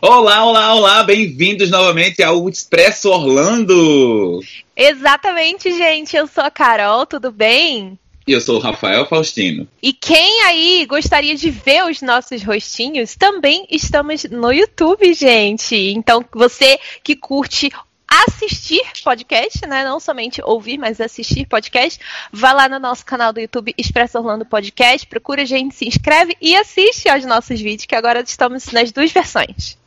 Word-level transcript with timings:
Olá, 0.00 0.44
olá, 0.44 0.74
olá, 0.74 1.02
bem-vindos 1.02 1.70
novamente 1.70 2.22
ao 2.22 2.48
Expresso 2.48 3.10
Orlando. 3.10 4.40
Exatamente, 4.76 5.76
gente. 5.76 6.16
Eu 6.16 6.26
sou 6.26 6.44
a 6.44 6.50
Carol, 6.50 7.04
tudo 7.04 7.32
bem? 7.32 7.98
E 8.28 8.32
eu 8.32 8.42
sou 8.42 8.56
o 8.56 8.60
Rafael 8.60 9.06
Faustino. 9.06 9.66
E 9.82 9.90
quem 9.90 10.42
aí 10.42 10.84
gostaria 10.84 11.34
de 11.34 11.48
ver 11.48 11.86
os 11.86 12.02
nossos 12.02 12.42
rostinhos, 12.42 13.16
também 13.16 13.66
estamos 13.70 14.24
no 14.24 14.52
YouTube, 14.52 15.14
gente. 15.14 15.74
Então, 15.74 16.22
você 16.34 16.78
que 17.02 17.16
curte 17.16 17.70
assistir 18.06 18.82
podcast, 19.02 19.66
né? 19.66 19.82
Não 19.82 19.98
somente 19.98 20.42
ouvir, 20.44 20.76
mas 20.76 21.00
assistir 21.00 21.46
podcast. 21.46 21.98
Vá 22.30 22.52
lá 22.52 22.68
no 22.68 22.78
nosso 22.78 23.02
canal 23.02 23.32
do 23.32 23.40
YouTube 23.40 23.74
Expresso 23.78 24.18
Orlando 24.18 24.44
Podcast, 24.44 25.06
procura 25.06 25.40
a 25.40 25.46
gente, 25.46 25.74
se 25.74 25.88
inscreve 25.88 26.36
e 26.38 26.54
assiste 26.54 27.08
aos 27.08 27.24
nossos 27.24 27.58
vídeos, 27.58 27.86
que 27.86 27.94
agora 27.94 28.20
estamos 28.20 28.66
nas 28.72 28.92
duas 28.92 29.10
versões. 29.10 29.78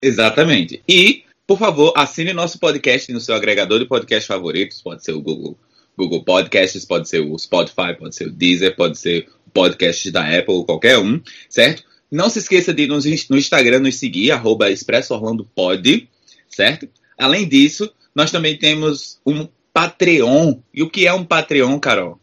Exatamente. 0.00 0.80
E, 0.88 1.24
por 1.44 1.58
favor, 1.58 1.92
assine 1.96 2.32
nosso 2.32 2.60
podcast 2.60 3.12
no 3.12 3.20
seu 3.20 3.34
agregador 3.34 3.80
de 3.80 3.86
podcast 3.86 4.28
favoritos. 4.28 4.80
Pode 4.80 5.04
ser 5.04 5.14
o 5.14 5.20
Google, 5.20 5.58
Google 5.98 6.22
Podcasts, 6.22 6.84
pode 6.84 7.08
ser 7.08 7.20
o 7.20 7.36
Spotify, 7.36 7.92
pode 7.98 8.14
ser 8.14 8.28
o 8.28 8.32
Deezer, 8.32 8.76
pode 8.76 8.96
ser 8.96 9.28
o 9.44 9.50
podcast 9.50 10.08
da 10.12 10.22
Apple, 10.22 10.64
qualquer 10.64 10.96
um, 10.98 11.20
certo? 11.50 11.82
Não 12.10 12.30
se 12.30 12.38
esqueça 12.38 12.72
de 12.72 12.86
nos, 12.86 13.04
no 13.28 13.36
Instagram 13.36 13.80
nos 13.80 13.96
seguir, 13.96 14.30
arroba 14.30 14.66
certo? 16.48 16.88
Além 17.18 17.48
disso, 17.48 17.92
nós 18.14 18.30
também 18.30 18.56
temos 18.56 19.18
um 19.26 19.48
Patreon. 19.72 20.60
E 20.72 20.82
o 20.82 20.88
que 20.88 21.06
é 21.06 21.12
um 21.12 21.24
Patreon, 21.24 21.78
Carol? 21.80 22.20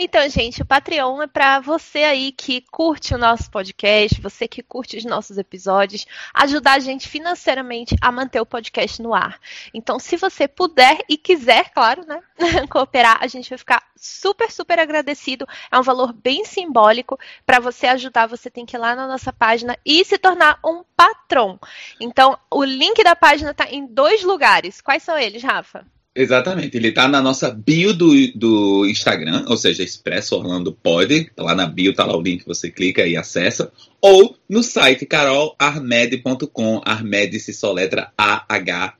Então, 0.00 0.28
gente, 0.28 0.62
o 0.62 0.64
Patreon 0.64 1.22
é 1.22 1.26
para 1.26 1.58
você 1.58 2.04
aí 2.04 2.30
que 2.30 2.60
curte 2.70 3.16
o 3.16 3.18
nosso 3.18 3.50
podcast, 3.50 4.20
você 4.20 4.46
que 4.46 4.62
curte 4.62 4.96
os 4.96 5.04
nossos 5.04 5.38
episódios, 5.38 6.06
ajudar 6.32 6.74
a 6.74 6.78
gente 6.78 7.08
financeiramente 7.08 7.96
a 8.00 8.12
manter 8.12 8.40
o 8.40 8.46
podcast 8.46 9.02
no 9.02 9.12
ar. 9.12 9.40
Então, 9.74 9.98
se 9.98 10.16
você 10.16 10.46
puder 10.46 10.98
e 11.08 11.18
quiser, 11.18 11.70
claro, 11.70 12.06
né, 12.06 12.22
cooperar, 12.70 13.18
a 13.20 13.26
gente 13.26 13.50
vai 13.50 13.58
ficar 13.58 13.82
super, 13.96 14.52
super 14.52 14.78
agradecido. 14.78 15.44
É 15.68 15.76
um 15.76 15.82
valor 15.82 16.12
bem 16.12 16.44
simbólico. 16.44 17.18
Para 17.44 17.58
você 17.58 17.88
ajudar, 17.88 18.28
você 18.28 18.48
tem 18.48 18.64
que 18.64 18.76
ir 18.76 18.78
lá 18.78 18.94
na 18.94 19.08
nossa 19.08 19.32
página 19.32 19.76
e 19.84 20.04
se 20.04 20.16
tornar 20.16 20.60
um 20.64 20.84
patrão. 20.96 21.58
Então, 22.00 22.38
o 22.48 22.62
link 22.62 23.02
da 23.02 23.16
página 23.16 23.50
está 23.50 23.68
em 23.68 23.84
dois 23.84 24.22
lugares. 24.22 24.80
Quais 24.80 25.02
são 25.02 25.18
eles, 25.18 25.42
Rafa? 25.42 25.84
Exatamente, 26.20 26.76
ele 26.76 26.90
tá 26.90 27.06
na 27.06 27.22
nossa 27.22 27.48
bio 27.48 27.94
do, 27.94 28.10
do 28.34 28.84
Instagram, 28.86 29.44
ou 29.46 29.56
seja, 29.56 29.84
Expresso 29.84 30.34
Orlando 30.34 30.72
Pod. 30.72 31.30
Lá 31.38 31.54
na 31.54 31.64
bio 31.64 31.94
tá 31.94 32.04
lá 32.04 32.16
o 32.16 32.20
link, 32.20 32.44
você 32.44 32.68
clica 32.72 33.06
e 33.06 33.16
acessa. 33.16 33.70
Ou 34.00 34.36
no 34.48 34.60
site 34.60 35.06
carolarmed.com. 35.06 36.80
Armed 36.84 37.38
se 37.38 37.54
soletra 37.54 38.12
A-H-M-E-D. 38.18 38.96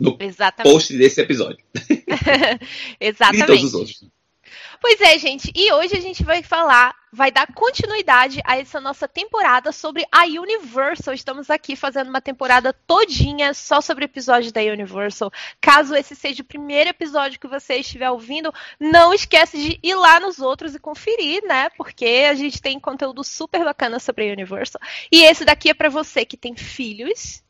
No 0.00 0.16
Exatamente. 0.18 0.72
post 0.72 0.96
desse 0.96 1.20
episódio. 1.20 1.62
Exatamente. 2.98 3.42
e 3.44 3.46
todos 3.46 3.64
os 3.64 3.74
outros. 3.74 4.15
Pois 4.88 5.00
é, 5.00 5.18
gente, 5.18 5.50
e 5.52 5.72
hoje 5.72 5.96
a 5.96 6.00
gente 6.00 6.22
vai 6.22 6.44
falar, 6.44 6.94
vai 7.12 7.32
dar 7.32 7.52
continuidade 7.52 8.40
a 8.44 8.56
essa 8.56 8.80
nossa 8.80 9.08
temporada 9.08 9.72
sobre 9.72 10.06
a 10.12 10.26
Universal. 10.26 11.12
Estamos 11.12 11.50
aqui 11.50 11.74
fazendo 11.74 12.08
uma 12.08 12.20
temporada 12.20 12.72
todinha 12.72 13.52
só 13.52 13.80
sobre 13.80 14.04
episódios 14.04 14.52
da 14.52 14.60
Universal. 14.60 15.32
Caso 15.60 15.92
esse 15.96 16.14
seja 16.14 16.42
o 16.42 16.46
primeiro 16.46 16.90
episódio 16.90 17.40
que 17.40 17.48
você 17.48 17.78
estiver 17.78 18.08
ouvindo, 18.08 18.54
não 18.78 19.12
esquece 19.12 19.58
de 19.58 19.80
ir 19.82 19.96
lá 19.96 20.20
nos 20.20 20.38
outros 20.38 20.76
e 20.76 20.78
conferir, 20.78 21.42
né? 21.42 21.68
Porque 21.70 22.24
a 22.30 22.34
gente 22.34 22.62
tem 22.62 22.78
conteúdo 22.78 23.24
super 23.24 23.64
bacana 23.64 23.98
sobre 23.98 24.30
a 24.30 24.32
Universal. 24.32 24.80
E 25.10 25.24
esse 25.24 25.44
daqui 25.44 25.68
é 25.68 25.74
para 25.74 25.88
você 25.88 26.24
que 26.24 26.36
tem 26.36 26.54
filhos 26.54 27.42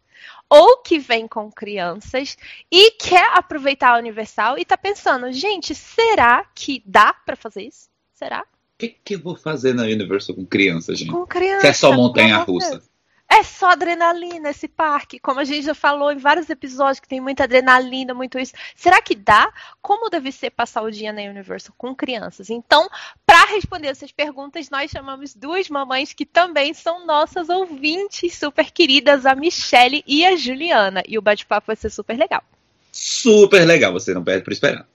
ou 0.49 0.79
que 0.79 0.99
vem 0.99 1.27
com 1.27 1.51
crianças 1.51 2.37
e 2.71 2.93
quer 2.93 3.37
aproveitar 3.37 3.95
a 3.95 3.99
Universal 3.99 4.59
e 4.59 4.65
tá 4.65 4.77
pensando, 4.77 5.33
gente, 5.33 5.75
será 5.75 6.45
que 6.55 6.83
dá 6.87 7.13
para 7.13 7.37
fazer 7.37 7.63
isso? 7.63 7.89
Será? 8.15 8.43
O 8.43 8.79
que, 8.79 8.89
que 8.89 9.15
eu 9.15 9.21
vou 9.21 9.37
fazer 9.37 9.75
na 9.75 9.85
Universal 9.85 10.37
com 10.37 10.45
crianças, 10.45 10.99
gente? 10.99 11.11
Com 11.11 11.27
criança. 11.27 11.63
Se 11.63 11.67
é 11.69 11.73
só 11.73 11.93
montanha 11.93 12.39
russa. 12.39 12.83
É 13.29 13.43
só 13.43 13.71
adrenalina 13.71 14.51
esse 14.51 14.69
parque, 14.69 15.19
como 15.19 15.41
a 15.41 15.45
gente 15.45 15.67
já 15.67 15.75
falou 15.75 16.13
em 16.13 16.17
vários 16.17 16.49
episódios 16.49 17.01
que 17.01 17.09
tem 17.09 17.21
muita 17.21 17.45
adrenalina, 17.45 18.15
muito 18.15 18.39
isso. 18.39 18.53
Será 18.75 19.03
que 19.03 19.17
dá? 19.17 19.53
Como 19.83 20.09
deve 20.09 20.31
ser 20.31 20.51
passar 20.51 20.83
o 20.83 20.91
dia 20.91 21.13
na 21.13 21.23
Universal 21.23 21.75
com 21.77 21.95
crianças? 21.95 22.51
Então, 22.51 22.89
para 23.27 23.47
responder 23.47 23.89
essas 23.89 24.13
perguntas, 24.13 24.71
nós 24.71 24.91
chamamos 24.91 25.35
duas 25.35 25.69
mamães 25.69 26.13
que 26.13 26.25
também 26.25 26.73
são 26.73 27.05
nossas 27.05 27.49
ouvintes 27.49 28.39
super 28.39 28.71
queridas, 28.71 29.27
a 29.27 29.35
Michelle 29.35 30.05
e 30.07 30.25
a 30.25 30.37
Juliana. 30.37 31.03
E 31.07 31.19
o 31.19 31.23
bate-papo 31.23 31.67
vai 31.67 31.77
ser 31.77 31.91
super 31.91 32.17
legal. 32.17 32.45
Super 32.93 33.67
legal, 33.67 33.93
você 33.93 34.15
não 34.15 34.23
perde 34.23 34.45
por 34.45 34.53
esperar. 34.53 34.87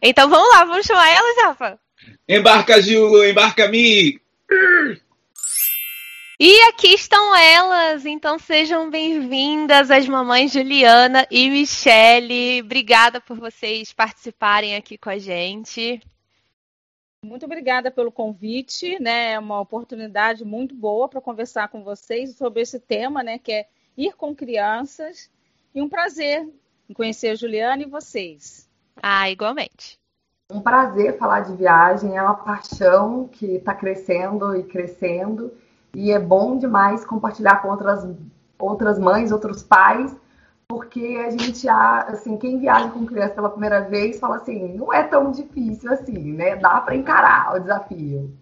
Então 0.00 0.28
vamos 0.28 0.48
lá, 0.48 0.64
vamos 0.64 0.86
chamar 0.86 1.08
elas, 1.08 1.36
Rafa? 1.42 1.78
Embarca, 2.28 2.80
Ju, 2.80 3.24
embarca, 3.24 3.68
Mi! 3.68 4.20
E 6.42 6.62
aqui 6.70 6.94
estão 6.94 7.36
elas, 7.36 8.06
então 8.06 8.38
sejam 8.38 8.88
bem-vindas 8.88 9.90
as 9.90 10.08
mamães 10.08 10.50
Juliana 10.50 11.26
e 11.30 11.50
Michele. 11.50 12.62
Obrigada 12.62 13.20
por 13.20 13.38
vocês 13.38 13.92
participarem 13.92 14.74
aqui 14.74 14.96
com 14.96 15.10
a 15.10 15.18
gente. 15.18 16.00
Muito 17.22 17.44
obrigada 17.44 17.90
pelo 17.90 18.10
convite, 18.10 18.98
né? 18.98 19.32
É 19.32 19.38
uma 19.38 19.60
oportunidade 19.60 20.42
muito 20.42 20.74
boa 20.74 21.10
para 21.10 21.20
conversar 21.20 21.68
com 21.68 21.84
vocês 21.84 22.34
sobre 22.36 22.62
esse 22.62 22.80
tema, 22.80 23.22
né? 23.22 23.38
Que 23.38 23.52
é 23.52 23.66
ir 23.94 24.16
com 24.16 24.34
crianças. 24.34 25.30
E 25.74 25.82
um 25.82 25.90
prazer 25.90 26.48
em 26.88 26.94
conhecer 26.94 27.28
a 27.28 27.34
Juliana 27.34 27.82
e 27.82 27.86
vocês. 27.86 28.66
Ah, 29.02 29.30
igualmente. 29.30 30.00
Um 30.50 30.62
prazer 30.62 31.18
falar 31.18 31.40
de 31.40 31.54
viagem, 31.54 32.16
é 32.16 32.22
uma 32.22 32.34
paixão 32.34 33.28
que 33.28 33.56
está 33.56 33.74
crescendo 33.74 34.56
e 34.56 34.62
crescendo 34.62 35.52
e 35.94 36.10
é 36.12 36.18
bom 36.18 36.56
demais 36.58 37.04
compartilhar 37.04 37.56
com 37.62 37.68
outras, 37.68 38.06
outras 38.58 38.98
mães, 38.98 39.32
outros 39.32 39.62
pais, 39.62 40.14
porque 40.68 41.20
a 41.26 41.30
gente, 41.30 41.68
assim, 41.68 42.36
quem 42.36 42.58
viaja 42.60 42.90
com 42.90 43.04
criança 43.04 43.34
pela 43.34 43.50
primeira 43.50 43.80
vez 43.80 44.20
fala 44.20 44.36
assim, 44.36 44.76
não 44.76 44.92
é 44.92 45.02
tão 45.02 45.32
difícil 45.32 45.92
assim, 45.92 46.32
né? 46.32 46.56
Dá 46.56 46.80
para 46.80 46.94
encarar 46.94 47.56
o 47.56 47.58
desafio. 47.58 48.32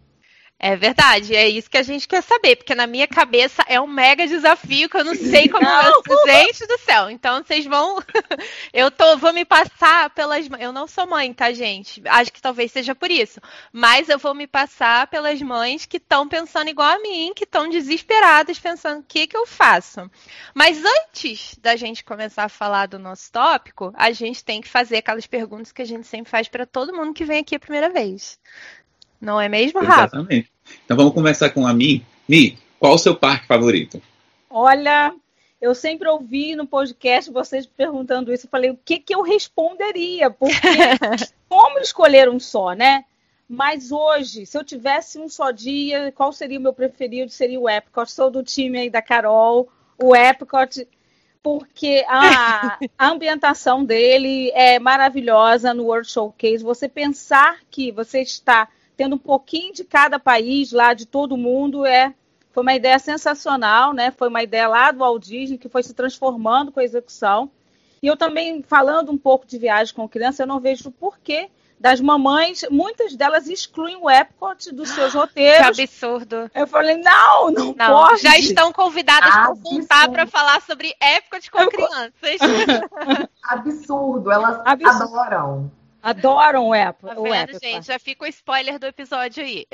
É 0.61 0.75
verdade, 0.75 1.37
é 1.37 1.49
isso 1.49 1.71
que 1.71 1.79
a 1.79 1.85
gente 1.85 2.09
quer 2.09 2.21
saber, 2.21 2.57
porque 2.57 2.75
na 2.75 2.85
minha 2.85 3.07
cabeça 3.07 3.63
é 3.69 3.81
um 3.81 3.87
mega 3.87 4.27
desafio 4.27 4.89
que 4.89 4.97
eu 4.97 5.05
não 5.05 5.15
sei 5.15 5.49
como 5.49 5.65
não. 5.65 6.03
gente 6.27 6.67
do 6.67 6.79
céu. 6.79 7.09
Então 7.09 7.45
vocês 7.45 7.65
vão 7.65 8.03
eu 8.75 8.91
tô 8.91 9.17
vou 9.19 9.33
me 9.33 9.45
passar 9.45 10.11
pelas 10.11 10.49
eu 10.59 10.73
não 10.73 10.89
sou 10.89 11.07
mãe, 11.07 11.33
tá, 11.33 11.53
gente? 11.53 12.03
Acho 12.05 12.33
que 12.33 12.43
talvez 12.43 12.73
seja 12.73 12.93
por 12.93 13.09
isso. 13.09 13.41
Mas 13.73 14.09
eu 14.09 14.19
vou 14.19 14.35
me 14.35 14.49
passar 14.49 15.07
pelas 15.07 15.41
mães 15.41 15.87
que 15.87 15.99
estão 15.99 16.29
pensando 16.29 16.71
igual 16.71 16.89
a 16.89 16.99
mim, 16.99 17.33
que 17.37 17.45
estão 17.45 17.69
desesperadas 17.69 18.59
pensando 18.59 18.99
o 18.99 19.05
que 19.05 19.29
que 19.29 19.37
eu 19.37 19.47
faço. 19.47 20.11
Mas 20.53 20.85
antes 20.85 21.57
da 21.61 21.77
gente 21.77 22.03
começar 22.03 22.45
a 22.45 22.49
falar 22.49 22.87
do 22.87 22.99
nosso 22.99 23.31
tópico, 23.31 23.93
a 23.97 24.11
gente 24.11 24.45
tem 24.45 24.61
que 24.61 24.69
fazer 24.69 24.97
aquelas 24.97 25.27
perguntas 25.27 25.71
que 25.71 25.83
a 25.83 25.87
gente 25.87 26.09
sempre 26.09 26.31
faz 26.31 26.49
para 26.49 26.67
todo 26.67 26.93
mundo 26.93 27.15
que 27.15 27.25
vem 27.25 27.39
aqui 27.39 27.55
a 27.55 27.61
primeira 27.61 27.89
vez. 27.89 28.41
Não 29.21 29.41
é 29.41 29.49
mesmo, 29.49 29.81
Rafa? 29.81 30.17
Exatamente. 30.17 30.53
Então 30.85 30.97
vamos 30.97 31.15
começar 31.15 31.51
com 31.51 31.67
a 31.67 31.73
Mi. 31.73 32.05
Mi, 32.29 32.59
qual 32.79 32.95
o 32.95 32.99
seu 32.99 33.15
parque 33.15 33.47
favorito? 33.47 34.01
Olha, 34.51 35.15
eu 35.61 35.75
sempre 35.75 36.09
ouvi 36.09 36.55
no 36.55 36.67
podcast 36.67 37.31
vocês 37.31 37.67
perguntando 37.67 38.33
isso. 38.33 38.47
Eu 38.47 38.51
falei, 38.51 38.71
o 38.71 38.79
que, 38.85 38.99
que 38.99 39.15
eu 39.15 39.23
responderia? 39.23 40.31
Porque 40.31 40.57
como 41.49 41.79
escolher 41.81 42.29
um 42.29 42.39
só, 42.39 42.73
né? 42.73 43.05
Mas 43.49 43.91
hoje, 43.91 44.45
se 44.45 44.57
eu 44.57 44.63
tivesse 44.63 45.19
um 45.19 45.29
só 45.29 45.51
dia, 45.51 46.13
qual 46.15 46.33
seria 46.33 46.59
o 46.59 46.63
meu 46.63 46.73
preferido? 46.73 47.31
Seria 47.31 47.59
o 47.59 47.69
Epcot. 47.69 48.11
Sou 48.11 48.31
do 48.31 48.43
time 48.43 48.79
aí 48.79 48.91
da 48.91 49.01
Carol. 49.01 49.69
O 50.01 50.15
Epcot, 50.15 50.87
porque 51.43 52.05
a, 52.07 52.79
a 52.97 53.09
ambientação 53.09 53.85
dele 53.85 54.53
é 54.55 54.79
maravilhosa 54.79 55.73
no 55.73 55.85
World 55.85 56.09
Showcase. 56.09 56.63
Você 56.63 56.89
pensar 56.89 57.59
que 57.71 57.91
você 57.91 58.21
está 58.21 58.69
tendo 58.99 59.15
um 59.15 59.19
pouquinho 59.19 59.73
de 59.73 59.85
cada 59.85 60.19
país 60.19 60.73
lá, 60.73 60.93
de 60.93 61.07
todo 61.07 61.37
mundo, 61.37 61.87
é 61.87 62.13
foi 62.51 62.63
uma 62.63 62.75
ideia 62.75 62.99
sensacional, 62.99 63.93
né? 63.93 64.11
Foi 64.11 64.27
uma 64.27 64.43
ideia 64.43 64.67
lá 64.67 64.91
do 64.91 64.99
Walt 64.99 65.25
Disney 65.25 65.57
que 65.57 65.69
foi 65.69 65.85
se 65.85 65.95
transformando 65.95 66.73
com 66.73 66.81
a 66.81 66.85
execução. 66.85 67.49
E 68.03 68.09
eu 68.09 68.17
também, 68.17 68.61
falando 68.61 69.13
um 69.13 69.17
pouco 69.17 69.47
de 69.47 69.57
viagem 69.57 69.95
com 69.95 70.09
criança, 70.09 70.43
eu 70.43 70.47
não 70.49 70.59
vejo 70.59 70.91
por 70.91 71.17
que 71.21 71.49
das 71.79 72.01
mamães, 72.01 72.65
muitas 72.73 73.15
delas 73.15 73.47
excluem 73.47 73.97
o 74.03 74.11
Epcot 74.11 74.75
dos 74.75 74.89
seus 74.89 75.15
roteiros. 75.15 75.77
Que 75.77 75.83
absurdo. 75.83 76.51
Eu 76.53 76.67
falei, 76.67 76.97
não, 76.97 77.53
não, 77.53 77.67
não 77.67 77.75
pode. 77.75 78.23
Já 78.23 78.37
estão 78.37 78.73
convidadas 78.73 79.31
para 79.31 79.55
voltar 79.55 80.09
para 80.09 80.27
falar 80.27 80.61
sobre 80.63 80.93
Epcot 81.01 81.49
com 81.53 81.61
Eu... 81.61 81.69
crianças. 81.69 82.41
absurdo, 83.45 84.33
elas 84.33 84.61
absurdo. 84.65 85.17
adoram. 85.17 85.78
Adoram 86.09 86.69
o 86.69 86.75
Epcot. 86.75 87.15
Tá 87.15 87.23
vendo, 87.23 87.59
gente? 87.63 87.87
Já 87.87 87.99
fica 87.99 88.25
o 88.25 88.29
spoiler 88.29 88.79
do 88.79 88.87
episódio 88.87 89.45
aí. 89.45 89.67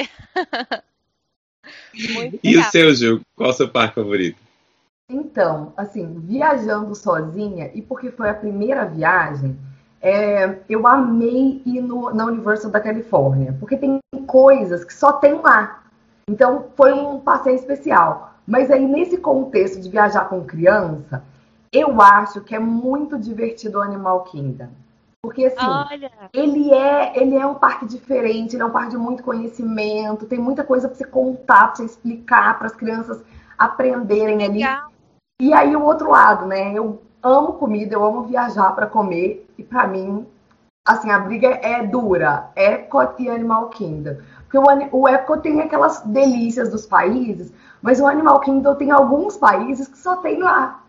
e 2.43 2.59
o 2.59 2.65
seu, 2.65 2.95
Gil? 2.95 3.21
Qual 3.37 3.51
o 3.51 3.53
seu 3.53 3.69
parque 3.69 3.95
favorito? 3.95 4.39
Então, 5.09 5.73
assim, 5.77 6.21
viajando 6.21 6.95
sozinha, 6.95 7.71
e 7.75 7.83
porque 7.83 8.11
foi 8.11 8.31
a 8.31 8.35
primeira 8.35 8.85
viagem, 8.85 9.57
é, 10.01 10.59
eu 10.69 10.87
amei 10.87 11.63
ir 11.65 11.81
no, 11.81 12.13
na 12.13 12.27
Universal 12.27 12.71
da 12.71 12.81
Califórnia, 12.81 13.57
porque 13.61 13.77
tem 13.77 13.99
coisas 14.27 14.85
que 14.85 14.93
só 14.93 15.13
tem 15.13 15.35
lá. 15.35 15.85
Então 16.29 16.67
foi 16.75 16.93
um 16.93 17.21
passeio 17.21 17.57
especial. 17.57 18.35
Mas 18.47 18.71
aí, 18.71 18.87
nesse 18.87 19.19
contexto 19.19 19.81
de 19.81 19.89
viajar 19.89 20.29
com 20.29 20.45
criança, 20.45 21.23
eu 21.73 22.01
acho 22.01 22.41
que 22.41 22.55
é 22.55 22.59
muito 22.59 23.19
divertido 23.19 23.79
o 23.79 23.83
Animal 23.83 24.25
Kingdom. 24.25 24.69
Porque 25.25 25.47
assim, 25.47 25.67
Olha. 25.67 26.13
ele 26.35 26.71
é, 26.71 27.19
ele 27.19 27.35
é 27.35 27.47
um 27.47 27.55
parque 27.55 27.87
diferente, 27.87 28.55
ele 28.55 28.63
é 28.63 28.67
um 28.67 28.71
parque 28.71 28.91
de 28.91 28.99
muito 28.99 29.23
conhecimento, 29.23 30.27
tem 30.27 30.39
muita 30.39 30.63
coisa 30.63 30.87
para 30.87 30.99
você 30.99 31.07
contar, 31.07 31.69
para 31.69 31.77
você 31.77 31.85
explicar 31.87 32.59
para 32.59 32.67
as 32.67 32.75
crianças 32.75 33.25
aprenderem 33.57 34.37
Legal. 34.37 34.83
ali. 34.85 34.95
E 35.41 35.55
aí 35.55 35.75
o 35.75 35.83
outro 35.83 36.11
lado, 36.11 36.45
né? 36.45 36.75
Eu 36.75 37.01
amo 37.23 37.55
comida, 37.55 37.95
eu 37.95 38.05
amo 38.05 38.25
viajar 38.25 38.71
para 38.73 38.87
comer 38.87 39.49
e 39.57 39.63
para 39.63 39.87
mim, 39.87 40.27
assim, 40.87 41.11
a 41.11 41.19
briga 41.19 41.59
é 41.63 41.83
dura, 41.83 42.51
Epcot 42.55 43.15
e 43.19 43.31
Animal 43.31 43.71
Kingdom. 43.71 44.19
Porque 44.43 44.59
o, 44.59 45.01
o 45.01 45.09
Epcot 45.09 45.41
tem 45.41 45.63
aquelas 45.63 46.03
delícias 46.03 46.69
dos 46.69 46.85
países, 46.85 47.51
mas 47.81 47.99
o 47.99 48.07
Animal 48.07 48.41
Kingdom 48.41 48.75
tem 48.75 48.91
alguns 48.91 49.39
países 49.39 49.89
que 49.89 49.97
só 49.97 50.17
tem 50.17 50.43
lá. 50.43 50.84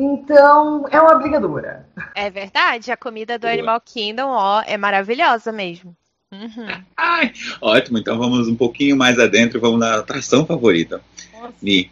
Então, 0.00 0.86
é 0.90 0.98
uma 0.98 1.16
briga 1.16 1.38
dura. 1.38 1.86
É 2.14 2.30
verdade, 2.30 2.90
a 2.90 2.96
comida 2.96 3.38
do 3.38 3.42
Boa. 3.42 3.52
Animal 3.52 3.80
Kingdom, 3.82 4.28
ó, 4.28 4.62
é 4.66 4.78
maravilhosa 4.78 5.52
mesmo. 5.52 5.94
Uhum. 6.32 6.66
Ai, 6.96 7.32
ótimo, 7.60 7.98
então 7.98 8.16
vamos 8.16 8.48
um 8.48 8.56
pouquinho 8.56 8.96
mais 8.96 9.18
adentro, 9.18 9.60
vamos 9.60 9.78
na 9.78 9.96
atração 9.96 10.46
favorita. 10.46 11.02
Nossa. 11.34 11.54
Mi. 11.60 11.90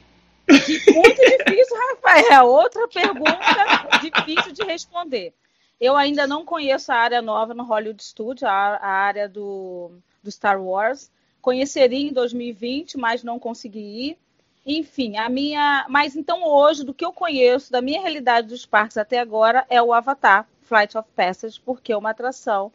Muito 0.49 1.21
difícil, 1.21 1.77
Rafael. 1.91 2.47
Outra 2.47 2.89
pergunta 2.89 4.01
difícil 4.01 4.53
de 4.53 4.63
responder. 4.65 5.35
Eu 5.79 5.95
ainda 5.95 6.27
não 6.27 6.47
conheço 6.47 6.91
a 6.91 6.97
área 6.97 7.21
nova 7.21 7.53
no 7.53 7.63
Hollywood 7.63 8.03
Studio, 8.03 8.49
a, 8.49 8.77
a 8.77 8.89
área 8.89 9.29
do, 9.29 9.91
do 10.23 10.31
Star 10.31 10.59
Wars. 10.59 11.11
Conheceria 11.43 12.09
em 12.09 12.13
2020, 12.13 12.97
mas 12.97 13.23
não 13.23 13.39
consegui 13.39 13.81
ir. 13.81 14.19
Enfim, 14.71 15.17
a 15.17 15.31
minha. 15.31 15.87
Mas 15.89 16.15
então 16.15 16.47
hoje, 16.47 16.85
do 16.85 16.93
que 16.93 17.03
eu 17.03 17.11
conheço, 17.11 17.73
da 17.73 17.81
minha 17.81 18.03
realidade 18.03 18.49
dos 18.49 18.67
parques 18.67 18.99
até 18.99 19.19
agora, 19.19 19.65
é 19.71 19.83
o 19.83 19.95
Avatar 19.95 20.47
Flight 20.61 20.99
of 20.99 21.09
Passage, 21.17 21.59
porque 21.65 21.91
é 21.91 21.97
uma 21.97 22.11
atração 22.11 22.71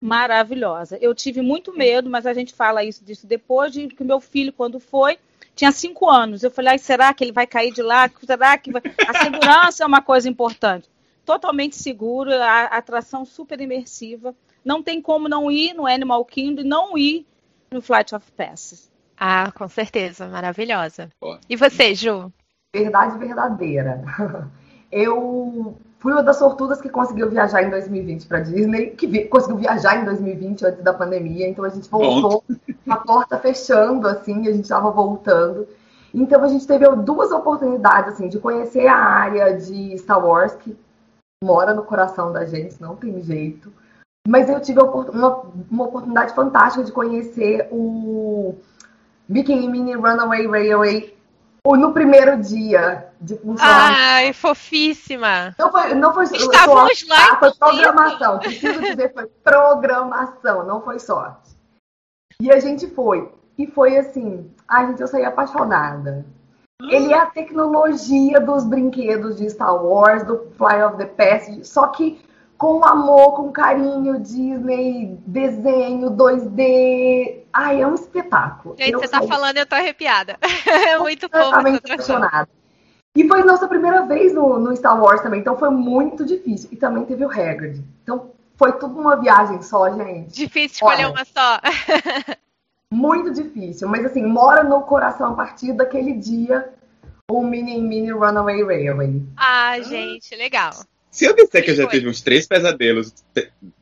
maravilhosa. 0.00 0.96
Eu 0.98 1.14
tive 1.14 1.42
muito 1.42 1.76
medo, 1.76 2.08
mas 2.08 2.24
a 2.24 2.32
gente 2.32 2.54
fala 2.54 2.82
isso 2.82 3.04
disso 3.04 3.26
depois 3.26 3.70
de 3.70 3.86
que 3.88 4.02
meu 4.02 4.18
filho, 4.18 4.50
quando 4.50 4.80
foi, 4.80 5.18
tinha 5.54 5.70
cinco 5.72 6.08
anos. 6.08 6.42
Eu 6.42 6.50
falei, 6.50 6.78
será 6.78 7.12
que 7.12 7.22
ele 7.22 7.32
vai 7.32 7.46
cair 7.46 7.70
de 7.70 7.82
lá? 7.82 8.10
Será 8.24 8.56
que 8.56 8.72
vai... 8.72 8.80
a 9.06 9.22
segurança 9.22 9.84
é 9.84 9.86
uma 9.86 10.00
coisa 10.00 10.30
importante? 10.30 10.88
Totalmente 11.22 11.76
seguro, 11.76 12.32
a 12.32 12.64
atração 12.64 13.26
super 13.26 13.60
imersiva. 13.60 14.34
Não 14.64 14.82
tem 14.82 15.02
como 15.02 15.28
não 15.28 15.50
ir 15.50 15.74
no 15.74 15.86
Animal 15.86 16.24
Kingdom 16.24 16.62
e 16.62 16.64
não 16.64 16.96
ir 16.96 17.26
no 17.70 17.82
Flight 17.82 18.14
of 18.14 18.32
Passes. 18.32 18.90
Ah, 19.16 19.50
com 19.52 19.68
certeza, 19.68 20.28
maravilhosa. 20.28 21.10
E 21.48 21.56
você, 21.56 21.94
Ju? 21.94 22.32
Verdade 22.74 23.18
verdadeira. 23.18 24.02
Eu 24.92 25.76
fui 25.98 26.12
uma 26.12 26.22
das 26.22 26.36
sortudas 26.36 26.80
que 26.80 26.88
conseguiu 26.88 27.28
viajar 27.28 27.62
em 27.62 27.70
2020 27.70 28.26
para 28.26 28.40
Disney, 28.40 28.90
que 28.90 29.06
vi, 29.06 29.24
conseguiu 29.24 29.56
viajar 29.56 30.00
em 30.00 30.04
2020 30.04 30.66
antes 30.66 30.84
da 30.84 30.94
pandemia, 30.94 31.48
então 31.48 31.64
a 31.64 31.68
gente 31.68 31.88
voltou, 31.88 32.44
Bom. 32.48 32.54
a 32.88 32.96
porta 32.96 33.38
fechando 33.38 34.06
assim, 34.06 34.46
a 34.46 34.52
gente 34.52 34.64
estava 34.64 34.90
voltando. 34.90 35.66
Então 36.14 36.42
a 36.42 36.48
gente 36.48 36.66
teve 36.66 36.88
duas 36.96 37.30
oportunidades 37.32 38.14
assim 38.14 38.28
de 38.28 38.38
conhecer 38.38 38.86
a 38.86 38.96
área 38.96 39.56
de 39.56 39.98
Star 39.98 40.24
Wars 40.24 40.54
que 40.54 40.76
mora 41.42 41.74
no 41.74 41.82
coração 41.82 42.32
da 42.32 42.44
gente, 42.44 42.80
não 42.80 42.96
tem 42.96 43.20
jeito. 43.22 43.72
Mas 44.26 44.48
eu 44.48 44.60
tive 44.60 44.80
uma, 44.80 45.42
uma 45.70 45.84
oportunidade 45.84 46.34
fantástica 46.34 46.84
de 46.84 46.92
conhecer 46.92 47.68
o 47.70 48.56
Mickey 49.28 49.52
e 49.52 49.68
Minnie 49.68 49.94
Runaway 49.94 50.46
Railway 50.46 51.16
no 51.74 51.92
primeiro 51.92 52.40
dia 52.40 53.08
de 53.20 53.36
funcionar. 53.36 53.92
Ai, 53.96 54.32
fofíssima. 54.32 55.54
Não 55.58 55.72
foi, 55.72 55.94
não 55.94 56.14
foi 56.14 56.24
Estávamos 56.24 56.98
sorte, 56.98 57.08
lá. 57.08 57.16
Tá? 57.16 57.36
Foi 57.38 57.54
programação. 57.54 58.38
Preciso 58.38 58.80
dizer, 58.80 59.12
foi 59.12 59.26
programação, 59.42 60.64
não 60.64 60.80
foi 60.82 61.00
sorte. 61.00 61.56
E 62.40 62.52
a 62.52 62.60
gente 62.60 62.86
foi. 62.88 63.32
E 63.58 63.66
foi 63.66 63.96
assim, 63.96 64.50
a 64.68 64.86
gente, 64.86 65.00
eu 65.00 65.08
saí 65.08 65.24
apaixonada. 65.24 66.24
Ele 66.82 67.12
é 67.12 67.18
a 67.18 67.26
tecnologia 67.26 68.38
dos 68.38 68.64
brinquedos 68.64 69.36
de 69.36 69.48
Star 69.48 69.82
Wars, 69.82 70.22
do 70.24 70.50
Fly 70.58 70.84
of 70.84 70.98
the 70.98 71.06
Past, 71.06 71.66
só 71.66 71.86
que 71.88 72.20
com 72.58 72.84
amor, 72.84 73.36
com 73.36 73.52
carinho, 73.52 74.20
Disney, 74.20 75.18
desenho, 75.26 76.10
2D. 76.10 77.42
Ai, 77.52 77.82
é 77.82 77.86
um 77.86 77.94
espetáculo. 77.94 78.76
Gente, 78.78 78.92
eu 78.92 79.00
você 79.00 79.08
tá 79.08 79.22
falando, 79.22 79.58
eu 79.58 79.66
tô 79.66 79.74
arrepiada. 79.74 80.38
É 80.88 80.98
muito 80.98 81.28
fofo 81.28 81.66
essa 81.90 82.48
E 83.14 83.26
foi 83.28 83.42
nossa 83.42 83.68
primeira 83.68 84.02
vez 84.06 84.34
no, 84.34 84.58
no, 84.58 84.74
Star 84.76 85.00
Wars 85.00 85.20
também, 85.20 85.40
então 85.40 85.56
foi 85.56 85.70
muito 85.70 86.24
difícil. 86.24 86.68
E 86.72 86.76
também 86.76 87.04
teve 87.04 87.24
o 87.24 87.30
Hagrid. 87.30 87.82
Então 88.02 88.30
foi 88.56 88.72
tudo 88.72 88.98
uma 88.98 89.16
viagem 89.16 89.60
só, 89.62 89.90
gente. 89.90 90.34
Difícil 90.34 90.74
escolher 90.74 91.06
Olha, 91.06 91.10
uma 91.10 91.24
só. 91.24 91.60
muito 92.90 93.32
difícil, 93.32 93.88
mas 93.88 94.04
assim, 94.04 94.24
mora 94.24 94.62
no 94.62 94.82
coração 94.82 95.32
a 95.32 95.34
partir 95.34 95.72
daquele 95.72 96.12
dia 96.14 96.72
o 97.30 97.42
Mini 97.42 97.80
Mini 97.80 98.12
Runaway 98.12 98.62
Railway. 98.62 99.22
Ah, 99.36 99.78
gente, 99.80 100.34
legal. 100.36 100.72
Se 101.10 101.24
eu 101.24 101.34
disser 101.34 101.64
que 101.64 101.70
eu 101.70 101.74
já 101.74 101.86
tive 101.86 102.08
uns 102.08 102.20
três 102.20 102.46
pesadelos 102.46 103.12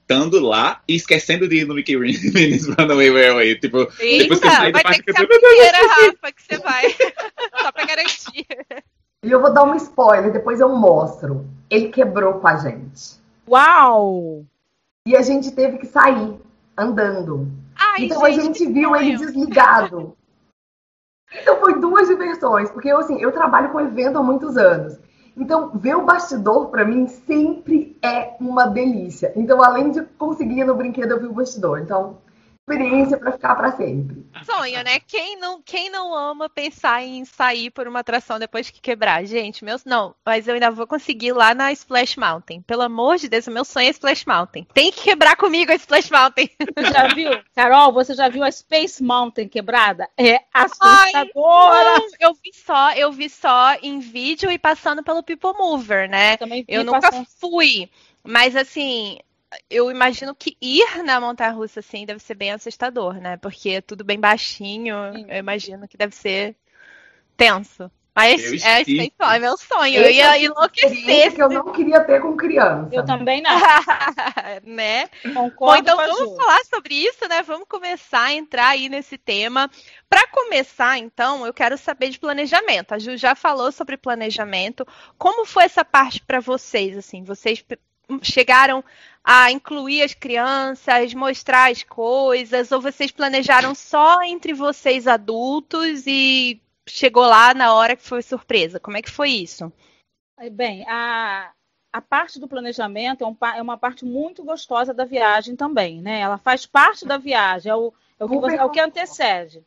estando 0.04 0.38
lá 0.38 0.82
e 0.86 0.94
esquecendo 0.94 1.48
de 1.48 1.62
ir 1.62 1.66
no 1.66 1.74
Mickey 1.74 1.96
Minnie's 1.96 2.68
Runaway 2.68 3.10
Railway, 3.10 3.58
tipo, 3.58 3.88
Eita, 3.98 4.22
depois 4.22 4.40
que 4.40 4.46
eu 4.46 4.50
saí 4.50 4.72
do 4.72 4.82
parque, 4.82 5.02
que 5.02 5.12
ser 5.12 5.22
a 5.22 5.26
primeira, 5.26 5.78
Rafa, 5.88 6.32
que 6.32 6.42
você 6.42 6.58
vai. 6.58 6.90
Só 7.60 7.72
pra 7.72 7.84
garantir. 7.84 8.46
E 9.24 9.30
eu 9.30 9.40
vou 9.40 9.52
dar 9.52 9.64
um 9.64 9.74
spoiler, 9.74 10.32
depois 10.32 10.60
eu 10.60 10.68
mostro. 10.68 11.46
Ele 11.70 11.88
quebrou 11.88 12.34
com 12.34 12.46
a 12.46 12.56
gente. 12.56 13.14
Uau! 13.48 14.44
E 15.06 15.16
a 15.16 15.22
gente 15.22 15.50
teve 15.50 15.78
que 15.78 15.86
sair 15.86 16.38
andando. 16.76 17.50
Ai, 17.74 18.04
então 18.04 18.24
gente, 18.26 18.38
a 18.38 18.42
gente 18.42 18.66
viu 18.66 18.94
ele 18.94 19.16
desligado. 19.16 20.16
Então 21.40 21.58
foi 21.58 21.80
duas 21.80 22.06
diversões, 22.06 22.70
porque 22.70 22.88
eu 22.88 22.98
assim, 22.98 23.20
eu 23.20 23.32
trabalho 23.32 23.70
com 23.70 23.80
evento 23.80 24.18
há 24.18 24.22
muitos 24.22 24.56
anos. 24.56 24.98
Então, 25.36 25.70
ver 25.74 25.96
o 25.96 26.04
bastidor 26.04 26.68
para 26.68 26.84
mim 26.84 27.06
sempre 27.08 27.96
é 28.02 28.36
uma 28.40 28.66
delícia. 28.66 29.32
Então, 29.34 29.62
além 29.62 29.90
de 29.90 30.02
conseguir 30.02 30.64
no 30.64 30.76
brinquedo, 30.76 31.12
eu 31.12 31.20
vi 31.20 31.26
o 31.26 31.32
bastidor. 31.32 31.80
Então, 31.80 32.18
experiência 32.66 33.18
para 33.18 33.32
ficar 33.32 33.54
para 33.54 33.76
sempre. 33.76 34.24
Sonho, 34.42 34.82
né? 34.82 34.98
Quem 35.00 35.38
não, 35.38 35.60
quem 35.62 35.90
não 35.90 36.14
ama 36.14 36.48
pensar 36.48 37.02
em 37.02 37.24
sair 37.24 37.70
por 37.70 37.86
uma 37.86 38.00
atração 38.00 38.38
depois 38.38 38.70
que 38.70 38.80
quebrar? 38.80 39.24
Gente, 39.24 39.64
meus 39.64 39.84
não, 39.84 40.14
mas 40.24 40.48
eu 40.48 40.54
ainda 40.54 40.70
vou 40.70 40.86
conseguir 40.86 41.32
lá 41.32 41.54
na 41.54 41.70
Splash 41.72 42.16
Mountain. 42.16 42.62
Pelo 42.62 42.82
amor 42.82 43.18
de 43.18 43.28
Deus, 43.28 43.46
o 43.46 43.50
meu 43.50 43.64
sonho 43.64 43.86
é 43.86 43.90
Splash 43.90 44.24
Mountain. 44.24 44.66
Tem 44.72 44.90
que 44.90 45.02
quebrar 45.02 45.36
comigo 45.36 45.70
a 45.70 45.74
Splash 45.74 46.10
Mountain. 46.10 46.48
Já 46.92 47.14
viu? 47.14 47.30
Carol, 47.54 47.92
você 47.92 48.14
já 48.14 48.28
viu 48.28 48.42
a 48.42 48.50
Space 48.50 49.02
Mountain 49.02 49.48
quebrada? 49.48 50.08
É 50.16 50.40
assustadora. 50.52 51.94
Ai, 51.94 52.08
eu 52.20 52.34
vi 52.34 52.52
só, 52.52 52.92
eu 52.92 53.12
vi 53.12 53.28
só 53.28 53.74
em 53.82 53.98
vídeo 53.98 54.50
e 54.50 54.58
passando 54.58 55.02
pelo 55.02 55.22
People 55.22 55.52
Mover, 55.58 56.08
né? 56.08 56.36
Eu, 56.40 56.80
eu 56.80 56.84
nunca 56.84 57.00
passando. 57.00 57.26
fui. 57.38 57.90
Mas 58.22 58.56
assim, 58.56 59.18
eu 59.70 59.90
imagino 59.90 60.34
que 60.34 60.56
ir 60.60 61.02
na 61.04 61.20
montanha 61.20 61.50
russa 61.50 61.80
assim 61.80 62.06
deve 62.06 62.20
ser 62.20 62.34
bem 62.34 62.52
assustador, 62.52 63.14
né? 63.14 63.36
Porque 63.36 63.70
é 63.70 63.80
tudo 63.80 64.04
bem 64.04 64.18
baixinho. 64.18 64.96
Sim. 65.14 65.26
Eu 65.28 65.36
imagino 65.36 65.88
que 65.88 65.96
deve 65.96 66.14
ser 66.14 66.56
tenso. 67.36 67.90
Mas 68.14 68.64
é, 68.64 68.82
é, 68.82 69.36
é 69.36 69.38
meu 69.40 69.56
sonho. 69.56 70.00
Eu 70.00 70.08
ia 70.08 70.38
enlouquecer. 70.38 71.34
que 71.34 71.42
eu 71.42 71.48
não 71.48 71.72
queria 71.72 72.00
ter 72.04 72.22
com 72.22 72.36
criança. 72.36 72.88
Eu 72.92 73.04
também 73.04 73.42
não. 73.42 73.50
né? 74.62 75.08
Concordo 75.34 75.56
Bom, 75.58 75.76
então 75.76 75.96
vamos 75.96 76.36
falar 76.36 76.64
sobre 76.64 76.94
isso, 76.94 77.26
né? 77.28 77.42
Vamos 77.42 77.66
começar 77.68 78.26
a 78.26 78.32
entrar 78.32 78.68
aí 78.68 78.88
nesse 78.88 79.18
tema. 79.18 79.68
Para 80.08 80.28
começar, 80.28 80.96
então, 80.96 81.44
eu 81.44 81.52
quero 81.52 81.76
saber 81.76 82.10
de 82.10 82.20
planejamento. 82.20 82.92
A 82.92 83.00
Ju 83.00 83.16
já 83.16 83.34
falou 83.34 83.72
sobre 83.72 83.96
planejamento. 83.96 84.86
Como 85.18 85.44
foi 85.44 85.64
essa 85.64 85.84
parte 85.84 86.22
para 86.22 86.38
vocês? 86.38 86.96
Assim, 86.96 87.24
vocês 87.24 87.64
chegaram 88.22 88.84
a 89.24 89.50
incluir 89.50 90.02
as 90.02 90.12
crianças, 90.12 91.14
mostrar 91.14 91.70
as 91.70 91.82
coisas, 91.82 92.70
ou 92.70 92.80
vocês 92.80 93.10
planejaram 93.10 93.74
só 93.74 94.22
entre 94.22 94.52
vocês 94.52 95.08
adultos 95.08 96.06
e 96.06 96.60
chegou 96.86 97.24
lá 97.24 97.54
na 97.54 97.72
hora 97.72 97.96
que 97.96 98.02
foi 98.02 98.20
surpresa? 98.20 98.78
Como 98.78 98.98
é 98.98 99.02
que 99.02 99.10
foi 99.10 99.30
isso? 99.30 99.72
Bem, 100.52 100.84
a, 100.86 101.52
a 101.90 102.02
parte 102.02 102.38
do 102.38 102.46
planejamento 102.46 103.24
é, 103.24 103.26
um, 103.26 103.36
é, 103.56 103.62
uma 103.62 103.78
parte 103.78 104.04
muito 104.04 104.44
gostosa 104.44 104.92
da 104.92 105.06
viagem 105.06 105.56
também, 105.56 106.02
né? 106.02 106.20
Ela 106.20 106.36
faz 106.36 106.66
parte 106.66 107.06
da 107.06 107.16
viagem, 107.16 107.72
é 107.72 107.74
o, 107.74 107.94
é 108.20 108.24
o, 108.24 108.28
que, 108.28 108.36
você, 108.36 108.56
é 108.56 108.64
o 108.64 108.70
que 108.70 108.80
antecede. 108.80 109.64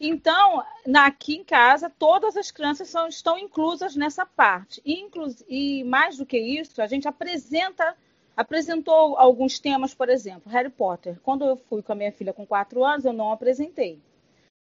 Então, 0.00 0.64
na, 0.84 1.06
aqui 1.06 1.36
em 1.36 1.44
casa, 1.44 1.88
todas 1.88 2.36
as 2.36 2.50
crianças 2.50 2.88
são, 2.88 3.06
estão 3.06 3.38
inclusas 3.38 3.94
nessa 3.94 4.26
parte. 4.26 4.82
E, 4.84 5.08
e 5.48 5.84
mais 5.84 6.16
do 6.16 6.26
que 6.26 6.38
isso, 6.38 6.82
a 6.82 6.88
gente 6.88 7.06
apresenta 7.06 7.96
apresentou 8.36 9.16
alguns 9.16 9.58
temas, 9.58 9.94
por 9.94 10.10
exemplo, 10.10 10.52
Harry 10.52 10.68
Potter. 10.68 11.18
Quando 11.22 11.44
eu 11.44 11.56
fui 11.56 11.82
com 11.82 11.92
a 11.92 11.94
minha 11.94 12.12
filha 12.12 12.34
com 12.34 12.46
quatro 12.46 12.84
anos, 12.84 13.04
eu 13.04 13.12
não 13.12 13.32
apresentei. 13.32 13.98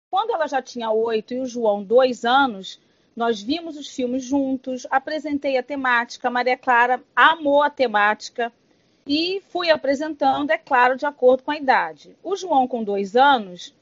Quando 0.10 0.32
ela 0.32 0.48
já 0.48 0.62
tinha 0.62 0.90
oito 0.90 1.36
e 1.36 1.40
o 1.40 1.46
João 1.46 1.84
dois 1.84 2.26
anos, 2.26 2.82
nós 3.16 3.42
vimos 3.42 3.78
os 3.78 3.94
filmes 3.94 4.24
juntos, 4.24 4.88
apresentei 4.90 5.58
a 5.58 5.64
temática, 5.64 6.28
a 6.28 6.32
Maria 6.32 6.58
Clara 6.58 7.04
amou 7.16 7.62
a 7.62 7.70
temática 7.70 8.52
e 9.06 9.42
fui 9.50 9.70
apresentando, 9.70 10.50
é 10.50 10.58
claro, 10.58 10.96
de 10.96 11.06
acordo 11.06 11.44
com 11.44 11.52
a 11.52 11.58
idade. 11.58 12.16
O 12.24 12.36
João, 12.36 12.68
com 12.68 12.84
dois 12.84 13.16
anos, 13.16 13.76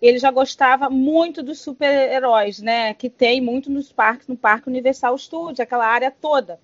ele 0.00 0.18
já 0.18 0.30
gostava 0.30 0.88
muito 0.88 1.42
dos 1.42 1.60
super-heróis, 1.60 2.60
né? 2.60 2.94
Que 2.94 3.10
tem 3.10 3.40
muito 3.40 3.70
nos 3.70 3.92
parques, 3.92 4.26
no 4.26 4.36
Parque 4.36 4.68
Universal 4.68 5.18
Studios, 5.18 5.60
aquela 5.60 5.86
área 5.86 6.10
toda 6.10 6.58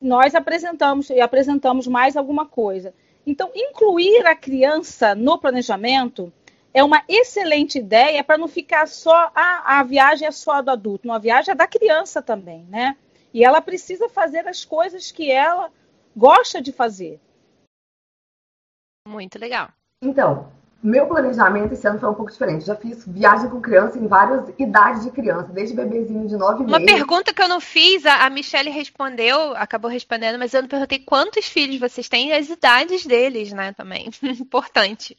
nós 0.00 0.34
apresentamos 0.34 1.10
e 1.10 1.20
apresentamos 1.20 1.86
mais 1.86 2.16
alguma 2.16 2.46
coisa. 2.46 2.94
Então, 3.26 3.50
incluir 3.54 4.26
a 4.26 4.34
criança 4.34 5.14
no 5.14 5.38
planejamento 5.38 6.32
é 6.72 6.82
uma 6.84 7.02
excelente 7.08 7.78
ideia 7.78 8.22
para 8.22 8.38
não 8.38 8.48
ficar 8.48 8.86
só 8.86 9.30
ah, 9.34 9.78
a 9.78 9.82
viagem 9.82 10.26
é 10.26 10.30
só 10.30 10.62
do 10.62 10.70
adulto, 10.70 11.08
uma 11.08 11.18
viagem 11.18 11.52
é 11.52 11.54
da 11.54 11.66
criança 11.66 12.22
também, 12.22 12.64
né? 12.68 12.96
E 13.32 13.44
ela 13.44 13.60
precisa 13.60 14.08
fazer 14.08 14.46
as 14.48 14.64
coisas 14.64 15.10
que 15.10 15.30
ela 15.30 15.70
gosta 16.16 16.62
de 16.62 16.72
fazer. 16.72 17.20
Muito 19.06 19.38
legal. 19.38 19.68
Então, 20.02 20.50
meu 20.82 21.06
planejamento 21.06 21.72
esse 21.72 21.86
ano 21.88 21.98
foi 21.98 22.08
um 22.08 22.14
pouco 22.14 22.30
diferente. 22.30 22.64
Já 22.64 22.76
fiz 22.76 23.04
viagem 23.06 23.50
com 23.50 23.60
criança 23.60 23.98
em 23.98 24.06
várias 24.06 24.48
idades 24.58 25.02
de 25.02 25.10
criança, 25.10 25.52
desde 25.52 25.74
bebezinho 25.74 26.28
de 26.28 26.36
nove 26.36 26.64
meses. 26.64 26.78
Uma 26.78 26.86
pergunta 26.86 27.34
que 27.34 27.42
eu 27.42 27.48
não 27.48 27.60
fiz, 27.60 28.06
a 28.06 28.30
Michelle 28.30 28.70
respondeu, 28.70 29.56
acabou 29.56 29.90
respondendo, 29.90 30.38
mas 30.38 30.54
eu 30.54 30.62
não 30.62 30.68
perguntei 30.68 31.00
quantos 31.00 31.46
filhos 31.46 31.80
vocês 31.80 32.08
têm 32.08 32.28
e 32.28 32.32
as 32.32 32.48
idades 32.48 33.04
deles, 33.04 33.52
né, 33.52 33.72
também. 33.72 34.08
Importante. 34.22 35.16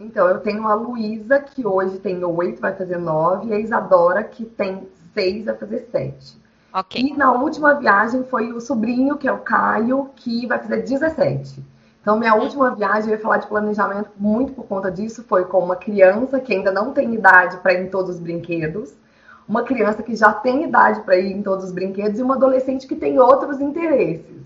Então, 0.00 0.28
eu 0.28 0.38
tenho 0.38 0.64
a 0.68 0.74
Luísa, 0.74 1.40
que 1.40 1.66
hoje 1.66 1.98
tem 1.98 2.22
oito, 2.22 2.60
vai 2.60 2.72
fazer 2.72 2.98
nove, 2.98 3.48
e 3.48 3.52
a 3.52 3.58
Isadora, 3.58 4.22
que 4.22 4.44
tem 4.44 4.86
seis, 5.12 5.44
vai 5.44 5.56
fazer 5.56 5.88
sete. 5.90 6.38
Ok. 6.72 7.02
E 7.02 7.16
na 7.16 7.32
última 7.32 7.74
viagem 7.74 8.22
foi 8.24 8.52
o 8.52 8.60
sobrinho, 8.60 9.16
que 9.16 9.26
é 9.26 9.32
o 9.32 9.38
Caio, 9.38 10.10
que 10.14 10.46
vai 10.46 10.60
fazer 10.60 10.82
17. 10.82 11.64
Então, 12.08 12.18
minha 12.18 12.34
última 12.34 12.74
viagem, 12.74 13.10
eu 13.10 13.16
ia 13.18 13.22
falar 13.22 13.36
de 13.36 13.46
planejamento 13.46 14.08
muito 14.16 14.54
por 14.54 14.64
conta 14.64 14.90
disso, 14.90 15.22
foi 15.24 15.44
com 15.44 15.58
uma 15.58 15.76
criança 15.76 16.40
que 16.40 16.54
ainda 16.54 16.72
não 16.72 16.94
tem 16.94 17.12
idade 17.12 17.58
para 17.58 17.74
ir 17.74 17.82
em 17.82 17.90
todos 17.90 18.14
os 18.14 18.18
brinquedos, 18.18 18.94
uma 19.46 19.62
criança 19.62 20.02
que 20.02 20.16
já 20.16 20.32
tem 20.32 20.64
idade 20.64 21.02
para 21.02 21.18
ir 21.18 21.30
em 21.32 21.42
todos 21.42 21.66
os 21.66 21.70
brinquedos 21.70 22.18
e 22.18 22.22
uma 22.22 22.36
adolescente 22.36 22.86
que 22.86 22.96
tem 22.96 23.18
outros 23.18 23.60
interesses. 23.60 24.40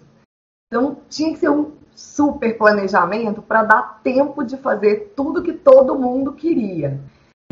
Então, 0.66 0.96
tinha 1.08 1.32
que 1.32 1.38
ser 1.38 1.50
um 1.50 1.70
super 1.94 2.58
planejamento 2.58 3.40
para 3.40 3.62
dar 3.62 4.00
tempo 4.02 4.42
de 4.42 4.56
fazer 4.56 5.12
tudo 5.14 5.40
que 5.40 5.52
todo 5.52 5.96
mundo 5.96 6.32
queria. 6.32 6.98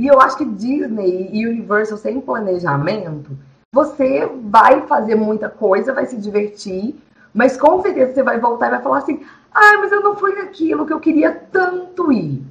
E 0.01 0.09
eu 0.09 0.21
acho 0.21 0.39
que 0.39 0.45
Disney 0.45 1.31
e 1.33 1.47
Universal 1.47 1.97
sem 1.97 2.21
planejamento, 2.21 3.31
você 3.73 4.27
vai 4.27 4.89
fazer 4.89 5.15
muita 5.15 5.49
coisa, 5.49 5.95
vai 5.95 6.07
se 6.07 6.17
divertir, 6.17 7.01
mas 7.33 7.57
com 7.57 7.81
certeza 7.83 8.15
você 8.15 8.23
vai 8.23 8.39
voltar 8.39 8.69
e 8.69 8.71
vai 8.71 8.83
falar 8.83 8.99
assim: 8.99 9.25
ah, 9.53 9.79
mas 9.79 9.93
eu 9.93 10.01
não 10.01 10.17
fui 10.17 10.35
naquilo 10.35 10.87
que 10.87 10.93
eu 10.93 11.01
queria 11.01 11.33
tanto 11.33 12.13
ir. 12.13 12.43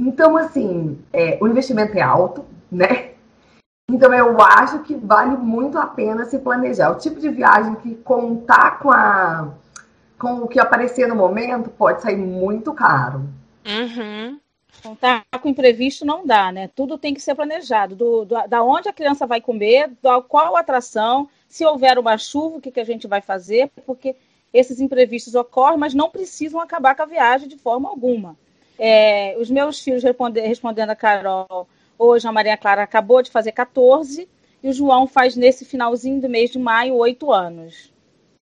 Então, 0.00 0.36
assim, 0.36 0.98
é, 1.12 1.38
o 1.40 1.46
investimento 1.46 1.96
é 1.96 2.02
alto, 2.02 2.44
né? 2.70 3.12
Então, 3.90 4.12
eu 4.12 4.40
acho 4.40 4.80
que 4.80 4.94
vale 4.94 5.36
muito 5.36 5.78
a 5.78 5.86
pena 5.86 6.24
se 6.24 6.38
planejar. 6.38 6.90
O 6.90 6.98
tipo 6.98 7.20
de 7.20 7.28
viagem 7.28 7.74
que 7.76 7.94
contar 7.96 8.78
com, 8.78 8.90
a, 8.90 9.50
com 10.18 10.42
o 10.42 10.48
que 10.48 10.58
aparecer 10.58 11.06
no 11.06 11.14
momento 11.14 11.70
pode 11.70 12.02
sair 12.02 12.16
muito 12.16 12.72
caro. 12.72 13.28
Uhum. 13.66 14.40
Contar 14.82 15.24
com 15.40 15.48
imprevisto 15.48 16.04
não 16.04 16.26
dá, 16.26 16.52
né? 16.52 16.68
Tudo 16.74 16.98
tem 16.98 17.14
que 17.14 17.20
ser 17.20 17.34
planejado. 17.34 17.94
Do, 17.94 18.24
do, 18.24 18.46
da 18.46 18.62
onde 18.62 18.88
a 18.88 18.92
criança 18.92 19.26
vai 19.26 19.40
comer, 19.40 19.90
da 20.02 20.20
qual 20.20 20.56
atração, 20.56 21.28
se 21.48 21.64
houver 21.64 21.98
uma 21.98 22.18
chuva, 22.18 22.56
o 22.56 22.60
que, 22.60 22.70
que 22.70 22.80
a 22.80 22.84
gente 22.84 23.06
vai 23.06 23.20
fazer, 23.20 23.70
porque 23.86 24.16
esses 24.52 24.80
imprevistos 24.80 25.34
ocorrem, 25.34 25.78
mas 25.78 25.94
não 25.94 26.10
precisam 26.10 26.60
acabar 26.60 26.94
com 26.94 27.02
a 27.02 27.06
viagem 27.06 27.48
de 27.48 27.56
forma 27.56 27.88
alguma. 27.88 28.36
É, 28.78 29.36
os 29.38 29.50
meus 29.50 29.80
filhos, 29.80 30.02
responde, 30.02 30.40
respondendo 30.40 30.90
a 30.90 30.96
Carol, 30.96 31.68
hoje 31.98 32.26
a 32.26 32.32
Maria 32.32 32.56
Clara 32.56 32.82
acabou 32.82 33.22
de 33.22 33.30
fazer 33.30 33.52
14 33.52 34.28
e 34.62 34.68
o 34.68 34.72
João 34.72 35.06
faz 35.06 35.36
nesse 35.36 35.64
finalzinho 35.64 36.20
do 36.20 36.28
mês 36.28 36.50
de 36.50 36.58
maio 36.58 36.94
8 36.94 37.32
anos. 37.32 37.92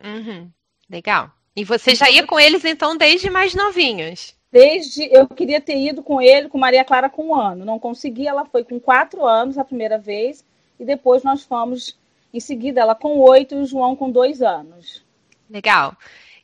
Uhum, 0.03 0.51
legal. 0.89 1.31
E 1.55 1.65
você 1.65 1.95
já 1.95 2.11
ia 2.11 2.27
com 2.27 2.39
eles 2.39 2.65
então 2.65 2.97
desde 2.97 3.29
mais 3.29 3.55
novinhos? 3.55 4.35
Desde 4.53 5.09
eu 5.13 5.29
queria 5.29 5.61
ter 5.61 5.77
ido 5.77 6.03
com 6.03 6.21
ele, 6.21 6.49
com 6.49 6.59
Maria 6.59 6.85
Clara 6.85 7.09
com 7.09 7.29
um 7.29 7.35
ano, 7.35 7.65
não 7.65 7.79
consegui. 7.79 8.27
Ela 8.27 8.45
foi 8.45 8.65
com 8.65 8.81
quatro 8.81 9.25
anos 9.25 9.57
a 9.57 9.65
primeira 9.65 9.97
vez 9.97 10.45
e 10.79 10.85
depois 10.85 11.23
nós 11.23 11.45
fomos 11.45 11.97
em 12.35 12.41
seguida 12.41 12.81
ela 12.81 12.95
com 12.95 13.19
oito 13.21 13.55
e 13.55 13.59
o 13.59 13.67
João 13.67 13.95
com 13.95 14.11
dois 14.11 14.43
anos. 14.43 15.05
Legal. 15.49 15.95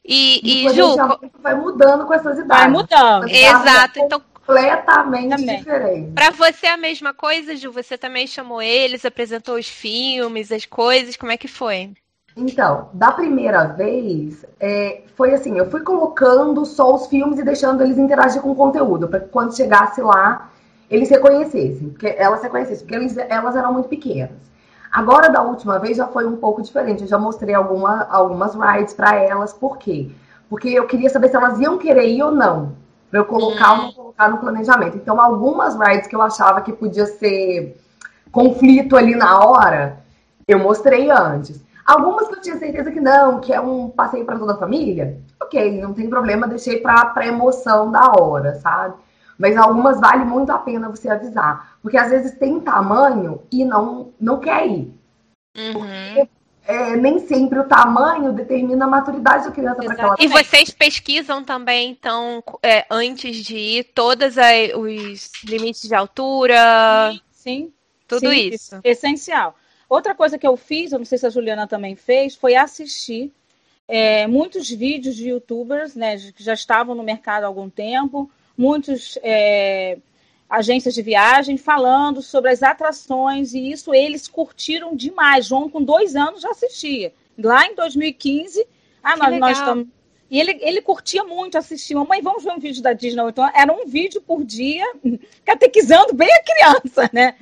E, 0.04 0.66
e 0.66 0.72
Ju. 0.72 0.96
Vai 1.40 1.54
mudando 1.54 2.06
com 2.06 2.14
essas 2.14 2.38
idades. 2.38 2.46
Vai 2.48 2.68
mudando. 2.68 3.28
Exato. 3.28 3.98
Então, 3.98 4.22
completamente 4.46 5.36
também. 5.36 5.58
diferente. 5.58 6.12
Para 6.12 6.30
você 6.30 6.66
é 6.66 6.70
a 6.70 6.76
mesma 6.76 7.12
coisa, 7.12 7.56
Ju? 7.56 7.72
Você 7.72 7.98
também 7.98 8.26
chamou 8.26 8.62
eles, 8.62 9.04
apresentou 9.04 9.56
os 9.56 9.68
filmes, 9.68 10.52
as 10.52 10.64
coisas, 10.64 11.16
como 11.16 11.32
é 11.32 11.36
que 11.36 11.48
foi? 11.48 11.90
Então, 12.36 12.90
da 12.92 13.12
primeira 13.12 13.64
vez, 13.64 14.44
é, 14.60 15.04
foi 15.16 15.32
assim, 15.32 15.56
eu 15.56 15.70
fui 15.70 15.80
colocando 15.80 16.66
só 16.66 16.94
os 16.94 17.06
filmes 17.06 17.38
e 17.38 17.42
deixando 17.42 17.82
eles 17.82 17.96
interagir 17.96 18.42
com 18.42 18.50
o 18.50 18.54
conteúdo, 18.54 19.08
para 19.08 19.20
que 19.20 19.28
quando 19.28 19.56
chegasse 19.56 20.02
lá, 20.02 20.50
eles 20.90 21.08
reconhecessem, 21.08 21.88
porque 21.88 22.14
elas 22.18 22.42
reconhecessem, 22.42 22.86
porque 22.86 22.94
eles, 22.94 23.16
elas 23.16 23.56
eram 23.56 23.72
muito 23.72 23.88
pequenas. 23.88 24.46
Agora, 24.92 25.28
da 25.28 25.42
última 25.42 25.78
vez, 25.78 25.96
já 25.96 26.06
foi 26.06 26.26
um 26.26 26.36
pouco 26.36 26.62
diferente. 26.62 27.02
Eu 27.02 27.08
já 27.08 27.18
mostrei 27.18 27.54
alguma, 27.54 28.06
algumas 28.10 28.54
rides 28.54 28.94
para 28.94 29.14
elas. 29.16 29.52
Por 29.52 29.76
quê? 29.76 30.10
Porque 30.48 30.68
eu 30.68 30.86
queria 30.86 31.10
saber 31.10 31.28
se 31.28 31.36
elas 31.36 31.58
iam 31.60 31.76
querer 31.76 32.08
ir 32.08 32.22
ou 32.22 32.30
não. 32.30 32.72
Para 33.10 33.20
eu 33.20 33.24
colocar 33.24 33.72
ou 33.72 33.76
não 33.78 33.92
colocar 33.92 34.28
no 34.30 34.38
planejamento. 34.38 34.96
Então, 34.96 35.20
algumas 35.20 35.74
rides 35.76 36.06
que 36.06 36.16
eu 36.16 36.22
achava 36.22 36.60
que 36.60 36.72
podia 36.72 37.06
ser 37.06 37.76
conflito 38.32 38.96
ali 38.96 39.14
na 39.14 39.38
hora, 39.44 39.98
eu 40.48 40.58
mostrei 40.58 41.10
antes. 41.10 41.65
Algumas 41.86 42.28
que 42.28 42.34
eu 42.34 42.40
tinha 42.40 42.58
certeza 42.58 42.90
que 42.90 43.00
não, 43.00 43.40
que 43.40 43.52
é 43.52 43.60
um 43.60 43.88
passeio 43.88 44.24
para 44.24 44.38
toda 44.38 44.54
a 44.54 44.58
família, 44.58 45.20
ok, 45.40 45.80
não 45.80 45.94
tem 45.94 46.10
problema, 46.10 46.48
deixei 46.48 46.80
para 46.80 47.12
a 47.14 47.26
emoção 47.26 47.92
da 47.92 48.10
hora, 48.10 48.56
sabe? 48.56 48.96
Mas 49.38 49.56
algumas 49.56 50.00
vale 50.00 50.24
muito 50.24 50.50
a 50.50 50.58
pena 50.58 50.88
você 50.88 51.08
avisar. 51.08 51.78
Porque 51.82 51.96
às 51.96 52.10
vezes 52.10 52.36
tem 52.38 52.58
tamanho 52.58 53.42
e 53.52 53.64
não, 53.64 54.12
não 54.20 54.40
quer 54.40 54.66
ir. 54.66 54.92
Uhum. 55.56 55.72
Porque 55.72 56.28
é, 56.66 56.96
nem 56.96 57.20
sempre 57.20 57.60
o 57.60 57.64
tamanho 57.68 58.32
determina 58.32 58.86
a 58.86 58.88
maturidade 58.88 59.44
da 59.44 59.52
criança 59.52 59.82
para 59.82 59.92
aquela 59.92 60.16
E 60.18 60.26
vocês 60.26 60.70
pesquisam 60.70 61.44
também, 61.44 61.90
então, 61.90 62.42
é, 62.62 62.84
antes 62.90 63.36
de 63.36 63.56
ir, 63.56 63.84
todos 63.94 64.34
os 64.36 65.30
limites 65.44 65.88
de 65.88 65.94
altura? 65.94 67.12
Sim. 67.12 67.20
sim 67.30 67.72
tudo 68.08 68.30
sim, 68.30 68.50
isso. 68.52 68.80
Essencial. 68.82 69.54
Outra 69.88 70.14
coisa 70.14 70.38
que 70.38 70.46
eu 70.46 70.56
fiz, 70.56 70.92
eu 70.92 70.98
não 70.98 71.06
sei 71.06 71.18
se 71.18 71.26
a 71.26 71.30
Juliana 71.30 71.66
também 71.66 71.94
fez, 71.94 72.34
foi 72.34 72.56
assistir 72.56 73.32
é, 73.88 74.26
muitos 74.26 74.68
vídeos 74.68 75.14
de 75.14 75.28
youtubers, 75.28 75.94
né, 75.94 76.16
que 76.16 76.42
já 76.42 76.54
estavam 76.54 76.94
no 76.94 77.02
mercado 77.02 77.44
há 77.44 77.46
algum 77.46 77.70
tempo, 77.70 78.28
muitos 78.58 79.16
é, 79.22 79.98
agências 80.48 80.94
de 80.94 81.02
viagem 81.02 81.56
falando 81.56 82.22
sobre 82.22 82.50
as 82.50 82.62
atrações 82.62 83.52
e 83.54 83.70
isso 83.70 83.94
eles 83.94 84.26
curtiram 84.26 84.94
demais. 84.96 85.46
João, 85.46 85.68
com 85.68 85.82
dois 85.82 86.16
anos, 86.16 86.40
já 86.40 86.50
assistia. 86.50 87.12
Lá 87.38 87.66
em 87.66 87.74
2015, 87.74 88.66
ah, 89.02 89.16
nós, 89.16 89.38
nós 89.38 89.58
estamos. 89.58 89.86
E 90.28 90.40
ele, 90.40 90.58
ele 90.60 90.80
curtia 90.80 91.22
muito 91.22 91.56
assistir. 91.56 91.94
Mamãe, 91.94 92.20
vamos 92.20 92.42
ver 92.42 92.50
um 92.50 92.58
vídeo 92.58 92.82
da 92.82 92.92
Disney. 92.92 93.22
Então, 93.28 93.48
era 93.54 93.72
um 93.72 93.86
vídeo 93.86 94.20
por 94.20 94.42
dia, 94.44 94.84
catequizando 95.44 96.12
bem 96.14 96.28
a 96.32 96.42
criança, 96.42 97.10
né? 97.12 97.36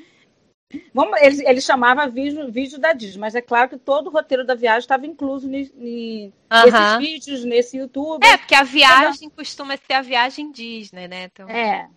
Vamos, 0.93 1.21
ele, 1.21 1.49
ele 1.49 1.61
chamava 1.61 2.07
vídeo, 2.07 2.51
vídeo 2.51 2.79
da 2.79 2.93
Disney, 2.93 3.21
mas 3.21 3.35
é 3.35 3.41
claro 3.41 3.69
que 3.69 3.77
todo 3.77 4.09
o 4.09 4.11
roteiro 4.11 4.45
da 4.45 4.55
viagem 4.55 4.81
estava 4.81 5.07
incluso 5.07 5.49
ni, 5.49 5.71
ni, 5.77 6.33
uhum. 6.53 6.65
nesses 6.65 6.99
vídeos, 6.99 7.45
nesse 7.45 7.77
YouTube. 7.77 8.25
É, 8.25 8.37
porque 8.37 8.55
a 8.55 8.63
viagem 8.63 9.29
costuma 9.29 9.77
ser 9.77 9.95
a 9.95 10.03
viagem 10.03 10.51
Disney, 10.51 11.09
né? 11.09 11.25
Então... 11.25 11.49
É. 11.49 11.89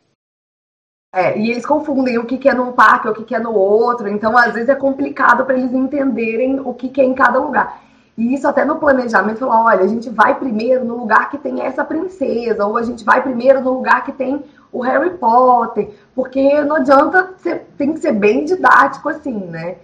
É, 1.14 1.40
e 1.40 1.50
eles 1.50 1.66
confundem 1.66 2.18
o 2.18 2.26
que, 2.26 2.38
que 2.38 2.50
é 2.50 2.54
num 2.54 2.74
parque, 2.74 3.08
o 3.08 3.14
que, 3.14 3.24
que 3.24 3.34
é 3.34 3.40
no 3.40 3.54
outro, 3.54 4.08
então 4.08 4.38
às 4.38 4.54
vezes 4.54 4.70
é 4.70 4.76
complicado 4.76 5.46
para 5.46 5.58
eles 5.58 5.74
entenderem 5.74 6.60
o 6.60 6.74
que, 6.74 6.90
que 6.90 7.02
é 7.02 7.06
em 7.06 7.14
cada 7.14 7.40
lugar. 7.40 7.82
E 8.18 8.34
isso 8.34 8.48
até 8.48 8.66
no 8.66 8.78
planejamento, 8.78 9.40
falar, 9.40 9.64
olha, 9.64 9.84
a 9.84 9.88
gente 9.88 10.10
vai 10.10 10.38
primeiro 10.38 10.84
no 10.84 10.98
lugar 10.98 11.30
que 11.30 11.38
tem 11.38 11.62
essa 11.62 11.86
princesa, 11.86 12.66
ou 12.66 12.76
a 12.76 12.82
gente 12.82 13.04
vai 13.04 13.22
primeiro 13.22 13.62
no 13.62 13.74
lugar 13.74 14.04
que 14.04 14.12
tem 14.12 14.44
o 14.72 14.82
Harry 14.82 15.12
Potter, 15.12 15.90
porque 16.14 16.62
não 16.62 16.78
adianta, 16.78 17.34
ser, 17.38 17.68
tem 17.78 17.94
que 17.94 18.00
ser 18.00 18.14
bem 18.14 18.46
didático 18.46 19.10
assim, 19.10 19.34
né? 19.34 19.78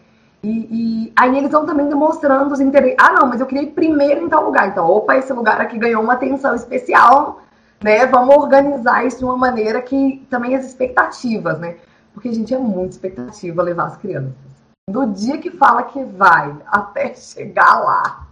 E, 0.43 0.49
e 0.49 1.13
aí 1.15 1.37
eles 1.37 1.51
vão 1.51 1.65
também 1.65 1.87
demonstrando 1.87 2.53
os 2.53 2.59
interesses. 2.59 2.97
Ah, 2.99 3.13
não, 3.13 3.27
mas 3.27 3.39
eu 3.39 3.45
queria 3.45 3.63
ir 3.63 3.71
primeiro 3.71 4.25
em 4.25 4.29
tal 4.29 4.43
lugar. 4.43 4.67
Então, 4.67 4.85
opa, 4.85 5.15
esse 5.15 5.31
lugar 5.31 5.61
aqui 5.61 5.77
ganhou 5.77 6.03
uma 6.03 6.13
atenção 6.13 6.53
especial, 6.53 7.41
né? 7.81 8.05
Vamos 8.07 8.35
organizar 8.35 9.05
isso 9.05 9.19
de 9.19 9.25
uma 9.25 9.37
maneira 9.37 9.81
que 9.81 10.25
também 10.29 10.55
as 10.55 10.65
expectativas, 10.65 11.57
né? 11.59 11.77
Porque 12.13 12.27
a 12.27 12.33
gente 12.33 12.53
é 12.53 12.57
muito 12.57 12.91
expectativa 12.91 13.63
levar 13.63 13.85
as 13.85 13.97
crianças 13.97 14.53
do 14.89 15.05
dia 15.07 15.37
que 15.37 15.49
fala 15.49 15.83
que 15.83 16.03
vai 16.03 16.55
até 16.67 17.13
chegar 17.15 17.79
lá. 17.79 18.27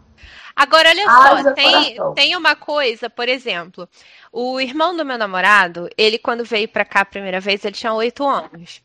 Agora, 0.54 0.90
olha 0.90 1.44
só, 1.44 1.54
tem, 1.54 1.98
tem 2.14 2.36
uma 2.36 2.56
coisa, 2.56 3.10
por 3.10 3.30
exemplo, 3.30 3.88
o 4.32 4.60
irmão 4.60 4.96
do 4.96 5.04
meu 5.04 5.18
namorado, 5.18 5.90
ele 5.98 6.18
quando 6.18 6.46
veio 6.46 6.68
para 6.68 6.86
cá 6.86 7.02
a 7.02 7.06
primeira 7.06 7.40
vez, 7.40 7.66
ele 7.66 7.76
tinha 7.76 7.94
oito 7.94 8.26
anos. 8.26 8.82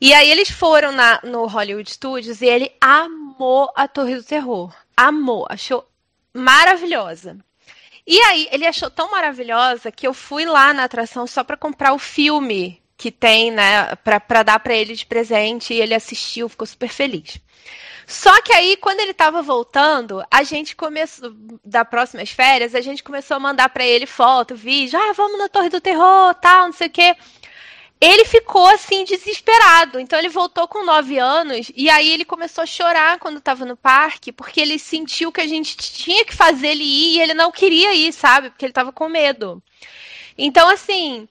E 0.00 0.12
aí 0.12 0.30
eles 0.30 0.50
foram 0.50 0.92
na, 0.92 1.20
no 1.22 1.46
Hollywood 1.46 1.90
Studios 1.90 2.42
e 2.42 2.46
ele 2.46 2.72
amou 2.80 3.70
a 3.74 3.86
Torre 3.86 4.16
do 4.16 4.24
Terror. 4.24 4.74
Amou, 4.96 5.46
achou 5.48 5.88
maravilhosa. 6.32 7.38
E 8.06 8.20
aí 8.20 8.48
ele 8.50 8.66
achou 8.66 8.90
tão 8.90 9.10
maravilhosa 9.10 9.90
que 9.90 10.06
eu 10.06 10.12
fui 10.12 10.44
lá 10.44 10.74
na 10.74 10.84
atração 10.84 11.26
só 11.26 11.42
para 11.42 11.56
comprar 11.56 11.94
o 11.94 11.98
filme 11.98 12.82
que 12.96 13.10
tem, 13.10 13.50
né, 13.50 13.94
para 13.96 14.42
dar 14.42 14.58
para 14.58 14.74
ele 14.74 14.94
de 14.94 15.06
presente 15.06 15.72
e 15.72 15.80
ele 15.80 15.94
assistiu, 15.94 16.48
ficou 16.48 16.66
super 16.66 16.88
feliz. 16.88 17.38
Só 18.06 18.40
que 18.42 18.52
aí, 18.52 18.76
quando 18.76 19.00
ele 19.00 19.12
estava 19.12 19.42
voltando, 19.42 20.24
a 20.30 20.42
gente 20.42 20.76
começou, 20.76 21.32
da 21.64 21.84
próximas 21.84 22.30
férias, 22.30 22.74
a 22.74 22.80
gente 22.80 23.02
começou 23.02 23.36
a 23.36 23.40
mandar 23.40 23.68
para 23.70 23.84
ele 23.84 24.06
foto, 24.06 24.54
vídeo, 24.54 24.98
ah, 24.98 25.12
vamos 25.12 25.38
na 25.38 25.48
Torre 25.48 25.70
do 25.70 25.80
Terror, 25.80 26.34
tal, 26.34 26.66
não 26.66 26.72
sei 26.72 26.88
o 26.88 26.90
quê. 26.90 27.16
Ele 28.00 28.24
ficou 28.24 28.66
assim 28.66 29.04
desesperado. 29.04 29.98
Então 29.98 30.18
ele 30.18 30.28
voltou 30.28 30.68
com 30.68 30.84
nove 30.84 31.18
anos 31.18 31.70
e 31.74 31.88
aí 31.88 32.10
ele 32.10 32.24
começou 32.24 32.62
a 32.62 32.66
chorar 32.66 33.18
quando 33.18 33.38
estava 33.38 33.64
no 33.64 33.76
parque, 33.76 34.32
porque 34.32 34.60
ele 34.60 34.78
sentiu 34.78 35.32
que 35.32 35.40
a 35.40 35.46
gente 35.46 35.76
tinha 35.76 36.24
que 36.24 36.34
fazer 36.34 36.68
ele 36.68 36.84
ir 36.84 37.16
e 37.16 37.20
ele 37.22 37.34
não 37.34 37.50
queria 37.50 37.94
ir, 37.94 38.12
sabe? 38.12 38.50
Porque 38.50 38.64
ele 38.64 38.72
estava 38.72 38.92
com 38.92 39.08
medo. 39.08 39.62
Então, 40.36 40.68
assim, 40.68 41.28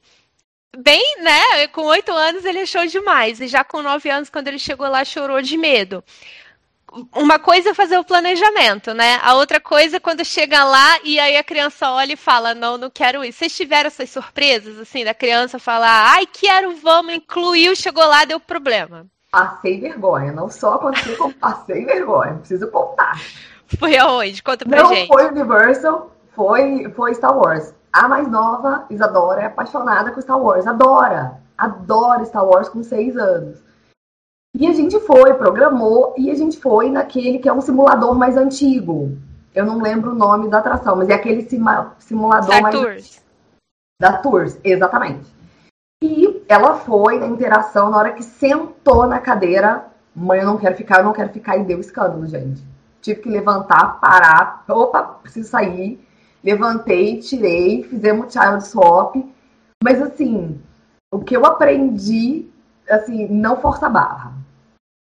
bem, 0.75 1.22
né? 1.22 1.68
Com 1.68 1.84
oito 1.84 2.12
anos 2.12 2.46
ele 2.46 2.62
achou 2.62 2.86
demais. 2.88 3.39
E 3.39 3.48
já 3.48 3.63
com 3.63 3.82
nove 3.82 4.10
anos, 4.10 4.30
quando 4.30 4.48
ele 4.48 4.60
chegou 4.60 4.88
lá, 4.88 5.06
chorou 5.06 5.42
de 5.42 5.58
medo. 5.58 6.03
Uma 7.16 7.40
coisa 7.40 7.70
é 7.70 7.74
fazer 7.74 7.98
o 7.98 8.04
planejamento, 8.04 8.94
né? 8.94 9.20
A 9.24 9.34
outra 9.34 9.60
coisa 9.60 9.98
é 9.98 10.00
quando 10.00 10.24
chega 10.24 10.64
lá 10.64 11.00
e 11.04 11.20
aí 11.20 11.36
a 11.36 11.44
criança 11.44 11.90
olha 11.92 12.14
e 12.14 12.18
fala: 12.18 12.54
Não, 12.54 12.78
não 12.78 12.90
quero 12.90 13.24
ir. 13.24 13.34
Vocês 13.34 13.56
tiveram 13.56 13.88
essas 13.88 14.12
surpresas, 14.12 14.78
assim, 14.78 15.04
da 15.04 15.14
criança 15.14 15.58
falar: 15.58 16.14
Ai, 16.14 16.28
quero, 16.32 16.76
vamos, 16.76 17.16
incluiu, 17.16 17.76
chegou 17.76 18.06
lá, 18.06 18.26
deu 18.26 18.40
problema. 18.40 19.08
Passei 19.32 19.80
vergonha. 19.80 20.32
Não 20.32 20.48
só 20.50 20.76
aconteceu, 20.76 21.18
como 21.18 21.34
passei 21.34 21.84
vergonha. 21.84 22.36
Preciso 22.36 22.70
contar. 22.70 23.20
Foi 23.80 23.98
aonde? 23.98 24.44
Conta 24.44 24.64
pra 24.64 24.84
não 24.84 24.90
gente. 24.94 25.10
Não 25.10 25.18
foi 25.18 25.28
Universal, 25.28 26.12
foi, 26.36 26.92
foi 26.96 27.16
Star 27.16 27.36
Wars. 27.36 27.74
A 27.92 28.08
mais 28.08 28.28
nova, 28.28 28.86
Isadora, 28.92 29.42
é 29.42 29.46
apaixonada 29.46 30.12
com 30.12 30.22
Star 30.22 30.40
Wars. 30.40 30.68
Adora. 30.68 31.42
Adora 31.58 32.26
Star 32.26 32.46
Wars 32.46 32.70
com 32.70 32.84
seis 32.84 33.18
anos. 33.18 33.60
E 34.55 34.67
a 34.67 34.74
gente 34.74 35.00
foi, 35.00 35.33
programou, 35.33 36.13
e 36.17 36.29
a 36.29 36.36
gente 36.36 36.60
foi 36.60 36.89
naquele 36.89 37.39
que 37.39 37.50
é 37.50 37.53
um 37.53 37.62
simulador 37.62 38.15
mais 38.15 38.38
antigo. 38.38 39.17
Eu 39.53 39.65
não 39.65 39.81
lembro 39.81 40.12
o 40.12 40.15
nome 40.15 40.50
da 40.50 40.60
atração, 40.60 40.95
mas 40.95 41.10
é 41.10 41.13
aquele 41.13 41.41
simulador 42.00 42.50
da 42.50 42.62
mais. 42.62 42.75
Tours. 42.75 43.24
Da 44.00 44.18
Tours, 44.18 44.59
exatamente. 44.63 45.33
E 46.03 46.44
ela 46.48 46.75
foi 46.75 47.20
na 47.20 47.27
interação, 47.27 47.89
na 47.89 47.98
hora 47.98 48.13
que 48.13 48.24
sentou 48.24 49.07
na 49.07 49.20
cadeira, 49.20 49.85
mãe, 50.16 50.39
eu 50.39 50.46
não 50.46 50.57
quero 50.57 50.75
ficar, 50.75 51.00
eu 51.00 51.05
não 51.05 51.13
quero 51.13 51.29
ficar, 51.29 51.57
e 51.57 51.63
deu 51.63 51.79
escândalo, 51.79 52.27
gente. 52.27 52.61
Tive 53.01 53.22
que 53.22 53.29
levantar, 53.29 54.00
parar, 54.00 54.63
opa, 54.68 55.01
preciso 55.01 55.50
sair 55.50 56.00
levantei, 56.44 57.20
tirei, 57.20 57.83
fizemos 57.83 58.31
child 58.33 58.68
swap. 58.68 59.16
Mas 59.81 60.01
assim, 60.01 60.59
o 61.11 61.20
que 61.20 61.35
eu 61.35 61.46
aprendi, 61.46 62.50
assim, 62.89 63.27
não 63.29 63.61
força 63.61 63.87
a 63.87 63.89
barra. 63.89 64.33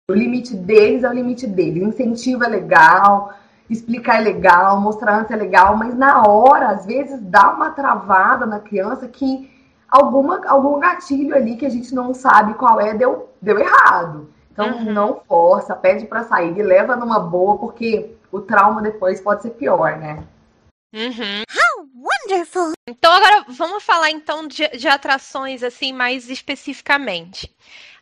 O 0.08 0.14
limite 0.14 0.54
deles 0.54 1.02
é 1.02 1.08
o 1.08 1.12
limite 1.12 1.48
deles. 1.48 1.82
Incentivo 1.82 2.44
é 2.44 2.48
legal, 2.48 3.34
explicar 3.68 4.20
é 4.20 4.20
legal, 4.20 4.80
mostrar 4.80 5.18
antes 5.18 5.32
é 5.32 5.36
legal, 5.36 5.76
mas 5.76 5.96
na 5.96 6.22
hora, 6.22 6.68
às 6.68 6.86
vezes, 6.86 7.20
dá 7.22 7.50
uma 7.50 7.72
travada 7.72 8.46
na 8.46 8.60
criança 8.60 9.08
que 9.08 9.50
alguma, 9.88 10.46
algum 10.46 10.78
gatilho 10.78 11.34
ali 11.34 11.56
que 11.56 11.66
a 11.66 11.70
gente 11.70 11.92
não 11.92 12.14
sabe 12.14 12.54
qual 12.54 12.80
é, 12.80 12.94
deu, 12.94 13.34
deu 13.42 13.58
errado. 13.58 14.32
Então, 14.52 14.78
uhum. 14.78 14.92
não 14.92 15.20
força, 15.26 15.74
pede 15.74 16.06
para 16.06 16.22
sair, 16.22 16.62
leva 16.62 16.94
numa 16.94 17.18
boa, 17.18 17.58
porque 17.58 18.14
o 18.30 18.40
trauma 18.40 18.80
depois 18.80 19.20
pode 19.20 19.42
ser 19.42 19.50
pior, 19.50 19.98
né? 19.98 20.22
Uhum. 20.94 21.42
How 21.50 21.86
wonderful! 21.94 22.72
Então 22.88 23.12
agora 23.12 23.44
vamos 23.48 23.82
falar 23.82 24.10
então 24.10 24.46
de, 24.46 24.68
de 24.68 24.86
atrações 24.86 25.64
assim 25.64 25.92
mais 25.92 26.30
especificamente. 26.30 27.52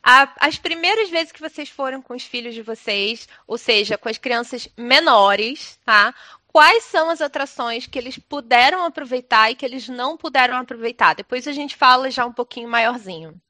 A, 0.07 0.31
as 0.38 0.59
primeiras 0.59 1.09
vezes 1.09 1.33
que 1.33 1.40
vocês 1.40 1.71
foram 1.71 2.03
com 2.03 2.14
os 2.14 2.25
filhos 2.25 2.55
de 2.55 2.61
vocês, 2.61 3.27
ou 3.47 3.57
seja, 3.57 3.97
com 3.97 4.07
as 4.11 4.19
crianças 4.19 4.69
menores, 4.77 5.79
tá? 5.83 6.14
Quais 6.47 6.85
são 6.85 7.09
as 7.09 7.23
atrações 7.23 7.87
que 7.87 7.99
eles 7.99 8.19
puderam 8.19 8.85
aproveitar 8.85 9.51
e 9.51 9.55
que 9.57 9.64
eles 9.64 9.88
não 9.88 10.14
puderam 10.14 10.59
aproveitar? 10.59 11.14
Depois 11.14 11.49
a 11.49 11.53
gente 11.53 11.75
fala 11.75 12.11
já 12.11 12.27
um 12.27 12.33
pouquinho 12.35 12.69
maiorzinho. 12.69 13.40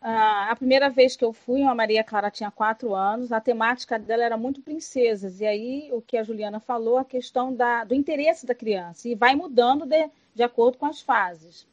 a 0.00 0.54
primeira 0.54 0.88
vez 0.88 1.16
que 1.16 1.24
eu 1.24 1.32
fui, 1.32 1.62
a 1.64 1.74
Maria 1.74 2.04
Clara 2.04 2.30
tinha 2.30 2.50
quatro 2.50 2.94
anos, 2.94 3.32
a 3.32 3.40
temática 3.40 3.98
dela 3.98 4.22
era 4.22 4.36
muito 4.36 4.62
princesas. 4.62 5.40
E 5.40 5.46
aí, 5.46 5.90
o 5.92 6.00
que 6.00 6.16
a 6.16 6.22
Juliana 6.22 6.60
falou, 6.60 6.98
a 6.98 7.04
questão 7.04 7.52
da, 7.52 7.82
do 7.82 7.94
interesse 7.96 8.46
da 8.46 8.54
criança. 8.54 9.08
E 9.08 9.16
vai 9.16 9.34
mudando 9.34 9.84
de, 9.84 10.08
de 10.36 10.42
acordo 10.44 10.78
com 10.78 10.86
as 10.86 11.00
fases. 11.00 11.66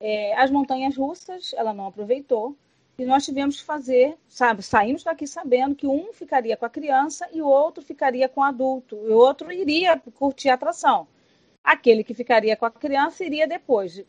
É, 0.00 0.36
as 0.38 0.50
montanhas 0.50 0.96
russas, 0.96 1.52
ela 1.56 1.72
não 1.72 1.86
aproveitou. 1.86 2.56
E 2.98 3.04
nós 3.04 3.24
tivemos 3.24 3.60
que 3.60 3.66
fazer, 3.66 4.16
sabe, 4.26 4.62
saímos 4.62 5.04
daqui 5.04 5.26
sabendo 5.26 5.74
que 5.74 5.86
um 5.86 6.12
ficaria 6.14 6.56
com 6.56 6.64
a 6.64 6.70
criança 6.70 7.28
e 7.32 7.42
o 7.42 7.46
outro 7.46 7.82
ficaria 7.82 8.28
com 8.28 8.40
o 8.40 8.44
adulto. 8.44 8.96
E 8.96 9.10
o 9.10 9.16
outro 9.16 9.52
iria 9.52 10.00
curtir 10.14 10.48
a 10.48 10.54
atração. 10.54 11.06
Aquele 11.62 12.02
que 12.02 12.14
ficaria 12.14 12.56
com 12.56 12.64
a 12.64 12.70
criança 12.70 13.24
iria 13.24 13.46
depois. 13.46 14.02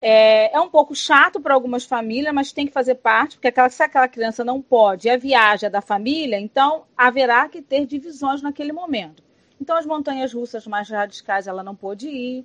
É, 0.00 0.52
é 0.52 0.60
um 0.60 0.68
pouco 0.68 0.96
chato 0.96 1.40
para 1.40 1.54
algumas 1.54 1.84
famílias, 1.84 2.34
mas 2.34 2.52
tem 2.52 2.66
que 2.66 2.72
fazer 2.72 2.96
parte, 2.96 3.36
porque 3.36 3.48
aquela, 3.48 3.68
se 3.68 3.82
aquela 3.82 4.08
criança 4.08 4.42
não 4.42 4.60
pode, 4.60 5.08
a 5.08 5.16
viagem 5.16 5.68
é 5.68 5.70
da 5.70 5.80
família, 5.80 6.40
então 6.40 6.84
haverá 6.96 7.48
que 7.48 7.62
ter 7.62 7.86
divisões 7.86 8.42
naquele 8.42 8.72
momento. 8.72 9.22
Então, 9.60 9.76
as 9.76 9.86
montanhas 9.86 10.32
russas 10.32 10.66
mais 10.66 10.88
radicais 10.88 11.46
ela 11.46 11.62
não 11.62 11.76
pôde 11.76 12.08
ir, 12.08 12.44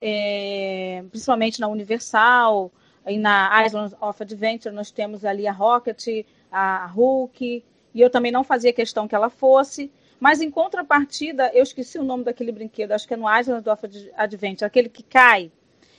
é, 0.00 1.04
principalmente 1.10 1.60
na 1.60 1.68
Universal, 1.68 2.72
e 3.06 3.18
na 3.18 3.64
Island 3.64 3.94
of 4.00 4.22
Adventure 4.22 4.74
nós 4.74 4.90
temos 4.90 5.24
ali 5.24 5.46
a 5.46 5.52
Rocket, 5.52 6.26
a 6.50 6.86
Hulk, 6.86 7.64
e 7.94 8.00
eu 8.00 8.10
também 8.10 8.30
não 8.30 8.44
fazia 8.44 8.72
questão 8.72 9.08
que 9.08 9.14
ela 9.14 9.30
fosse. 9.30 9.90
Mas 10.18 10.40
em 10.40 10.50
contrapartida, 10.50 11.50
eu 11.54 11.62
esqueci 11.62 11.98
o 11.98 12.04
nome 12.04 12.24
daquele 12.24 12.52
brinquedo, 12.52 12.92
acho 12.92 13.08
que 13.08 13.14
é 13.14 13.16
no 13.16 13.38
Island 13.38 13.68
of 13.68 14.10
Adventure, 14.16 14.66
aquele 14.66 14.90
que 14.90 15.02
cai, 15.02 15.50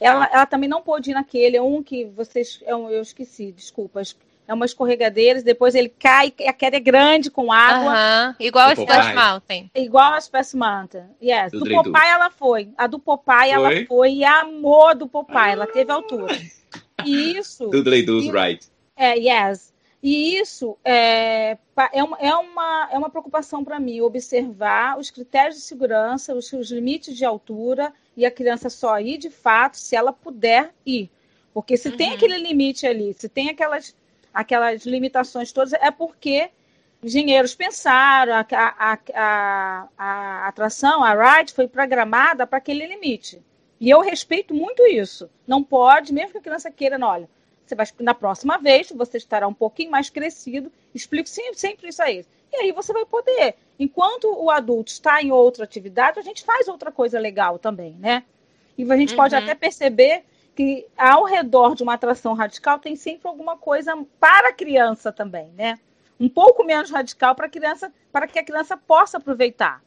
ela, 0.02 0.28
ela 0.34 0.46
também 0.48 0.68
não 0.68 0.82
pôde 0.82 1.12
ir 1.12 1.14
naquele, 1.14 1.56
é 1.56 1.62
um 1.62 1.84
que 1.84 2.06
vocês. 2.06 2.60
É 2.66 2.74
eu 2.74 3.02
esqueci, 3.02 3.52
desculpa. 3.52 4.02
É 4.48 4.54
uma 4.54 4.66
escorregadeira, 4.66 5.42
depois 5.42 5.76
ele 5.76 5.90
cai, 5.90 6.34
a 6.46 6.54
queda 6.54 6.78
é 6.78 6.80
grande 6.80 7.32
com 7.32 7.52
água. 7.52 7.94
Uhum. 7.94 8.36
Igual 8.40 8.70
a 8.70 8.74
Splash 8.74 9.16
Mountain. 9.16 9.72
Igual 9.74 10.14
a 10.14 10.18
Splash 10.18 10.54
Mountain. 10.54 11.06
Yes. 11.22 11.52
Do, 11.52 11.60
do 11.60 11.70
Popeye 11.70 12.10
ela 12.10 12.30
foi. 12.30 12.70
A 12.78 12.88
do 12.88 13.00
Popeye 13.00 13.54
foi? 13.54 13.78
ela 13.78 13.86
foi 13.88 14.14
e 14.14 14.26
amor 14.26 14.96
do 14.96 15.08
Popeye. 15.08 15.54
Ela 15.54 15.68
teve 15.68 15.92
altura. 15.92 16.36
E 17.06 17.38
isso. 17.38 17.68
Doodly 17.68 18.04
doos 18.04 18.28
right. 18.28 18.68
É, 18.96 19.16
yes. 19.16 19.72
E 20.04 20.36
isso 20.38 20.78
é, 20.84 21.58
é, 21.94 22.04
uma, 22.04 22.18
é, 22.18 22.34
uma, 22.34 22.90
é 22.92 22.98
uma 22.98 23.10
preocupação 23.10 23.64
para 23.64 23.80
mim, 23.80 24.02
observar 24.02 24.98
os 24.98 25.12
critérios 25.12 25.58
de 25.58 25.62
segurança, 25.62 26.34
os, 26.34 26.52
os 26.54 26.72
limites 26.72 27.16
de 27.16 27.24
altura 27.24 27.94
e 28.18 28.26
a 28.26 28.32
criança 28.32 28.70
só 28.70 29.00
ir 29.00 29.18
de 29.18 29.30
fato 29.30 29.78
se 29.78 29.96
ela 29.96 30.12
puder 30.12 30.74
ir. 30.86 31.10
Porque 31.54 31.78
se 31.78 31.90
uhum. 31.90 31.98
tem 31.98 32.14
aquele 32.14 32.38
limite 32.38 32.88
ali, 32.88 33.14
se 33.14 33.30
tem 33.30 33.50
aquelas 33.50 33.96
aquelas 34.34 34.86
limitações 34.86 35.52
todas, 35.52 35.74
é 35.74 35.92
porque 35.92 36.50
engenheiros 37.04 37.56
pensaram, 37.56 38.34
a, 38.36 38.46
a, 38.52 39.00
a, 39.14 39.88
a 39.98 40.48
atração, 40.48 41.04
a 41.04 41.14
ride, 41.14 41.54
foi 41.54 41.68
programada 41.68 42.46
para 42.46 42.58
aquele 42.58 42.86
limite. 42.86 43.42
E 43.80 43.90
eu 43.90 44.02
respeito 44.02 44.54
muito 44.54 44.86
isso. 44.86 45.30
Não 45.48 45.64
pode, 45.64 46.14
mesmo 46.14 46.34
que 46.34 46.38
a 46.38 46.42
criança 46.42 46.70
queira, 46.70 47.00
não, 47.00 47.08
olha, 47.08 47.30
você 47.66 47.76
vai 47.76 47.88
na 48.02 48.14
próxima 48.14 48.58
vez, 48.58 48.92
você 48.92 49.18
estará 49.18 49.48
um 49.48 49.54
pouquinho 49.54 49.90
mais 49.90 50.10
crescido, 50.10 50.72
explico 50.94 51.28
sempre 51.28 51.90
isso 51.90 52.04
aí. 52.04 52.26
E 52.52 52.56
aí 52.58 52.72
você 52.72 52.92
vai 52.92 53.06
poder. 53.06 53.56
Enquanto 53.80 54.26
o 54.26 54.52
adulto 54.52 54.92
está 54.92 55.22
em 55.22 55.32
outra 55.32 55.64
atividade, 55.64 56.20
a 56.20 56.22
gente 56.22 56.44
faz 56.44 56.68
outra 56.68 56.92
coisa 56.92 57.18
legal 57.20 57.58
também, 57.58 57.96
né? 57.98 58.24
E 58.78 58.84
a 58.92 58.98
gente 58.98 59.12
uhum. 59.12 59.18
pode 59.18 59.36
até 59.36 59.56
perceber 59.56 60.24
que 60.56 60.88
ao 60.98 61.24
redor 61.24 61.76
de 61.76 61.84
uma 61.84 61.94
atração 61.94 62.34
radical 62.34 62.80
tem 62.80 62.96
sempre 62.96 63.28
alguma 63.28 63.58
coisa 63.58 63.98
para 64.20 64.50
a 64.50 64.54
criança 64.54 65.12
também, 65.12 65.52
né? 65.54 65.80
Um 66.20 66.30
pouco 66.30 66.64
menos 66.64 66.92
radical 66.92 67.34
para 67.34 67.48
a 67.48 67.50
criança, 67.50 67.92
para 68.12 68.28
que 68.28 68.38
a 68.38 68.44
criança 68.44 68.78
possa 68.78 69.18
aproveitar. 69.18 69.82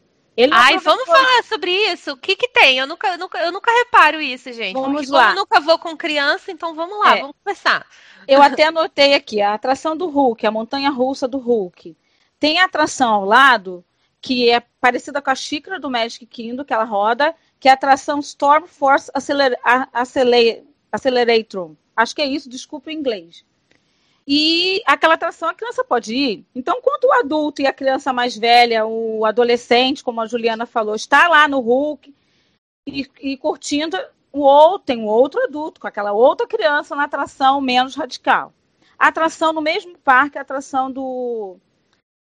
Ai, 0.50 0.78
vamos 0.78 1.04
falar 1.04 1.44
sobre 1.44 1.70
isso. 1.70 2.12
O 2.12 2.16
que 2.16 2.34
que 2.34 2.48
tem? 2.48 2.78
Eu 2.78 2.88
nunca, 2.88 3.06
eu 3.06 3.18
nunca, 3.18 3.38
eu 3.38 3.52
nunca 3.52 3.70
reparo 3.70 4.20
isso, 4.20 4.52
gente. 4.52 4.74
Vamos 4.74 5.02
Porque 5.02 5.12
lá. 5.12 5.30
Eu 5.30 5.36
nunca 5.36 5.60
vou 5.60 5.78
com 5.78 5.96
criança, 5.96 6.50
então 6.50 6.74
vamos 6.74 6.98
lá, 6.98 7.16
é. 7.16 7.20
vamos 7.20 7.36
começar. 7.42 7.86
Eu 8.26 8.42
até 8.42 8.64
anotei 8.64 9.14
aqui 9.14 9.40
a 9.40 9.54
atração 9.54 9.96
do 9.96 10.08
Hulk, 10.08 10.44
a 10.44 10.50
montanha 10.50 10.90
russa 10.90 11.28
do 11.28 11.38
Hulk. 11.38 11.96
Tem 12.40 12.58
a 12.58 12.64
atração 12.64 13.14
ao 13.14 13.24
lado 13.24 13.84
que 14.24 14.48
é 14.48 14.58
parecida 14.80 15.20
com 15.20 15.28
a 15.28 15.34
xícara 15.34 15.78
do 15.78 15.90
Magic 15.90 16.24
Kingdom, 16.24 16.64
que 16.64 16.72
ela 16.72 16.84
roda, 16.84 17.36
que 17.60 17.68
é 17.68 17.70
a 17.70 17.74
atração 17.74 18.20
Storm 18.20 18.64
Force 18.64 19.10
Acceler 19.12 19.54
Accelerator. 20.90 21.72
Acho 21.94 22.16
que 22.16 22.22
é 22.22 22.26
isso, 22.26 22.48
desculpa 22.48 22.88
o 22.88 22.92
inglês. 22.92 23.44
E 24.26 24.82
aquela 24.86 25.12
atração 25.12 25.50
a 25.50 25.54
criança 25.54 25.84
pode 25.84 26.14
ir. 26.14 26.46
Então, 26.54 26.80
quando 26.80 27.04
o 27.04 27.12
adulto 27.12 27.60
e 27.60 27.66
a 27.66 27.72
criança 27.72 28.14
mais 28.14 28.34
velha, 28.34 28.86
o 28.86 29.26
adolescente, 29.26 30.02
como 30.02 30.22
a 30.22 30.26
Juliana 30.26 30.64
falou, 30.64 30.94
está 30.94 31.28
lá 31.28 31.46
no 31.46 31.60
Hulk 31.60 32.14
e, 32.86 33.06
e 33.20 33.36
curtindo, 33.36 33.98
o 34.32 34.40
outro, 34.40 34.86
tem 34.86 34.96
um 34.96 35.06
outro 35.06 35.38
adulto 35.42 35.78
com 35.82 35.86
aquela 35.86 36.12
outra 36.12 36.46
criança 36.46 36.96
na 36.96 37.04
atração 37.04 37.60
menos 37.60 37.94
radical. 37.94 38.54
A 38.98 39.08
atração 39.08 39.52
no 39.52 39.60
mesmo 39.60 39.98
parque, 39.98 40.38
a 40.38 40.40
atração 40.40 40.90
do, 40.90 41.58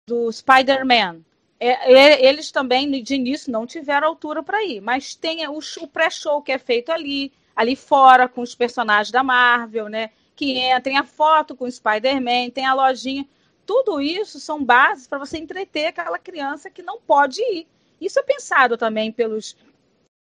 do 0.07 0.31
Spider-Man. 0.31 1.21
É, 1.59 1.91
é, 1.91 2.25
eles 2.25 2.51
também, 2.51 3.01
de 3.01 3.15
início, 3.15 3.51
não 3.51 3.65
tiveram 3.65 4.07
altura 4.07 4.43
para 4.43 4.63
ir, 4.63 4.79
mas 4.79 5.15
tem 5.15 5.47
o, 5.47 5.57
o 5.57 5.87
pré-show 5.87 6.41
que 6.41 6.51
é 6.51 6.57
feito 6.57 6.91
ali, 6.91 7.31
ali 7.55 7.75
fora, 7.75 8.27
com 8.27 8.41
os 8.41 8.53
personagens 8.53 9.11
da 9.11 9.23
Marvel, 9.23 9.89
né? 9.89 10.11
que 10.37 10.51
entra, 10.51 10.79
tem 10.79 10.97
a 10.97 11.03
foto 11.03 11.55
com 11.55 11.65
o 11.65 11.71
Spider-Man, 11.71 12.51
tem 12.51 12.65
a 12.65 12.73
lojinha. 12.73 13.27
Tudo 13.65 13.99
isso 13.99 14.39
são 14.39 14.63
bases 14.63 15.07
para 15.07 15.17
você 15.17 15.37
entreter 15.37 15.87
aquela 15.87 16.19
criança 16.19 16.69
que 16.69 16.83
não 16.83 17.01
pode 17.01 17.41
ir. 17.41 17.67
Isso 17.99 18.19
é 18.19 18.23
pensado 18.23 18.77
também 18.77 19.11
pelos, 19.11 19.57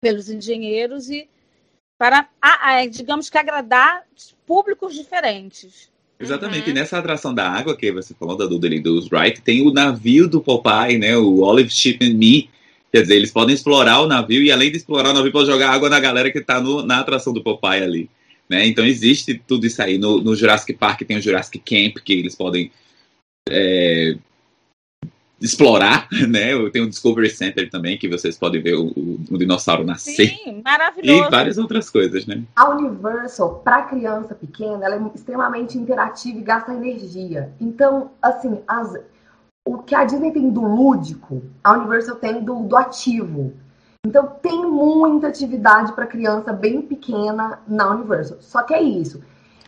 pelos 0.01 0.31
engenheiros 0.31 1.11
e 1.11 1.29
para, 1.99 2.29
digamos 2.91 3.29
que, 3.29 3.37
agradar 3.37 4.07
públicos 4.47 4.95
diferentes. 4.95 5.93
Exatamente. 6.25 6.65
Uhum. 6.65 6.71
E 6.71 6.75
nessa 6.75 6.99
atração 6.99 7.35
da 7.35 7.49
água 7.49 7.77
que 7.77 7.91
você 7.93 8.15
falou 8.15 8.37
da 8.37 8.47
Dudley 8.47 8.81
dos 8.81 9.11
Wright, 9.11 9.41
tem 9.41 9.67
o 9.67 9.73
navio 9.73 10.29
do 10.29 10.41
Popeye, 10.41 10.99
né? 10.99 11.17
O 11.17 11.41
Olive 11.41 11.71
Ship 11.71 11.99
and 12.03 12.15
Me. 12.15 12.51
Quer 12.93 13.03
dizer, 13.03 13.17
eles 13.17 13.33
podem 13.33 13.55
explorar 13.55 14.01
o 14.01 14.07
navio 14.07 14.43
e 14.43 14.53
além 14.53 14.71
de 14.71 14.77
explorar 14.77 15.11
o 15.11 15.15
navio, 15.15 15.33
podem 15.33 15.51
jogar 15.51 15.71
água 15.71 15.89
na 15.89 15.99
galera 15.99 16.31
que 16.31 16.39
está 16.39 16.61
na 16.61 17.01
atração 17.01 17.33
do 17.33 17.43
Popeye 17.43 17.83
ali. 17.83 18.11
Né? 18.49 18.67
Então 18.67 18.85
existe 18.85 19.41
tudo 19.47 19.67
isso 19.67 19.83
aí. 19.83 19.99
No, 19.99 20.21
no, 20.21 20.37
Jurassic 20.37 20.75
Park 20.75 21.03
tem 21.03 21.17
o 21.17 21.23
Jurassic 21.23 21.59
Camp, 21.59 22.03
que 22.05 22.13
eles 22.13 22.35
podem 22.35 22.71
é, 23.49 24.17
explorar, 25.45 26.09
né? 26.29 26.51
Tem 26.71 26.83
o 26.83 26.89
Discovery 26.89 27.31
Center 27.31 27.69
também, 27.71 27.99
que 27.99 28.09
vocês 28.09 28.37
podem 28.39 28.63
ver 28.63 28.75
o, 28.75 28.87
o, 28.87 29.21
o 29.31 29.39
dinossauro 29.39 29.85
nascer. 29.85 30.29
Sim, 30.29 30.63
maravilhoso. 30.65 31.29
E 31.29 31.31
várias 31.31 31.59
outras 31.59 31.91
coisas, 31.91 32.27
né? 32.27 32.43
A 32.57 32.71
Universal, 32.71 33.61
para 33.65 33.83
criança 33.83 34.35
pequena, 34.35 34.85
ela 34.85 34.97
é 34.97 35.11
extremamente 35.15 35.77
interativa 35.77 36.39
e 36.39 36.43
gasta 36.43 36.73
energia. 36.73 37.53
Então, 37.61 38.11
assim, 38.23 38.61
as, 38.67 38.95
o 39.67 39.79
que 39.79 39.95
a 39.95 40.05
Disney 40.05 40.33
tem 40.33 40.51
do 40.51 40.63
lúdico, 40.63 41.43
a 41.63 41.73
Universal 41.73 42.17
tem 42.17 42.43
do, 42.43 42.61
do 42.63 42.77
ativo. 42.77 43.53
Então 44.07 44.27
tem 44.43 44.67
muita 44.67 45.29
atividade 45.29 45.93
para 45.95 46.07
criança 46.07 46.53
bem 46.53 46.83
pequena 46.83 47.61
na 47.67 47.91
Universal. 47.91 48.39
Só 48.41 48.63
que 48.63 48.75
é 48.75 48.83
isso. 48.83 49.23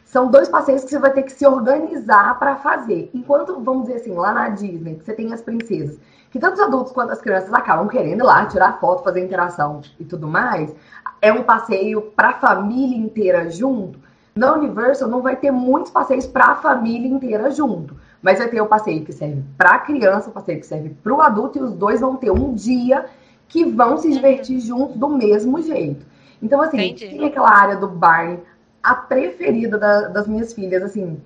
São 0.07 0.31
dois 0.31 0.49
passeios 0.49 0.85
que 0.85 0.91
você 0.91 1.01
vai 1.01 1.13
ter 1.13 1.25
que 1.25 1.33
se 1.33 1.45
organizar 1.45 2.39
para 2.39 2.55
fazer. 2.57 3.11
Enquanto, 3.13 3.61
vamos 3.61 3.87
dizer 3.87 3.97
assim, 3.97 4.15
lá 4.15 4.33
na 4.33 4.49
Disney, 4.49 4.95
que 4.95 5.05
você 5.05 5.13
tem 5.13 5.33
as 5.33 5.43
princesas, 5.43 5.99
que 6.31 6.39
tanto 6.39 6.55
os 6.55 6.61
adultos 6.61 6.93
quanto 6.93 7.13
as 7.13 7.21
crianças 7.21 7.53
acabam 7.53 7.89
querendo 7.89 8.21
ir 8.21 8.23
lá 8.23 8.47
tirar 8.47 8.79
foto, 8.79 9.03
fazer 9.03 9.25
interação 9.25 9.81
e 9.99 10.05
tudo 10.05 10.29
mais, 10.29 10.73
é 11.21 11.33
um 11.33 11.43
passeio 11.43 12.03
para 12.03 12.29
a 12.29 12.35
família 12.35 12.97
inteira 12.97 13.51
junto. 13.51 13.99
Na 14.33 14.55
Universal 14.55 15.09
não 15.09 15.23
vai 15.23 15.35
ter 15.35 15.51
muitos 15.51 15.91
passeios 15.91 16.25
para 16.25 16.53
a 16.53 16.55
família 16.55 17.09
inteira 17.09 17.51
junto, 17.51 17.97
mas 18.23 18.39
vai 18.39 18.49
ter 18.49 18.61
o 18.61 18.67
passeio 18.67 19.05
que 19.05 19.13
serve 19.13 19.43
para 19.59 19.71
a 19.71 19.79
criança, 19.81 20.31
o 20.31 20.33
passeio 20.33 20.61
que 20.61 20.67
serve 20.67 20.91
para 21.03 21.13
o 21.13 21.21
adulto 21.21 21.59
e 21.59 21.63
os 21.63 21.73
dois 21.73 22.01
vão 22.01 22.15
ter 22.15 22.31
um 22.31 22.55
dia 22.55 23.07
que 23.49 23.65
vão 23.65 23.97
se 23.97 24.13
divertir 24.13 24.61
juntos 24.61 24.97
do 24.97 25.09
mesmo 25.09 25.61
jeito. 25.61 26.07
Então, 26.41 26.61
assim, 26.61 26.77
Entendi. 26.77 27.09
tem 27.09 27.27
aquela 27.27 27.51
área 27.51 27.77
do 27.77 27.89
Barney, 27.89 28.41
a 28.87 28.95
preferida 28.95 29.77
da, 29.77 30.03
das 30.03 30.29
minhas 30.29 30.53
filhas, 30.53 30.81
assim, 30.81 31.21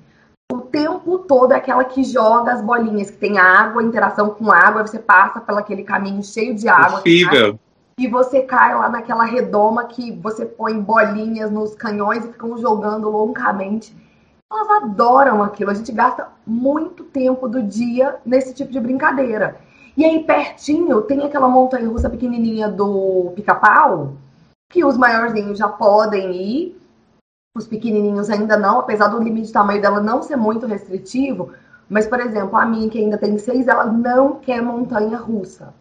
o 0.50 0.62
tempo 0.62 1.18
todo 1.18 1.52
é 1.52 1.56
aquela 1.56 1.84
que 1.84 2.02
joga 2.02 2.54
as 2.54 2.62
bolinhas, 2.62 3.10
que 3.10 3.18
tem 3.18 3.38
água, 3.38 3.82
interação 3.82 4.30
com 4.30 4.50
água, 4.50 4.86
você 4.86 4.98
passa 4.98 5.40
pelo 5.40 5.58
aquele 5.58 5.84
caminho 5.84 6.22
cheio 6.22 6.54
de 6.54 6.68
água. 6.68 7.02
E 7.98 8.08
você 8.08 8.40
cai 8.40 8.74
lá 8.74 8.88
naquela 8.88 9.24
redoma 9.24 9.84
que 9.84 10.10
você 10.10 10.46
põe 10.46 10.80
bolinhas 10.80 11.50
nos 11.50 11.74
canhões 11.74 12.24
e 12.24 12.28
ficam 12.28 12.56
jogando 12.56 13.10
longamente. 13.10 13.94
Elas 14.50 14.82
adoram 14.82 15.42
aquilo. 15.42 15.70
A 15.70 15.74
gente 15.74 15.92
gasta 15.92 16.28
muito 16.46 17.04
tempo 17.04 17.46
do 17.46 17.62
dia 17.62 18.16
nesse 18.24 18.54
tipo 18.54 18.72
de 18.72 18.80
brincadeira. 18.80 19.60
E 19.94 20.02
aí, 20.02 20.24
pertinho, 20.24 21.02
tem 21.02 21.22
aquela 21.26 21.46
montanha 21.46 21.86
russa 21.86 22.08
pequenininha 22.08 22.70
do 22.70 23.32
pica-pau, 23.36 24.14
que 24.72 24.82
os 24.82 24.96
maiorzinhos 24.96 25.58
já 25.58 25.68
podem 25.68 26.32
ir, 26.34 26.79
os 27.56 27.66
pequenininhos 27.66 28.30
ainda 28.30 28.56
não, 28.56 28.80
apesar 28.80 29.08
do 29.08 29.22
limite 29.22 29.48
de 29.48 29.52
tamanho 29.52 29.82
dela 29.82 30.00
não 30.00 30.22
ser 30.22 30.36
muito 30.36 30.66
restritivo. 30.66 31.52
Mas, 31.88 32.06
por 32.06 32.20
exemplo, 32.20 32.56
a 32.56 32.64
minha, 32.64 32.88
que 32.88 32.98
ainda 32.98 33.18
tem 33.18 33.36
seis, 33.36 33.66
ela 33.66 33.84
não 33.84 34.38
quer 34.38 34.62
montanha 34.62 35.18
russa. 35.18 35.74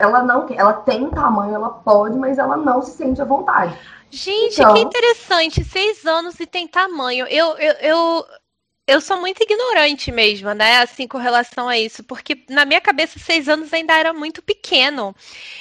Ela 0.00 0.22
não 0.22 0.46
quer, 0.46 0.56
ela 0.58 0.74
tem 0.74 1.08
tamanho, 1.10 1.54
ela 1.54 1.70
pode, 1.70 2.16
mas 2.16 2.38
ela 2.38 2.56
não 2.56 2.82
se 2.82 2.92
sente 2.92 3.20
à 3.20 3.24
vontade. 3.24 3.76
Gente, 4.10 4.60
então... 4.60 4.74
que 4.74 4.80
interessante, 4.80 5.64
seis 5.64 6.06
anos 6.06 6.38
e 6.38 6.46
tem 6.46 6.68
tamanho. 6.68 7.26
Eu, 7.26 7.56
eu, 7.56 7.72
eu, 7.80 8.26
eu 8.86 9.00
sou 9.00 9.18
muito 9.18 9.42
ignorante 9.42 10.12
mesmo, 10.12 10.52
né? 10.52 10.78
Assim, 10.78 11.08
com 11.08 11.18
relação 11.18 11.68
a 11.68 11.78
isso, 11.78 12.04
porque 12.04 12.44
na 12.48 12.64
minha 12.64 12.80
cabeça, 12.80 13.18
seis 13.18 13.48
anos 13.48 13.72
ainda 13.72 13.92
era 13.92 14.12
muito 14.12 14.42
pequeno. 14.42 15.14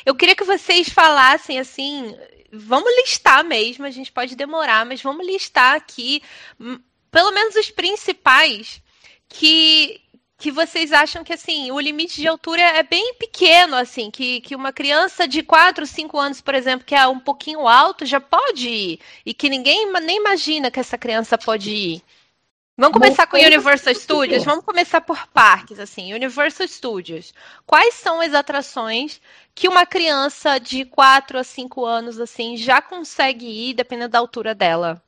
Eu 0.05 0.15
queria 0.15 0.35
que 0.35 0.45
vocês 0.45 0.89
falassem 0.89 1.59
assim. 1.59 2.15
Vamos 2.51 2.95
listar 2.97 3.43
mesmo, 3.43 3.85
a 3.85 3.91
gente 3.91 4.11
pode 4.11 4.35
demorar, 4.35 4.85
mas 4.85 5.01
vamos 5.01 5.25
listar 5.25 5.75
aqui 5.75 6.21
hum, 6.59 6.79
pelo 7.11 7.31
menos 7.31 7.55
os 7.55 7.69
principais 7.69 8.81
que, 9.27 9.99
que 10.37 10.51
vocês 10.51 10.93
acham 10.93 11.23
que 11.23 11.33
assim 11.33 11.71
o 11.71 11.79
limite 11.79 12.21
de 12.21 12.27
altura 12.27 12.61
é 12.61 12.83
bem 12.83 13.15
pequeno, 13.15 13.75
assim, 13.75 14.09
que, 14.11 14.41
que 14.41 14.55
uma 14.55 14.71
criança 14.71 15.27
de 15.27 15.43
4, 15.43 15.85
5 15.85 16.17
anos, 16.17 16.41
por 16.41 16.55
exemplo, 16.55 16.85
que 16.85 16.95
é 16.95 17.07
um 17.07 17.19
pouquinho 17.19 17.67
alto, 17.67 18.05
já 18.05 18.19
pode 18.19 18.69
ir, 18.69 18.99
e 19.25 19.33
que 19.33 19.49
ninguém 19.49 19.91
nem 20.01 20.17
imagina 20.17 20.71
que 20.71 20.79
essa 20.79 20.97
criança 20.97 21.37
pode 21.37 21.71
ir. 21.71 22.03
Vamos 22.79 22.93
começar 22.93 23.25
com 23.25 23.37
Universal 23.37 23.95
Studios? 23.95 24.45
Vamos 24.45 24.63
começar 24.63 25.01
por 25.01 25.25
parques, 25.29 25.79
assim. 25.79 26.13
Universal 26.13 26.67
Studios. 26.67 27.33
Quais 27.65 27.95
são 27.95 28.21
as 28.21 28.35
atrações 28.35 29.19
que 29.55 29.67
uma 29.67 29.83
criança 29.83 30.59
de 30.59 30.85
4 30.85 31.39
a 31.39 31.43
5 31.43 31.83
anos, 31.83 32.19
assim, 32.19 32.55
já 32.55 32.79
consegue 32.79 33.47
ir, 33.47 33.73
dependendo 33.73 34.11
da 34.11 34.19
altura 34.19 34.53
dela? 34.53 35.01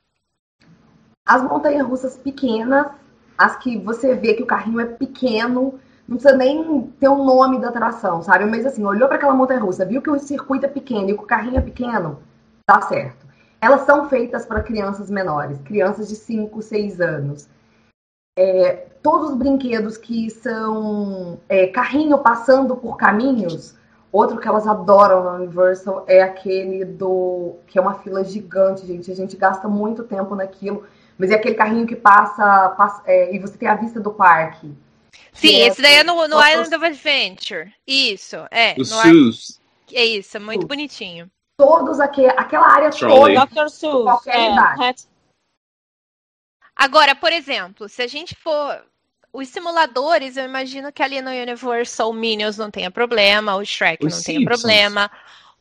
As 1.23 1.43
montanhas 1.43 1.85
russas 1.85 2.17
pequenas, 2.17 2.87
as 3.37 3.55
que 3.57 3.77
você 3.77 4.15
vê 4.15 4.33
que 4.33 4.41
o 4.41 4.47
carrinho 4.47 4.79
é 4.79 4.85
pequeno, 4.85 5.79
não 6.07 6.17
precisa 6.17 6.35
nem 6.35 6.87
ter 6.99 7.07
o 7.07 7.21
um 7.21 7.23
nome 7.23 7.61
da 7.61 7.69
atração, 7.69 8.23
sabe? 8.23 8.45
Mas 8.45 8.65
assim, 8.65 8.83
olhou 8.83 9.07
para 9.07 9.17
aquela 9.17 9.35
montanha 9.35 9.59
russa, 9.59 9.85
viu 9.85 10.01
que 10.01 10.09
o 10.09 10.17
circuito 10.17 10.65
é 10.65 10.69
pequeno 10.69 11.11
e 11.11 11.13
que 11.13 11.23
o 11.23 11.27
carrinho 11.27 11.59
é 11.59 11.61
pequeno, 11.61 12.19
tá 12.65 12.81
certo. 12.81 13.27
Elas 13.61 13.81
são 13.81 14.09
feitas 14.09 14.43
para 14.43 14.63
crianças 14.63 15.11
menores, 15.11 15.59
crianças 15.61 16.07
de 16.07 16.15
5, 16.15 16.61
6 16.63 16.99
anos 16.99 17.47
é, 18.37 18.87
todos 19.01 19.31
os 19.31 19.35
brinquedos 19.35 19.97
que 19.97 20.29
são 20.29 21.39
é, 21.47 21.67
carrinho 21.67 22.17
passando 22.19 22.75
por 22.75 22.97
caminhos. 22.97 23.75
Outro 24.11 24.39
que 24.39 24.47
elas 24.47 24.65
adoram 24.65 25.23
na 25.23 25.33
Universal 25.33 26.03
é 26.07 26.21
aquele 26.21 26.83
do. 26.83 27.57
que 27.67 27.77
é 27.77 27.81
uma 27.81 27.99
fila 27.99 28.23
gigante, 28.23 28.87
gente. 28.87 29.11
A 29.11 29.15
gente 29.15 29.37
gasta 29.37 29.67
muito 29.67 30.03
tempo 30.03 30.35
naquilo, 30.35 30.83
Mas 31.17 31.29
é 31.29 31.35
aquele 31.35 31.53
carrinho 31.53 31.85
que 31.85 31.95
passa, 31.95 32.69
passa 32.69 33.03
é, 33.05 33.35
e 33.35 33.39
você 33.39 33.55
tem 33.55 33.67
a 33.67 33.75
vista 33.75 33.99
do 33.99 34.11
parque. 34.11 34.73
Sim, 35.31 35.61
é, 35.61 35.67
esse 35.67 35.81
daí 35.81 35.95
é 35.95 36.03
no, 36.03 36.15
no 36.27 36.43
Island 36.43 36.75
of 36.75 36.85
Adventure. 36.85 37.71
Isso, 37.85 38.37
é. 38.49 38.73
O 38.79 38.85
SUS. 38.85 39.59
É 39.93 40.03
isso, 40.03 40.37
é 40.37 40.39
muito 40.39 40.65
bonitinho. 40.65 41.29
Todos 41.57 41.99
aquele, 41.99 42.29
aquela 42.29 42.67
área 42.67 42.89
Trolley. 42.89 43.35
toda. 43.35 43.45
Dr. 43.45 43.69
Seuss. 43.69 44.03
Qualquer 44.03 44.35
é, 44.35 44.51
idade. 44.51 45.07
Agora, 46.79 47.13
por 47.13 47.33
exemplo, 47.33 47.89
se 47.89 48.01
a 48.01 48.07
gente 48.07 48.33
for. 48.35 48.85
Os 49.31 49.49
simuladores, 49.49 50.37
eu 50.37 50.45
imagino 50.45 50.91
que 50.91 51.03
ali 51.03 51.21
no 51.21 51.29
Universal 51.29 52.11
Minions 52.13 52.57
não 52.57 52.71
tenha 52.71 52.89
problema, 52.89 53.57
o 53.57 53.63
Shrek 53.63 54.03
Os 54.03 54.15
não 54.15 54.23
tenha 54.23 54.43
problema. 54.43 55.11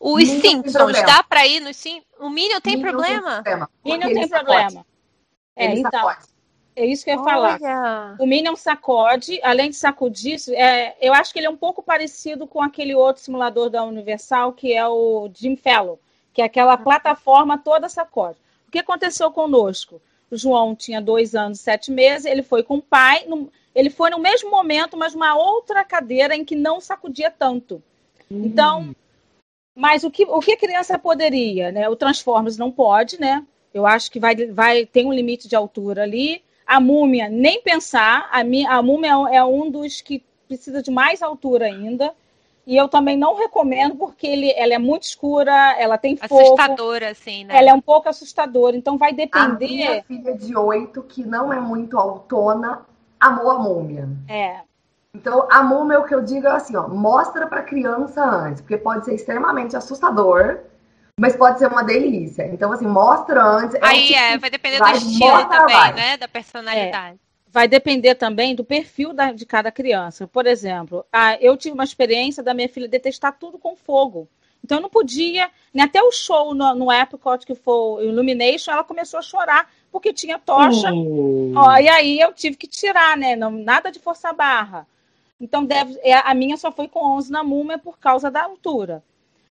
Os 0.01 0.23
Minion 0.23 0.41
Simpsons, 0.41 1.03
dá 1.03 1.23
pra 1.23 1.47
ir 1.47 1.61
no 1.61 1.75
Sim? 1.75 2.03
O 2.19 2.31
Minion 2.31 2.61
tem 2.61 2.77
Minion 2.77 2.91
problema? 2.91 3.43
Tem 3.43 3.59
Minion 3.85 4.15
tem 4.15 4.29
problema. 4.29 4.87
É, 5.55 5.67
então. 5.67 6.17
É 6.77 6.87
isso 6.87 7.05
que 7.05 7.11
eu 7.11 7.17
ia 7.17 7.25
falar. 7.25 7.59
Olha. 7.61 8.17
O 8.21 8.27
Minion 8.27 8.55
sacode, 8.55 9.41
além 9.43 9.69
de 9.69 9.77
sacudir, 9.77 10.39
é, 10.55 10.97
eu 11.01 11.13
acho 11.13 11.33
que 11.33 11.41
ele 11.41 11.47
é 11.49 11.51
um 11.51 11.57
pouco 11.57 11.83
parecido 11.83 12.47
com 12.47 12.63
aquele 12.63 12.95
outro 12.95 13.21
simulador 13.21 13.69
da 13.69 13.83
Universal, 13.83 14.53
que 14.53 14.73
é 14.73 14.87
o 14.87 15.29
Jim 15.35 15.57
Fellow, 15.57 16.01
que 16.33 16.41
é 16.41 16.45
aquela 16.45 16.79
plataforma 16.79 17.59
toda 17.59 17.89
sacode. 17.89 18.39
O 18.69 18.71
que 18.71 18.79
aconteceu 18.79 19.31
conosco? 19.33 20.01
O 20.31 20.37
João 20.37 20.75
tinha 20.75 21.01
dois 21.01 21.35
anos, 21.35 21.61
sete 21.61 21.91
meses, 21.91 22.27
ele 22.27 22.43
foi 22.43 22.63
com 22.63 22.77
o 22.77 22.83
pai, 22.83 23.25
no, 23.27 23.51
ele 23.75 23.91
foi 23.91 24.11
no 24.11 24.19
mesmo 24.19 24.51
momento, 24.51 24.97
mas 24.97 25.15
uma 25.15 25.35
outra 25.37 25.85
cadeira 25.85 26.37
em 26.37 26.45
que 26.45 26.55
não 26.55 26.81
sacudia 26.81 27.31
tanto. 27.31 27.83
Hum. 28.31 28.43
Então, 28.45 28.95
mas 29.75 30.03
o 30.03 30.11
que, 30.11 30.25
o 30.25 30.41
que 30.41 30.53
a 30.53 30.59
criança 30.59 30.99
poderia, 30.99 31.71
né? 31.71 31.89
O 31.89 31.97
Transformers 31.97 32.59
não 32.59 32.71
pode, 32.71 33.21
né? 33.21 33.47
Eu 33.73 33.87
acho 33.87 34.11
que 34.11 34.19
vai, 34.19 34.35
vai 34.47 34.85
tem 34.85 35.07
um 35.07 35.13
limite 35.13 35.47
de 35.47 35.55
altura 35.55 36.03
ali. 36.03 36.43
A 36.67 36.81
múmia, 36.81 37.29
nem 37.29 37.63
pensar. 37.63 38.29
A, 38.33 38.43
minha, 38.43 38.71
a 38.71 38.83
múmia 38.83 39.13
é 39.31 39.45
um 39.45 39.71
dos 39.71 40.01
que 40.01 40.23
precisa 40.49 40.83
de 40.83 40.91
mais 40.91 41.23
altura 41.23 41.67
ainda. 41.67 42.13
E 42.69 42.77
eu 42.77 42.87
também 42.87 43.17
não 43.17 43.35
recomendo, 43.35 43.97
porque 43.97 44.27
ele, 44.27 44.53
ela 44.55 44.75
é 44.75 44.79
muito 44.79 45.05
escura, 45.05 45.75
ela 45.81 45.97
tem 45.97 46.19
fogo. 46.19 46.43
Assustadora, 46.43 47.09
assim, 47.09 47.45
né? 47.45 47.57
Ela 47.57 47.71
é 47.71 47.73
um 47.73 47.81
pouco 47.81 48.11
assustadora, 48.11 48.77
então 48.77 48.99
vai 48.99 49.11
depender. 49.11 49.65
A 49.65 49.69
minha 49.69 50.03
filha 50.03 50.37
de 50.37 50.55
oito, 50.55 51.03
que 51.03 51.25
não 51.25 51.51
é 51.51 51.59
muito 51.59 51.97
autona, 51.97 52.83
amou 53.19 53.51
a 53.51 53.59
múmia. 53.59 54.07
É. 54.29 54.61
Então, 55.15 55.49
a 55.51 55.63
múmia, 55.63 55.95
é 55.95 55.99
o 55.99 56.05
que 56.05 56.15
eu 56.15 56.21
digo 56.21 56.47
é 56.47 56.51
assim, 56.51 56.77
ó, 56.77 56.87
mostra 56.87 57.47
pra 57.47 57.63
criança 57.63 58.23
antes, 58.23 58.61
porque 58.61 58.77
pode 58.77 59.07
ser 59.07 59.15
extremamente 59.15 59.75
assustador 59.75 60.59
mas 61.19 61.35
pode 61.35 61.59
ser 61.59 61.67
uma 61.67 61.83
delícia. 61.83 62.47
Então, 62.47 62.71
assim, 62.71 62.87
mostra 62.87 63.43
antes. 63.43 63.75
É 63.75 63.81
Aí 63.83 64.15
é, 64.15 64.35
é 64.35 64.39
vai 64.39 64.51
depender 64.51 64.79
vai, 64.79 64.93
do 64.93 64.99
estilo 64.99 65.45
também, 65.47 65.77
vai. 65.77 65.93
né? 65.93 66.17
Da 66.17 66.29
personalidade. 66.29 67.17
É, 67.17 67.28
vai 67.51 67.67
depender 67.67 68.15
também 68.15 68.55
do 68.55 68.65
perfil 68.65 69.13
da, 69.13 69.33
de 69.33 69.47
cada 69.47 69.71
criança. 69.71 70.27
Por 70.27 70.47
exemplo, 70.47 71.05
a, 71.13 71.37
eu 71.41 71.57
tive 71.57 71.75
uma 71.75 71.85
experiência 71.85 72.43
da 72.43 72.55
minha 72.55 72.69
filha 72.69 72.89
detestar 72.89 73.37
tudo 73.39 73.59
com 73.59 73.75
fogo. 73.77 74.29
Então 74.63 74.79
eu 74.79 74.83
não 74.83 74.91
podia, 74.91 75.51
nem 75.73 75.85
até 75.85 76.03
o 76.03 76.11
show 76.11 76.55
no, 76.55 76.75
no 76.75 76.93
Epcot, 76.93 77.47
que 77.47 77.55
foi 77.55 77.75
o 77.75 78.01
Illumination, 78.01 78.73
ela 78.73 78.85
começou 78.85 79.19
a 79.19 79.23
chorar 79.23 79.71
porque 79.91 80.13
tinha 80.13 80.39
tocha. 80.39 80.91
Ó, 80.93 81.77
e 81.77 81.89
aí 81.89 82.21
eu 82.21 82.33
tive 82.33 82.57
que 82.57 82.67
tirar, 82.67 83.17
né? 83.17 83.37
Não, 83.37 83.51
nada 83.51 83.91
de 83.91 83.99
força 83.99 84.33
barra. 84.33 84.87
Então 85.41 85.65
deve, 85.65 85.99
é, 86.03 86.15
a 86.15 86.35
minha 86.35 86.57
só 86.57 86.73
foi 86.73 86.89
com 86.89 87.01
11 87.17 87.31
na 87.31 87.45
múmia 87.45 87.79
por 87.79 87.99
causa 87.99 88.31
da 88.31 88.43
altura. 88.43 89.03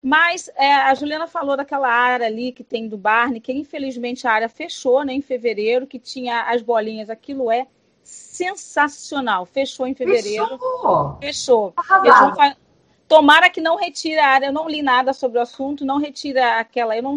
Mas 0.03 0.51
é, 0.57 0.73
a 0.73 0.95
Juliana 0.95 1.27
falou 1.27 1.57
daquela 1.57 1.89
área 1.89 2.27
ali 2.27 2.53
que 2.53 2.65
tem 2.65 2.89
do 2.89 2.97
Barney, 2.97 3.41
que 3.41 3.53
infelizmente 3.53 4.27
a 4.27 4.33
área 4.33 4.49
fechou 4.49 5.03
né, 5.05 5.15
em 5.15 5.23
fevereiro, 5.23 5.87
que 5.87 5.99
tinha 5.99 6.43
as 6.43 6.61
bolinhas. 6.61 7.09
Aquilo 7.09 7.51
é 7.51 7.67
sensacional. 8.05 9.47
Fechou 9.47 9.87
em 9.87 9.95
fevereiro. 9.95 10.47
Fechou. 11.21 11.75
Fechou. 12.03 12.55
Tomara 13.09 13.51
que 13.51 13.61
não 13.61 13.77
retire 13.77 14.19
a 14.19 14.29
área. 14.29 14.47
Eu 14.47 14.53
não 14.53 14.69
li 14.69 14.83
nada 14.83 15.13
sobre 15.13 15.39
o 15.39 15.43
assunto. 15.43 15.85
Não 15.85 15.99
retira 15.99 16.61
aquela. 16.61 16.97
Eu 16.97 17.03
não... 17.03 17.17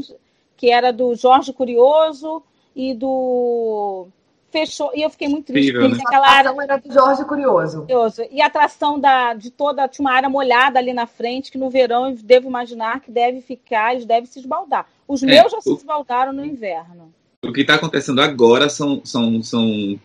Que 0.55 0.71
era 0.71 0.91
do 0.91 1.13
Jorge 1.13 1.53
Curioso 1.53 2.41
e 2.75 2.93
do 2.93 4.07
fechou. 4.49 4.91
E 4.93 5.01
eu 5.01 5.09
fiquei 5.09 5.27
muito 5.27 5.47
triste. 5.47 5.69
Incrível, 5.69 5.97
né? 5.97 6.03
aquela 6.05 6.29
área 6.29 6.55
era 6.61 6.77
do 6.77 6.91
Jorge 6.91 7.25
Curioso. 7.25 7.81
Curioso. 7.81 8.23
E 8.31 8.41
a 8.41 8.47
atração 8.47 8.99
da, 8.99 9.33
de 9.33 9.51
toda. 9.51 9.87
Tinha 9.87 10.05
uma 10.07 10.13
área 10.13 10.29
molhada 10.29 10.79
ali 10.79 10.93
na 10.93 11.05
frente, 11.05 11.51
que 11.51 11.57
no 11.57 11.69
verão 11.69 12.09
eu 12.09 12.15
devo 12.15 12.47
imaginar 12.47 13.01
que 13.01 13.11
deve 13.11 13.41
ficar, 13.41 13.93
eles 13.93 14.05
devem 14.05 14.25
se 14.25 14.39
esbaldar. 14.39 14.87
Os 15.07 15.23
é, 15.23 15.25
meus 15.25 15.51
já 15.51 15.57
o, 15.59 15.61
se 15.61 15.73
esbaldaram 15.73 16.33
no 16.33 16.45
inverno. 16.45 17.13
O 17.43 17.53
que 17.53 17.61
está 17.61 17.75
acontecendo 17.75 18.19
agora 18.19 18.69
são, 18.69 19.01
são, 19.05 19.41
são 19.43 19.99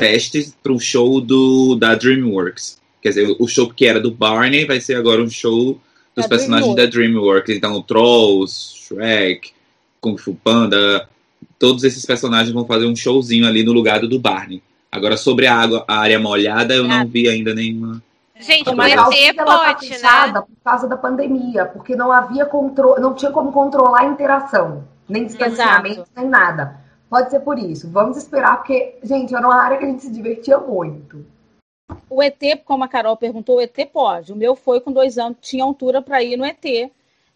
testes 0.00 0.56
para 0.62 0.72
um 0.72 0.78
show 0.78 1.20
do, 1.20 1.76
da 1.76 1.94
DreamWorks. 1.94 2.80
Quer 3.02 3.08
dizer, 3.10 3.36
o 3.38 3.46
show 3.46 3.68
que 3.68 3.86
era 3.86 4.00
do 4.00 4.10
Barney 4.10 4.66
vai 4.66 4.80
ser 4.80 4.94
agora 4.94 5.22
um 5.22 5.30
show 5.30 5.80
dos 6.14 6.24
da 6.24 6.28
personagens 6.28 6.74
Dreamworks. 6.74 6.84
da 6.84 6.98
DreamWorks. 6.98 7.56
Então, 7.56 7.82
Trolls, 7.82 8.74
Shrek, 8.76 9.52
Kung 10.00 10.16
Fu 10.16 10.34
Panda, 10.34 11.08
todos 11.58 11.84
esses 11.84 12.04
personagens 12.04 12.52
vão 12.52 12.66
fazer 12.66 12.86
um 12.86 12.96
showzinho 12.96 13.46
ali 13.46 13.62
no 13.62 13.72
lugar 13.72 14.00
do 14.00 14.18
Barney. 14.18 14.62
Agora, 14.90 15.16
sobre 15.16 15.46
a 15.46 15.54
água, 15.54 15.84
a 15.86 15.98
área 15.98 16.18
molhada, 16.18 16.74
eu 16.74 16.84
é. 16.84 16.88
não 16.88 17.06
vi 17.06 17.28
ainda 17.28 17.54
nenhuma. 17.54 18.02
Gente, 18.38 18.74
mas 18.74 18.92
ET 18.92 19.36
pode, 19.36 20.00
tá 20.00 20.26
né? 20.28 20.32
Por 20.40 20.64
causa 20.64 20.88
da 20.88 20.96
pandemia, 20.96 21.66
porque 21.66 21.94
não 21.94 22.10
havia 22.10 22.46
controle, 22.46 23.00
não 23.00 23.14
tinha 23.14 23.30
como 23.30 23.52
controlar 23.52 24.00
a 24.00 24.06
interação, 24.06 24.84
nem 25.06 25.26
distanciamento, 25.26 26.06
nem 26.16 26.26
nada. 26.26 26.79
Pode 27.10 27.28
ser 27.28 27.40
por 27.40 27.58
isso. 27.58 27.90
Vamos 27.90 28.16
esperar, 28.16 28.58
porque, 28.58 28.96
gente, 29.02 29.34
era 29.34 29.44
uma 29.44 29.60
área 29.60 29.76
que 29.76 29.84
a 29.84 29.88
gente 29.88 30.02
se 30.02 30.12
divertia 30.12 30.56
muito. 30.58 31.26
O 32.08 32.22
ET, 32.22 32.40
como 32.64 32.84
a 32.84 32.88
Carol 32.88 33.16
perguntou, 33.16 33.56
o 33.56 33.60
ET 33.60 33.76
pode. 33.92 34.32
O 34.32 34.36
meu 34.36 34.54
foi 34.54 34.80
com 34.80 34.92
dois 34.92 35.18
anos, 35.18 35.38
tinha 35.40 35.64
altura 35.64 36.00
para 36.00 36.22
ir 36.22 36.36
no 36.36 36.44
ET. 36.44 36.64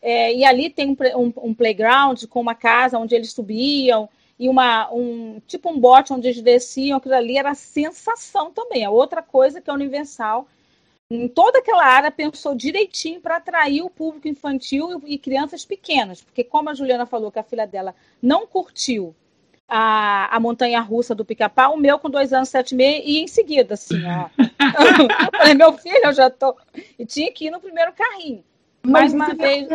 É, 0.01 0.33
e 0.33 0.45
ali 0.45 0.71
tem 0.71 0.91
um, 0.91 0.97
um, 1.21 1.33
um, 1.49 1.55
playground 1.55 2.25
com 2.27 2.41
uma 2.41 2.55
casa 2.55 2.99
onde 2.99 3.15
eles 3.17 3.33
subiam 3.33 4.09
e 4.39 4.49
uma 4.51 4.93
um 4.93 5.41
tipo 5.47 5.71
um 5.71 5.81
bote 5.81 6.13
onde 6.13 6.29
eles 6.29 6.41
desciam. 6.41 6.99
Aquilo 6.99 7.15
ali 7.17 7.37
era 7.37 7.53
sensação 7.55 8.53
também. 8.53 8.85
A 8.85 8.91
outra 8.91 9.23
coisa 9.23 9.61
que 9.61 9.71
a 9.71 9.75
Universal 9.75 10.47
em 11.11 11.27
toda 11.27 11.59
aquela 11.59 11.85
área 11.85 12.11
pensou 12.11 12.55
direitinho 12.55 13.21
para 13.21 13.37
atrair 13.37 13.83
o 13.83 13.91
público 13.91 14.29
infantil 14.29 15.03
e, 15.05 15.15
e, 15.15 15.19
crianças 15.19 15.65
pequenas, 15.65 16.23
porque 16.23 16.43
como 16.43 16.71
a 16.71 16.75
Juliana 16.75 17.07
falou 17.07 17.31
que 17.31 17.39
a 17.39 17.43
filha 17.43 17.67
dela 17.67 17.95
não 18.23 18.47
curtiu 18.47 19.15
a, 19.69 20.37
a 20.37 20.41
montanha 20.41 20.81
russa 20.81 21.15
do 21.15 21.25
pica-pau, 21.25 21.75
o 21.75 21.79
meu 21.79 21.99
com 21.99 22.11
dois 22.11 22.33
anos, 22.33 22.49
sete 22.49 22.73
e 22.73 22.77
meio, 22.77 23.03
e 23.05 23.19
em 23.19 23.27
seguida, 23.27 23.75
assim, 23.75 24.03
ó. 24.07 24.29
eu 24.39 25.31
falei, 25.39 25.55
meu 25.55 25.73
filho, 25.73 26.01
eu 26.05 26.13
já 26.13 26.31
tô. 26.31 26.57
E 26.99 27.05
tinha 27.07 27.33
que 27.33 27.47
ir 27.47 27.51
no 27.51 27.61
primeiro 27.61 27.93
carrinho. 27.93 28.45
Mais 28.85 29.13
uma 29.13 29.35
vez. 29.35 29.69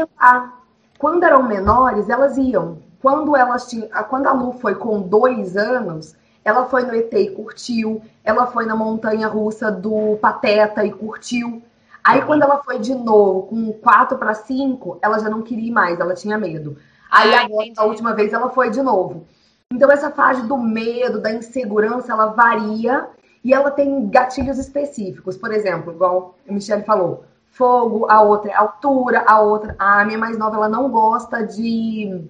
Quando 0.98 1.24
eram 1.24 1.44
menores, 1.44 2.10
elas 2.10 2.38
iam. 2.38 2.80
Quando 3.02 3.36
elas 3.36 3.70
tinham. 3.70 3.88
Quando 4.10 4.28
a 4.28 4.34
Lu 4.34 4.54
foi 4.54 4.76
com 4.76 5.02
dois 5.02 5.58
anos, 5.58 6.16
ela 6.44 6.66
foi 6.66 6.84
no 6.84 6.94
ET 6.94 7.12
e 7.14 7.32
curtiu. 7.32 8.02
Ela 8.24 8.48
foi 8.48 8.66
na 8.66 8.76
montanha 8.76 9.28
russa 9.28 9.72
do 9.72 10.18
Pateta 10.18 10.86
e 10.86 10.92
curtiu. 10.92 11.64
Aí, 12.04 12.22
quando 12.22 12.44
ela 12.44 12.64
foi 12.64 12.80
de 12.80 12.94
novo, 12.96 13.44
com 13.44 13.74
quatro 13.74 14.18
para 14.18 14.34
cinco, 14.34 14.98
ela 15.02 15.20
já 15.20 15.30
não 15.30 15.42
queria 15.42 15.68
ir 15.68 15.72
mais, 15.72 16.00
ela 16.00 16.14
tinha 16.14 16.38
medo. 16.38 16.78
Aí, 17.10 17.34
ah, 17.34 17.42
agora, 17.42 17.68
a 17.78 17.84
última 17.86 18.14
vez, 18.14 18.32
ela 18.32 18.50
foi 18.50 18.70
de 18.70 18.82
novo. 18.82 19.28
Então, 19.72 19.92
essa 19.92 20.10
fase 20.10 20.48
do 20.48 20.58
medo, 20.58 21.22
da 21.22 21.32
insegurança, 21.32 22.12
ela 22.12 22.28
varia 22.28 23.08
e 23.44 23.54
ela 23.54 23.70
tem 23.70 24.10
gatilhos 24.10 24.58
específicos. 24.58 25.38
Por 25.38 25.54
exemplo, 25.54 25.94
igual 25.94 26.36
a 26.48 26.52
Michelle 26.52 26.84
falou, 26.84 27.24
fogo, 27.52 28.08
a 28.10 28.20
outra 28.20 28.50
é 28.50 28.56
altura, 28.56 29.24
a 29.28 29.40
outra. 29.40 29.76
A 29.78 30.04
minha 30.06 30.18
mais 30.18 30.40
nova, 30.40 30.56
ela 30.56 30.68
não 30.68 30.90
gosta 30.90 31.46
de 31.46 32.28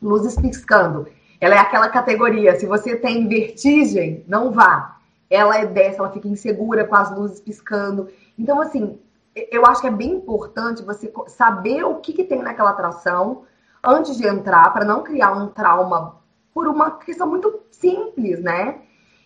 luzes 0.00 0.36
piscando. 0.36 1.08
Ela 1.40 1.56
é 1.56 1.58
aquela 1.58 1.88
categoria, 1.88 2.54
se 2.56 2.66
você 2.66 2.94
tem 2.94 3.26
vertigem, 3.26 4.24
não 4.28 4.52
vá. 4.52 4.98
Ela 5.28 5.58
é 5.58 5.66
dessa, 5.66 5.98
ela 5.98 6.12
fica 6.12 6.28
insegura 6.28 6.84
com 6.84 6.94
as 6.94 7.10
luzes 7.10 7.40
piscando. 7.40 8.08
Então, 8.38 8.60
assim, 8.60 8.96
eu 9.34 9.66
acho 9.66 9.80
que 9.80 9.88
é 9.88 9.90
bem 9.90 10.12
importante 10.12 10.84
você 10.84 11.12
saber 11.26 11.82
o 11.82 11.96
que, 11.96 12.12
que 12.12 12.22
tem 12.22 12.42
naquela 12.42 12.70
atração 12.70 13.42
antes 13.84 14.16
de 14.16 14.26
entrar, 14.26 14.72
para 14.72 14.84
não 14.84 15.02
criar 15.02 15.32
um 15.32 15.48
trauma 15.48 16.24
por 16.56 16.68
uma 16.68 16.92
questão 16.92 17.26
muito 17.26 17.60
simples, 17.70 18.42
né? 18.42 18.76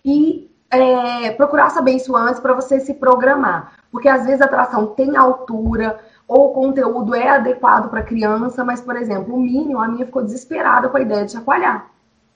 E 0.05 0.51
é, 0.69 1.31
procurar 1.31 1.71
saber 1.71 1.93
isso 1.93 2.17
antes 2.17 2.41
para 2.41 2.53
você 2.55 2.81
se 2.81 2.95
programar. 2.95 3.75
Porque 3.93 4.09
às 4.09 4.27
vezes 4.27 4.41
a 4.41 4.47
atração 4.47 4.89
tem 4.89 5.17
altura 5.17 6.01
ou 6.27 6.51
o 6.51 6.53
conteúdo 6.53 7.15
é 7.15 7.29
adequado 7.29 7.89
para 7.89 8.03
criança, 8.03 8.65
mas, 8.65 8.81
por 8.81 8.97
exemplo, 8.97 9.37
o 9.37 9.41
Minion, 9.41 9.81
a 9.81 9.87
minha 9.87 10.07
ficou 10.07 10.25
desesperada 10.25 10.89
com 10.89 10.97
a 10.97 11.01
ideia 11.03 11.25
de 11.25 11.31
chacoalhar. 11.31 11.89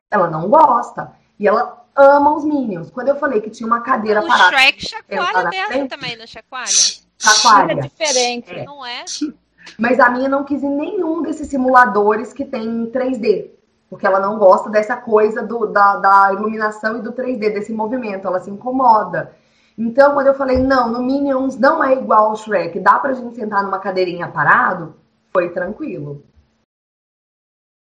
Ela 0.09 0.31
não 0.31 0.49
gosta. 0.49 1.11
E 1.41 1.49
ela 1.49 1.85
ama 1.97 2.33
os 2.33 2.45
Minions. 2.45 2.89
Quando 2.89 3.09
eu 3.09 3.17
falei 3.17 3.41
que 3.41 3.51
tinha 3.51 3.67
uma 3.67 3.81
cadeira 3.81 4.23
o 4.23 4.29
parada... 4.29 4.45
O 4.45 4.61
Shrek 4.61 4.87
chacoalha 4.87 5.51
dela 5.51 5.89
também, 5.89 6.17
não 6.17 6.27
chacoalha? 6.29 6.71
Chacoalha. 7.19 7.73
É 7.73 7.75
diferente. 7.81 8.55
É. 8.55 8.65
Não 8.65 8.87
é? 8.87 9.05
Mas 9.77 9.99
a 9.99 10.09
minha 10.09 10.29
não 10.29 10.45
quis 10.45 10.63
ir 10.63 10.69
nenhum 10.69 11.21
desses 11.21 11.49
simuladores 11.49 12.33
que 12.33 12.45
tem 12.45 12.87
3D. 12.93 13.55
Porque 13.95 14.09
ela 14.09 14.19
não 14.19 14.41
gosta 14.41 14.69
dessa 14.69 14.97
coisa 14.97 15.41
do, 15.41 15.67
da, 15.67 15.99
da 15.99 16.33
iluminação 16.33 16.99
e 16.99 17.01
do 17.01 17.13
3D, 17.13 17.53
desse 17.53 17.73
movimento, 17.73 18.27
ela 18.27 18.41
se 18.41 18.51
incomoda. 18.51 19.37
Então, 19.79 20.15
quando 20.15 20.27
eu 20.27 20.35
falei, 20.35 20.59
não, 20.59 20.91
no 20.91 21.01
Minions 21.01 21.57
não 21.57 21.83
é 21.83 21.93
igual 21.93 22.31
ao 22.31 22.37
Shrek, 22.37 22.81
dá 22.81 22.99
pra 22.99 23.13
gente 23.13 23.37
sentar 23.37 23.63
numa 23.63 23.79
cadeirinha 23.79 24.27
parado, 24.27 24.97
foi 25.33 25.51
tranquilo. 25.51 26.27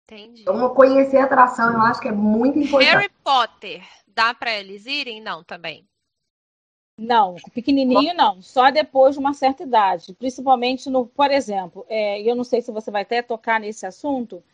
Entendi. 0.08 0.42
Então, 0.42 0.72
conhecer 0.72 1.16
a 1.16 1.24
atração 1.24 1.72
eu 1.72 1.80
acho 1.80 2.00
que 2.00 2.06
é 2.06 2.12
muito 2.12 2.60
importante. 2.60 2.92
Harry 2.92 3.10
Potter, 3.24 3.82
dá 4.06 4.32
para 4.32 4.56
eles 4.56 4.86
irem? 4.86 5.20
Não, 5.20 5.42
também. 5.42 5.84
Não, 6.96 7.34
pequenininho 7.52 8.14
não, 8.14 8.40
só 8.40 8.70
depois 8.70 9.16
de 9.16 9.18
uma 9.18 9.34
certa 9.34 9.64
idade. 9.64 10.14
Principalmente 10.14 10.88
no, 10.88 11.06
por 11.06 11.32
exemplo, 11.32 11.84
é, 11.88 12.22
eu 12.22 12.36
não 12.36 12.44
sei 12.44 12.62
se 12.62 12.70
você 12.70 12.88
vai 12.88 13.02
até 13.02 13.20
tocar 13.20 13.58
nesse 13.58 13.84
assunto, 13.84 14.44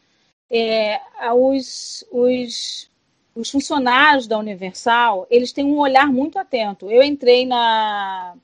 é, 0.50 1.00
os, 1.32 2.04
os, 2.10 2.90
os 3.34 3.50
funcionários 3.50 4.26
da 4.26 4.38
Universal, 4.38 5.26
eles 5.30 5.52
têm 5.52 5.64
um 5.64 5.78
olhar 5.78 6.06
muito 6.06 6.38
atento. 6.38 6.90
Eu 6.90 7.02
entrei 7.02 7.46
na, 7.46 8.34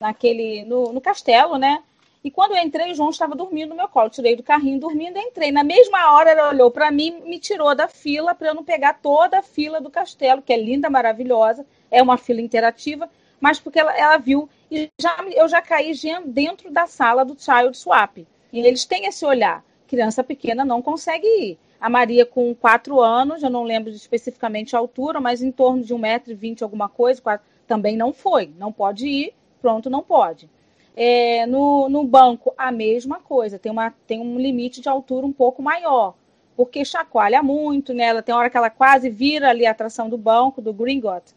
naquele, 0.00 0.64
no, 0.64 0.92
no 0.92 1.00
castelo, 1.00 1.56
né? 1.56 1.82
E 2.22 2.30
quando 2.30 2.56
eu 2.56 2.62
entrei, 2.62 2.90
o 2.90 2.94
João 2.94 3.10
estava 3.10 3.34
dormindo 3.34 3.70
no 3.70 3.76
meu 3.76 3.88
colo. 3.88 4.08
Tirei 4.08 4.34
do 4.34 4.42
carrinho 4.42 4.80
dormindo 4.80 5.18
e 5.18 5.22
entrei. 5.22 5.52
Na 5.52 5.62
mesma 5.62 6.12
hora, 6.12 6.30
ela 6.30 6.48
olhou 6.48 6.70
para 6.70 6.90
mim, 6.90 7.20
me 7.24 7.38
tirou 7.38 7.74
da 7.74 7.86
fila 7.86 8.34
para 8.34 8.48
eu 8.48 8.54
não 8.54 8.64
pegar 8.64 8.94
toda 8.94 9.38
a 9.38 9.42
fila 9.42 9.80
do 9.80 9.90
castelo, 9.90 10.40
que 10.40 10.52
é 10.52 10.56
linda, 10.56 10.88
maravilhosa. 10.88 11.66
É 11.90 12.02
uma 12.02 12.16
fila 12.16 12.40
interativa 12.40 13.08
mas 13.44 13.60
porque 13.60 13.78
ela, 13.78 13.94
ela 13.94 14.16
viu 14.16 14.48
e 14.70 14.90
já, 14.98 15.18
eu 15.34 15.46
já 15.46 15.60
caí 15.60 15.92
dentro 16.24 16.70
da 16.70 16.86
sala 16.86 17.26
do 17.26 17.36
Child 17.38 17.76
Swap. 17.76 18.16
E 18.50 18.60
eles 18.60 18.86
têm 18.86 19.04
esse 19.04 19.22
olhar. 19.22 19.62
Criança 19.86 20.24
pequena 20.24 20.64
não 20.64 20.82
consegue 20.82 21.26
ir. 21.26 21.58
A 21.80 21.90
Maria, 21.90 22.24
com 22.24 22.54
quatro 22.54 23.00
anos, 23.00 23.42
eu 23.42 23.50
não 23.50 23.62
lembro 23.62 23.90
especificamente 23.90 24.74
a 24.74 24.78
altura, 24.78 25.20
mas 25.20 25.42
em 25.42 25.52
torno 25.52 25.82
de 25.82 25.94
1,20m 25.94 26.62
alguma 26.62 26.88
coisa, 26.88 27.22
também 27.66 27.96
não 27.96 28.12
foi. 28.12 28.50
Não 28.58 28.72
pode 28.72 29.06
ir, 29.06 29.34
pronto, 29.60 29.90
não 29.90 30.02
pode. 30.02 30.48
É, 30.96 31.44
no, 31.46 31.88
no 31.88 32.04
banco, 32.04 32.54
a 32.56 32.70
mesma 32.70 33.18
coisa, 33.20 33.58
tem, 33.58 33.70
uma, 33.70 33.90
tem 34.06 34.20
um 34.20 34.38
limite 34.38 34.80
de 34.80 34.88
altura 34.88 35.26
um 35.26 35.32
pouco 35.32 35.60
maior, 35.60 36.14
porque 36.56 36.84
chacoalha 36.84 37.42
muito, 37.42 37.92
né? 37.92 38.04
Ela 38.04 38.22
tem 38.22 38.34
hora 38.34 38.48
que 38.48 38.56
ela 38.56 38.70
quase 38.70 39.10
vira 39.10 39.50
ali 39.50 39.66
a 39.66 39.72
atração 39.72 40.08
do 40.08 40.16
banco, 40.16 40.62
do 40.62 40.72
Gringot. 40.72 41.34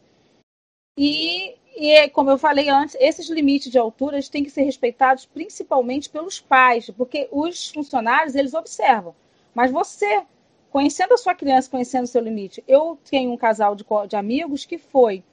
E 0.98 1.56
e, 1.80 2.10
como 2.10 2.32
eu 2.32 2.40
falei 2.40 2.70
antes, 2.70 2.98
esses 3.00 3.30
limites 3.30 3.72
de 3.72 3.78
altura 3.78 4.20
têm 4.24 4.44
que 4.44 4.50
ser 4.50 4.64
respeitados 4.64 5.28
principalmente 5.28 6.10
pelos 6.10 6.40
pais, 6.40 6.90
porque 6.90 7.30
os 7.32 7.70
funcionários, 7.70 8.34
eles 8.34 8.56
observam. 8.56 9.14
Mas 9.54 9.70
você, 9.70 10.24
conhecendo 10.72 11.14
a 11.14 11.18
sua 11.18 11.36
criança, 11.36 11.70
conhecendo 11.70 12.06
o 12.06 12.08
seu 12.08 12.22
limite, 12.22 12.64
eu 12.68 12.98
tenho 13.08 13.32
um 13.32 13.38
casal 13.38 13.76
de, 13.76 13.86
de 14.10 14.16
amigos 14.16 14.66
que 14.66 14.80
foi, 14.80 15.24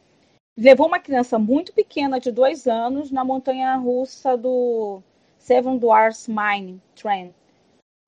levou 0.54 0.86
uma 0.86 0.98
criança 0.98 1.38
muito 1.38 1.72
pequena, 1.72 2.20
de 2.20 2.30
dois 2.30 2.66
anos, 2.66 3.10
na 3.10 3.24
montanha-russa 3.24 4.36
do 4.36 5.00
Seven 5.38 5.78
Dwarfs 5.78 6.28
Mine 6.28 6.78
Train. 6.94 7.32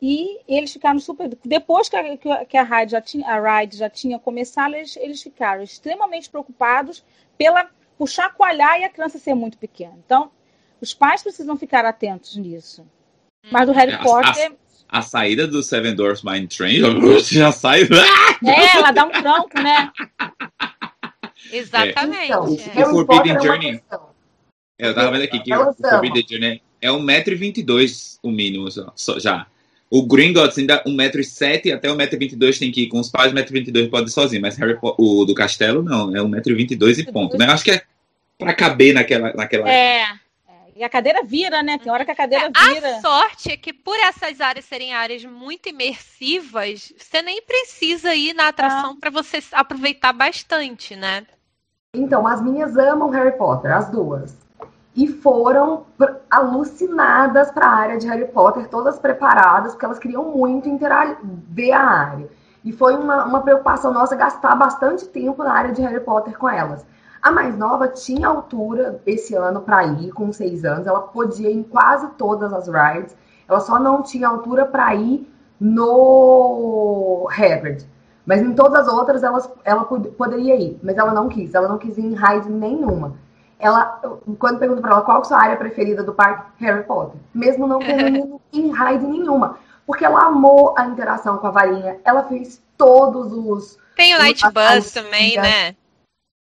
E 0.01 0.40
eles 0.46 0.75
ficaram 0.75 0.99
super. 0.99 1.31
Depois 1.42 1.88
que 1.88 1.96
a, 1.96 2.44
que 2.44 2.57
a, 2.59 2.62
ride, 2.62 2.92
já 2.92 3.01
tinha, 3.01 3.27
a 3.27 3.61
ride 3.61 3.79
já 3.79 3.88
tinha 3.88 4.18
começado, 4.18 4.75
eles, 4.75 4.94
eles 4.96 5.22
ficaram 5.22 5.62
extremamente 5.62 6.29
preocupados 6.29 7.03
pela 7.38 7.64
por 7.99 8.09
chacoalhar 8.09 8.81
e 8.81 8.85
a 8.85 8.89
criança 8.89 9.19
ser 9.19 9.35
muito 9.35 9.59
pequena. 9.59 9.95
Então, 10.05 10.31
os 10.81 10.93
pais 10.93 11.23
precisam 11.23 11.57
ficar 11.57 11.85
atentos 11.85 12.37
nisso. 12.37 12.87
Mas 13.51 13.67
do 13.67 13.73
Harry 13.73 13.93
é, 13.93 13.99
Potter. 13.99 14.53
A, 14.89 14.99
a, 14.99 15.03
saída 15.03 15.47
do 15.47 15.63
Seven 15.63 15.95
Doors 15.95 16.23
Mine 16.23 16.49
Train 16.49 16.81
já 17.23 17.53
sai. 17.53 17.83
É, 18.45 18.77
ela 18.77 18.91
dá 18.91 19.05
um 19.05 19.11
tranco, 19.11 19.61
né? 19.61 19.91
Exatamente. 21.53 22.25
Então, 22.27 22.47
é. 22.75 22.87
O 22.87 22.93
Forbidden 23.07 23.41
Journey. 23.41 23.83
Eu 24.79 24.95
tava 24.95 25.11
vendo 25.13 25.23
aqui 25.23 25.41
que 25.41 25.55
o 25.55 25.73
Forbidden 25.73 26.27
Journey 26.29 26.63
é 26.81 26.89
1,22m 26.89 28.19
o 28.23 28.31
mínimo 28.31 28.69
só, 28.95 29.19
já. 29.19 29.47
O 29.90 30.05
Gringotts 30.05 30.59
ainda 30.59 30.83
1,07m 30.85 31.75
até 31.75 31.88
1,22m 31.88 32.59
tem 32.59 32.72
que 32.72 32.83
ir 32.83 32.88
com 32.88 32.99
os 32.99 33.09
pais, 33.09 33.33
1,22m 33.33 33.88
pode 33.88 34.11
ir 34.11 34.12
sozinho, 34.12 34.42
mas 34.42 34.57
Harry 34.57 34.77
o 34.83 35.25
do 35.25 35.35
Castelo 35.35 35.83
não, 35.83 36.14
é 36.14 36.20
1,22m 36.20 36.99
e 36.99 37.12
ponto. 37.12 37.38
Mas 37.38 37.46
eu 37.46 37.55
acho 37.55 37.64
que 37.64 37.70
é 37.70 37.83
pra 38.37 38.53
caber 38.53 38.94
naquela. 38.94 39.33
naquela... 39.33 39.70
É. 39.70 40.03
é. 40.03 40.09
E 40.75 40.83
a 40.83 40.88
cadeira 40.88 41.22
vira, 41.22 41.62
né? 41.62 41.79
Tem 41.79 41.90
hora 41.90 42.05
que 42.05 42.11
a 42.11 42.16
cadeira 42.16 42.51
vira. 42.51 42.96
A 42.96 43.01
sorte 43.01 43.53
é 43.53 43.57
que 43.57 43.72
por 43.72 43.96
essas 44.01 44.40
áreas 44.40 44.64
serem 44.64 44.92
áreas 44.92 45.25
muito 45.25 45.68
imersivas, 45.68 46.92
você 46.99 47.22
nem 47.22 47.40
precisa 47.42 48.14
ir 48.14 48.35
na 48.35 48.49
atração 48.49 48.90
ah. 48.90 49.01
para 49.01 49.11
você 49.11 49.38
aproveitar 49.53 50.12
bastante, 50.12 50.96
né? 50.96 51.25
Então, 51.94 52.27
as 52.27 52.42
minhas 52.42 52.77
amam 52.77 53.09
Harry 53.09 53.38
Potter, 53.38 53.72
as 53.72 53.88
duas 53.90 54.46
e 54.97 55.07
foram 55.07 55.85
alucinadas 56.31 57.51
para 57.51 57.67
a 57.67 57.75
área 57.75 57.99
de 57.99 58.07
Harry 58.07 58.25
Potter, 58.29 58.67
todas 58.69 58.99
preparadas, 58.99 59.73
porque 59.73 59.85
elas 59.85 59.99
queriam 59.99 60.25
muito 60.33 60.67
ver 61.51 61.73
a 61.73 61.87
área. 61.87 62.29
E 62.65 62.73
foi 62.73 62.95
uma, 62.95 63.27
uma 63.27 63.43
preocupação 63.43 63.93
nossa 63.93 64.17
gastar 64.17 64.57
bastante 64.57 65.07
tempo 65.07 65.45
na 65.45 65.53
área 65.53 65.73
de 65.73 65.83
Harry 65.83 66.01
Potter 66.01 66.39
com 66.39 66.49
elas. 66.49 66.87
A 67.21 67.31
mais 67.31 67.57
nova 67.59 67.89
tinha 67.89 68.27
altura 68.27 68.99
esse 69.05 69.35
ano 69.35 69.61
para 69.61 69.85
ir, 69.85 70.13
com 70.13 70.33
seis 70.33 70.65
anos, 70.65 70.87
ela 70.87 71.03
podia 71.03 71.51
ir 71.51 71.59
em 71.59 71.63
quase 71.63 72.09
todas 72.17 72.51
as 72.55 72.67
rides, 72.67 73.15
ela 73.47 73.61
só 73.61 73.79
não 73.79 74.03
tinha 74.03 74.27
altura 74.27 74.65
para 74.65 74.95
ir 74.95 75.31
no 75.61 77.29
Hagrid. 77.31 77.87
Mas 78.25 78.41
em 78.41 78.55
todas 78.55 78.89
as 78.89 78.93
outras 78.93 79.23
elas, 79.23 79.49
ela 79.63 79.85
poderia 79.85 80.57
ir, 80.57 80.81
mas 80.83 80.97
ela 80.97 81.13
não 81.13 81.29
quis, 81.29 81.55
ela 81.55 81.69
não 81.69 81.77
quis 81.77 81.99
ir 81.99 82.07
em 82.07 82.15
ride 82.15 82.49
nenhuma 82.49 83.26
ela, 83.59 84.01
quando 84.38 84.59
pergunto 84.59 84.83
para 84.83 84.92
ela 84.92 85.03
qual 85.03 85.19
é 85.19 85.21
a 85.21 85.25
sua 85.25 85.38
área 85.38 85.57
preferida 85.57 86.03
do 86.03 86.12
parque, 86.12 86.64
Harry 86.64 86.85
Potter, 86.85 87.19
mesmo 87.35 87.66
não 87.66 87.79
tendo 87.79 88.40
em 88.53 88.73
ride 88.73 89.07
nenhuma, 89.07 89.59
porque 89.87 90.05
ela 90.05 90.25
amou 90.25 90.75
a 90.77 90.87
interação 90.87 91.38
com 91.38 91.47
a 91.47 91.51
varinha, 91.51 91.99
ela 92.05 92.25
fez 92.25 92.62
todos 92.77 93.33
os. 93.33 93.79
Tem 93.95 94.14
o 94.14 94.19
Night 94.19 94.42
Bus 94.51 94.90
também, 94.92 95.37
né? 95.37 95.75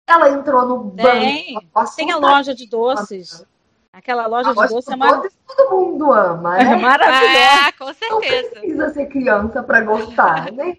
Ela 0.08 0.30
entrou 0.30 0.66
no 0.66 0.80
banco. 0.80 1.64
Tem 1.96 2.12
a 2.12 2.18
loja 2.18 2.54
de 2.54 2.68
doces. 2.68 3.46
Aquela 3.92 4.26
loja, 4.26 4.50
de 4.50 4.56
doces 4.56 4.88
é 4.88 4.96
maravilhosa. 4.96 5.36
Todo 5.46 5.72
mundo 5.72 6.12
ama, 6.12 6.58
né? 6.58 6.74
É 6.74 6.76
maravilhosa. 6.76 7.68
Ah, 7.68 7.72
com 7.78 7.94
certeza. 7.94 8.10
Não 8.10 8.62
precisa 8.62 8.90
ser 8.90 9.06
criança 9.06 9.62
para 9.62 9.82
gostar, 9.82 10.52
né? 10.52 10.78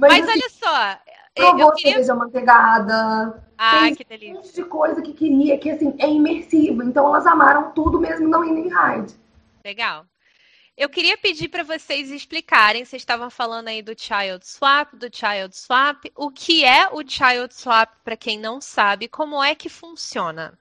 Mas, 0.00 0.12
Mas 0.12 0.28
assim, 0.28 0.38
olha 0.38 0.50
só. 0.50 0.98
Provou 1.34 1.60
eu 1.60 1.72
queria... 1.72 1.92
cerveja 1.92 2.14
manteigada, 2.14 3.42
ah, 3.58 3.90
que 3.96 4.04
delícia. 4.04 4.32
Um 4.32 4.36
monte 4.36 4.54
de 4.54 4.64
coisa 4.64 5.02
que 5.02 5.12
queria, 5.12 5.58
que 5.58 5.70
assim, 5.70 5.94
é 5.98 6.08
imersivo. 6.10 6.82
Então 6.82 7.06
elas 7.06 7.26
amaram 7.26 7.72
tudo 7.72 8.00
mesmo 8.00 8.28
não 8.28 8.44
indo 8.44 8.58
em 8.58 8.68
ride. 8.68 9.14
Legal. 9.64 10.06
Eu 10.76 10.90
queria 10.90 11.16
pedir 11.16 11.48
para 11.48 11.62
vocês 11.62 12.10
explicarem, 12.10 12.84
vocês 12.84 13.00
estavam 13.00 13.30
falando 13.30 13.68
aí 13.68 13.80
do 13.80 13.98
Child 13.98 14.46
Swap, 14.46 14.92
do 14.92 15.06
Child 15.06 15.56
Swap, 15.56 16.04
o 16.14 16.30
que 16.30 16.66
é 16.66 16.86
o 16.88 16.98
Child 16.98 17.54
Swap 17.54 17.88
para 18.04 18.14
quem 18.14 18.38
não 18.38 18.60
sabe, 18.60 19.08
como 19.08 19.42
é 19.42 19.54
que 19.54 19.70
funciona? 19.70 20.58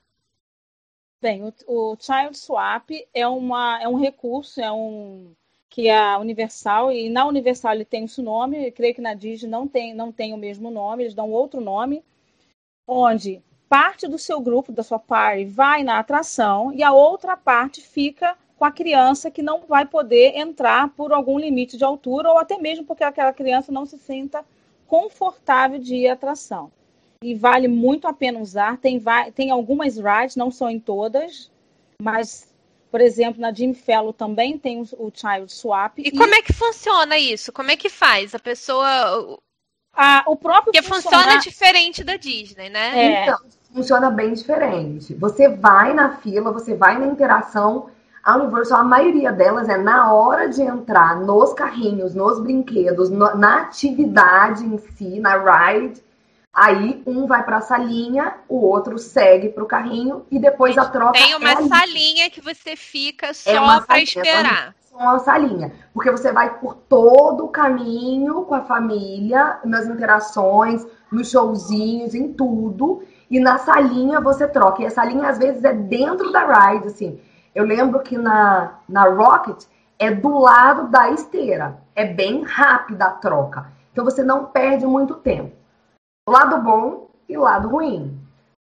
Bem, 1.22 1.44
o, 1.44 1.54
o 1.68 1.98
Child 2.00 2.38
Swap 2.38 2.92
é, 3.14 3.28
uma, 3.28 3.82
é 3.82 3.90
um 3.90 4.00
recurso, 4.00 4.62
é 4.62 4.72
um 4.72 5.36
que 5.70 5.90
é 5.90 5.98
a 5.98 6.18
Universal, 6.18 6.94
e 6.94 7.10
na 7.10 7.26
Universal 7.26 7.74
ele 7.74 7.84
tem 7.84 8.06
esse 8.06 8.22
nome, 8.22 8.68
eu 8.68 8.72
creio 8.72 8.96
que 8.96 9.02
na 9.02 9.14
Disney 9.14 9.50
não 9.50 9.68
tem, 9.68 9.94
não 9.94 10.10
tem 10.10 10.34
o 10.34 10.38
mesmo 10.38 10.72
nome, 10.72 11.04
eles 11.04 11.14
dão 11.14 11.30
outro 11.30 11.60
nome, 11.60 12.02
onde 12.88 13.42
parte 13.68 14.08
do 14.08 14.18
seu 14.18 14.40
grupo, 14.40 14.72
da 14.72 14.84
sua 14.84 15.00
party, 15.00 15.46
vai 15.46 15.84
na 15.84 16.00
atração 16.00 16.72
e 16.74 16.84
a 16.84 16.92
outra 16.92 17.36
parte 17.36 17.82
fica 17.82 18.38
com 18.58 18.66
a 18.66 18.72
criança 18.72 19.30
que 19.30 19.42
não 19.42 19.62
vai 19.68 19.86
poder 19.86 20.38
entrar 20.38 20.90
por 20.90 21.12
algum 21.12 21.38
limite 21.38 21.78
de 21.78 21.84
altura 21.84 22.30
ou 22.30 22.38
até 22.38 22.58
mesmo 22.58 22.86
porque 22.86 23.04
aquela 23.04 23.34
criança 23.34 23.72
não 23.72 23.86
se 23.86 23.98
sinta 23.98 24.46
confortável 24.88 25.80
de 25.80 25.96
ir 25.96 26.08
à 26.08 26.14
atração. 26.14 26.72
E 27.24 27.34
vale 27.34 27.68
muito 27.68 28.08
a 28.08 28.14
pena 28.14 28.40
usar. 28.40 28.78
Tem, 28.78 29.02
tem 29.34 29.50
algumas 29.50 29.98
rides, 29.98 30.36
não 30.36 30.52
são 30.52 30.70
em 30.70 30.80
todas, 30.80 31.52
mas, 32.02 32.54
por 32.92 33.02
exemplo, 33.02 33.42
na 33.42 33.52
Jim 33.52 33.74
Fellow 33.74 34.14
também 34.14 34.58
tem 34.58 34.80
o, 34.80 34.84
o 34.98 35.12
Child 35.14 35.52
Swap. 35.52 35.98
E, 35.98 36.10
e, 36.10 36.12
como 36.12 36.36
é 36.36 36.42
que 36.42 36.54
funciona 36.54 37.18
isso? 37.18 37.52
Como 37.52 37.72
é 37.72 37.76
que 37.76 37.90
faz? 37.90 38.36
A 38.36 38.40
pessoa, 38.40 39.40
a, 39.96 40.24
o 40.28 40.36
próprio 40.36 40.74
Porque 40.74 40.82
funciona 40.82 41.38
diferente 41.38 42.04
da 42.04 42.18
Disney, 42.18 42.70
né? 42.70 42.92
É. 42.98 43.24
Então, 43.24 43.40
funciona 43.74 44.10
bem 44.10 44.34
diferente. 44.34 45.14
Você 45.16 45.50
vai 45.50 45.94
na 45.94 46.18
fila, 46.18 46.52
você 46.52 46.76
vai 46.76 46.98
na 46.98 47.06
interação. 47.06 47.90
A 48.24 48.38
Universal, 48.38 48.80
a 48.80 48.84
maioria 48.84 49.32
delas 49.32 49.70
é 49.70 49.78
na 49.78 50.12
hora 50.12 50.50
de 50.50 50.62
entrar 50.62 51.20
nos 51.20 51.54
carrinhos, 51.54 52.16
nos 52.16 52.40
brinquedos, 52.40 53.10
no, 53.10 53.36
na 53.36 53.62
atividade 53.62 54.66
em 54.66 54.78
si, 54.78 55.20
na 55.20 55.38
ride. 55.38 56.02
Aí 56.52 57.04
um 57.06 57.28
vai 57.28 57.44
para 57.44 57.58
a 57.58 57.62
salinha, 57.62 58.34
o 58.48 58.66
outro 58.66 58.98
segue 58.98 59.50
para 59.50 59.64
o 59.64 59.68
carrinho 59.68 60.26
e 60.32 60.40
depois 60.40 60.78
a 60.78 60.86
troca. 60.86 61.12
Tem 61.12 61.36
uma 61.36 61.52
é 61.52 61.68
salinha 61.68 62.30
que 62.30 62.40
você 62.40 62.78
fica 62.78 63.28
é 63.28 63.34
só 63.34 63.76
é 63.76 63.82
para 63.82 64.02
esperar. 64.02 64.76
Uma 64.96 65.20
salinha, 65.20 65.74
porque 65.94 66.10
você 66.10 66.32
vai 66.32 66.58
por 66.58 66.76
todo 66.76 67.46
o 67.46 67.50
caminho 67.50 68.46
com 68.46 68.56
a 68.56 68.62
família, 68.62 69.60
nas 69.64 69.88
interações, 69.88 70.86
nos 71.12 71.30
showzinhos, 71.30 72.16
em 72.16 72.34
tudo, 72.34 73.04
e 73.30 73.40
na 73.40 73.58
salinha 73.58 74.22
você 74.22 74.48
troca. 74.48 74.82
E 74.82 74.86
a 74.86 74.92
salinha 74.92 75.30
às 75.30 75.38
vezes 75.38 75.64
é 75.64 75.74
dentro 75.74 76.32
da 76.32 76.46
ride, 76.46 76.88
assim. 76.88 77.20
Eu 77.54 77.66
lembro 77.66 78.00
que 78.00 78.18
na, 78.18 78.80
na 78.88 79.04
Rocket 79.10 79.64
é 79.98 80.12
do 80.12 80.40
lado 80.40 80.90
da 80.90 81.10
esteira, 81.10 81.78
é 81.96 82.06
bem 82.06 82.44
rápida 82.44 83.06
a 83.06 83.12
troca, 83.12 83.72
então 83.92 84.04
você 84.04 84.24
não 84.24 84.46
perde 84.46 84.86
muito 84.86 85.16
tempo. 85.16 85.56
Lado 86.28 86.62
bom 86.62 87.10
e 87.30 87.38
lado 87.38 87.70
ruim. 87.70 88.25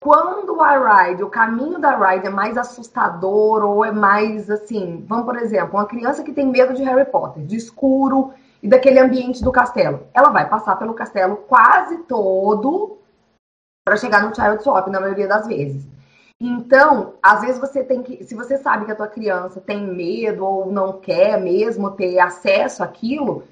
Quando 0.02 0.60
a 0.60 1.04
ride, 1.04 1.22
o 1.22 1.30
caminho 1.30 1.78
da 1.78 1.96
ride 1.96 2.26
é 2.26 2.30
mais 2.30 2.58
assustador 2.58 3.62
ou 3.62 3.84
é 3.84 3.92
mais 3.92 4.50
assim, 4.50 5.04
vamos 5.06 5.24
por 5.24 5.36
exemplo, 5.36 5.78
uma 5.78 5.86
criança 5.86 6.24
que 6.24 6.32
tem 6.32 6.44
medo 6.44 6.74
de 6.74 6.82
Harry 6.82 7.08
Potter, 7.08 7.46
de 7.46 7.54
escuro 7.54 8.32
e 8.60 8.66
daquele 8.66 8.98
ambiente 8.98 9.44
do 9.44 9.52
castelo, 9.52 10.00
ela 10.12 10.30
vai 10.30 10.48
passar 10.48 10.74
pelo 10.74 10.92
castelo 10.92 11.36
quase 11.36 11.98
todo 11.98 12.98
para 13.84 13.96
chegar 13.96 14.28
no 14.28 14.34
Child 14.34 14.64
Swap 14.64 14.88
na 14.88 14.98
maioria 14.98 15.28
das 15.28 15.46
vezes. 15.46 15.86
Então, 16.40 17.14
às 17.22 17.42
vezes 17.42 17.60
você 17.60 17.84
tem 17.84 18.02
que, 18.02 18.24
se 18.24 18.34
você 18.34 18.58
sabe 18.58 18.86
que 18.86 18.90
a 18.90 18.96
tua 18.96 19.06
criança 19.06 19.60
tem 19.60 19.86
medo 19.86 20.44
ou 20.44 20.72
não 20.72 20.98
quer 20.98 21.40
mesmo 21.40 21.92
ter 21.92 22.18
acesso 22.18 22.82
àquilo, 22.82 23.44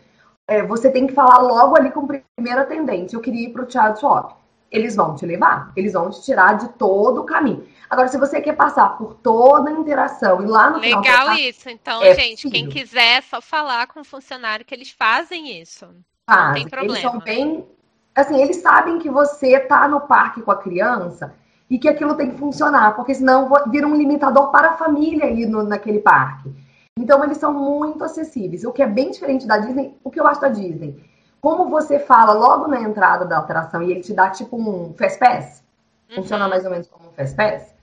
é, 0.48 0.64
você 0.64 0.90
tem 0.90 1.06
que 1.06 1.14
falar 1.14 1.38
logo 1.38 1.76
ali 1.76 1.92
com 1.92 2.00
o 2.00 2.08
primeiro 2.08 2.60
atendente, 2.60 3.14
eu 3.14 3.20
queria 3.20 3.46
ir 3.46 3.52
para 3.52 3.62
o 3.62 3.70
Child 3.70 4.00
Swap 4.00 4.39
eles 4.70 4.94
vão 4.94 5.16
te 5.16 5.26
levar, 5.26 5.72
eles 5.76 5.92
vão 5.92 6.10
te 6.10 6.22
tirar 6.22 6.56
de 6.56 6.68
todo 6.70 7.22
o 7.22 7.24
caminho. 7.24 7.66
Agora, 7.88 8.06
se 8.06 8.16
você 8.16 8.40
quer 8.40 8.54
passar 8.54 8.96
por 8.96 9.14
toda 9.14 9.68
a 9.68 9.72
interação 9.72 10.42
e 10.42 10.46
lá 10.46 10.70
no 10.70 10.78
Legal 10.78 11.02
final. 11.02 11.28
Legal 11.28 11.36
isso. 11.38 11.68
Então, 11.68 12.02
é 12.02 12.14
gente, 12.14 12.42
possível. 12.42 12.50
quem 12.52 12.68
quiser 12.68 13.18
é 13.18 13.20
só 13.20 13.40
falar 13.40 13.88
com 13.88 14.00
o 14.00 14.04
funcionário 14.04 14.64
que 14.64 14.72
eles 14.72 14.90
fazem 14.90 15.60
isso. 15.60 15.88
Fazem. 16.24 16.46
Não 16.46 16.52
tem 16.54 16.68
problema. 16.68 16.92
Eles 16.92 17.02
são 17.02 17.18
bem. 17.18 17.66
Assim, 18.14 18.40
eles 18.40 18.58
sabem 18.58 18.98
que 18.98 19.10
você 19.10 19.58
tá 19.58 19.88
no 19.88 20.02
parque 20.02 20.42
com 20.42 20.52
a 20.52 20.56
criança 20.56 21.34
e 21.68 21.78
que 21.78 21.88
aquilo 21.88 22.14
tem 22.14 22.30
que 22.30 22.38
funcionar, 22.38 22.94
porque 22.94 23.14
senão 23.14 23.50
vira 23.68 23.86
um 23.86 23.96
limitador 23.96 24.50
para 24.50 24.70
a 24.70 24.76
família 24.76 25.30
ir 25.30 25.46
no, 25.46 25.62
naquele 25.64 26.00
parque. 26.00 26.52
Então, 26.96 27.24
eles 27.24 27.38
são 27.38 27.52
muito 27.52 28.04
acessíveis. 28.04 28.64
O 28.64 28.72
que 28.72 28.82
é 28.82 28.86
bem 28.86 29.10
diferente 29.10 29.46
da 29.46 29.58
Disney, 29.58 29.96
o 30.04 30.10
que 30.10 30.20
eu 30.20 30.26
acho 30.26 30.40
da 30.40 30.48
Disney 30.48 31.09
como 31.40 31.68
você 31.68 31.98
fala 31.98 32.32
logo 32.32 32.68
na 32.68 32.80
entrada 32.80 33.24
da 33.24 33.38
atração 33.38 33.82
e 33.82 33.90
ele 33.90 34.00
te 34.00 34.12
dá 34.12 34.30
tipo 34.30 34.56
um 34.56 34.94
Fast 34.94 35.18
Pass, 35.18 35.64
uhum. 36.10 36.16
funciona 36.16 36.48
mais 36.48 36.64
ou 36.64 36.70
menos 36.70 36.88
como 36.88 37.08
um 37.08 37.12
Fast 37.12 37.34
Pass, 37.36 37.74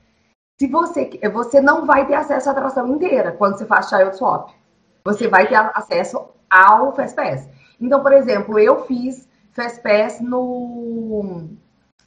se 0.59 0.67
você, 0.67 1.19
você 1.31 1.61
não 1.61 1.85
vai 1.85 2.07
ter 2.07 2.15
acesso 2.15 2.49
à 2.49 2.51
atração 2.51 2.87
inteira 2.87 3.31
quando 3.31 3.57
você 3.57 3.65
faz 3.65 3.89
Child 3.89 4.17
Swap. 4.17 4.49
Você 5.05 5.27
vai 5.27 5.47
ter 5.47 5.55
acesso 5.55 6.29
ao 6.49 6.95
Fast 6.95 7.15
Pass. 7.15 7.47
Então, 7.79 8.01
por 8.01 8.11
exemplo, 8.11 8.57
eu 8.57 8.83
fiz 8.85 9.27
Fast 9.51 9.81
Pass 9.81 10.19
no, 10.19 11.47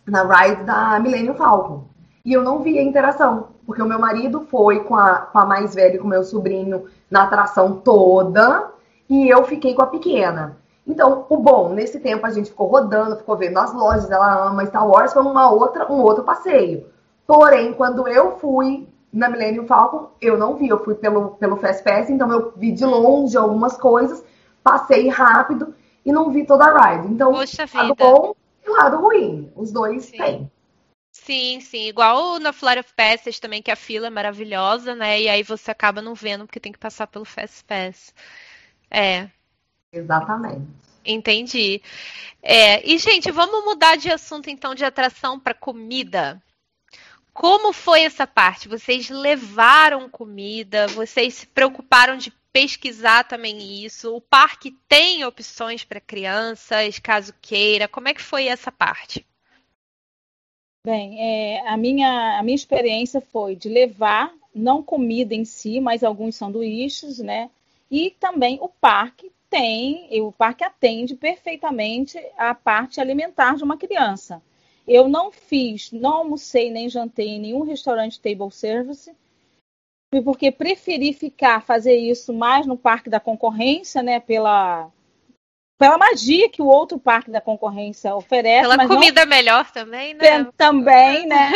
na 0.04 0.24
ride 0.24 0.64
da 0.64 0.98
Millennium 0.98 1.34
Falcon. 1.34 1.84
E 2.24 2.32
eu 2.32 2.42
não 2.42 2.60
vi 2.60 2.78
a 2.78 2.82
interação, 2.82 3.48
porque 3.64 3.80
o 3.80 3.86
meu 3.86 3.98
marido 3.98 4.42
foi 4.42 4.84
com 4.84 4.96
a, 4.96 5.18
com 5.18 5.38
a 5.38 5.46
mais 5.46 5.74
velha 5.74 5.94
e 5.94 5.98
com 5.98 6.06
o 6.06 6.10
meu 6.10 6.24
sobrinho 6.24 6.86
na 7.10 7.22
atração 7.22 7.78
toda, 7.78 8.70
e 9.08 9.28
eu 9.28 9.44
fiquei 9.44 9.74
com 9.74 9.82
a 9.82 9.86
pequena. 9.86 10.59
Então, 10.86 11.26
o 11.28 11.36
bom, 11.36 11.70
nesse 11.70 12.00
tempo 12.00 12.26
a 12.26 12.30
gente 12.30 12.50
ficou 12.50 12.66
rodando, 12.66 13.16
ficou 13.16 13.36
vendo 13.36 13.58
as 13.58 13.72
lojas, 13.72 14.10
ela 14.10 14.48
ama 14.48 14.66
Star 14.66 14.88
Wars, 14.88 15.12
foi 15.12 15.22
uma 15.22 15.50
outra, 15.50 15.90
um 15.90 16.00
outro 16.00 16.24
passeio. 16.24 16.86
Porém, 17.26 17.72
quando 17.72 18.08
eu 18.08 18.38
fui 18.38 18.88
na 19.12 19.28
Millennium 19.28 19.66
Falcon, 19.66 20.10
eu 20.20 20.38
não 20.38 20.56
vi, 20.56 20.68
eu 20.68 20.82
fui 20.82 20.94
pelo, 20.94 21.30
pelo 21.32 21.56
Fast 21.56 21.82
Pass, 21.82 22.10
então 22.10 22.30
eu 22.32 22.52
vi 22.56 22.72
de 22.72 22.84
longe 22.84 23.36
algumas 23.36 23.76
coisas, 23.76 24.24
passei 24.62 25.08
rápido 25.08 25.74
e 26.04 26.12
não 26.12 26.30
vi 26.30 26.44
toda 26.44 26.64
a 26.64 26.92
ride. 26.92 27.08
Então, 27.08 27.32
Poxa 27.32 27.68
lado 27.72 27.88
vida. 27.88 28.04
bom 28.04 28.34
e 28.64 28.70
lado 28.70 28.96
ruim. 28.98 29.52
Os 29.54 29.70
dois 29.72 30.04
sim. 30.04 30.16
têm. 30.16 30.50
Sim, 31.12 31.60
sim. 31.60 31.88
Igual 31.88 32.38
na 32.38 32.52
Flora 32.52 32.80
of 32.80 32.94
Passes 32.94 33.38
também, 33.38 33.62
que 33.62 33.70
a 33.70 33.76
fila 33.76 34.06
é 34.06 34.10
maravilhosa, 34.10 34.94
né? 34.94 35.20
E 35.20 35.28
aí 35.28 35.42
você 35.42 35.70
acaba 35.70 36.00
não 36.00 36.14
vendo 36.14 36.46
porque 36.46 36.60
tem 36.60 36.72
que 36.72 36.78
passar 36.78 37.06
pelo 37.06 37.24
Fast 37.24 37.64
Pass. 37.64 38.14
É, 38.90 39.28
Exatamente. 39.92 40.66
Entendi. 41.04 41.82
É, 42.42 42.86
e, 42.88 42.98
gente, 42.98 43.30
vamos 43.30 43.64
mudar 43.64 43.96
de 43.96 44.10
assunto 44.10 44.48
então 44.48 44.74
de 44.74 44.84
atração 44.84 45.38
para 45.38 45.54
comida. 45.54 46.42
Como 47.32 47.72
foi 47.72 48.02
essa 48.02 48.26
parte? 48.26 48.68
Vocês 48.68 49.08
levaram 49.08 50.08
comida? 50.08 50.86
Vocês 50.88 51.34
se 51.34 51.46
preocuparam 51.46 52.16
de 52.16 52.32
pesquisar 52.52 53.24
também 53.24 53.84
isso? 53.84 54.14
O 54.14 54.20
parque 54.20 54.76
tem 54.88 55.24
opções 55.24 55.84
para 55.84 56.00
crianças, 56.00 56.98
caso 56.98 57.32
queira? 57.40 57.88
Como 57.88 58.08
é 58.08 58.14
que 58.14 58.22
foi 58.22 58.46
essa 58.46 58.72
parte? 58.72 59.26
Bem, 60.84 61.20
é, 61.20 61.68
a, 61.68 61.76
minha, 61.76 62.38
a 62.38 62.42
minha 62.42 62.54
experiência 62.54 63.20
foi 63.20 63.54
de 63.54 63.68
levar, 63.68 64.32
não 64.54 64.82
comida 64.82 65.34
em 65.34 65.44
si, 65.44 65.78
mas 65.78 66.02
alguns 66.02 66.36
sanduíches, 66.36 67.18
né? 67.18 67.50
E 67.90 68.10
também 68.18 68.58
o 68.62 68.68
parque 68.68 69.30
tem, 69.50 70.08
o 70.22 70.30
parque 70.30 70.62
atende 70.62 71.16
perfeitamente 71.16 72.18
a 72.38 72.54
parte 72.54 73.00
alimentar 73.00 73.56
de 73.56 73.64
uma 73.64 73.76
criança. 73.76 74.40
Eu 74.86 75.08
não 75.08 75.30
fiz, 75.30 75.90
não 75.92 76.14
almocei 76.14 76.70
nem 76.70 76.88
jantei 76.88 77.28
em 77.28 77.40
nenhum 77.40 77.62
restaurante 77.62 78.20
table 78.20 78.50
service, 78.50 79.12
porque 80.24 80.50
preferi 80.50 81.12
ficar 81.12 81.62
fazer 81.62 81.96
isso 81.96 82.32
mais 82.32 82.66
no 82.66 82.76
parque 82.76 83.10
da 83.10 83.20
concorrência, 83.20 84.02
né, 84.02 84.20
pela 84.20 84.90
pela 85.78 85.96
magia 85.96 86.48
que 86.50 86.60
o 86.60 86.66
outro 86.66 86.98
parque 86.98 87.30
da 87.30 87.40
concorrência 87.40 88.14
oferece. 88.14 88.68
Pela 88.68 88.86
comida 88.86 89.22
não... 89.22 89.30
melhor 89.30 89.70
também, 89.70 90.12
né? 90.12 90.44
Também, 90.56 91.24
né? 91.26 91.50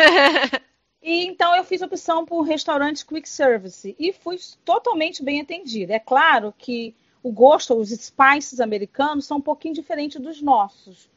E 1.03 1.27
então 1.27 1.55
eu 1.55 1.63
fiz 1.63 1.83
opção 1.83 2.25
por 2.25 2.41
restaurante 2.41 3.05
quick 3.05 3.29
service 3.29 3.95
e 3.99 4.13
fui 4.15 4.39
totalmente 4.65 5.23
bem 5.23 5.43
atendida. 5.43 5.93
É 5.93 5.99
claro 5.99 6.55
que 6.57 6.95
o 7.25 7.33
gosto, 7.33 7.75
os 7.75 7.89
spices 7.89 8.61
americanos 8.61 9.25
são 9.25 9.39
um 9.39 9.41
pouquinho 9.41 9.73
diferentes 9.73 10.21
dos 10.21 10.43
nossos. 10.43 11.09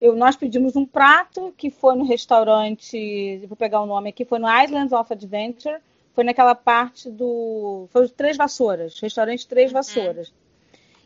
Eu, 0.00 0.16
nós 0.16 0.34
pedimos 0.34 0.74
um 0.74 0.84
prato 0.84 1.54
que 1.56 1.70
foi 1.70 1.94
no 1.94 2.04
restaurante, 2.04 3.38
vou 3.46 3.56
pegar 3.56 3.80
o 3.80 3.86
nome 3.86 4.10
aqui, 4.10 4.24
foi 4.24 4.40
no 4.40 4.48
Islands 4.52 4.92
of 4.92 5.12
Adventure, 5.12 5.76
foi 6.12 6.24
naquela 6.24 6.56
parte 6.56 7.08
do, 7.08 7.86
foi 7.90 8.06
o 8.06 8.08
Três 8.08 8.36
Vassouras, 8.36 8.98
restaurante 8.98 9.46
Três 9.46 9.70
uhum. 9.70 9.74
Vassouras. 9.74 10.32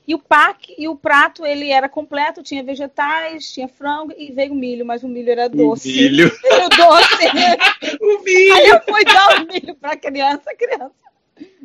E 0.09 0.15
o 0.15 0.19
pack 0.19 0.75
e 0.79 0.89
o 0.89 0.97
prato 0.97 1.45
ele 1.45 1.71
era 1.71 1.87
completo, 1.87 2.43
tinha 2.43 2.63
vegetais, 2.63 3.53
tinha 3.53 3.69
frango 3.69 4.15
e 4.17 4.33
veio 4.33 4.55
milho, 4.55 4.87
mas 4.87 5.03
o 5.03 5.09
milho 5.09 5.33
era 5.33 5.51
doce. 5.51 5.91
O 5.93 5.93
milho. 5.93 6.33
milho 6.43 6.69
doce. 6.71 7.27
o 8.01 8.23
milho. 8.23 8.55
Aí 8.55 8.69
eu 8.69 8.81
fui 8.81 9.05
dar 9.05 9.43
o 9.43 9.47
milho 9.47 9.75
para 9.75 9.97
criança, 9.97 10.55
criança. 10.57 10.93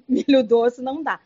Milho 0.10 0.44
doce 0.44 0.82
não 0.82 1.02
dá. 1.02 1.22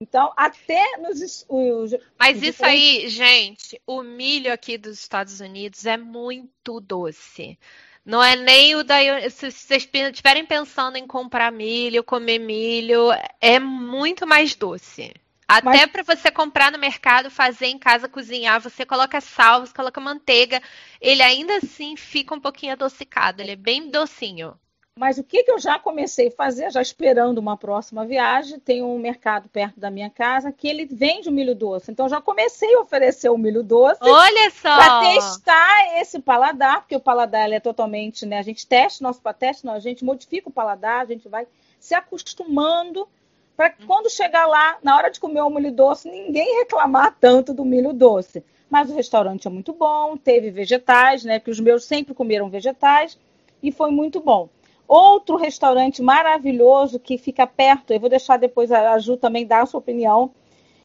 Então, 0.00 0.32
até 0.36 0.96
nos. 0.98 1.44
Os, 1.48 1.94
Mas 2.18 2.42
isso 2.42 2.64
aí, 2.64 3.08
gente, 3.08 3.80
o 3.86 4.02
milho 4.02 4.52
aqui 4.52 4.76
dos 4.76 4.98
Estados 4.98 5.40
Unidos 5.40 5.86
é 5.86 5.96
muito 5.96 6.80
doce. 6.80 7.58
Não 8.04 8.22
é 8.22 8.36
nem 8.36 8.74
o 8.74 8.84
da. 8.84 8.96
Se 9.30 9.50
vocês 9.50 9.88
estiverem 9.92 10.44
pensando 10.44 10.96
em 10.96 11.06
comprar 11.06 11.50
milho, 11.50 12.04
comer 12.04 12.38
milho, 12.38 13.08
é 13.40 13.58
muito 13.58 14.26
mais 14.26 14.54
doce. 14.54 15.14
Até 15.46 15.86
Mas... 15.86 15.86
para 15.86 16.02
você 16.02 16.30
comprar 16.30 16.72
no 16.72 16.78
mercado, 16.78 17.30
fazer 17.30 17.66
em 17.66 17.78
casa, 17.78 18.08
cozinhar, 18.08 18.60
você 18.60 18.84
coloca 18.84 19.20
sal, 19.20 19.60
você 19.60 19.72
coloca 19.72 20.00
manteiga, 20.00 20.60
ele 21.00 21.22
ainda 21.22 21.56
assim 21.56 21.96
fica 21.96 22.34
um 22.34 22.40
pouquinho 22.40 22.72
adocicado, 22.72 23.42
ele 23.42 23.52
é 23.52 23.56
bem 23.56 23.90
docinho. 23.90 24.58
Mas 24.96 25.18
o 25.18 25.24
que, 25.24 25.42
que 25.42 25.50
eu 25.50 25.58
já 25.58 25.76
comecei 25.76 26.28
a 26.28 26.30
fazer, 26.30 26.70
já 26.70 26.80
esperando 26.80 27.38
uma 27.38 27.56
próxima 27.56 28.06
viagem, 28.06 28.60
tem 28.60 28.80
um 28.80 28.96
mercado 28.96 29.48
perto 29.48 29.80
da 29.80 29.90
minha 29.90 30.08
casa 30.08 30.52
que 30.52 30.68
ele 30.68 30.86
vende 30.86 31.28
o 31.28 31.32
milho 31.32 31.52
doce. 31.52 31.90
Então 31.90 32.08
já 32.08 32.20
comecei 32.20 32.72
a 32.76 32.80
oferecer 32.80 33.28
o 33.28 33.36
milho 33.36 33.64
doce. 33.64 33.98
Olha 34.00 34.50
só! 34.50 34.76
Para 34.76 35.00
testar 35.00 36.00
esse 36.00 36.20
paladar, 36.20 36.82
porque 36.82 36.94
o 36.94 37.00
paladar 37.00 37.50
é 37.50 37.58
totalmente, 37.58 38.24
né? 38.24 38.38
A 38.38 38.42
gente 38.42 38.64
testa 38.68 39.02
o 39.02 39.06
nosso 39.08 39.20
teste, 39.36 39.68
a 39.68 39.80
gente 39.80 40.04
modifica 40.04 40.48
o 40.48 40.52
paladar, 40.52 41.00
a 41.00 41.06
gente 41.06 41.28
vai 41.28 41.44
se 41.80 41.92
acostumando 41.92 43.08
para 43.56 43.70
que 43.70 43.84
quando 43.86 44.08
chegar 44.08 44.46
lá, 44.46 44.78
na 44.80 44.96
hora 44.96 45.10
de 45.10 45.18
comer 45.18 45.42
o 45.42 45.50
milho 45.50 45.72
doce, 45.72 46.08
ninguém 46.08 46.60
reclamar 46.60 47.16
tanto 47.20 47.52
do 47.52 47.64
milho 47.64 47.92
doce. 47.92 48.44
Mas 48.70 48.88
o 48.88 48.94
restaurante 48.94 49.48
é 49.48 49.50
muito 49.50 49.72
bom, 49.72 50.16
teve 50.16 50.52
vegetais, 50.52 51.24
né? 51.24 51.40
Que 51.40 51.50
os 51.50 51.58
meus 51.58 51.84
sempre 51.84 52.14
comeram 52.14 52.48
vegetais 52.48 53.18
e 53.60 53.72
foi 53.72 53.90
muito 53.90 54.20
bom. 54.20 54.48
Outro 54.86 55.36
restaurante 55.36 56.02
maravilhoso 56.02 56.98
que 56.98 57.16
fica 57.16 57.46
perto, 57.46 57.92
eu 57.92 58.00
vou 58.00 58.08
deixar 58.10 58.36
depois 58.36 58.70
a 58.70 58.98
Ju 58.98 59.16
também 59.16 59.46
dar 59.46 59.62
a 59.62 59.66
sua 59.66 59.80
opinião, 59.80 60.30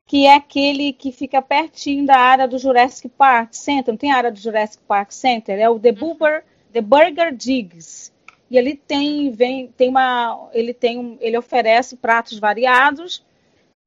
que 0.06 0.26
é 0.26 0.34
aquele 0.34 0.94
que 0.94 1.12
fica 1.12 1.42
pertinho 1.42 2.06
da 2.06 2.18
área 2.18 2.48
do 2.48 2.58
Jurassic 2.58 3.10
Park 3.10 3.54
Center. 3.54 3.92
Não 3.94 3.98
tem 3.98 4.12
área 4.12 4.32
do 4.32 4.40
Jurassic 4.40 4.82
Park 4.88 5.12
Center? 5.12 5.60
É 5.60 5.70
o 5.70 5.80
The, 5.80 5.92
Burger, 5.92 6.44
The 6.74 6.82
Burger 6.82 7.36
Digs. 7.36 8.12
E 8.50 8.58
ele 8.58 8.76
tem, 8.76 9.30
vem, 9.30 9.68
tem 9.68 9.90
uma, 9.90 10.50
ele 10.54 10.74
tem, 10.74 11.18
ele 11.22 11.38
oferece 11.38 11.96
pratos 11.96 12.40
variados 12.40 13.24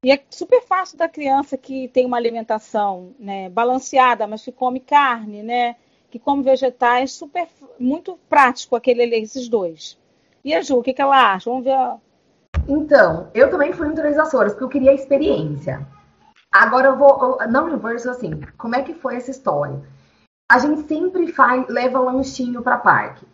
E 0.03 0.11
é 0.11 0.21
super 0.29 0.61
fácil 0.61 0.97
da 0.97 1.09
criança 1.09 1.57
que 1.57 1.87
tem 1.89 2.05
uma 2.05 2.17
alimentação 2.17 3.13
né, 3.19 3.49
balanceada, 3.49 4.27
mas 4.27 4.43
que 4.43 4.51
come 4.51 4.79
carne, 4.79 5.43
né? 5.43 5.75
Que 6.09 6.19
come 6.19 6.43
vegetais, 6.43 7.13
super 7.13 7.47
muito 7.79 8.17
prático 8.29 8.75
aquele 8.75 9.03
esses 9.15 9.49
dois. 9.49 9.97
E 10.43 10.53
a 10.53 10.61
Ju, 10.61 10.77
o 10.77 10.83
que, 10.83 10.93
que 10.93 11.01
ela 11.01 11.33
acha? 11.33 11.49
Vamos 11.49 11.65
ver. 11.65 11.77
Então, 12.67 13.29
eu 13.33 13.49
também 13.49 13.73
fui 13.73 13.87
em 13.87 13.95
Três 13.95 14.15
Vassouras, 14.15 14.53
porque 14.53 14.63
eu 14.65 14.69
queria 14.69 14.93
experiência. 14.93 15.85
Agora 16.51 16.89
eu 16.89 16.97
vou. 16.97 17.39
Eu, 17.39 17.47
não 17.49 17.69
inverso 17.69 18.09
assim, 18.09 18.39
como 18.57 18.75
é 18.75 18.83
que 18.83 18.93
foi 18.93 19.15
essa 19.15 19.31
história? 19.31 19.81
A 20.51 20.59
gente 20.59 20.81
sempre 20.83 21.27
faz, 21.31 21.67
leva 21.67 21.99
lanchinho 21.99 22.61
para 22.61 22.77
parque. 22.77 23.25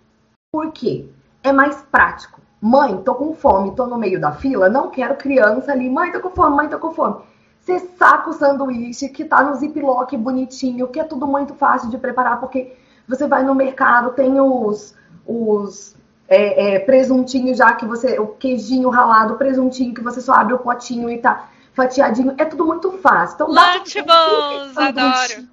Por 0.51 0.71
quê? 0.71 1.09
É 1.43 1.51
mais 1.51 1.81
prático. 1.81 2.39
Mãe, 2.61 3.01
tô 3.03 3.15
com 3.15 3.33
fome, 3.33 3.75
tô 3.75 3.87
no 3.87 3.97
meio 3.97 4.19
da 4.19 4.31
fila, 4.31 4.69
não 4.69 4.89
quero 4.89 5.15
criança 5.15 5.71
ali. 5.71 5.89
Mãe, 5.89 6.11
tô 6.11 6.19
com 6.19 6.29
fome, 6.29 6.55
mãe, 6.55 6.69
tô 6.69 6.79
com 6.79 6.91
fome. 6.91 7.23
Você 7.59 7.79
saca 7.97 8.29
o 8.29 8.33
sanduíche 8.33 9.09
que 9.09 9.25
tá 9.25 9.43
no 9.43 9.55
ziplock 9.55 10.15
bonitinho, 10.17 10.87
que 10.87 10.99
é 10.99 11.03
tudo 11.03 11.27
muito 11.27 11.53
fácil 11.53 11.89
de 11.89 11.97
preparar, 11.97 12.39
porque 12.39 12.75
você 13.07 13.27
vai 13.27 13.43
no 13.43 13.55
mercado, 13.55 14.11
tem 14.11 14.39
os, 14.39 14.95
os 15.25 15.95
é, 16.29 16.75
é, 16.75 16.79
presuntinhos 16.79 17.57
já 17.57 17.73
que 17.73 17.85
você. 17.85 18.19
O 18.19 18.27
queijinho 18.27 18.89
ralado, 18.89 19.33
o 19.33 19.37
presuntinho 19.37 19.93
que 19.93 20.01
você 20.01 20.21
só 20.21 20.33
abre 20.33 20.53
o 20.53 20.59
potinho 20.59 21.09
e 21.09 21.17
tá 21.17 21.49
fatiadinho. 21.73 22.35
É 22.37 22.45
tudo 22.45 22.65
muito 22.65 22.91
fácil. 22.99 23.35
Então, 23.35 23.47
Lunchables, 23.47 24.77
adoro. 24.77 25.47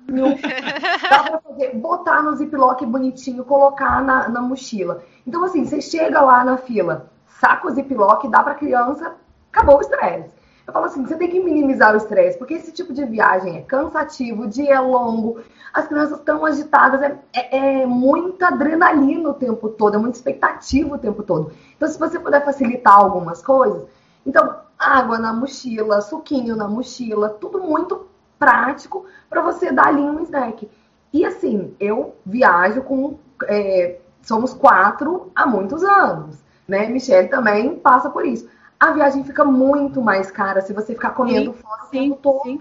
Dá 1.08 1.22
pra 1.22 1.40
fazer, 1.40 1.74
botar 1.76 2.22
no 2.22 2.36
ziplock 2.36 2.84
bonitinho, 2.84 3.44
colocar 3.44 4.02
na, 4.02 4.28
na 4.28 4.42
mochila. 4.42 5.02
Então, 5.26 5.42
assim, 5.44 5.64
você 5.64 5.80
chega 5.80 6.20
lá 6.20 6.44
na 6.44 6.58
fila, 6.58 7.10
saca 7.26 7.68
o 7.68 7.70
ziplock, 7.70 8.28
dá 8.28 8.42
pra 8.42 8.54
criança, 8.54 9.14
acabou 9.50 9.78
o 9.78 9.80
estresse. 9.80 10.35
Eu 10.66 10.72
falo 10.72 10.86
assim, 10.86 11.06
você 11.06 11.16
tem 11.16 11.30
que 11.30 11.38
minimizar 11.38 11.94
o 11.94 11.96
estresse, 11.96 12.36
porque 12.36 12.54
esse 12.54 12.72
tipo 12.72 12.92
de 12.92 13.04
viagem 13.04 13.56
é 13.56 13.62
cansativo, 13.62 14.42
o 14.42 14.48
dia 14.48 14.74
é 14.74 14.80
longo, 14.80 15.40
as 15.72 15.86
crianças 15.86 16.18
estão 16.18 16.44
agitadas, 16.44 17.02
é, 17.02 17.18
é, 17.32 17.82
é, 17.82 17.86
muita 17.86 18.48
adrenalina 18.48 19.30
o 19.30 19.34
tempo 19.34 19.68
todo, 19.68 19.94
é 19.94 19.98
muita 19.98 20.16
expectativa 20.16 20.96
o 20.96 20.98
tempo 20.98 21.22
todo. 21.22 21.52
Então, 21.76 21.88
se 21.88 21.98
você 21.98 22.18
puder 22.18 22.44
facilitar 22.44 22.94
algumas 22.94 23.42
coisas, 23.42 23.84
então, 24.26 24.56
água 24.76 25.18
na 25.18 25.32
mochila, 25.32 26.00
suquinho 26.00 26.56
na 26.56 26.66
mochila, 26.66 27.28
tudo 27.28 27.60
muito 27.60 28.06
prático 28.38 29.06
para 29.30 29.42
você 29.42 29.70
dar 29.70 29.86
ali 29.88 30.02
um 30.02 30.20
snack. 30.22 30.68
E 31.12 31.24
assim, 31.24 31.74
eu 31.78 32.16
viajo 32.24 32.82
com. 32.82 33.18
É, 33.44 33.98
somos 34.22 34.52
quatro 34.52 35.30
há 35.34 35.46
muitos 35.46 35.84
anos, 35.84 36.36
né? 36.66 36.88
Michelle 36.88 37.28
também 37.28 37.76
passa 37.76 38.10
por 38.10 38.26
isso. 38.26 38.48
A 38.78 38.92
viagem 38.92 39.24
fica 39.24 39.44
muito 39.44 40.02
mais 40.02 40.30
cara 40.30 40.60
se 40.60 40.72
você 40.72 40.94
ficar 40.94 41.10
comendo 41.10 41.52
sim, 41.52 41.58
fora 41.62 41.84
o 41.84 41.88
tempo 41.88 42.16
todo. 42.16 42.42
Sim. 42.42 42.60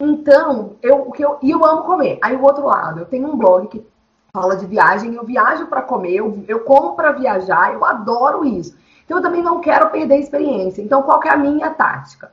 Então, 0.00 0.76
eu, 0.82 1.08
o 1.08 1.12
que 1.12 1.24
eu, 1.24 1.38
e 1.40 1.50
eu 1.50 1.64
amo 1.64 1.84
comer. 1.84 2.18
Aí 2.20 2.34
o 2.34 2.42
outro 2.42 2.66
lado, 2.66 2.98
eu 2.98 3.06
tenho 3.06 3.28
um 3.28 3.36
blog 3.36 3.68
que 3.68 3.86
fala 4.34 4.56
de 4.56 4.66
viagem, 4.66 5.14
eu 5.14 5.24
viajo 5.24 5.66
para 5.66 5.80
comer, 5.80 6.14
eu, 6.14 6.44
eu 6.48 6.60
como 6.60 6.96
para 6.96 7.12
viajar, 7.12 7.72
eu 7.72 7.84
adoro 7.84 8.44
isso. 8.44 8.76
Então, 9.04 9.18
eu 9.18 9.22
também 9.22 9.42
não 9.42 9.60
quero 9.60 9.90
perder 9.90 10.14
a 10.14 10.18
experiência. 10.18 10.82
Então, 10.82 11.02
qual 11.02 11.22
é 11.22 11.28
a 11.28 11.36
minha 11.36 11.70
tática? 11.70 12.32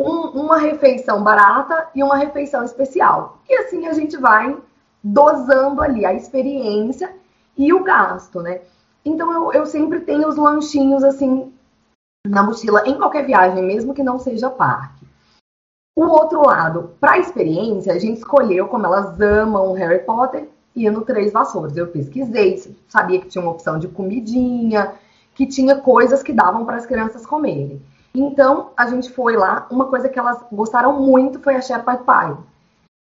Um, 0.00 0.42
uma 0.42 0.58
refeição 0.58 1.22
barata 1.22 1.88
e 1.94 2.02
uma 2.02 2.16
refeição 2.16 2.64
especial. 2.64 3.38
E 3.48 3.54
assim 3.58 3.86
a 3.86 3.92
gente 3.92 4.16
vai 4.16 4.56
dosando 5.02 5.82
ali 5.82 6.04
a 6.04 6.12
experiência 6.12 7.14
e 7.56 7.72
o 7.72 7.84
gasto, 7.84 8.40
né? 8.40 8.62
Então, 9.04 9.32
eu, 9.32 9.52
eu 9.52 9.66
sempre 9.66 10.00
tenho 10.00 10.26
os 10.26 10.36
lanchinhos 10.36 11.04
assim 11.04 11.53
na 12.26 12.42
mochila 12.42 12.82
em 12.86 12.96
qualquer 12.96 13.26
viagem, 13.26 13.62
mesmo 13.62 13.94
que 13.94 14.02
não 14.02 14.18
seja 14.18 14.50
parque. 14.50 15.04
O 15.96 16.04
outro 16.06 16.44
lado, 16.44 16.94
para 16.98 17.18
experiência, 17.18 17.92
a 17.92 17.98
gente 17.98 18.18
escolheu, 18.18 18.66
como 18.66 18.86
elas 18.86 19.20
amam 19.20 19.72
Harry 19.74 20.00
Potter, 20.00 20.48
ir 20.74 20.90
no 20.90 21.02
Três 21.02 21.32
Vassouras. 21.32 21.76
Eu 21.76 21.86
pesquisei, 21.86 22.76
sabia 22.88 23.20
que 23.20 23.28
tinha 23.28 23.42
uma 23.42 23.52
opção 23.52 23.78
de 23.78 23.86
comidinha, 23.86 24.94
que 25.34 25.46
tinha 25.46 25.76
coisas 25.76 26.22
que 26.22 26.32
davam 26.32 26.64
para 26.64 26.76
as 26.76 26.86
crianças 26.86 27.24
comerem. 27.24 27.80
Então, 28.14 28.70
a 28.76 28.86
gente 28.86 29.10
foi 29.10 29.36
lá, 29.36 29.66
uma 29.70 29.86
coisa 29.86 30.08
que 30.08 30.18
elas 30.18 30.40
gostaram 30.50 31.00
muito 31.00 31.40
foi 31.40 31.56
a 31.56 31.60
Shepherd 31.60 32.04
Pie, 32.04 32.36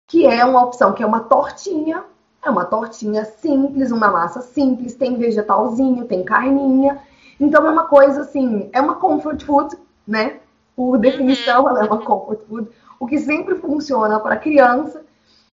que 0.08 0.26
é 0.26 0.44
uma 0.44 0.62
opção 0.62 0.92
que 0.92 1.02
é 1.02 1.06
uma 1.06 1.20
tortinha, 1.20 2.04
é 2.44 2.50
uma 2.50 2.64
tortinha 2.64 3.24
simples, 3.24 3.90
uma 3.90 4.10
massa 4.10 4.40
simples, 4.40 4.94
tem 4.94 5.16
vegetalzinho, 5.16 6.06
tem 6.06 6.24
carninha. 6.24 7.00
Então 7.40 7.66
é 7.66 7.70
uma 7.70 7.84
coisa 7.84 8.20
assim, 8.20 8.68
é 8.72 8.80
uma 8.80 8.96
comfort 8.96 9.42
food, 9.42 9.74
né? 10.06 10.40
Por 10.76 10.98
definição, 10.98 11.68
ela 11.68 11.80
é 11.80 11.84
uma 11.84 12.04
comfort 12.04 12.40
food, 12.46 12.68
o 12.98 13.06
que 13.06 13.18
sempre 13.18 13.54
funciona 13.56 14.20
para 14.20 14.36
criança. 14.36 15.02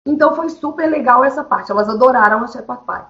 Então 0.05 0.35
foi 0.35 0.49
super 0.49 0.89
legal 0.89 1.23
essa 1.23 1.43
parte, 1.43 1.71
elas 1.71 1.89
adoraram 1.89 2.43
a 2.43 2.47
Shepherd 2.47 2.81
Pie. 2.85 3.05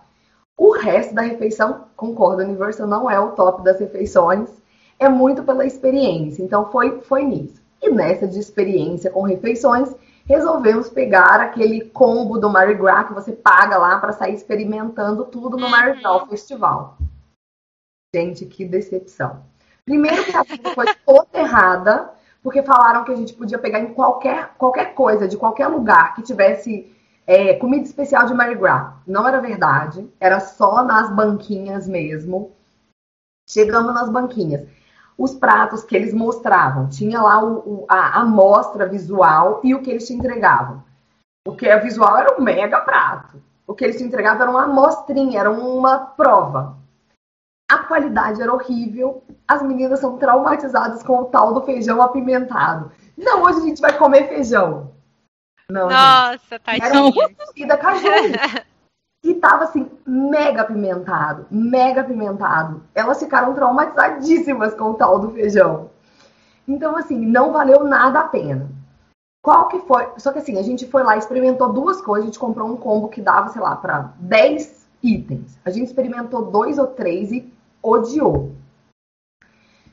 O 0.58 0.72
resto 0.72 1.14
da 1.14 1.22
refeição, 1.22 1.86
concordo, 1.96 2.44
Universal 2.44 2.88
não 2.88 3.10
é 3.10 3.20
o 3.20 3.32
top 3.32 3.64
das 3.64 3.80
refeições, 3.80 4.50
é 5.00 5.10
muito 5.10 5.44
pela 5.44 5.66
experiência. 5.66 6.44
Então 6.44 6.72
foi, 6.72 7.02
foi 7.02 7.24
nisso. 7.24 7.62
E 7.82 7.90
nessa 7.90 8.28
de 8.28 8.40
experiência 8.40 9.12
com 9.12 9.24
refeições, 9.24 9.94
resolvemos 10.26 10.90
pegar 10.90 11.42
aquele 11.42 11.82
combo 11.90 12.38
do 12.38 12.50
Mardi 12.50 12.76
Gras 12.76 13.08
que 13.08 13.14
você 13.14 13.32
paga 13.32 13.78
lá 13.78 13.98
para 13.98 14.14
sair 14.14 14.34
experimentando 14.34 15.26
tudo 15.26 15.58
no 15.58 15.70
Mardi 15.70 16.00
Gras 16.00 16.22
uhum. 16.22 16.28
Festival. 16.28 16.98
Gente, 18.16 18.46
que 18.46 18.64
decepção. 18.64 19.44
Primeiro 19.84 20.24
que 20.24 20.38
a 20.38 20.46
coisa 20.46 20.76
foi 20.76 20.86
toda 21.04 21.40
errada, 21.40 22.12
porque 22.44 22.62
falaram 22.62 23.04
que 23.04 23.12
a 23.12 23.16
gente 23.16 23.34
podia 23.34 23.58
pegar 23.58 23.80
em 23.80 23.94
qualquer, 23.94 24.54
qualquer 24.56 24.94
coisa, 24.94 25.28
de 25.28 25.36
qualquer 25.36 25.68
lugar 25.68 26.14
que 26.14 26.22
tivesse 26.22 26.96
é, 27.26 27.56
comida 27.56 27.86
especial 27.86 28.28
de 28.28 28.34
Mardi 28.36 28.56
Gras. 28.56 28.94
Não 29.08 29.28
era 29.28 29.42
verdade, 29.42 30.08
era 30.20 30.40
só 30.40 30.84
nas 30.84 31.10
banquinhas 31.10 31.88
mesmo. 31.88 32.52
Chegamos 33.50 33.94
nas 33.96 34.10
banquinhas. 34.10 34.68
Os 35.18 35.34
pratos 35.34 35.84
que 35.84 35.96
eles 35.96 36.14
mostravam, 36.14 36.90
tinha 36.90 37.20
lá 37.20 37.44
o, 37.44 37.58
o, 37.58 37.86
a 37.90 38.20
amostra 38.22 38.88
visual 38.88 39.60
e 39.64 39.74
o 39.74 39.82
que 39.82 39.90
eles 39.90 40.06
te 40.06 40.14
entregavam. 40.14 40.84
O 41.48 41.56
que 41.56 41.66
é 41.66 41.80
visual 41.80 42.16
era 42.18 42.40
um 42.40 42.44
mega 42.44 42.80
prato. 42.80 43.42
O 43.66 43.74
que 43.74 43.84
eles 43.84 43.98
te 43.98 44.04
entregavam 44.04 44.44
era 44.44 44.52
uma 44.52 44.66
amostrinha, 44.66 45.40
era 45.40 45.52
uma 45.52 45.98
prova. 45.98 46.83
A 47.74 47.80
qualidade 47.80 48.40
era 48.40 48.54
horrível. 48.54 49.24
As 49.48 49.64
meninas 49.64 50.00
são 50.00 50.20
traumatizadas 50.20 51.02
com 51.02 51.22
o 51.22 51.26
tal 51.26 51.56
do 51.56 51.62
feijão 51.64 52.04
apimentado. 52.04 52.92
Não, 53.18 53.42
hoje 53.42 53.58
a 53.58 53.62
gente 53.62 53.82
vai 53.82 53.98
comer 53.98 54.28
feijão. 54.28 54.92
Não, 55.68 55.90
Nossa, 55.90 56.60
tadinha. 56.64 56.86
Era 56.86 57.02
uma 57.02 57.78
caju. 57.78 58.08
e 59.24 59.34
tava 59.34 59.64
assim, 59.64 59.90
mega 60.06 60.62
apimentado, 60.62 61.48
mega 61.50 62.02
apimentado. 62.02 62.84
Elas 62.94 63.18
ficaram 63.18 63.56
traumatizadíssimas 63.56 64.76
com 64.76 64.92
o 64.92 64.94
tal 64.94 65.18
do 65.18 65.32
feijão. 65.32 65.90
Então, 66.68 66.96
assim, 66.96 67.26
não 67.26 67.52
valeu 67.52 67.84
nada 67.86 68.20
a 68.20 68.28
pena. 68.28 68.70
Qual 69.42 69.68
que 69.68 69.80
foi? 69.80 70.10
Só 70.18 70.32
que 70.32 70.38
assim, 70.38 70.60
a 70.60 70.62
gente 70.62 70.86
foi 70.88 71.02
lá, 71.02 71.18
experimentou 71.18 71.74
duas 71.74 72.00
coisas, 72.02 72.26
a 72.26 72.28
gente 72.28 72.40
comprou 72.40 72.70
um 72.70 72.78
combo 72.78 73.10
que 73.10 73.20
dava, 73.20 73.50
sei 73.50 73.62
lá, 73.64 73.76
para 73.76 74.14
10 74.20 74.86
itens. 75.02 75.58
A 75.66 75.72
gente 75.72 75.88
experimentou 75.88 76.52
dois 76.52 76.78
ou 76.78 76.86
três 76.88 77.32
e 77.32 77.52
odiou. 77.84 78.52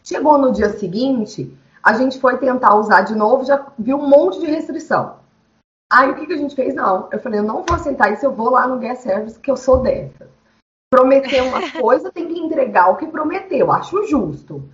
Chegou 0.04 0.38
no 0.38 0.52
dia 0.52 0.70
seguinte, 0.70 1.54
a 1.82 1.94
gente 1.94 2.20
foi 2.20 2.38
tentar 2.38 2.74
usar 2.76 3.02
de 3.02 3.14
novo, 3.14 3.44
já 3.44 3.66
viu 3.78 3.98
um 3.98 4.08
monte 4.08 4.38
de 4.38 4.46
restrição. 4.46 5.18
Aí 5.92 6.10
o 6.10 6.14
que, 6.14 6.26
que 6.26 6.32
a 6.32 6.36
gente 6.36 6.54
fez? 6.54 6.74
Não, 6.74 7.08
eu 7.10 7.18
falei, 7.18 7.40
eu 7.40 7.44
não 7.44 7.64
vou 7.64 7.74
aceitar 7.74 8.12
isso, 8.12 8.24
eu 8.24 8.32
vou 8.32 8.50
lá 8.50 8.66
no 8.66 8.78
Guest 8.78 9.02
Service, 9.02 9.38
que 9.38 9.50
eu 9.50 9.56
sou 9.56 9.82
dessa. 9.82 10.28
Prometeu 10.88 11.44
uma 11.46 11.70
coisa, 11.80 12.12
tem 12.12 12.28
que 12.28 12.38
entregar 12.38 12.90
o 12.90 12.96
que 12.96 13.08
prometeu, 13.08 13.72
acho 13.72 14.06
justo. 14.06 14.68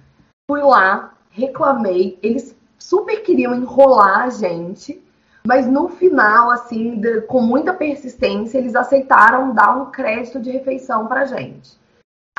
Fui 0.49 0.61
lá, 0.61 1.15
reclamei, 1.31 2.19
eles 2.23 2.55
super 2.79 3.23
queriam 3.23 3.55
enrolar 3.55 4.25
a 4.25 4.31
gente, 4.31 5.03
mas 5.47 5.67
no 5.67 5.89
final, 5.89 6.51
assim, 6.51 7.01
de, 7.01 7.23
com 7.23 7.41
muita 7.41 7.73
persistência, 7.73 8.59
eles 8.59 8.75
aceitaram 8.75 9.55
dar 9.55 9.77
um 9.77 9.91
crédito 9.91 10.41
de 10.41 10.51
refeição 10.51 11.07
pra 11.07 11.25
gente. 11.25 11.79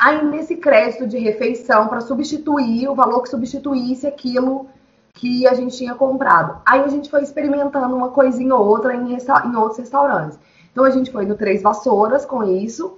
Aí, 0.00 0.24
nesse 0.24 0.56
crédito 0.56 1.06
de 1.08 1.18
refeição, 1.18 1.88
para 1.88 2.00
substituir 2.00 2.88
o 2.88 2.94
valor 2.94 3.22
que 3.22 3.28
substituísse 3.28 4.06
aquilo 4.06 4.68
que 5.12 5.46
a 5.46 5.54
gente 5.54 5.76
tinha 5.76 5.94
comprado. 5.94 6.62
Aí 6.64 6.80
a 6.80 6.88
gente 6.88 7.10
foi 7.10 7.22
experimentando 7.22 7.96
uma 7.96 8.10
coisinha 8.10 8.54
ou 8.54 8.64
outra 8.64 8.94
em, 8.94 9.12
em 9.12 9.56
outros 9.56 9.78
restaurantes. 9.78 10.38
Então 10.70 10.84
a 10.84 10.90
gente 10.90 11.10
foi 11.10 11.26
no 11.26 11.36
Três 11.36 11.60
Vassouras 11.60 12.24
com 12.24 12.44
isso. 12.44 12.96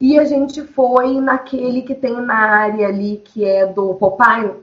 E 0.00 0.18
a 0.18 0.24
gente 0.24 0.62
foi 0.62 1.20
naquele 1.20 1.82
que 1.82 1.94
tem 1.94 2.20
na 2.20 2.36
área 2.36 2.86
ali, 2.86 3.16
que 3.24 3.44
é 3.44 3.66
do 3.66 3.94
Popeye. 3.94 4.54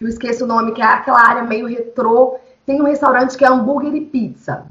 Eu 0.00 0.08
esqueço 0.08 0.44
o 0.44 0.48
nome, 0.48 0.72
que 0.72 0.82
é 0.82 0.86
aquela 0.86 1.20
área 1.20 1.44
meio 1.44 1.68
retrô. 1.68 2.38
Tem 2.66 2.80
um 2.80 2.86
restaurante 2.86 3.36
que 3.36 3.44
é 3.44 3.48
hambúrguer 3.48 3.94
e 3.94 4.06
pizza. 4.06 4.66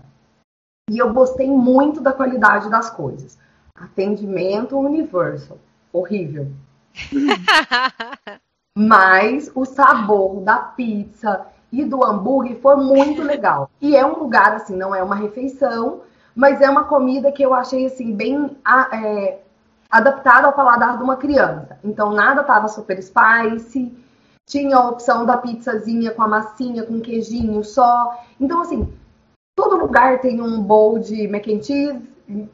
E 0.89 0.97
eu 0.97 1.13
gostei 1.13 1.47
muito 1.47 2.01
da 2.01 2.11
qualidade 2.11 2.69
das 2.69 2.89
coisas. 2.89 3.37
Atendimento 3.75 4.77
universal. 4.77 5.57
Horrível. 5.91 6.51
Mas 8.77 9.51
o 9.55 9.65
sabor 9.65 10.41
da 10.41 10.57
pizza 10.57 11.47
e 11.71 11.83
do 11.83 12.03
hambúrguer 12.03 12.59
foi 12.61 12.75
muito 12.77 13.21
legal. 13.21 13.69
E 13.81 13.95
é 13.95 14.05
um 14.05 14.19
lugar, 14.19 14.53
assim, 14.53 14.75
não 14.75 14.95
é 14.95 15.03
uma 15.03 15.15
refeição, 15.15 16.01
mas 16.35 16.61
é 16.61 16.69
uma 16.69 16.85
comida 16.85 17.31
que 17.31 17.43
eu 17.43 17.53
achei, 17.53 17.85
assim, 17.85 18.15
bem 18.15 18.57
é, 18.93 19.39
adaptada 19.89 20.47
ao 20.47 20.53
paladar 20.53 20.97
de 20.97 21.03
uma 21.03 21.17
criança. 21.17 21.77
Então, 21.83 22.11
nada 22.11 22.43
tava 22.43 22.67
super 22.67 22.97
spicy, 23.01 23.93
tinha 24.47 24.77
a 24.77 24.87
opção 24.87 25.25
da 25.25 25.37
pizzazinha 25.37 26.11
com 26.11 26.23
a 26.23 26.27
massinha, 26.27 26.83
com 26.83 26.99
queijinho 26.99 27.63
só. 27.63 28.23
Então, 28.39 28.61
assim, 28.61 28.91
todo 29.55 29.77
lugar 29.77 30.21
tem 30.21 30.41
um 30.41 30.61
bowl 30.61 30.99
de 30.99 31.27
mac 31.27 31.47
and 31.47 31.61
cheese, 31.61 32.01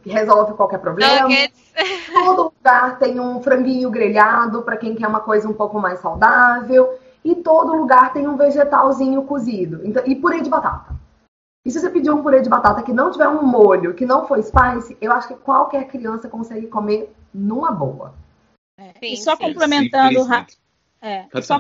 resolve 0.06 0.54
qualquer 0.54 0.80
problema. 0.80 1.24
Nuggets. 1.24 1.74
Todo 2.14 2.54
lugar 2.56 2.98
tem 3.00 3.20
um 3.20 3.42
franguinho 3.42 3.90
grelhado 3.90 4.62
para 4.62 4.78
quem 4.78 4.96
quer 4.96 5.08
uma 5.08 5.20
coisa 5.20 5.48
um 5.48 5.54
pouco 5.54 5.80
mais 5.80 6.00
saudável. 6.00 6.98
E 7.24 7.34
todo 7.34 7.76
lugar 7.76 8.14
tem 8.14 8.28
um 8.28 8.38
vegetalzinho 8.38 9.24
cozido. 9.24 9.82
Então, 9.84 10.04
e 10.06 10.14
purê 10.16 10.42
de 10.42 10.50
batata. 10.50 10.96
E 11.66 11.72
se 11.72 11.80
você 11.80 11.90
pedir 11.90 12.12
um 12.12 12.22
purê 12.22 12.40
de 12.40 12.50
batata 12.50 12.84
que 12.84 12.94
não 12.94 13.10
tiver 13.10 13.28
um 13.28 13.42
molho, 13.42 13.96
que 13.96 14.06
não 14.06 14.28
for 14.28 14.42
spice, 14.44 14.96
eu 15.02 15.12
acho 15.12 15.30
que 15.30 15.34
qualquer 15.34 15.88
criança 15.88 16.30
consegue 16.30 16.68
comer 16.68 17.12
numa 17.34 17.72
boa. 17.72 18.14
É, 18.80 18.92
sim, 19.00 19.14
e 19.14 19.18
só 19.18 19.36
sim. 19.36 19.42
complementando, 19.42 20.20
é, 21.02 21.26
só 21.42 21.60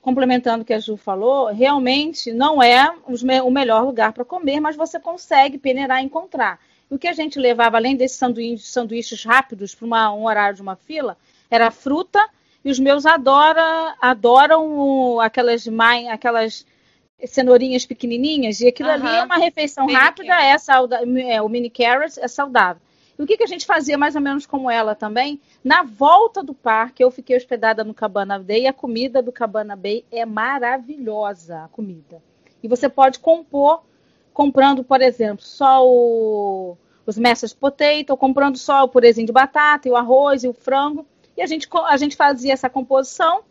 complementando 0.00 0.62
o 0.62 0.64
que 0.64 0.72
a 0.72 0.78
Ju 0.78 0.96
falou, 0.96 1.48
realmente 1.48 2.32
não 2.32 2.62
é 2.62 2.94
o 3.42 3.50
melhor 3.50 3.84
lugar 3.84 4.12
para 4.12 4.24
comer, 4.24 4.60
mas 4.60 4.76
você 4.76 5.00
consegue 5.00 5.58
peneirar 5.58 6.00
e 6.00 6.04
encontrar. 6.04 6.60
O 6.88 6.98
que 6.98 7.08
a 7.08 7.12
gente 7.12 7.38
levava, 7.38 7.76
além 7.76 7.96
desses 7.96 8.16
sanduíches, 8.16 8.68
sanduíches 8.68 9.24
rápidos 9.24 9.74
para 9.74 10.12
um 10.12 10.24
horário 10.24 10.56
de 10.56 10.62
uma 10.62 10.76
fila, 10.76 11.16
era 11.50 11.70
fruta 11.70 12.24
e 12.64 12.70
os 12.70 12.78
meus 12.78 13.06
adora, 13.06 13.96
adoram 14.00 15.20
aquelas, 15.20 15.66
aquelas 16.10 16.66
cenourinhas 17.24 17.86
pequenininhas. 17.86 18.60
E 18.60 18.68
aquilo 18.68 18.90
ali 18.90 19.08
é 19.08 19.24
uma 19.24 19.36
refeição 19.36 19.86
mini 19.86 19.98
rápida, 19.98 20.34
é, 20.34 20.56
é, 21.34 21.42
o 21.42 21.48
mini 21.48 21.70
carrot 21.70 22.18
é 22.20 22.28
saudável. 22.28 22.82
E 23.18 23.22
o 23.22 23.26
que, 23.26 23.36
que 23.36 23.44
a 23.44 23.48
gente 23.48 23.64
fazia 23.64 23.96
mais 23.96 24.14
ou 24.14 24.20
menos 24.20 24.44
como 24.44 24.70
ela 24.70 24.94
também? 24.94 25.40
Na 25.64 25.82
volta 25.82 26.42
do 26.42 26.52
parque, 26.52 27.02
eu 27.02 27.10
fiquei 27.10 27.36
hospedada 27.36 27.82
no 27.82 27.94
Cabana 27.94 28.38
Bay 28.38 28.62
e 28.62 28.66
a 28.66 28.72
comida 28.72 29.22
do 29.22 29.32
Cabana 29.32 29.74
Bay 29.74 30.04
é 30.12 30.26
maravilhosa, 30.26 31.64
a 31.64 31.68
comida. 31.68 32.22
E 32.62 32.68
você 32.68 32.88
pode 32.88 33.18
compor 33.18 33.82
comprando, 34.36 34.84
por 34.84 35.00
exemplo, 35.00 35.42
só 35.42 35.82
o, 35.82 36.76
os 37.06 37.16
mashed 37.16 37.56
potato, 37.56 38.10
ou 38.10 38.18
comprando 38.18 38.58
só 38.58 38.84
o 38.84 38.88
purezinho 38.88 39.26
de 39.26 39.32
batata, 39.32 39.88
e 39.88 39.90
o 39.90 39.96
arroz 39.96 40.44
e 40.44 40.48
o 40.48 40.52
frango. 40.52 41.06
E 41.34 41.40
a 41.40 41.46
gente, 41.46 41.66
a 41.86 41.96
gente 41.96 42.14
fazia 42.14 42.52
essa 42.52 42.68
composição 42.68 43.44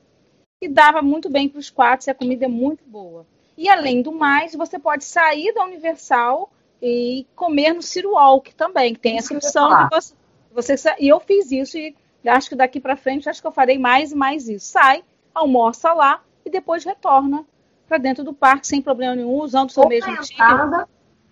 e 0.62 0.68
dava 0.68 1.02
muito 1.02 1.28
bem 1.28 1.50
para 1.50 1.58
os 1.58 1.72
quatro, 1.72 2.08
e 2.08 2.12
a 2.12 2.14
comida 2.14 2.46
é 2.46 2.48
muito 2.48 2.84
boa. 2.86 3.26
E 3.58 3.68
além 3.68 4.04
do 4.04 4.12
mais, 4.12 4.54
você 4.54 4.78
pode 4.78 5.04
sair 5.04 5.52
da 5.56 5.64
Universal 5.64 6.52
e 6.80 7.26
comer 7.36 7.74
no 7.74 7.82
Ciro 7.82 8.12
Walk 8.12 8.54
também, 8.54 8.94
que 8.94 9.00
tem 9.00 9.18
essa 9.18 9.34
opção 9.34 9.68
de 9.70 9.90
você, 9.90 10.78
você. 10.78 10.96
E 11.00 11.08
eu 11.08 11.20
fiz 11.20 11.52
isso 11.52 11.80
e 11.80 11.96
acho 12.28 12.50
que 12.50 12.56
daqui 12.56 12.80
para 12.80 12.96
frente 12.96 13.28
acho 13.28 13.42
que 13.42 13.48
eu 13.48 13.52
farei 13.52 13.80
mais 13.80 14.12
e 14.12 14.16
mais 14.16 14.48
isso. 14.48 14.68
Sai, 14.68 15.04
almoça 15.34 15.94
lá 15.94 16.22
e 16.46 16.50
depois 16.52 16.84
retorna 16.84 17.44
para 17.88 17.98
dentro 17.98 18.24
do 18.24 18.34
parque 18.34 18.68
sem 18.68 18.82
problema 18.82 19.16
nenhum, 19.16 19.36
usando 19.36 19.70
o 19.70 19.72
seu 19.72 19.84
ou 19.84 19.90
mesmo 19.90 20.12
na 20.12 20.22
entrada, 20.22 20.88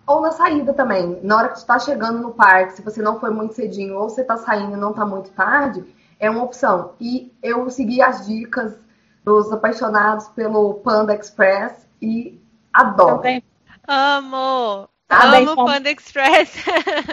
Ou 0.06 0.20
na 0.20 0.30
saída 0.30 0.72
também. 0.72 1.18
Na 1.22 1.36
hora 1.36 1.48
que 1.48 1.56
você 1.56 1.62
está 1.62 1.78
chegando 1.78 2.20
no 2.20 2.32
parque, 2.32 2.74
se 2.74 2.82
você 2.82 3.02
não 3.02 3.20
foi 3.20 3.30
muito 3.30 3.54
cedinho 3.54 3.96
ou 3.96 4.08
você 4.08 4.22
está 4.22 4.36
saindo 4.36 4.72
e 4.72 4.80
não 4.80 4.90
está 4.90 5.04
muito 5.04 5.30
tarde, 5.30 5.84
é 6.18 6.30
uma 6.30 6.42
opção. 6.42 6.92
E 7.00 7.32
eu 7.42 7.68
segui 7.70 8.00
as 8.00 8.26
dicas 8.26 8.76
dos 9.24 9.50
apaixonados 9.52 10.28
pelo 10.28 10.74
Panda 10.74 11.14
Express 11.14 11.88
e 12.00 12.40
adoro. 12.72 13.16
Também. 13.16 13.42
Amo! 13.88 14.88
Também 15.08 15.46
Amo 15.46 15.64
Panda 15.64 15.90
Express. 15.90 16.64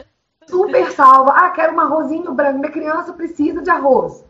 Super 0.48 0.92
salva. 0.92 1.32
Ah, 1.32 1.50
quero 1.52 1.76
um 1.76 1.80
arrozinho 1.80 2.34
branco. 2.34 2.60
Minha 2.60 2.72
criança 2.72 3.14
precisa 3.14 3.62
de 3.62 3.70
arroz. 3.70 4.24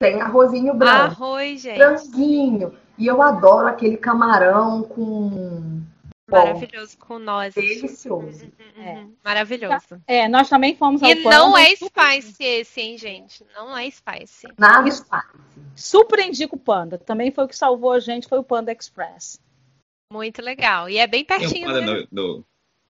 Tem 0.00 0.20
arrozinho 0.22 0.72
branco. 0.72 1.22
Arroz, 1.22 1.60
gente. 1.60 1.76
Branquinho. 1.76 2.72
E 3.00 3.06
eu 3.06 3.22
adoro 3.22 3.66
aquele 3.66 3.96
camarão 3.96 4.82
com 4.82 5.82
Maravilhoso 6.30 6.96
com 6.98 7.18
nós. 7.18 7.54
Delicioso. 7.54 8.44
Uhum, 8.44 8.50
uhum, 8.76 8.88
é. 8.88 9.06
Maravilhoso. 9.24 10.00
É, 10.06 10.28
nós 10.28 10.48
também 10.48 10.76
fomos 10.76 11.02
ao 11.02 11.10
E 11.10 11.14
não 11.24 11.58
é 11.58 11.74
spice 11.74 12.36
esse, 12.38 12.80
hein, 12.80 12.96
gente? 12.96 13.44
Não 13.54 13.76
é 13.76 13.90
spice. 13.90 14.46
Nada 14.56 14.88
e 14.88 14.92
spice. 14.92 15.26
Super 15.74 16.20
indico 16.20 16.56
o 16.56 16.58
Panda. 16.58 16.98
Também 16.98 17.32
foi 17.32 17.44
o 17.44 17.48
que 17.48 17.56
salvou 17.56 17.92
a 17.92 18.00
gente, 18.00 18.28
foi 18.28 18.38
o 18.38 18.44
Panda 18.44 18.70
Express. 18.72 19.40
Muito 20.12 20.40
legal. 20.40 20.88
E 20.88 20.98
é 20.98 21.06
bem 21.06 21.24
pertinho. 21.24 21.52
Tem 21.52 21.62
um 21.62 21.66
Panda 21.66 22.08
no, 22.10 22.36
no... 22.36 22.44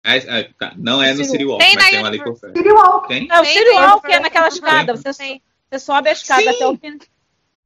É, 0.04 0.40
é, 0.40 0.50
tá. 0.59 0.72
Não 0.76 1.02
é 1.02 1.12
no 1.12 1.24
City 1.24 1.44
Walk, 1.44 1.64
tem 1.64 1.74
mas 1.74 1.90
tem 1.90 2.00
um 2.00 2.07
ali 2.07 2.22
por 2.22 2.38
perto. 2.38 2.57
City 2.57 2.70
Walk. 2.70 3.09
Tem? 3.09 3.28
É, 3.28 3.40
o 3.40 3.44
City 3.44 3.70
Walk 3.70 4.12
é 4.12 4.20
naquela 4.20 4.48
escada. 4.48 4.94
Você, 4.94 5.40
você 5.68 5.78
sobe 5.80 6.09
a 6.09 6.12
escada 6.12 6.42
Sim. 6.42 6.48
até 6.48 6.66
o 6.66 6.76
fim. 6.76 6.98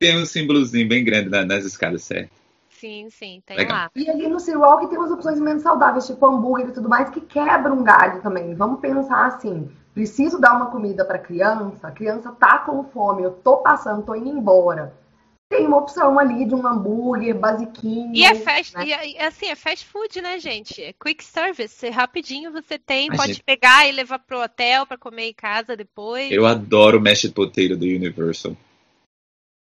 Tem 0.01 0.17
um 0.17 0.25
símbolozinho 0.25 0.89
bem 0.89 1.05
grande 1.05 1.29
nas 1.29 1.63
escadas, 1.63 2.03
certo? 2.05 2.31
Sim, 2.71 3.11
sim, 3.11 3.43
tem 3.45 3.59
Legal. 3.59 3.77
lá. 3.77 3.91
E 3.95 4.09
ali 4.09 4.27
no 4.27 4.39
Walk 4.59 4.89
tem 4.89 4.97
umas 4.97 5.11
opções 5.11 5.39
menos 5.39 5.63
saudáveis, 5.63 6.07
tipo 6.07 6.25
hambúrguer 6.25 6.71
e 6.71 6.73
tudo 6.73 6.89
mais, 6.89 7.11
que 7.11 7.21
quebra 7.21 7.71
um 7.71 7.85
galho 7.85 8.23
também. 8.23 8.55
Vamos 8.55 8.81
pensar 8.81 9.27
assim: 9.27 9.71
preciso 9.93 10.41
dar 10.41 10.55
uma 10.55 10.71
comida 10.71 11.05
para 11.05 11.19
criança, 11.19 11.89
a 11.89 11.91
criança 11.91 12.33
tá 12.33 12.61
com 12.61 12.83
fome, 12.85 13.23
eu 13.23 13.33
tô 13.33 13.59
passando, 13.59 14.07
tô 14.07 14.15
indo 14.15 14.31
embora. 14.31 14.95
Tem 15.51 15.67
uma 15.67 15.77
opção 15.77 16.19
ali 16.19 16.47
de 16.47 16.55
um 16.55 16.67
hambúrguer 16.67 17.39
basiquinho. 17.39 18.15
E 18.15 18.25
é 18.25 18.35
fast, 18.37 18.75
né? 18.75 18.87
e 18.87 18.93
é, 18.93 19.27
assim, 19.27 19.49
é 19.49 19.57
fast 19.57 19.85
food, 19.85 20.23
né, 20.23 20.39
gente? 20.39 20.81
É 20.83 20.95
quick 20.95 21.23
service. 21.23 21.85
É 21.85 21.91
rapidinho 21.91 22.53
você 22.53 22.79
tem, 22.79 23.11
a 23.11 23.17
pode 23.17 23.35
gente... 23.35 23.45
pegar 23.45 23.87
e 23.87 23.93
levar 23.93 24.21
pro 24.21 24.43
hotel 24.43 24.87
para 24.87 24.97
comer 24.97 25.29
em 25.29 25.35
casa 25.35 25.77
depois. 25.77 26.33
Eu 26.33 26.47
adoro 26.47 26.97
o 26.97 27.01
mashed 27.03 27.35
potato 27.35 27.77
do 27.77 27.85
Universal 27.85 28.57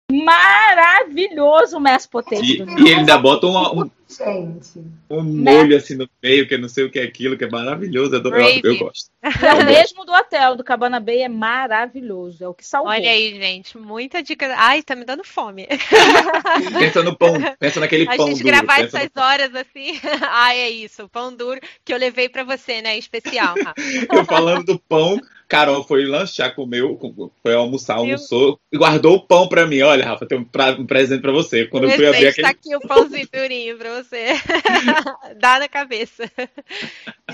maravilhoso 0.09 1.77
o 1.77 1.79
mashed 1.81 2.09
potato. 2.09 2.41
E, 2.41 2.59
e 2.59 2.61
ele 2.61 2.93
ainda 2.95 3.17
bota 3.17 3.45
um, 3.45 3.81
um, 3.81 3.91
um 5.09 5.21
molho 5.21 5.75
assim 5.75 5.95
no 5.95 6.09
meio, 6.23 6.47
que 6.47 6.57
não 6.57 6.69
sei 6.69 6.85
o 6.85 6.89
que 6.89 6.97
é 6.97 7.03
aquilo, 7.03 7.37
que 7.37 7.43
é 7.43 7.49
maravilhoso. 7.49 8.15
Eu, 8.15 8.23
eu, 8.23 8.61
eu 8.63 8.77
gosto. 8.77 9.11
É 9.27 9.53
o 9.53 9.65
mesmo 9.65 10.05
do 10.05 10.13
hotel, 10.13 10.55
do 10.55 10.63
Cabana 10.63 11.01
Bay, 11.01 11.23
é 11.23 11.27
maravilhoso. 11.27 12.41
É 12.41 12.47
o 12.47 12.53
que 12.53 12.65
salvou. 12.65 12.91
Olha 12.91 13.09
aí, 13.09 13.35
gente, 13.35 13.77
muita 13.77 14.23
dica. 14.23 14.53
Ai, 14.57 14.81
tá 14.81 14.95
me 14.95 15.03
dando 15.03 15.25
fome. 15.25 15.67
pensa 16.79 17.03
no 17.03 17.13
pão, 17.13 17.33
pensa 17.59 17.81
naquele 17.81 18.05
pão 18.05 18.15
duro. 18.15 18.29
A 18.29 18.33
gente 18.33 18.43
gravar 18.43 18.79
essas 18.79 19.09
horas 19.17 19.53
assim. 19.53 19.99
Ai, 20.31 20.59
é 20.59 20.69
isso, 20.69 21.03
o 21.03 21.09
pão 21.09 21.35
duro 21.35 21.59
que 21.83 21.93
eu 21.93 21.97
levei 21.97 22.29
pra 22.29 22.45
você, 22.45 22.81
né, 22.81 22.97
especial. 22.97 23.55
eu 24.09 24.23
falando 24.23 24.63
do 24.63 24.79
pão, 24.79 25.19
Carol 25.47 25.83
foi 25.83 26.05
lanchar, 26.05 26.53
comeu, 26.53 26.99
foi 27.41 27.53
almoçar, 27.53 27.95
almoçou 27.95 28.59
e 28.71 28.77
guardou 28.77 29.15
o 29.15 29.25
pão 29.25 29.47
pra 29.47 29.65
mim. 29.65 29.81
Olha, 29.81 30.05
Rafa, 30.05 30.25
tem 30.25 30.37
um, 30.37 30.43
pra, 30.43 30.71
um 30.71 30.85
presente 30.85 31.21
pra 31.21 31.31
você. 31.31 31.65
Quando 31.65 31.85
eu 31.85 31.91
fui 31.91 32.05
abrir 32.05 32.27
aquele... 32.27 32.47
Tá 32.47 32.51
aqui 32.51 32.75
o 32.75 32.81
pãozinho 32.81 33.27
durinho 33.31 33.77
pra 33.77 34.03
você. 34.03 34.27
Dá 35.39 35.59
na 35.59 35.69
cabeça. 35.69 36.29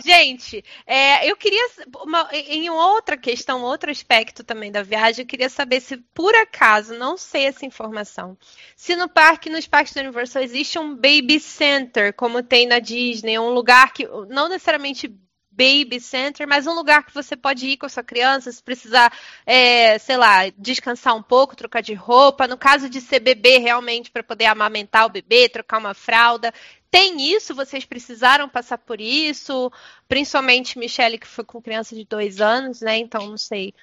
Gente, 0.05 0.63
é, 0.85 1.29
eu 1.29 1.35
queria, 1.35 1.67
uma, 2.03 2.29
em 2.31 2.69
outra 2.69 3.17
questão, 3.17 3.63
outro 3.63 3.89
aspecto 3.89 4.43
também 4.43 4.71
da 4.71 4.83
viagem, 4.83 5.23
eu 5.23 5.27
queria 5.27 5.49
saber 5.49 5.81
se, 5.81 5.97
por 6.13 6.35
acaso, 6.35 6.93
não 6.95 7.17
sei 7.17 7.45
essa 7.45 7.65
informação, 7.65 8.37
se 8.75 8.95
no 8.95 9.07
parque, 9.07 9.49
nos 9.49 9.67
parques 9.67 9.93
da 9.93 10.01
Universal, 10.01 10.41
existe 10.43 10.77
um 10.77 10.95
baby 10.95 11.39
center, 11.39 12.13
como 12.13 12.43
tem 12.43 12.67
na 12.67 12.79
Disney, 12.79 13.37
um 13.39 13.49
lugar 13.49 13.93
que, 13.93 14.07
não 14.29 14.49
necessariamente 14.49 15.13
baby 15.55 15.99
center, 15.99 16.47
mas 16.47 16.67
um 16.67 16.73
lugar 16.73 17.05
que 17.05 17.13
você 17.13 17.35
pode 17.35 17.67
ir 17.67 17.77
com 17.77 17.85
a 17.85 17.89
sua 17.89 18.03
criança, 18.03 18.51
se 18.51 18.61
precisar, 18.61 19.11
é, 19.45 19.97
sei 19.99 20.17
lá, 20.17 20.49
descansar 20.57 21.15
um 21.15 21.21
pouco, 21.21 21.55
trocar 21.55 21.81
de 21.81 21.93
roupa. 21.93 22.47
No 22.47 22.57
caso 22.57 22.89
de 22.89 22.99
ser 22.99 23.19
bebê, 23.19 23.57
realmente, 23.59 24.11
para 24.11 24.23
poder 24.23 24.45
amamentar 24.45 25.05
o 25.05 25.09
bebê, 25.09 25.47
trocar 25.47 25.77
uma 25.77 25.93
fralda. 25.93 26.53
Tem 26.89 27.21
isso? 27.33 27.55
Vocês 27.55 27.85
precisaram 27.85 28.49
passar 28.49 28.77
por 28.77 28.99
isso? 28.99 29.71
Principalmente 30.07 30.77
Michelle, 30.77 31.17
que 31.17 31.27
foi 31.27 31.43
com 31.43 31.61
criança 31.61 31.95
de 31.95 32.05
dois 32.05 32.41
anos, 32.41 32.81
né? 32.81 32.97
Então, 32.97 33.27
não 33.27 33.37
sei. 33.37 33.73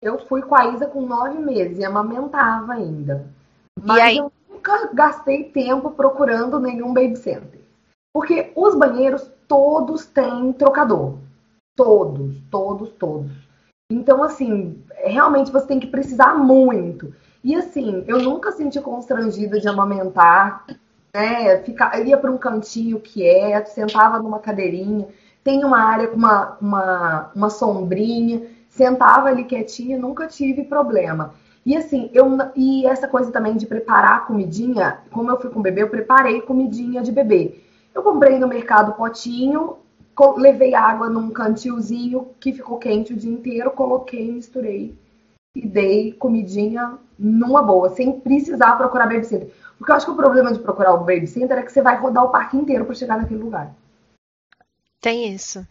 Eu 0.00 0.18
fui 0.26 0.42
com 0.42 0.54
a 0.54 0.72
Isa 0.72 0.86
com 0.86 1.02
nove 1.02 1.38
meses 1.38 1.78
e 1.78 1.84
amamentava 1.84 2.74
ainda. 2.74 3.28
Mas 3.82 4.16
eu 4.16 4.32
nunca 4.48 4.88
gastei 4.92 5.44
tempo 5.50 5.90
procurando 5.90 6.60
nenhum 6.60 6.92
baby 6.92 7.16
center. 7.16 7.67
Porque 8.18 8.50
os 8.56 8.74
banheiros 8.74 9.30
todos 9.46 10.04
têm 10.06 10.52
trocador. 10.52 11.18
Todos, 11.76 12.34
todos, 12.50 12.90
todos. 12.98 13.30
Então, 13.92 14.24
assim, 14.24 14.82
realmente 15.04 15.52
você 15.52 15.68
tem 15.68 15.78
que 15.78 15.86
precisar 15.86 16.34
muito. 16.34 17.14
E 17.44 17.54
assim, 17.54 18.02
eu 18.08 18.18
nunca 18.18 18.50
senti 18.50 18.80
constrangida 18.80 19.60
de 19.60 19.68
amamentar, 19.68 20.66
né? 21.14 21.58
Ficar, 21.58 22.04
ia 22.04 22.16
para 22.16 22.32
um 22.32 22.36
cantinho 22.36 22.98
quieto, 22.98 23.68
sentava 23.68 24.18
numa 24.18 24.40
cadeirinha, 24.40 25.06
tem 25.44 25.64
uma 25.64 25.78
área 25.78 26.08
com 26.08 26.16
uma, 26.16 26.58
uma, 26.60 27.30
uma 27.36 27.50
sombrinha, 27.50 28.48
sentava 28.68 29.28
ali 29.28 29.44
quietinha, 29.44 29.96
nunca 29.96 30.26
tive 30.26 30.64
problema. 30.64 31.34
E 31.64 31.76
assim, 31.76 32.10
eu 32.12 32.36
e 32.56 32.84
essa 32.84 33.06
coisa 33.06 33.30
também 33.30 33.56
de 33.56 33.64
preparar 33.64 34.26
comidinha, 34.26 35.02
como 35.12 35.30
eu 35.30 35.40
fui 35.40 35.50
com 35.50 35.60
o 35.60 35.62
bebê, 35.62 35.84
eu 35.84 35.88
preparei 35.88 36.40
comidinha 36.40 37.00
de 37.00 37.12
bebê. 37.12 37.67
Eu 37.98 38.02
comprei 38.04 38.38
no 38.38 38.46
mercado 38.46 38.92
potinho, 38.92 39.76
levei 40.36 40.72
água 40.72 41.10
num 41.10 41.32
cantilzinho 41.32 42.30
que 42.38 42.52
ficou 42.52 42.78
quente 42.78 43.12
o 43.12 43.16
dia 43.16 43.32
inteiro, 43.32 43.72
coloquei, 43.72 44.30
misturei 44.30 44.96
e 45.52 45.66
dei 45.66 46.12
comidinha 46.12 46.96
numa 47.18 47.60
boa, 47.60 47.90
sem 47.90 48.20
precisar 48.20 48.76
procurar 48.76 49.06
babysitter. 49.06 49.52
Porque 49.76 49.90
eu 49.90 49.96
acho 49.96 50.06
que 50.06 50.12
o 50.12 50.16
problema 50.16 50.52
de 50.52 50.60
procurar 50.60 50.94
o 50.94 50.98
babysitter 50.98 51.58
é 51.58 51.62
que 51.62 51.72
você 51.72 51.82
vai 51.82 51.96
rodar 51.96 52.22
o 52.22 52.28
parque 52.28 52.56
inteiro 52.56 52.84
para 52.84 52.94
chegar 52.94 53.18
naquele 53.18 53.42
lugar. 53.42 53.74
Tem 55.00 55.34
isso. 55.34 55.66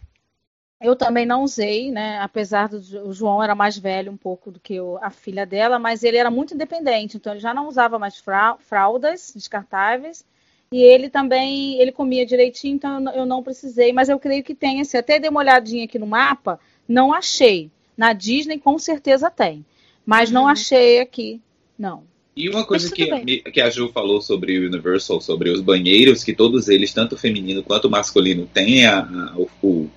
Eu 0.82 0.94
também 0.94 1.24
não 1.24 1.44
usei, 1.44 1.90
né? 1.90 2.18
Apesar 2.18 2.68
do 2.68 2.76
o 3.08 3.12
João 3.14 3.42
era 3.42 3.54
mais 3.54 3.78
velho 3.78 4.12
um 4.12 4.18
pouco 4.18 4.50
do 4.50 4.60
que 4.60 4.74
eu, 4.74 4.98
a 5.00 5.08
filha 5.08 5.46
dela, 5.46 5.78
mas 5.78 6.04
ele 6.04 6.18
era 6.18 6.30
muito 6.30 6.52
independente, 6.52 7.16
então 7.16 7.32
ele 7.32 7.40
já 7.40 7.54
não 7.54 7.68
usava 7.68 7.98
mais 7.98 8.22
fraldas 8.60 9.32
descartáveis 9.34 10.26
e 10.70 10.82
ele 10.82 11.08
também 11.08 11.80
ele 11.80 11.92
comia 11.92 12.26
direitinho, 12.26 12.74
então 12.74 13.10
eu 13.14 13.24
não 13.24 13.42
precisei, 13.42 13.92
mas 13.92 14.08
eu 14.08 14.18
creio 14.18 14.44
que 14.44 14.54
tem. 14.54 14.80
Assim, 14.80 14.96
até 14.96 15.18
dei 15.18 15.30
uma 15.30 15.40
olhadinha 15.40 15.84
aqui 15.84 15.98
no 15.98 16.06
mapa, 16.06 16.60
não 16.86 17.12
achei. 17.12 17.70
Na 17.96 18.12
Disney 18.12 18.58
com 18.58 18.78
certeza 18.78 19.30
tem, 19.30 19.64
mas 20.06 20.28
uhum. 20.28 20.34
não 20.34 20.48
achei 20.48 21.00
aqui, 21.00 21.40
não. 21.78 22.04
E 22.36 22.48
uma 22.48 22.64
coisa 22.64 22.88
que, 22.92 23.40
que 23.50 23.60
a 23.60 23.68
Ju 23.68 23.90
falou 23.92 24.20
sobre 24.20 24.60
o 24.60 24.68
Universal, 24.68 25.20
sobre 25.20 25.50
os 25.50 25.60
banheiros, 25.60 26.22
que 26.22 26.32
todos 26.32 26.68
eles, 26.68 26.92
tanto 26.92 27.16
feminino 27.16 27.64
quanto 27.64 27.90
masculino, 27.90 28.46
têm 28.46 28.86
a, 28.86 29.00
a, 29.00 29.34
o, 29.60 29.90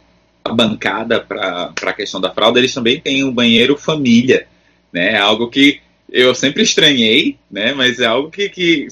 a 0.44 0.52
bancada 0.52 1.20
para 1.20 1.72
a 1.80 1.94
questão 1.94 2.20
da 2.20 2.34
fralda, 2.34 2.58
eles 2.58 2.74
também 2.74 3.00
têm 3.00 3.24
um 3.24 3.32
banheiro 3.32 3.78
família, 3.78 4.48
né? 4.92 5.18
Algo 5.20 5.52
que 5.52 5.82
eu 6.12 6.34
sempre 6.34 6.64
estranhei, 6.64 7.38
né? 7.50 7.76
Mas 7.76 8.00
é 8.00 8.08
algo 8.08 8.32
que, 8.32 8.50
que 8.50 8.88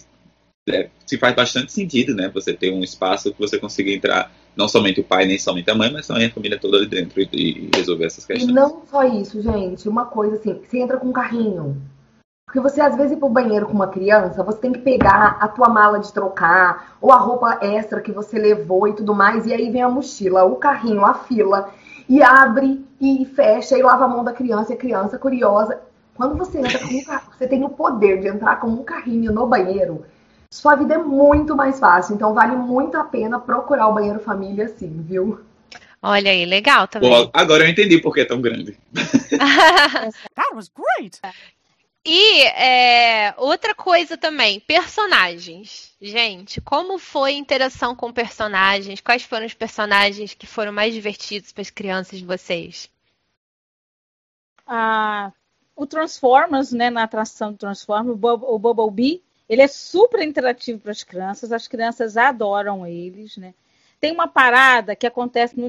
é, 0.71 0.89
se 1.05 1.17
faz 1.17 1.35
bastante 1.35 1.71
sentido, 1.71 2.15
né? 2.15 2.29
Você 2.33 2.53
ter 2.53 2.71
um 2.71 2.83
espaço 2.83 3.33
que 3.33 3.39
você 3.39 3.57
consiga 3.57 3.91
entrar, 3.91 4.31
não 4.55 4.67
somente 4.67 4.99
o 4.99 5.03
pai, 5.03 5.25
nem 5.25 5.37
somente 5.37 5.69
a 5.69 5.75
mãe, 5.75 5.91
mas 5.91 6.07
também 6.07 6.27
a 6.27 6.31
família 6.31 6.59
toda 6.59 6.77
ali 6.77 6.87
dentro 6.87 7.21
e, 7.21 7.29
e 7.33 7.69
resolver 7.75 8.05
essas 8.05 8.25
questões. 8.25 8.49
E 8.49 8.53
não 8.53 8.81
só 8.89 9.03
isso, 9.03 9.41
gente. 9.41 9.87
Uma 9.87 10.05
coisa 10.05 10.35
assim, 10.35 10.53
você 10.53 10.79
entra 10.79 10.97
com 10.97 11.07
um 11.07 11.13
carrinho. 11.13 11.81
Porque 12.49 12.59
você, 12.59 12.81
às 12.81 12.95
vezes, 12.95 13.11
ir 13.11 13.17
pro 13.17 13.29
banheiro 13.29 13.67
com 13.67 13.73
uma 13.73 13.89
criança, 13.89 14.43
você 14.43 14.57
tem 14.57 14.73
que 14.73 14.79
pegar 14.79 15.37
a 15.39 15.47
tua 15.47 15.69
mala 15.69 15.99
de 15.99 16.11
trocar, 16.11 16.97
ou 16.99 17.11
a 17.11 17.17
roupa 17.17 17.59
extra 17.61 18.01
que 18.01 18.11
você 18.11 18.39
levou 18.39 18.87
e 18.87 18.93
tudo 18.93 19.13
mais, 19.13 19.45
e 19.45 19.53
aí 19.53 19.69
vem 19.69 19.83
a 19.83 19.89
mochila, 19.89 20.45
o 20.45 20.55
carrinho, 20.55 21.05
a 21.05 21.13
fila, 21.13 21.69
e 22.09 22.23
abre 22.23 22.83
e 22.99 23.23
fecha 23.23 23.77
e 23.77 23.83
lava 23.83 24.05
a 24.05 24.07
mão 24.07 24.23
da 24.23 24.33
criança, 24.33 24.71
e 24.71 24.75
a 24.75 24.79
criança 24.79 25.19
curiosa. 25.19 25.79
Quando 26.15 26.35
você 26.35 26.57
entra 26.57 26.79
com 26.79 26.85
um 26.85 27.03
carrinho, 27.03 27.31
você 27.37 27.47
tem 27.47 27.63
o 27.63 27.69
poder 27.69 28.19
de 28.19 28.27
entrar 28.27 28.59
com 28.59 28.67
um 28.67 28.83
carrinho 28.83 29.31
no 29.31 29.45
banheiro, 29.45 30.03
sua 30.51 30.75
vida 30.75 30.95
é 30.95 30.97
muito 30.97 31.55
mais 31.55 31.79
fácil. 31.79 32.15
Então 32.15 32.33
vale 32.33 32.55
muito 32.55 32.97
a 32.97 33.03
pena 33.03 33.39
procurar 33.39 33.87
o 33.87 33.93
banheiro 33.93 34.19
família 34.19 34.65
assim, 34.65 35.01
viu? 35.03 35.41
Olha 36.01 36.31
aí, 36.31 36.45
legal 36.45 36.87
também. 36.87 37.29
Agora 37.33 37.65
eu 37.65 37.69
entendi 37.69 38.01
por 38.01 38.13
que 38.13 38.21
é 38.21 38.25
tão 38.25 38.41
grande. 38.41 38.77
That 40.35 40.55
was 40.55 40.69
great. 40.69 41.19
E 42.05 42.43
é, 42.43 43.35
outra 43.37 43.75
coisa 43.75 44.17
também, 44.17 44.59
personagens. 44.61 45.93
Gente, 46.01 46.61
como 46.61 46.97
foi 46.97 47.31
a 47.31 47.37
interação 47.37 47.93
com 47.95 48.11
personagens? 48.13 49.01
Quais 49.01 49.23
foram 49.23 49.45
os 49.45 49.53
personagens 49.53 50.33
que 50.33 50.47
foram 50.47 50.71
mais 50.71 50.93
divertidos 50.93 51.51
para 51.51 51.61
as 51.61 51.69
crianças 51.69 52.17
de 52.17 52.25
vocês? 52.25 52.89
Ah, 54.65 55.33
o 55.75 55.85
Transformers, 55.85 56.71
né, 56.71 56.89
na 56.89 57.03
atração 57.03 57.51
do 57.51 57.57
Transformers, 57.57 58.17
o 58.21 58.57
Bumblebee, 58.57 59.21
ele 59.49 59.61
é 59.61 59.67
super 59.67 60.21
interativo 60.21 60.79
para 60.79 60.91
as 60.91 61.03
crianças, 61.03 61.51
as 61.51 61.67
crianças 61.67 62.15
adoram 62.15 62.85
eles, 62.85 63.35
né? 63.35 63.53
Tem 63.99 64.13
uma 64.13 64.27
parada 64.27 64.95
que 64.95 65.07
acontece 65.07 65.59
no 65.59 65.65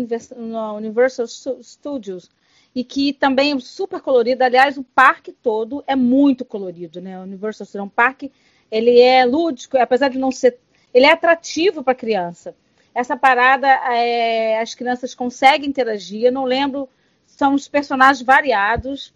Universal 0.76 1.26
Studios, 1.26 2.30
e 2.74 2.84
que 2.84 3.12
também 3.12 3.52
é 3.52 3.58
super 3.58 4.00
colorido. 4.00 4.44
Aliás, 4.44 4.78
o 4.78 4.84
parque 4.84 5.32
todo 5.32 5.82
é 5.86 5.96
muito 5.96 6.44
colorido, 6.44 7.00
né? 7.00 7.18
O 7.18 7.22
Universal 7.22 7.66
Studios 7.66 7.82
é 7.82 7.86
um 7.86 7.88
parque, 7.88 8.30
ele 8.70 9.00
é 9.00 9.24
lúdico, 9.24 9.76
apesar 9.76 10.08
de 10.08 10.18
não 10.18 10.30
ser, 10.30 10.58
ele 10.94 11.06
é 11.06 11.12
atrativo 11.12 11.82
para 11.82 11.92
a 11.92 11.96
criança. 11.96 12.54
Essa 12.94 13.16
parada, 13.16 13.68
é, 13.68 14.60
as 14.60 14.74
crianças 14.74 15.14
conseguem 15.14 15.68
interagir. 15.68 16.24
Eu 16.24 16.32
não 16.32 16.44
lembro, 16.44 16.88
são 17.26 17.54
os 17.54 17.68
personagens 17.68 18.24
variados 18.24 19.12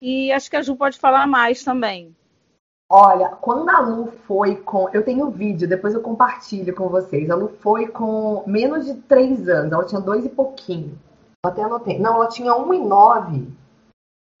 e 0.00 0.30
acho 0.32 0.50
que 0.50 0.56
a 0.56 0.62
Ju 0.62 0.76
pode 0.76 0.98
falar 0.98 1.26
mais 1.26 1.62
também. 1.62 2.14
Olha, 2.88 3.30
quando 3.30 3.68
a 3.68 3.80
Lu 3.80 4.06
foi 4.26 4.56
com. 4.56 4.88
Eu 4.92 5.02
tenho 5.02 5.30
vídeo, 5.30 5.68
depois 5.68 5.92
eu 5.92 6.00
compartilho 6.00 6.74
com 6.74 6.88
vocês. 6.88 7.28
A 7.28 7.34
Lu 7.34 7.48
foi 7.60 7.88
com 7.88 8.44
menos 8.46 8.84
de 8.84 8.94
três 8.94 9.48
anos, 9.48 9.72
ela 9.72 9.84
tinha 9.84 10.00
dois 10.00 10.24
e 10.24 10.28
pouquinho. 10.28 10.96
Até 11.44 11.62
anotei. 11.62 11.98
Não, 11.98 12.14
ela 12.14 12.28
tinha 12.28 12.52
1,9. 12.52 13.48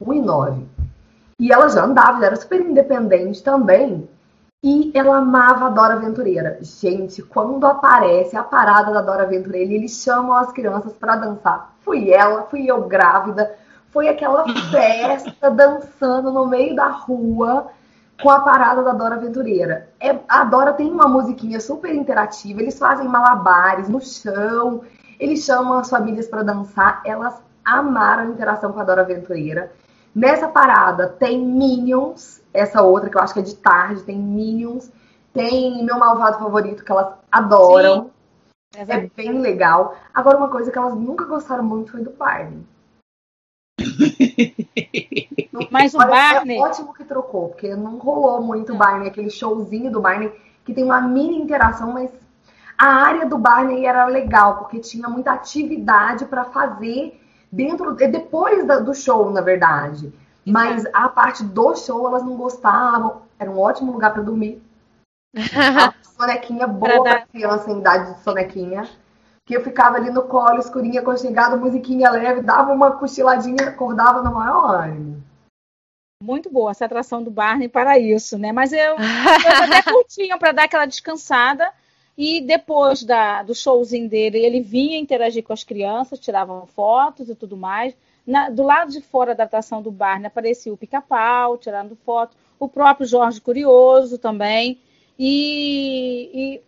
1,9. 0.02 0.64
E 1.40 1.52
ela 1.52 1.68
já 1.68 1.84
andava, 1.84 2.20
já 2.20 2.26
era 2.26 2.36
super 2.36 2.60
independente 2.60 3.42
também. 3.42 4.08
E 4.64 4.90
ela 4.94 5.18
amava 5.18 5.66
a 5.66 5.70
Dora 5.70 5.94
Aventureira. 5.94 6.58
Gente, 6.62 7.22
quando 7.22 7.66
aparece 7.66 8.36
a 8.36 8.42
parada 8.42 8.92
da 8.92 9.02
Dora 9.02 9.24
Aventureira, 9.24 9.72
eles 9.72 10.02
chamam 10.02 10.34
as 10.34 10.50
crianças 10.52 10.92
para 10.94 11.16
dançar. 11.16 11.74
Fui 11.80 12.10
ela, 12.10 12.44
fui 12.44 12.66
eu 12.66 12.82
grávida. 12.88 13.54
Foi 13.90 14.08
aquela 14.08 14.44
festa 14.70 15.50
dançando 15.50 16.32
no 16.32 16.46
meio 16.46 16.74
da 16.74 16.88
rua 16.88 17.70
com 18.22 18.30
a 18.30 18.40
parada 18.40 18.82
da 18.82 18.92
Dora 18.92 19.16
Aventureira. 19.16 19.90
É, 20.00 20.18
a 20.28 20.44
Dora 20.44 20.72
tem 20.72 20.90
uma 20.90 21.08
musiquinha 21.08 21.60
super 21.60 21.94
interativa, 21.94 22.60
eles 22.60 22.78
fazem 22.78 23.06
malabares 23.06 23.88
no 23.88 24.00
chão, 24.00 24.82
eles 25.18 25.44
chamam 25.44 25.78
as 25.78 25.90
famílias 25.90 26.26
para 26.26 26.42
dançar, 26.42 27.02
elas 27.04 27.40
amaram 27.64 28.22
a 28.22 28.26
interação 28.26 28.72
com 28.72 28.80
a 28.80 28.84
Dora 28.84 29.02
Aventureira. 29.02 29.72
Nessa 30.14 30.48
parada 30.48 31.08
tem 31.08 31.38
Minions, 31.38 32.40
essa 32.52 32.82
outra 32.82 33.10
que 33.10 33.18
eu 33.18 33.20
acho 33.20 33.34
que 33.34 33.40
é 33.40 33.42
de 33.42 33.56
tarde, 33.56 34.02
tem 34.02 34.18
Minions, 34.18 34.90
tem 35.32 35.84
meu 35.84 35.98
malvado 35.98 36.38
favorito 36.38 36.82
que 36.82 36.90
elas 36.90 37.14
adoram. 37.30 38.04
Sim. 38.04 38.10
É 38.88 39.10
bem 39.14 39.40
legal. 39.40 39.94
Agora, 40.12 40.36
uma 40.36 40.48
coisa 40.48 40.70
que 40.70 40.78
elas 40.78 40.94
nunca 40.94 41.24
gostaram 41.24 41.64
muito 41.64 41.92
foi 41.92 42.02
do 42.02 42.10
Barney. 42.10 42.64
Mas 45.70 45.94
o 45.94 45.98
Barney. 45.98 46.58
É 46.58 46.60
ótimo 46.60 46.94
que 46.94 47.04
trocou, 47.04 47.48
porque 47.48 47.74
não 47.74 47.98
rolou 47.98 48.42
muito 48.42 48.72
o 48.72 48.76
Barney, 48.76 49.08
aquele 49.08 49.30
showzinho 49.30 49.90
do 49.90 50.00
Barney, 50.00 50.32
que 50.64 50.72
tem 50.74 50.84
uma 50.84 51.00
mini 51.00 51.36
interação, 51.36 51.92
mas 51.92 52.10
a 52.76 52.86
área 52.86 53.26
do 53.26 53.38
Barney 53.38 53.86
era 53.86 54.06
legal, 54.06 54.58
porque 54.58 54.80
tinha 54.80 55.08
muita 55.08 55.32
atividade 55.32 56.26
para 56.26 56.44
fazer 56.44 57.20
dentro, 57.50 57.94
depois 57.94 58.66
do 58.66 58.94
show, 58.94 59.30
na 59.30 59.40
verdade. 59.40 60.12
Mas 60.44 60.84
a 60.92 61.08
parte 61.08 61.42
do 61.42 61.74
show 61.74 62.06
elas 62.06 62.22
não 62.22 62.36
gostavam. 62.36 63.22
Era 63.38 63.50
um 63.50 63.58
ótimo 63.58 63.92
lugar 63.92 64.12
para 64.12 64.22
dormir. 64.22 64.62
a 65.34 65.92
sonequinha 66.02 66.66
boa 66.66 67.02
para 67.02 67.26
criança 67.26 67.70
em 67.70 67.78
idade 67.80 68.14
de 68.14 68.20
sonequinha. 68.20 68.88
Que 69.46 69.56
eu 69.56 69.62
ficava 69.62 69.96
ali 69.96 70.10
no 70.10 70.24
colo, 70.24 70.58
escurinha, 70.58 71.00
aconchegado, 71.00 71.56
musiquinha 71.56 72.10
leve, 72.10 72.42
dava 72.42 72.72
uma 72.72 72.98
cochiladinha, 72.98 73.68
acordava 73.68 74.20
no 74.20 74.34
maior 74.34 74.84
ânimo. 74.84 75.22
Muito 76.22 76.50
boa 76.50 76.72
essa 76.72 76.84
atração 76.84 77.22
do 77.22 77.30
Barney 77.30 77.68
para 77.68 77.98
isso, 77.98 78.36
né? 78.36 78.50
Mas 78.50 78.72
eu, 78.72 78.96
eu 78.98 79.64
até 79.64 79.82
curtinho 79.82 80.38
para 80.38 80.52
dar 80.52 80.64
aquela 80.64 80.86
descansada 80.86 81.72
e 82.16 82.40
depois 82.40 83.02
da, 83.02 83.42
do 83.42 83.54
showzinho 83.54 84.08
dele, 84.08 84.38
ele 84.38 84.60
vinha 84.60 84.98
interagir 84.98 85.44
com 85.44 85.52
as 85.52 85.62
crianças, 85.62 86.18
tiravam 86.18 86.66
fotos 86.66 87.28
e 87.28 87.34
tudo 87.34 87.56
mais. 87.56 87.94
Na, 88.26 88.48
do 88.48 88.62
lado 88.62 88.90
de 88.90 89.02
fora 89.02 89.34
da 89.34 89.44
atração 89.44 89.82
do 89.82 89.90
Barney 89.90 90.26
aparecia 90.26 90.72
o 90.72 90.76
pica-pau, 90.76 91.58
tirando 91.58 91.94
foto, 91.94 92.36
o 92.58 92.68
próprio 92.68 93.06
Jorge 93.06 93.40
Curioso 93.40 94.18
também. 94.18 94.80
E, 95.18 96.30
e, 96.32 96.62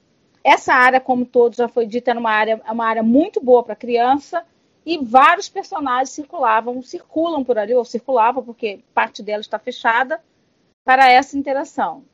essa 0.48 0.74
área, 0.74 1.00
como 1.00 1.26
todos 1.26 1.58
já 1.58 1.68
foi 1.68 1.86
dito, 1.86 2.08
era 2.08 2.18
uma 2.18 2.30
área, 2.30 2.60
uma 2.70 2.86
área 2.86 3.02
muito 3.02 3.40
boa 3.40 3.62
para 3.62 3.76
criança 3.76 4.44
e 4.84 5.04
vários 5.04 5.48
personagens 5.48 6.10
circulavam, 6.10 6.82
circulam 6.82 7.44
por 7.44 7.58
ali, 7.58 7.74
ou 7.74 7.84
circulavam, 7.84 8.42
porque 8.42 8.82
parte 8.94 9.22
dela 9.22 9.40
está 9.40 9.58
fechada, 9.58 10.20
para 10.84 11.10
essa 11.10 11.36
interação. 11.36 12.04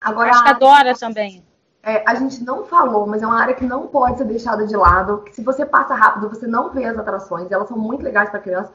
Agora, 0.00 0.30
Acho 0.30 0.42
que 0.42 0.48
adora 0.48 0.94
também 0.94 1.44
é, 1.82 2.04
a 2.08 2.14
gente 2.14 2.44
não 2.44 2.64
falou, 2.64 3.06
mas 3.06 3.22
é 3.22 3.26
uma 3.26 3.40
área 3.40 3.54
que 3.54 3.66
não 3.66 3.88
pode 3.88 4.18
ser 4.18 4.24
deixada 4.24 4.66
de 4.66 4.76
lado. 4.76 5.18
Que 5.22 5.34
se 5.34 5.42
você 5.42 5.66
passa 5.66 5.94
rápido, 5.94 6.28
você 6.28 6.46
não 6.46 6.70
vê 6.70 6.84
as 6.84 6.96
atrações, 6.96 7.50
elas 7.50 7.68
são 7.68 7.76
muito 7.76 8.04
legais 8.04 8.30
para 8.30 8.38
criança. 8.38 8.72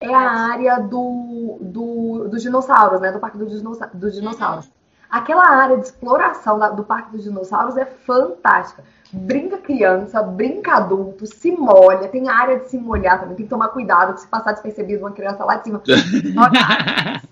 É 0.00 0.12
a 0.12 0.52
área 0.52 0.78
do, 0.80 1.58
do, 1.60 2.28
dos 2.28 2.42
dinossauros, 2.42 3.00
né? 3.00 3.12
Do 3.12 3.20
Parque 3.20 3.38
dos 3.38 4.14
Dinossauros. 4.14 4.70
Aquela 5.10 5.48
área 5.48 5.78
de 5.78 5.84
exploração 5.84 6.58
da, 6.58 6.68
do 6.68 6.84
Parque 6.84 7.12
dos 7.12 7.24
Dinossauros 7.24 7.76
é 7.76 7.84
fantástica. 7.84 8.84
Brinca 9.10 9.56
criança, 9.56 10.22
brinca 10.22 10.74
adulto, 10.74 11.26
se 11.26 11.50
molha. 11.50 12.08
Tem 12.08 12.28
área 12.28 12.58
de 12.58 12.68
se 12.68 12.76
molhar 12.76 13.18
também. 13.18 13.36
Tem 13.36 13.46
que 13.46 13.50
tomar 13.50 13.68
cuidado, 13.68 14.14
que 14.14 14.20
se 14.20 14.26
passar 14.26 14.52
despercebido 14.52 15.00
uma 15.00 15.12
criança 15.12 15.44
lá 15.44 15.56
de 15.56 15.64
cima. 15.64 15.82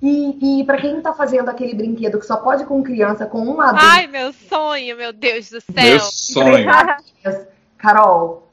E, 0.00 0.60
e 0.60 0.64
para 0.64 0.80
quem 0.80 1.00
tá 1.00 1.12
fazendo 1.12 1.48
aquele 1.48 1.74
brinquedo 1.74 2.20
que 2.20 2.26
só 2.26 2.36
pode 2.36 2.64
com 2.66 2.84
criança, 2.84 3.26
com 3.26 3.40
um 3.40 3.60
adulto. 3.60 3.84
Ai, 3.84 4.06
meu 4.06 4.32
sonho, 4.32 4.96
meu 4.96 5.12
Deus 5.12 5.50
do 5.50 5.60
céu. 5.60 5.74
Meu 5.74 5.98
sonho. 5.98 6.66
Carol, 7.76 8.47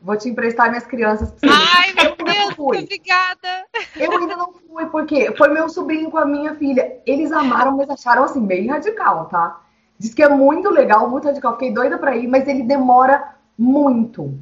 vou 0.00 0.16
te 0.16 0.28
emprestar 0.28 0.68
minhas 0.68 0.86
crianças. 0.86 1.34
Ai, 1.42 1.92
meu 1.94 2.16
Deus, 2.16 2.58
obrigada. 2.58 3.66
Eu 3.96 4.16
ainda 4.16 4.36
não 4.36 4.52
fui, 4.52 4.86
porque 4.86 5.32
foi 5.36 5.48
meu 5.48 5.68
sobrinho 5.68 6.10
com 6.10 6.18
a 6.18 6.26
minha 6.26 6.54
filha. 6.54 6.98
Eles 7.06 7.32
amaram, 7.32 7.76
mas 7.76 7.90
acharam 7.90 8.24
assim, 8.24 8.40
meio 8.40 8.70
radical, 8.70 9.26
tá? 9.26 9.60
Diz 9.98 10.14
que 10.14 10.22
é 10.22 10.28
muito 10.28 10.70
legal, 10.70 11.08
muito 11.10 11.26
radical. 11.26 11.54
Fiquei 11.54 11.72
doida 11.72 11.98
pra 11.98 12.16
ir, 12.16 12.28
mas 12.28 12.46
ele 12.46 12.62
demora 12.62 13.34
muito. 13.56 14.38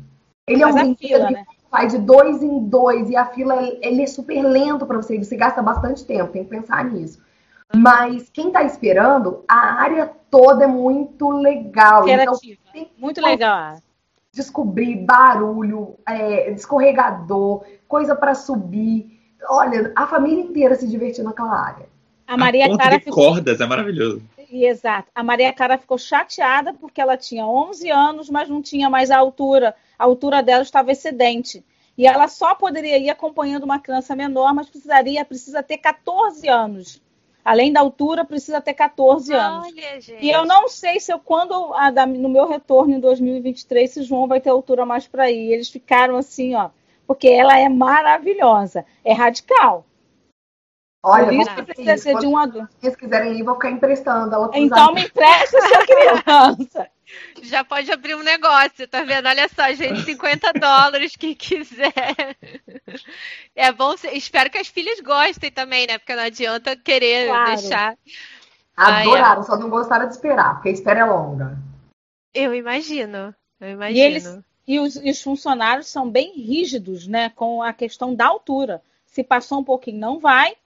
Ele 0.47 0.63
é 0.63 0.67
um 0.67 0.75
brinquedo 0.75 1.27
que 1.27 1.33
né? 1.33 1.45
vai 1.71 1.87
de 1.87 1.99
dois 1.99 2.43
em 2.43 2.61
dois 2.69 3.11
e 3.11 3.17
a 3.17 3.27
fila 3.27 3.63
ele 3.83 4.03
é 4.03 4.07
super 4.07 4.41
lento 4.43 4.87
para 4.87 4.99
você, 4.99 5.19
você 5.19 5.37
gasta 5.37 5.61
bastante 5.61 6.05
tempo, 6.05 6.33
tem 6.33 6.45
que 6.45 6.51
pensar 6.51 6.85
nisso. 6.85 7.21
Mas 7.75 8.31
quem 8.31 8.53
tá 8.53 8.63
esperando, 8.63 9.45
a 9.49 9.83
área 9.83 10.11
toda 10.31 10.65
é 10.65 10.69
muito 10.69 11.29
legal. 11.31 12.09
Então, 12.09 12.39
muito 12.97 13.21
legal. 13.21 13.79
Descobrir 14.37 14.97
barulho, 14.97 15.97
é, 16.07 16.51
escorregador, 16.53 17.65
coisa 17.89 18.15
para 18.15 18.35
subir. 18.35 19.19
Olha, 19.49 19.93
a 19.97 20.07
família 20.07 20.45
inteira 20.45 20.75
se 20.75 20.87
divertindo 20.87 21.29
naquela 21.29 21.59
área. 21.59 21.89
A 22.27 22.37
Maria 22.37 22.67
a 22.67 22.77
Clara 22.77 22.99
de 22.99 23.05
ficou... 23.05 23.33
cordas 23.33 23.61
é 23.61 23.67
maravilhoso. 23.67 24.23
Exato. 24.51 25.09
A 25.15 25.23
Maria 25.23 25.55
Clara 25.55 25.79
ficou 25.79 25.97
chateada 25.97 26.75
porque 26.75 27.01
ela 27.01 27.17
tinha 27.17 27.47
11 27.47 27.91
anos, 27.91 28.29
mas 28.29 28.47
não 28.47 28.61
tinha 28.61 28.91
mais 28.91 29.11
a 29.11 29.17
altura. 29.17 29.75
A 29.99 30.05
altura 30.05 30.43
dela 30.43 30.63
estava 30.63 30.93
excedente. 30.93 31.65
E 31.97 32.07
ela 32.07 32.29
só 32.29 32.55
poderia 32.55 32.99
ir 32.99 33.09
acompanhando 33.09 33.65
uma 33.65 33.81
criança 33.81 34.15
menor, 34.15 34.53
mas 34.55 34.69
precisaria, 34.69 35.25
precisa 35.25 35.63
ter 35.63 35.79
14 35.79 36.47
anos. 36.47 37.01
Além 37.47 37.73
da 37.73 37.79
altura, 37.79 38.25
precisa 38.25 38.61
ter 38.61 38.75
14 38.75 39.33
anos. 39.33 39.69
Olha, 39.69 40.01
e 40.21 40.29
eu 40.29 40.45
não 40.45 40.67
sei 40.67 40.99
se 40.99 41.13
eu, 41.13 41.21
quando 41.21 41.73
no 42.19 42.29
meu 42.29 42.49
retorno 42.49 42.93
em 42.93 42.99
2023, 42.99 43.89
se 43.89 44.03
João 44.03 44.27
vai 44.27 44.41
ter 44.41 44.51
altura 44.51 44.85
mais 44.85 45.07
para 45.07 45.31
ir. 45.31 45.53
Eles 45.53 45.69
ficaram 45.69 46.17
assim, 46.17 46.57
ó, 46.57 46.71
porque 47.07 47.29
ela 47.29 47.57
é 47.57 47.69
maravilhosa, 47.69 48.85
é 49.05 49.13
radical. 49.13 49.87
Olha, 51.05 51.33
isso 51.41 51.65
precisa 51.65 51.97
ser 51.97 52.19
de 52.19 52.27
um 52.27 52.37
adulto. 52.37 52.69
Se 52.81 52.87
eles 52.87 52.97
quiserem 52.97 53.39
ir, 53.39 53.45
vou 53.45 53.55
ficar 53.55 53.71
emprestando 53.71 54.35
ela. 54.35 54.51
Então 54.53 54.93
me 54.93 55.05
empresta 55.05 55.61
sua 55.69 55.87
criança. 55.87 56.91
Já 57.43 57.65
pode 57.65 57.91
abrir 57.93 58.15
um 58.15 58.23
negócio, 58.23 58.87
tá 58.89 59.03
vendo? 59.03 59.27
Olha 59.29 59.49
só, 59.49 59.73
gente, 59.73 60.03
50 60.03 60.53
dólares, 60.55 61.17
quem 61.17 61.35
quiser. 61.35 62.37
É 63.55 63.73
bom, 63.73 63.95
espero 64.13 64.51
que 64.51 64.59
as 64.59 64.69
filhas 64.69 65.01
gostem 65.01 65.51
também, 65.51 65.87
né? 65.87 65.99
Porque 65.99 66.15
não 66.15 66.25
adianta 66.25 66.77
querer 66.77 67.29
claro. 67.29 67.57
deixar. 67.57 67.97
Adoraram, 68.77 69.43
só 69.43 69.57
não 69.57 69.71
gostaram 69.71 70.07
de 70.07 70.15
esperar, 70.15 70.55
porque 70.55 70.69
a 70.69 70.73
espera 70.73 71.01
é 71.01 71.05
longa. 71.05 71.57
Eu 72.35 72.55
imagino, 72.55 73.35
eu 73.61 73.71
imagino. 73.71 73.99
E, 73.99 74.03
eles, 74.03 74.39
e 74.67 74.81
os, 74.81 74.97
e 74.97 75.11
os 75.11 75.23
funcionários 75.23 75.87
são 75.87 76.11
bem 76.11 76.35
rígidos, 76.35 77.07
né? 77.07 77.31
Com 77.31 77.63
a 77.63 77.73
questão 77.73 78.15
da 78.15 78.27
altura. 78.27 78.83
Se 79.07 79.25
passou 79.25 79.61
um 79.61 79.65
pouquinho, 79.65 79.99
não 79.99 80.19
vai 80.19 80.57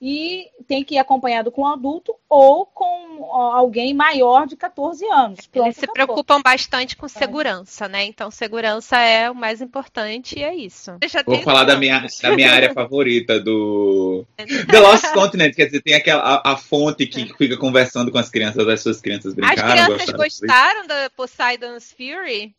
e 0.00 0.48
tem 0.68 0.84
que 0.84 0.94
ir 0.94 0.98
acompanhado 0.98 1.50
com 1.50 1.62
um 1.62 1.66
adulto 1.66 2.14
ou 2.28 2.64
com 2.64 3.32
alguém 3.32 3.92
maior 3.92 4.46
de 4.46 4.56
14 4.56 5.04
anos. 5.06 5.48
Eles 5.52 5.76
se 5.76 5.86
preocupam 5.88 6.40
bastante 6.40 6.96
com 6.96 7.06
é. 7.06 7.08
segurança, 7.08 7.86
é. 7.86 7.88
né? 7.88 8.04
Então, 8.04 8.30
segurança 8.30 8.96
é 8.98 9.28
o 9.28 9.34
mais 9.34 9.60
importante 9.60 10.38
e 10.38 10.44
é 10.44 10.54
isso. 10.54 10.92
Vou 11.26 11.42
falar 11.42 11.64
da 11.64 11.76
minha, 11.76 12.06
da 12.22 12.36
minha 12.36 12.52
área 12.52 12.72
favorita, 12.72 13.40
do 13.40 14.24
The 14.70 14.78
Lost 14.78 15.12
Continent, 15.12 15.54
quer 15.54 15.66
dizer, 15.66 15.82
tem 15.82 15.94
aquela 15.94 16.22
a, 16.22 16.52
a 16.52 16.56
fonte 16.56 17.06
que 17.06 17.34
fica 17.34 17.56
conversando 17.56 18.12
com 18.12 18.18
as 18.18 18.30
crianças, 18.30 18.68
as 18.68 18.80
suas 18.80 19.00
crianças 19.00 19.34
brincaram. 19.34 19.94
As 19.94 20.04
crianças 20.04 20.14
gostaram 20.14 20.86
da 20.86 21.10
Poseidon's 21.10 21.92
Fury? 21.92 22.54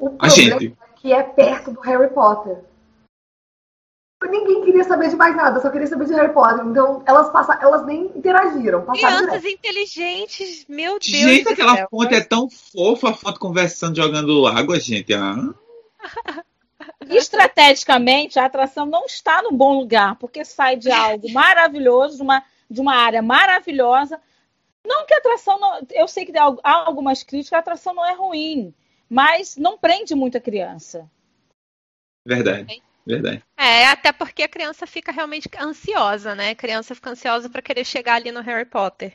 O 0.00 0.16
a 0.18 0.28
gente. 0.28 0.74
É 0.80 0.94
que 0.96 1.12
é 1.12 1.22
perto 1.22 1.70
do 1.70 1.80
Harry 1.80 2.08
Potter 2.12 2.64
ninguém 4.28 4.64
queria 4.64 4.84
saber 4.84 5.08
de 5.08 5.16
mais 5.16 5.36
nada, 5.36 5.60
só 5.60 5.70
queria 5.70 5.86
saber 5.86 6.06
de 6.06 6.14
Harry 6.14 6.32
Potter. 6.32 6.64
Então, 6.66 7.02
elas 7.06 7.30
passaram, 7.30 7.62
elas 7.62 7.86
nem 7.86 8.06
interagiram. 8.14 8.84
Crianças 8.86 9.42
direto. 9.42 9.48
inteligentes, 9.48 10.66
meu 10.68 10.92
Deus. 10.92 11.04
Gente, 11.04 11.48
aquela 11.48 11.76
céu, 11.76 11.88
fonte 11.90 12.14
é 12.14 12.20
tão 12.22 12.48
fofa, 12.48 13.10
a 13.10 13.14
fonte 13.14 13.38
conversando, 13.38 13.96
jogando 13.96 14.46
água, 14.46 14.78
gente. 14.78 15.12
Ah. 15.14 15.34
Estrategicamente, 17.08 18.38
a 18.38 18.46
atração 18.46 18.86
não 18.86 19.04
está 19.04 19.42
no 19.42 19.52
bom 19.52 19.78
lugar, 19.78 20.16
porque 20.16 20.44
sai 20.44 20.76
de 20.76 20.90
algo 20.90 21.30
maravilhoso, 21.30 22.16
de 22.16 22.22
uma, 22.22 22.42
de 22.70 22.80
uma 22.80 22.94
área 22.94 23.22
maravilhosa. 23.22 24.20
Não 24.86 25.06
que 25.06 25.14
a 25.14 25.18
atração. 25.18 25.58
Não, 25.58 25.80
eu 25.92 26.06
sei 26.06 26.24
que 26.24 26.32
há 26.36 26.54
algumas 26.86 27.22
críticas, 27.22 27.56
a 27.56 27.60
atração 27.60 27.94
não 27.94 28.04
é 28.04 28.14
ruim, 28.14 28.74
mas 29.08 29.56
não 29.56 29.78
prende 29.78 30.14
muita 30.14 30.40
criança. 30.40 31.10
Verdade. 32.26 32.82
Verdade. 33.06 33.42
É, 33.58 33.86
até 33.88 34.12
porque 34.12 34.42
a 34.42 34.48
criança 34.48 34.86
fica 34.86 35.12
realmente 35.12 35.48
ansiosa, 35.60 36.34
né? 36.34 36.50
A 36.50 36.54
criança 36.54 36.94
fica 36.94 37.10
ansiosa 37.10 37.48
para 37.50 37.60
querer 37.60 37.84
chegar 37.84 38.14
ali 38.16 38.32
no 38.32 38.40
Harry 38.40 38.64
Potter. 38.64 39.14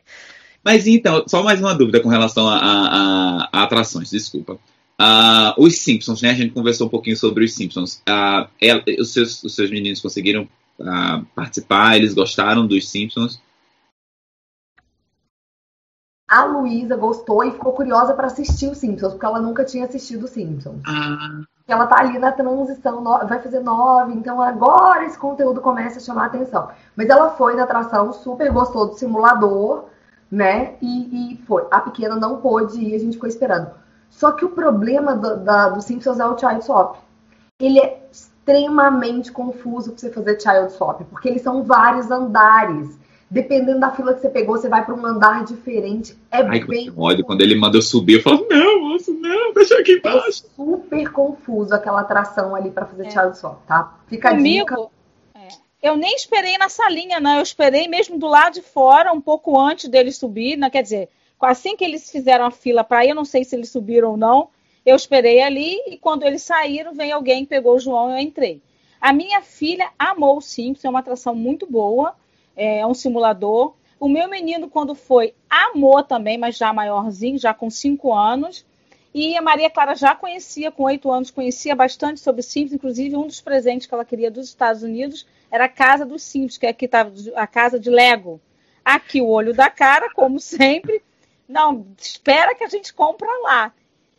Mas 0.63 0.85
então, 0.85 1.23
só 1.27 1.41
mais 1.41 1.59
uma 1.59 1.73
dúvida 1.73 1.99
com 1.99 2.09
relação 2.09 2.47
a, 2.47 2.57
a, 2.57 3.49
a 3.51 3.63
atrações, 3.63 4.11
desculpa. 4.11 4.59
Uh, 4.99 5.53
os 5.57 5.77
Simpsons, 5.77 6.21
né? 6.21 6.31
A 6.31 6.33
gente 6.33 6.53
conversou 6.53 6.87
um 6.87 6.89
pouquinho 6.89 7.15
sobre 7.15 7.45
os 7.45 7.53
Simpsons. 7.53 8.03
Uh, 8.07 8.47
ela, 8.59 8.83
os, 8.99 9.13
seus, 9.13 9.41
os 9.43 9.55
seus 9.55 9.69
meninos 9.71 10.01
conseguiram 10.01 10.47
uh, 10.77 11.25
participar? 11.33 11.95
Eles 11.95 12.13
gostaram 12.13 12.67
dos 12.67 12.89
Simpsons? 12.89 13.41
A 16.29 16.45
Luísa 16.45 16.95
gostou 16.95 17.43
e 17.43 17.51
ficou 17.51 17.73
curiosa 17.73 18.13
para 18.13 18.27
assistir 18.27 18.69
os 18.69 18.77
Simpsons, 18.77 19.13
porque 19.13 19.25
ela 19.25 19.41
nunca 19.41 19.65
tinha 19.65 19.85
assistido 19.85 20.23
os 20.23 20.29
Simpsons. 20.29 20.81
Ah 20.87 21.41
ela 21.71 21.87
tá 21.87 21.99
ali 21.99 22.17
na 22.17 22.31
transição, 22.31 23.03
vai 23.03 23.39
fazer 23.39 23.59
nove, 23.59 24.13
então 24.13 24.41
agora 24.41 25.05
esse 25.05 25.17
conteúdo 25.17 25.61
começa 25.61 25.99
a 25.99 26.01
chamar 26.01 26.23
a 26.23 26.25
atenção. 26.25 26.69
Mas 26.95 27.09
ela 27.09 27.31
foi 27.31 27.55
na 27.55 27.63
atração, 27.63 28.11
super 28.11 28.51
gostou 28.51 28.87
do 28.87 28.95
simulador, 28.95 29.85
né? 30.31 30.75
E, 30.81 31.33
e 31.33 31.37
foi. 31.45 31.65
A 31.69 31.79
pequena 31.81 32.15
não 32.15 32.37
pôde 32.37 32.79
ir, 32.79 32.95
a 32.95 32.99
gente 32.99 33.13
ficou 33.13 33.29
esperando. 33.29 33.71
Só 34.09 34.31
que 34.31 34.43
o 34.43 34.49
problema 34.49 35.15
do, 35.15 35.37
da, 35.37 35.69
do 35.69 35.81
Simpsons 35.81 36.19
é 36.19 36.25
o 36.25 36.37
Child 36.37 36.63
Swap. 36.63 36.95
Ele 37.59 37.79
é 37.79 38.07
extremamente 38.11 39.31
confuso 39.31 39.91
para 39.91 39.99
você 39.99 40.09
fazer 40.09 40.41
Child 40.41 40.71
Swap, 40.71 41.01
porque 41.09 41.29
eles 41.29 41.41
são 41.41 41.63
vários 41.63 42.09
andares 42.09 42.97
dependendo 43.29 43.79
da 43.79 43.91
fila 43.91 44.13
que 44.13 44.21
você 44.21 44.29
pegou, 44.29 44.57
você 44.57 44.67
vai 44.67 44.83
para 44.83 44.95
um 44.95 45.05
andar 45.05 45.45
diferente. 45.45 46.17
É 46.31 46.41
Ai, 46.41 46.63
bem. 46.63 46.91
Ódio, 46.97 47.23
quando 47.23 47.41
ele 47.41 47.55
manda 47.55 47.77
eu 47.77 47.81
subir, 47.81 48.15
eu 48.15 48.21
falo, 48.23 48.47
não, 48.49 48.89
moço, 48.89 49.13
não, 49.13 49.53
deixa 49.53 49.77
aqui 49.77 49.93
é 49.93 49.97
embaixo. 49.97 50.45
É 50.45 50.55
super 50.55 51.11
confuso 51.11 51.73
aquela 51.73 52.01
atração 52.01 52.55
ali 52.55 52.71
para 52.71 52.85
fazer 52.85 53.05
é. 53.05 53.11
child 53.11 53.37
swap, 53.37 53.65
tá? 53.67 53.99
Fica 54.07 54.31
Comigo, 54.31 54.73
a 54.73 54.75
dica. 54.75 54.89
É. 55.35 55.89
Eu 55.89 55.95
nem 55.95 56.15
esperei 56.15 56.57
na 56.57 56.69
salinha, 56.69 57.19
não. 57.19 57.37
Eu 57.37 57.43
esperei 57.43 57.87
mesmo 57.87 58.17
do 58.17 58.27
lado 58.27 58.55
de 58.55 58.61
fora, 58.61 59.13
um 59.13 59.21
pouco 59.21 59.59
antes 59.59 59.87
dele 59.87 60.11
subir. 60.11 60.57
Né? 60.57 60.69
Quer 60.69 60.81
dizer, 60.81 61.09
assim 61.39 61.75
que 61.75 61.83
eles 61.83 62.09
fizeram 62.09 62.45
a 62.45 62.51
fila 62.51 62.83
para 62.83 63.05
ir, 63.05 63.09
eu 63.09 63.15
não 63.15 63.25
sei 63.25 63.43
se 63.43 63.55
eles 63.55 63.69
subiram 63.69 64.11
ou 64.11 64.17
não. 64.17 64.49
Eu 64.83 64.95
esperei 64.95 65.41
ali 65.41 65.77
e 65.87 65.97
quando 65.97 66.23
eles 66.23 66.41
saíram, 66.41 66.95
veio 66.95 67.13
alguém, 67.13 67.45
pegou 67.45 67.75
o 67.75 67.79
João 67.79 68.09
e 68.09 68.13
eu 68.13 68.19
entrei. 68.19 68.61
A 68.99 69.13
minha 69.13 69.39
filha 69.41 69.89
amou 69.99 70.37
o 70.37 70.41
Simpsons, 70.41 70.83
é 70.83 70.89
uma 70.89 70.99
atração 70.99 71.35
muito 71.35 71.67
boa 71.67 72.15
é 72.59 72.85
um 72.85 72.93
simulador. 72.93 73.73
O 73.97 74.09
meu 74.09 74.29
menino, 74.29 74.69
quando 74.69 74.93
foi, 74.93 75.33
amou 75.49 76.03
também, 76.03 76.37
mas 76.37 76.57
já 76.57 76.73
maiorzinho, 76.73 77.37
já 77.37 77.53
com 77.53 77.69
cinco 77.69 78.13
anos. 78.13 78.65
E 79.13 79.35
a 79.37 79.41
Maria 79.41 79.69
Clara 79.69 79.95
já 79.95 80.13
conhecia, 80.13 80.69
com 80.69 80.83
oito 80.83 81.09
anos, 81.09 81.31
conhecia 81.31 81.75
bastante 81.75 82.19
sobre 82.19 82.41
Simples. 82.41 82.73
Inclusive, 82.73 83.15
um 83.15 83.25
dos 83.25 83.41
presentes 83.41 83.87
que 83.87 83.93
ela 83.93 84.05
queria 84.05 84.29
dos 84.29 84.47
Estados 84.47 84.83
Unidos 84.83 85.25
era 85.49 85.65
a 85.65 85.69
Casa 85.69 86.05
dos 86.05 86.21
Simples, 86.21 86.57
que 86.57 86.67
aqui 86.67 86.85
estava 86.85 87.11
a 87.35 87.47
casa 87.47 87.79
de 87.79 87.89
Lego. 87.89 88.39
Aqui 88.83 89.21
o 89.21 89.27
olho 89.27 89.53
da 89.53 89.69
cara, 89.69 90.13
como 90.13 90.39
sempre. 90.39 91.01
Não, 91.47 91.87
espera 91.97 92.53
que 92.53 92.63
a 92.63 92.69
gente 92.69 92.93
compra 92.93 93.29
lá. 93.41 93.73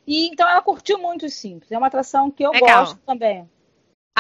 E 0.07 0.29
então 0.29 0.49
ela 0.49 0.63
curtiu 0.63 0.99
muito 0.99 1.27
os 1.27 1.35
Simples. 1.35 1.71
É 1.71 1.79
uma 1.79 1.87
atração 1.87 2.31
que 2.31 2.43
eu 2.43 2.51
Legal. 2.51 2.81
gosto 2.81 2.99
também. 3.07 3.49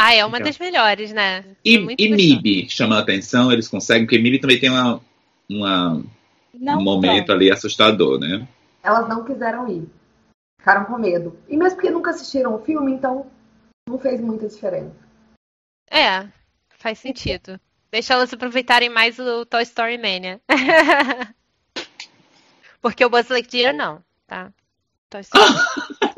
Ah, 0.02 0.14
é 0.14 0.24
uma 0.24 0.38
então. 0.38 0.48
das 0.48 0.58
melhores, 0.58 1.12
né? 1.12 1.44
E, 1.62 1.76
é 1.76 1.94
e 1.98 2.10
MIB 2.10 2.70
chama 2.70 2.96
a 2.96 3.00
atenção, 3.00 3.52
eles 3.52 3.68
conseguem, 3.68 4.06
porque 4.06 4.18
MIB 4.18 4.38
também 4.38 4.58
tem 4.58 4.70
uma, 4.70 4.98
uma 5.46 6.02
um 6.54 6.82
momento 6.82 7.30
ali 7.30 7.50
assustador, 7.50 8.18
né? 8.18 8.48
Elas 8.82 9.06
não 9.06 9.24
quiseram 9.24 9.68
ir. 9.68 9.86
Ficaram 10.58 10.86
com 10.86 10.96
medo. 10.96 11.36
E 11.48 11.56
mesmo 11.56 11.76
porque 11.76 11.90
nunca 11.90 12.10
assistiram 12.10 12.54
o 12.54 12.64
filme, 12.64 12.92
então 12.92 13.26
não 13.86 13.98
fez 13.98 14.22
muita 14.22 14.48
diferença. 14.48 14.96
É, 15.90 16.26
faz 16.78 16.98
sentido. 16.98 17.60
Deixa 17.90 18.14
elas 18.14 18.32
aproveitarem 18.32 18.88
mais 18.88 19.18
o 19.18 19.44
Toy 19.44 19.62
Story 19.64 19.98
Mania. 19.98 20.40
porque 22.80 23.04
o 23.04 23.10
Buzz 23.10 23.28
Lightyear 23.28 23.74
não, 23.74 24.02
tá? 24.26 24.50
Toy 25.10 25.20
Story. 25.20 25.44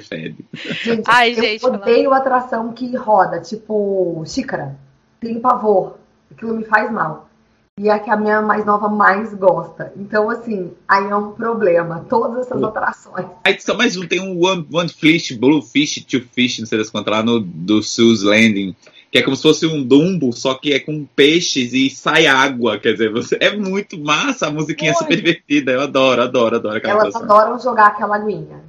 Fede. 0.00 0.44
Gente, 0.82 1.04
Ai, 1.06 1.32
eu 1.32 1.42
gente, 1.42 1.66
odeio 1.66 2.12
atração 2.12 2.72
que 2.72 2.94
roda, 2.96 3.40
tipo 3.40 4.22
xícara. 4.26 4.76
Tenho 5.20 5.40
pavor. 5.40 5.98
Aquilo 6.30 6.54
me 6.54 6.64
faz 6.64 6.90
mal. 6.90 7.28
E 7.76 7.88
é 7.88 7.98
que 7.98 8.08
a 8.08 8.16
minha 8.16 8.40
mais 8.40 8.64
nova 8.64 8.88
mais 8.88 9.34
gosta. 9.34 9.92
Então, 9.96 10.30
assim, 10.30 10.70
aí 10.86 11.08
é 11.10 11.16
um 11.16 11.32
problema. 11.32 12.06
Todas 12.08 12.46
essas 12.46 12.62
atrações. 12.62 13.26
Aí 13.42 13.58
só 13.58 13.76
mais 13.76 13.96
um, 13.96 14.06
tem 14.06 14.20
um 14.20 14.44
One, 14.44 14.64
one 14.72 14.88
Fish, 14.88 15.32
Blue 15.32 15.60
Fish, 15.60 16.04
Two 16.08 16.22
Fish, 16.32 16.60
não 16.60 16.66
sei 16.66 16.78
das 16.78 16.88
quantas, 16.88 17.12
lá 17.12 17.20
no 17.24 17.40
do 17.40 17.82
Sue's 17.82 18.22
Landing. 18.22 18.76
Que 19.10 19.18
é 19.18 19.22
como 19.22 19.34
se 19.34 19.42
fosse 19.42 19.66
um 19.66 19.82
dumbo, 19.82 20.32
só 20.32 20.54
que 20.54 20.72
é 20.72 20.78
com 20.78 21.04
peixes 21.16 21.72
e 21.72 21.90
sai 21.90 22.26
água. 22.26 22.78
Quer 22.78 22.92
dizer, 22.92 23.10
você, 23.10 23.36
é 23.40 23.56
muito 23.56 23.98
massa, 23.98 24.46
a 24.46 24.52
musiquinha 24.52 24.92
é 24.92 24.94
super 24.94 25.16
divertida. 25.16 25.72
Eu 25.72 25.80
adoro, 25.80 26.22
adoro, 26.22 26.56
adoro 26.56 26.76
aquela 26.76 27.00
Elas 27.00 27.16
adoram 27.16 27.58
jogar 27.58 27.86
aquela 27.88 28.14
aguinha. 28.14 28.62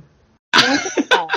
Muito 0.67 1.09
bom. 1.09 1.27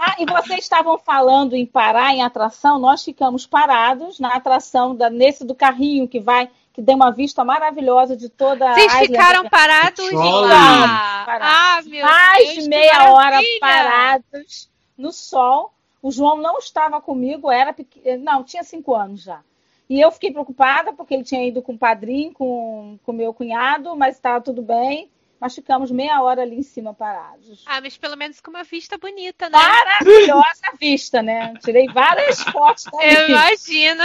Ah, 0.00 0.16
e 0.18 0.26
vocês 0.26 0.60
estavam 0.60 0.98
falando 0.98 1.54
em 1.54 1.64
parar 1.64 2.12
em 2.12 2.22
atração, 2.22 2.78
nós 2.78 3.02
ficamos 3.02 3.46
parados 3.46 4.20
na 4.20 4.34
atração 4.34 4.94
da, 4.94 5.08
nesse 5.08 5.44
do 5.44 5.54
carrinho 5.54 6.06
que 6.06 6.20
vai 6.20 6.50
que 6.74 6.82
deu 6.82 6.96
uma 6.96 7.12
vista 7.12 7.44
maravilhosa 7.44 8.16
de 8.16 8.28
toda 8.28 8.68
a 8.68 8.74
Vocês 8.74 8.92
ficaram 8.94 9.48
parados 9.48 10.10
lá. 10.10 11.24
Ah, 11.40 11.80
meu 11.86 12.04
Mais 12.04 12.48
Deus, 12.48 12.64
de 12.64 12.68
meia 12.68 13.12
hora 13.12 13.38
parados 13.60 14.68
no 14.98 15.12
sol. 15.12 15.72
O 16.02 16.10
João 16.10 16.36
não 16.36 16.58
estava 16.58 17.00
comigo, 17.00 17.50
era 17.50 17.72
pequeno, 17.72 18.24
não, 18.24 18.42
tinha 18.42 18.64
cinco 18.64 18.92
anos 18.92 19.22
já. 19.22 19.40
E 19.88 20.00
eu 20.00 20.10
fiquei 20.10 20.32
preocupada 20.32 20.92
porque 20.92 21.14
ele 21.14 21.22
tinha 21.22 21.46
ido 21.46 21.62
com 21.62 21.74
o 21.74 21.78
padrinho, 21.78 22.32
com 22.32 22.98
o 23.06 23.12
meu 23.12 23.32
cunhado, 23.32 23.94
mas 23.96 24.16
estava 24.16 24.40
tudo 24.40 24.60
bem. 24.60 25.08
Mas 25.44 25.54
ficamos 25.54 25.90
meia 25.90 26.22
hora 26.22 26.40
ali 26.40 26.56
em 26.56 26.62
cima 26.62 26.94
parados. 26.94 27.64
Ah, 27.66 27.78
mas 27.78 27.98
pelo 27.98 28.16
menos 28.16 28.40
com 28.40 28.50
uma 28.50 28.64
vista 28.64 28.96
bonita, 28.96 29.50
né? 29.50 29.58
Maravilhosa 29.58 30.72
vista, 30.80 31.22
né? 31.22 31.52
Tirei 31.62 31.86
várias 31.88 32.40
fotos 32.44 32.84
também. 32.84 33.12
Eu 33.12 33.28
imagino. 33.28 34.02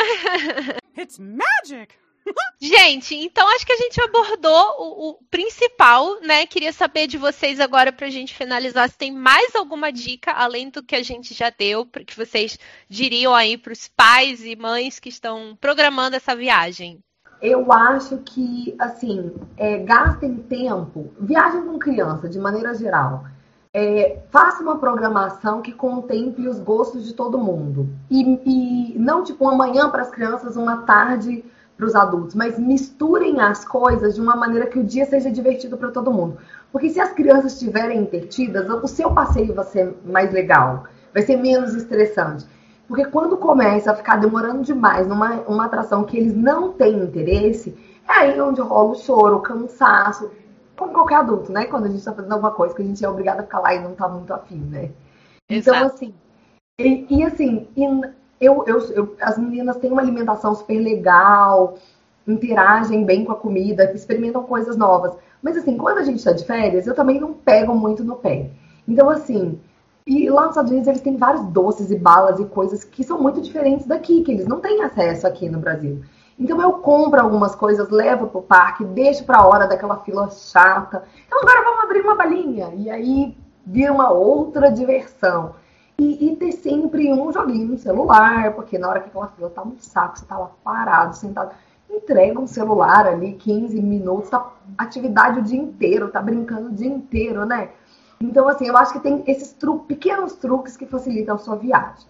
It's 0.99 1.17
magic! 1.17 1.95
Gente, 2.59 3.15
então 3.15 3.47
acho 3.55 3.65
que 3.65 3.71
a 3.71 3.77
gente 3.77 4.01
abordou 4.01 4.75
o, 4.79 5.09
o, 5.11 5.13
principal, 5.31 6.19
né? 6.19 6.45
Queria 6.45 6.73
saber 6.73 7.07
de 7.07 7.17
vocês 7.17 7.61
agora 7.61 7.93
para 7.93 8.07
a 8.07 8.09
gente 8.09 8.35
finalizar 8.35 8.89
se 8.89 8.97
tem 8.97 9.09
mais 9.09 9.55
alguma 9.55 9.93
dica 9.93 10.33
além 10.33 10.69
do 10.69 10.83
que 10.83 10.93
a 10.93 11.01
gente 11.01 11.33
já 11.33 11.49
deu, 11.49 11.85
que 11.85 12.17
vocês 12.17 12.59
diriam 12.89 13.33
aí 13.33 13.57
para 13.57 13.71
os 13.71 13.87
pais 13.87 14.43
e 14.43 14.57
mães 14.57 14.99
que 14.99 15.07
estão 15.07 15.57
programando 15.61 16.17
essa 16.17 16.35
viagem. 16.35 17.01
Eu 17.41 17.71
acho 17.71 18.17
que, 18.17 18.75
assim, 18.77 19.31
é, 19.55 19.77
gastem 19.77 20.35
tempo, 20.35 21.11
viagem 21.19 21.63
com 21.63 21.79
criança, 21.79 22.27
de 22.27 22.37
maneira 22.37 22.73
geral. 22.73 23.23
É, 23.73 24.19
faça 24.29 24.61
uma 24.61 24.77
programação 24.77 25.61
que 25.61 25.71
contemple 25.71 26.47
os 26.47 26.59
gostos 26.59 27.05
de 27.05 27.13
todo 27.13 27.37
mundo. 27.37 27.87
E, 28.09 28.93
e 28.93 28.99
não 28.99 29.23
tipo 29.23 29.45
uma 29.45 29.55
manhã 29.55 29.89
para 29.89 30.01
as 30.01 30.09
crianças, 30.09 30.57
uma 30.57 30.77
tarde 30.83 31.45
para 31.77 31.85
os 31.85 31.95
adultos, 31.95 32.35
mas 32.35 32.59
misturem 32.59 33.39
as 33.39 33.63
coisas 33.63 34.15
de 34.15 34.19
uma 34.19 34.35
maneira 34.35 34.67
que 34.67 34.77
o 34.77 34.83
dia 34.83 35.05
seja 35.05 35.31
divertido 35.31 35.77
para 35.77 35.91
todo 35.91 36.11
mundo. 36.11 36.37
Porque 36.73 36.89
se 36.89 36.99
as 36.99 37.13
crianças 37.13 37.53
estiverem 37.53 38.01
entretidas, 38.01 38.69
o 38.69 38.87
seu 38.87 39.11
passeio 39.13 39.53
vai 39.53 39.63
ser 39.63 39.95
mais 40.03 40.33
legal, 40.33 40.83
vai 41.13 41.23
ser 41.23 41.37
menos 41.37 41.73
estressante. 41.73 42.45
Porque 42.89 43.05
quando 43.05 43.37
começa 43.37 43.91
a 43.91 43.95
ficar 43.95 44.15
demorando 44.17 44.63
demais 44.63 45.07
numa 45.07 45.35
uma 45.47 45.65
atração 45.65 46.03
que 46.03 46.17
eles 46.17 46.35
não 46.35 46.73
têm 46.73 46.97
interesse, 46.97 47.77
é 48.09 48.11
aí 48.11 48.41
onde 48.41 48.59
rola 48.61 48.93
o 48.93 48.95
choro, 48.95 49.37
o 49.37 49.41
cansaço, 49.41 50.31
como 50.75 50.91
qualquer 50.91 51.17
adulto, 51.17 51.51
né? 51.51 51.65
Quando 51.65 51.85
a 51.85 51.87
gente 51.87 51.99
está 51.99 52.11
fazendo 52.11 52.31
alguma 52.31 52.51
coisa 52.51 52.73
que 52.73 52.81
a 52.81 52.85
gente 52.85 53.05
é 53.05 53.07
obrigado 53.07 53.41
a 53.41 53.43
ficar 53.43 53.59
lá 53.59 53.75
e 53.75 53.79
não 53.79 53.91
está 53.91 54.07
muito 54.09 54.33
afim, 54.33 54.57
né? 54.57 54.89
Então, 55.47 55.75
Exato. 55.75 55.77
Então, 55.77 55.87
assim, 55.87 56.13
e, 56.79 57.05
e 57.11 57.23
assim, 57.23 57.67
e 57.77 57.83
eu, 58.41 58.63
eu, 58.65 58.79
eu, 58.93 59.15
as 59.21 59.37
meninas 59.37 59.77
têm 59.77 59.91
uma 59.91 60.01
alimentação 60.01 60.55
super 60.55 60.79
legal, 60.79 61.77
interagem 62.27 63.05
bem 63.05 63.23
com 63.23 63.33
a 63.33 63.35
comida, 63.35 63.91
experimentam 63.93 64.41
coisas 64.41 64.75
novas. 64.75 65.13
Mas 65.43 65.55
assim, 65.55 65.77
quando 65.77 65.99
a 65.99 66.03
gente 66.03 66.17
está 66.17 66.31
de 66.31 66.43
férias, 66.43 66.87
eu 66.87 66.95
também 66.95 67.19
não 67.19 67.33
pego 67.33 67.75
muito 67.75 68.03
no 68.03 68.15
pé. 68.15 68.49
Então, 68.87 69.11
assim, 69.11 69.59
e 70.09 70.27
lá 70.27 70.41
nos 70.41 70.51
Estados 70.51 70.71
Unidos 70.71 70.87
eles 70.87 71.01
têm 71.01 71.17
vários 71.17 71.45
doces 71.45 71.91
e 71.91 71.95
balas 71.95 72.39
e 72.39 72.45
coisas 72.45 72.83
que 72.83 73.03
são 73.03 73.21
muito 73.21 73.39
diferentes 73.39 73.85
daqui, 73.85 74.23
que 74.23 74.31
eles 74.31 74.47
não 74.47 74.59
têm 74.59 74.81
acesso 74.81 75.27
aqui 75.27 75.47
no 75.47 75.59
Brasil. 75.59 76.01
Então 76.39 76.59
eu 76.59 76.73
compro 76.73 77.21
algumas 77.21 77.53
coisas, 77.53 77.91
levo 77.91 78.25
pro 78.25 78.41
parque, 78.41 78.83
deixo 78.83 79.23
pra 79.23 79.45
hora 79.45 79.67
daquela 79.67 79.97
fila 79.97 80.27
chata. 80.31 81.03
Então 81.27 81.39
agora 81.39 81.63
vamos 81.63 81.83
abrir 81.83 82.01
uma 82.01 82.15
balinha. 82.15 82.71
E 82.75 82.89
aí 82.89 83.37
vira 83.63 83.93
uma 83.93 84.09
outra 84.09 84.71
diversão. 84.71 85.53
E, 85.99 86.27
e, 86.27 86.35
ter 86.37 86.53
sempre 86.53 87.13
um 87.13 87.31
joguinho 87.31 87.67
no 87.67 87.77
celular, 87.77 88.55
porque 88.55 88.79
na 88.79 88.89
hora 88.89 89.01
que 89.01 89.09
aquela 89.09 89.27
fila 89.27 89.49
tá 89.51 89.61
um 89.61 89.75
saco, 89.77 90.17
você 90.17 90.25
tá 90.25 90.39
lá 90.39 90.49
parado, 90.63 91.15
sentado, 91.15 91.51
entrega 91.87 92.39
um 92.39 92.47
celular 92.47 93.05
ali, 93.05 93.33
15 93.33 93.79
minutos, 93.79 94.29
tá 94.29 94.49
atividade 94.77 95.39
o 95.39 95.43
dia 95.43 95.59
inteiro, 95.59 96.07
tá 96.07 96.21
brincando 96.21 96.69
o 96.69 96.71
dia 96.71 96.87
inteiro, 96.87 97.45
né? 97.45 97.69
Então, 98.21 98.47
assim, 98.47 98.67
eu 98.67 98.75
acho 98.75 98.93
que 98.93 98.99
tem 98.99 99.23
esses 99.27 99.53
tru 99.53 99.79
pequenos 99.79 100.33
truques 100.33 100.75
que 100.75 100.85
facilitam 100.85 101.35
a 101.35 101.37
sua 101.37 101.55
viagem. 101.55 102.07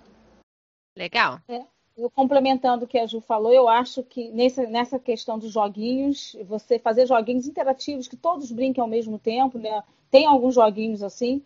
Legal. 0.97 1.39
É, 1.47 1.63
eu 1.97 2.09
complementando 2.09 2.85
o 2.85 2.87
que 2.87 2.97
a 2.97 3.05
Ju 3.05 3.21
falou, 3.21 3.53
eu 3.53 3.69
acho 3.69 4.03
que 4.03 4.29
nessa, 4.31 4.63
nessa 4.63 4.97
questão 4.97 5.37
dos 5.37 5.51
joguinhos, 5.51 6.35
você 6.45 6.79
fazer 6.79 7.05
joguinhos 7.05 7.47
interativos 7.47 8.07
que 8.07 8.17
todos 8.17 8.51
brinquem 8.51 8.81
ao 8.81 8.87
mesmo 8.87 9.19
tempo, 9.19 9.57
né? 9.57 9.83
Tem 10.09 10.25
alguns 10.25 10.55
joguinhos 10.55 11.03
assim, 11.03 11.43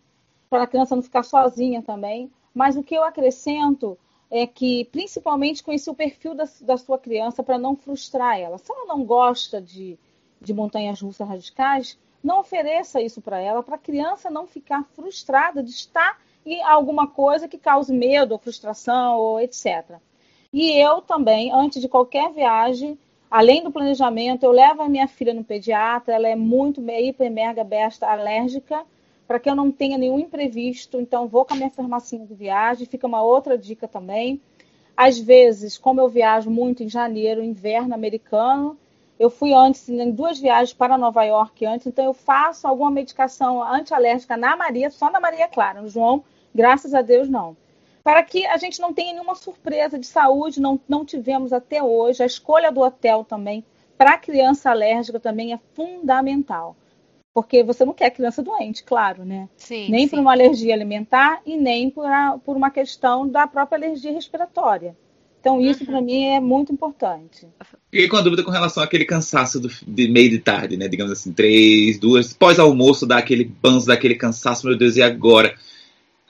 para 0.48 0.62
a 0.62 0.66
criança 0.66 0.96
não 0.96 1.02
ficar 1.02 1.24
sozinha 1.24 1.82
também. 1.82 2.30
Mas 2.54 2.76
o 2.76 2.82
que 2.82 2.94
eu 2.94 3.02
acrescento 3.02 3.98
é 4.30 4.46
que, 4.46 4.84
principalmente, 4.86 5.62
conhecer 5.62 5.90
o 5.90 5.94
perfil 5.94 6.34
da, 6.34 6.44
da 6.62 6.76
sua 6.76 6.98
criança 6.98 7.42
para 7.42 7.58
não 7.58 7.76
frustrar 7.76 8.38
ela. 8.38 8.58
Se 8.58 8.72
ela 8.72 8.86
não 8.86 9.04
gosta 9.04 9.60
de, 9.60 9.98
de 10.40 10.54
montanhas 10.54 11.00
russas 11.00 11.28
radicais, 11.28 11.98
não 12.24 12.40
ofereça 12.40 13.02
isso 13.02 13.20
para 13.20 13.38
ela, 13.38 13.62
para 13.62 13.74
a 13.74 13.78
criança 13.78 14.30
não 14.30 14.46
ficar 14.46 14.82
frustrada 14.94 15.62
de 15.62 15.70
estar 15.70 16.18
em 16.46 16.62
alguma 16.62 17.06
coisa 17.06 17.46
que 17.46 17.58
cause 17.58 17.92
medo 17.92 18.32
ou 18.32 18.38
frustração 18.38 19.18
ou 19.18 19.40
etc. 19.40 19.98
E 20.52 20.70
eu 20.70 21.02
também, 21.02 21.52
antes 21.52 21.82
de 21.82 21.88
qualquer 21.88 22.32
viagem, 22.32 22.98
além 23.30 23.62
do 23.62 23.70
planejamento, 23.70 24.44
eu 24.44 24.52
levo 24.52 24.82
a 24.82 24.88
minha 24.88 25.06
filha 25.06 25.34
no 25.34 25.44
pediatra, 25.44 26.14
ela 26.14 26.28
é 26.28 26.36
muito 26.36 26.80
hiper, 26.80 27.30
mega, 27.30 27.62
besta 27.62 28.06
alérgica, 28.06 28.84
para 29.26 29.40
que 29.40 29.48
eu 29.48 29.54
não 29.54 29.70
tenha 29.70 29.98
nenhum 29.98 30.18
imprevisto. 30.18 31.00
Então, 31.00 31.26
vou 31.26 31.44
com 31.44 31.54
a 31.54 31.56
minha 31.56 31.70
farmacinha 31.70 32.26
de 32.26 32.34
viagem. 32.34 32.86
Fica 32.86 33.06
uma 33.06 33.22
outra 33.22 33.56
dica 33.56 33.88
também. 33.88 34.40
Às 34.96 35.18
vezes, 35.18 35.76
como 35.76 36.00
eu 36.00 36.08
viajo 36.08 36.50
muito 36.50 36.82
em 36.82 36.88
janeiro, 36.88 37.42
inverno 37.42 37.94
americano, 37.94 38.78
eu 39.18 39.30
fui 39.30 39.52
antes 39.52 39.88
em 39.88 40.10
duas 40.10 40.40
viagens 40.40 40.72
para 40.72 40.98
Nova 40.98 41.22
York 41.24 41.64
antes, 41.64 41.86
então 41.86 42.04
eu 42.04 42.12
faço 42.12 42.66
alguma 42.66 42.90
medicação 42.90 43.62
antialérgica 43.62 44.36
na 44.36 44.56
Maria, 44.56 44.90
só 44.90 45.10
na 45.10 45.20
Maria 45.20 45.46
Clara. 45.46 45.82
No 45.82 45.88
João, 45.88 46.24
graças 46.54 46.94
a 46.94 47.02
Deus, 47.02 47.28
não. 47.28 47.56
Para 48.02 48.22
que 48.22 48.44
a 48.46 48.56
gente 48.56 48.80
não 48.80 48.92
tenha 48.92 49.12
nenhuma 49.14 49.34
surpresa 49.34 49.98
de 49.98 50.06
saúde, 50.06 50.60
não, 50.60 50.78
não 50.88 51.04
tivemos 51.04 51.52
até 51.52 51.82
hoje. 51.82 52.22
A 52.22 52.26
escolha 52.26 52.70
do 52.70 52.80
hotel 52.80 53.24
também, 53.24 53.64
para 53.96 54.18
criança 54.18 54.70
alérgica, 54.70 55.18
também 55.18 55.54
é 55.54 55.60
fundamental. 55.74 56.76
Porque 57.32 57.64
você 57.64 57.84
não 57.84 57.94
quer 57.94 58.10
criança 58.10 58.42
doente, 58.42 58.84
claro, 58.84 59.24
né? 59.24 59.48
Sim, 59.56 59.90
nem 59.90 60.06
sim. 60.06 60.10
por 60.10 60.20
uma 60.20 60.32
alergia 60.32 60.74
alimentar 60.74 61.40
e 61.46 61.56
nem 61.56 61.88
por, 61.88 62.06
a, 62.06 62.38
por 62.44 62.56
uma 62.56 62.70
questão 62.70 63.26
da 63.26 63.46
própria 63.46 63.76
alergia 63.76 64.12
respiratória. 64.12 64.96
Então, 65.44 65.60
isso 65.60 65.80
uhum. 65.80 65.86
para 65.86 66.00
mim 66.00 66.24
é 66.28 66.40
muito 66.40 66.72
importante. 66.72 67.46
Fiquei 67.90 68.08
com 68.08 68.16
a 68.16 68.22
dúvida 68.22 68.42
com 68.42 68.50
relação 68.50 68.82
àquele 68.82 69.04
cansaço 69.04 69.60
do, 69.60 69.68
de 69.86 70.08
meio 70.08 70.30
de 70.30 70.38
tarde, 70.38 70.74
né? 70.78 70.88
Digamos 70.88 71.12
assim, 71.12 71.34
três, 71.34 71.98
duas, 71.98 72.32
pós-almoço, 72.32 73.06
dá 73.06 73.18
aquele 73.18 73.44
banzo, 73.44 73.86
dá 73.86 73.92
aquele 73.92 74.14
cansaço, 74.14 74.66
meu 74.66 74.74
Deus, 74.74 74.96
e 74.96 75.02
agora? 75.02 75.54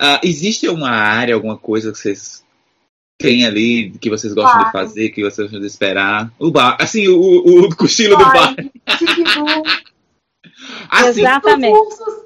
Uh, 0.02 0.18
existe 0.24 0.68
uma 0.68 0.90
área, 0.90 1.32
alguma 1.32 1.56
coisa 1.56 1.92
que 1.92 1.98
vocês 1.98 2.44
têm 3.16 3.46
ali, 3.46 3.90
que 4.00 4.10
vocês 4.10 4.34
gostam 4.34 4.58
bar. 4.58 4.66
de 4.66 4.72
fazer, 4.72 5.10
que 5.10 5.22
vocês 5.22 5.46
gostam 5.46 5.60
de 5.60 5.66
esperar? 5.68 6.32
O 6.36 6.50
bar, 6.50 6.76
assim, 6.80 7.06
o, 7.06 7.16
o, 7.16 7.60
o 7.66 7.76
cochilo 7.76 8.16
bar. 8.16 8.26
do 8.26 8.32
bar. 8.34 8.56
Assim, 10.90 11.20
Exatamente. 11.20 11.76
Cursos, 11.76 12.24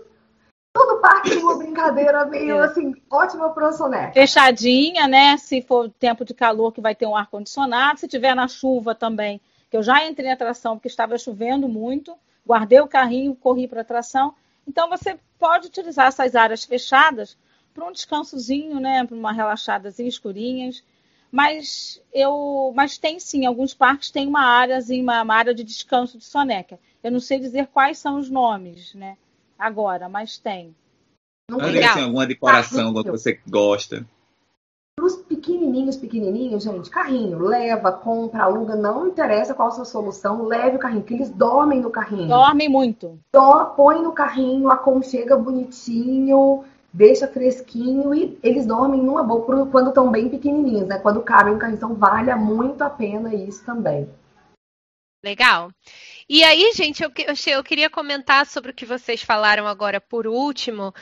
todo 0.78 1.00
parque 1.00 1.30
de 1.30 1.38
uma 1.38 1.58
brincadeira 1.58 2.24
meio 2.24 2.56
é. 2.56 2.64
assim, 2.64 2.94
ótima 3.10 3.50
para 3.50 3.68
o 3.68 3.72
soneca. 3.72 4.12
Fechadinha, 4.12 5.08
né? 5.08 5.36
Se 5.36 5.60
for 5.60 5.90
tempo 5.90 6.24
de 6.24 6.32
calor, 6.32 6.72
que 6.72 6.80
vai 6.80 6.94
ter 6.94 7.06
um 7.06 7.16
ar-condicionado. 7.16 7.98
Se 7.98 8.06
tiver 8.06 8.34
na 8.34 8.46
chuva 8.46 8.94
também, 8.94 9.40
que 9.68 9.76
eu 9.76 9.82
já 9.82 10.06
entrei 10.06 10.28
em 10.28 10.32
atração 10.32 10.76
porque 10.76 10.88
estava 10.88 11.18
chovendo 11.18 11.68
muito, 11.68 12.14
guardei 12.46 12.80
o 12.80 12.86
carrinho, 12.86 13.34
corri 13.34 13.66
para 13.66 13.80
atração. 13.80 14.34
Então 14.66 14.88
você 14.88 15.18
pode 15.38 15.66
utilizar 15.66 16.06
essas 16.06 16.36
áreas 16.36 16.64
fechadas 16.64 17.36
para 17.74 17.84
um 17.84 17.92
descansozinho, 17.92 18.78
né? 18.78 19.04
Para 19.04 19.16
uma 19.16 19.32
relaxadazinha 19.32 20.08
escurinhas. 20.08 20.84
Mas 21.30 22.00
eu, 22.12 22.72
mas 22.74 22.96
tem 22.96 23.18
sim, 23.20 23.44
alguns 23.44 23.74
parques 23.74 24.10
têm 24.10 24.26
uma 24.26 24.42
áreazinha, 24.42 25.02
uma, 25.02 25.22
uma 25.22 25.34
área 25.34 25.54
de 25.54 25.64
descanso 25.64 26.16
de 26.16 26.24
soneca. 26.24 26.78
Eu 27.02 27.10
não 27.10 27.20
sei 27.20 27.38
dizer 27.38 27.66
quais 27.66 27.98
são 27.98 28.18
os 28.18 28.30
nomes, 28.30 28.94
né? 28.94 29.16
Agora, 29.58 30.08
mas 30.08 30.38
tem. 30.38 30.74
Não 31.50 31.58
tem 31.58 31.84
alguma 31.84 32.26
decoração, 32.26 32.86
alguma 32.86 33.02
que 33.02 33.10
você 33.10 33.40
gosta. 33.48 34.06
Para 34.96 35.06
os 35.06 35.16
pequenininhos, 35.16 35.96
pequenininhos, 35.96 36.62
gente, 36.62 36.90
carrinho, 36.90 37.38
leva, 37.38 37.90
compra, 37.90 38.44
aluga, 38.44 38.76
não 38.76 39.08
interessa 39.08 39.54
qual 39.54 39.68
a 39.68 39.70
sua 39.70 39.84
solução, 39.84 40.44
leve 40.44 40.76
o 40.76 40.78
carrinho, 40.78 41.02
que 41.02 41.14
eles 41.14 41.30
dormem 41.30 41.80
no 41.80 41.90
carrinho. 41.90 42.28
Dormem 42.28 42.68
muito. 42.68 43.18
Só 43.34 43.64
põe 43.64 44.02
no 44.02 44.12
carrinho, 44.12 44.70
aconchega 44.70 45.36
bonitinho, 45.36 46.64
deixa 46.92 47.26
fresquinho 47.26 48.14
e 48.14 48.38
eles 48.42 48.66
dormem 48.66 49.00
numa 49.00 49.22
boa 49.22 49.66
quando 49.66 49.88
estão 49.88 50.10
bem 50.10 50.28
pequenininhos, 50.28 50.86
né? 50.86 50.98
Quando 50.98 51.22
cabem 51.22 51.54
no 51.54 51.58
carrinho, 51.58 51.76
então 51.76 51.94
vale 51.94 52.34
muito 52.34 52.82
a 52.82 52.90
pena 52.90 53.34
isso 53.34 53.64
também. 53.64 54.08
Legal. 55.22 55.72
E 56.28 56.44
aí, 56.44 56.72
gente, 56.74 57.02
eu, 57.02 57.10
eu, 57.16 57.34
eu 57.54 57.64
queria 57.64 57.90
comentar 57.90 58.46
sobre 58.46 58.70
o 58.70 58.74
que 58.74 58.86
vocês 58.86 59.20
falaram 59.20 59.66
agora 59.66 60.00
por 60.00 60.28
último, 60.28 60.94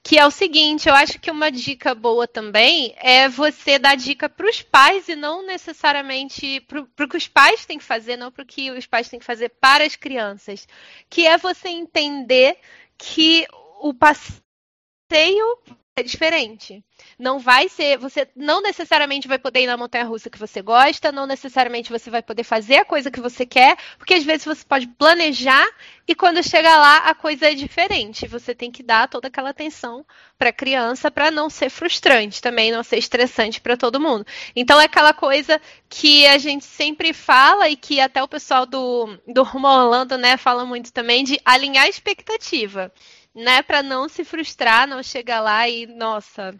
que 0.00 0.16
é 0.16 0.24
o 0.24 0.30
seguinte, 0.30 0.88
eu 0.88 0.94
acho 0.94 1.18
que 1.18 1.30
uma 1.30 1.50
dica 1.50 1.92
boa 1.92 2.28
também 2.28 2.94
é 2.98 3.28
você 3.28 3.76
dar 3.76 3.96
dica 3.96 4.28
para 4.28 4.48
os 4.48 4.62
pais 4.62 5.08
e 5.08 5.16
não 5.16 5.44
necessariamente 5.44 6.60
para 6.60 6.82
o 6.82 7.08
que 7.08 7.16
os 7.16 7.26
pais 7.26 7.66
têm 7.66 7.78
que 7.78 7.84
fazer, 7.84 8.16
não 8.16 8.30
para 8.30 8.44
o 8.44 8.46
que 8.46 8.70
os 8.70 8.86
pais 8.86 9.08
têm 9.08 9.18
que 9.18 9.24
fazer 9.24 9.48
para 9.60 9.84
as 9.84 9.96
crianças, 9.96 10.68
que 11.10 11.26
é 11.26 11.36
você 11.36 11.68
entender 11.68 12.56
que 12.96 13.44
o 13.80 13.92
passeio 13.92 15.58
é 15.96 16.02
diferente. 16.02 16.84
Não 17.16 17.38
vai 17.38 17.68
ser, 17.68 17.98
você 17.98 18.28
não 18.34 18.60
necessariamente 18.60 19.28
vai 19.28 19.38
poder 19.38 19.60
ir 19.62 19.66
na 19.68 19.76
montanha 19.76 20.04
russa 20.04 20.28
que 20.28 20.38
você 20.38 20.60
gosta, 20.60 21.12
não 21.12 21.24
necessariamente 21.24 21.92
você 21.92 22.10
vai 22.10 22.20
poder 22.20 22.42
fazer 22.42 22.78
a 22.78 22.84
coisa 22.84 23.12
que 23.12 23.20
você 23.20 23.46
quer, 23.46 23.76
porque 23.96 24.14
às 24.14 24.24
vezes 24.24 24.44
você 24.44 24.64
pode 24.64 24.88
planejar 24.88 25.64
e 26.08 26.12
quando 26.14 26.42
chega 26.42 26.76
lá 26.76 26.96
a 26.98 27.14
coisa 27.14 27.48
é 27.48 27.54
diferente. 27.54 28.26
Você 28.26 28.56
tem 28.56 28.72
que 28.72 28.82
dar 28.82 29.08
toda 29.08 29.28
aquela 29.28 29.50
atenção 29.50 30.04
para 30.36 30.48
a 30.48 30.52
criança 30.52 31.12
para 31.12 31.30
não 31.30 31.48
ser 31.48 31.70
frustrante 31.70 32.42
também, 32.42 32.72
não 32.72 32.82
ser 32.82 32.98
estressante 32.98 33.60
para 33.60 33.76
todo 33.76 34.00
mundo. 34.00 34.26
Então 34.56 34.80
é 34.80 34.86
aquela 34.86 35.12
coisa 35.12 35.60
que 35.88 36.26
a 36.26 36.38
gente 36.38 36.64
sempre 36.64 37.12
fala 37.12 37.68
e 37.68 37.76
que 37.76 38.00
até 38.00 38.20
o 38.20 38.26
pessoal 38.28 38.66
do 38.66 39.16
do 39.28 39.44
Rumo 39.44 39.68
Orlando, 39.68 40.18
né, 40.18 40.36
fala 40.36 40.64
muito 40.64 40.92
também 40.92 41.22
de 41.22 41.40
alinhar 41.44 41.84
a 41.84 41.88
expectativa 41.88 42.92
né, 43.34 43.62
para 43.62 43.82
não 43.82 44.08
se 44.08 44.24
frustrar, 44.24 44.86
não 44.86 45.02
chegar 45.02 45.40
lá 45.40 45.68
e, 45.68 45.86
nossa, 45.86 46.54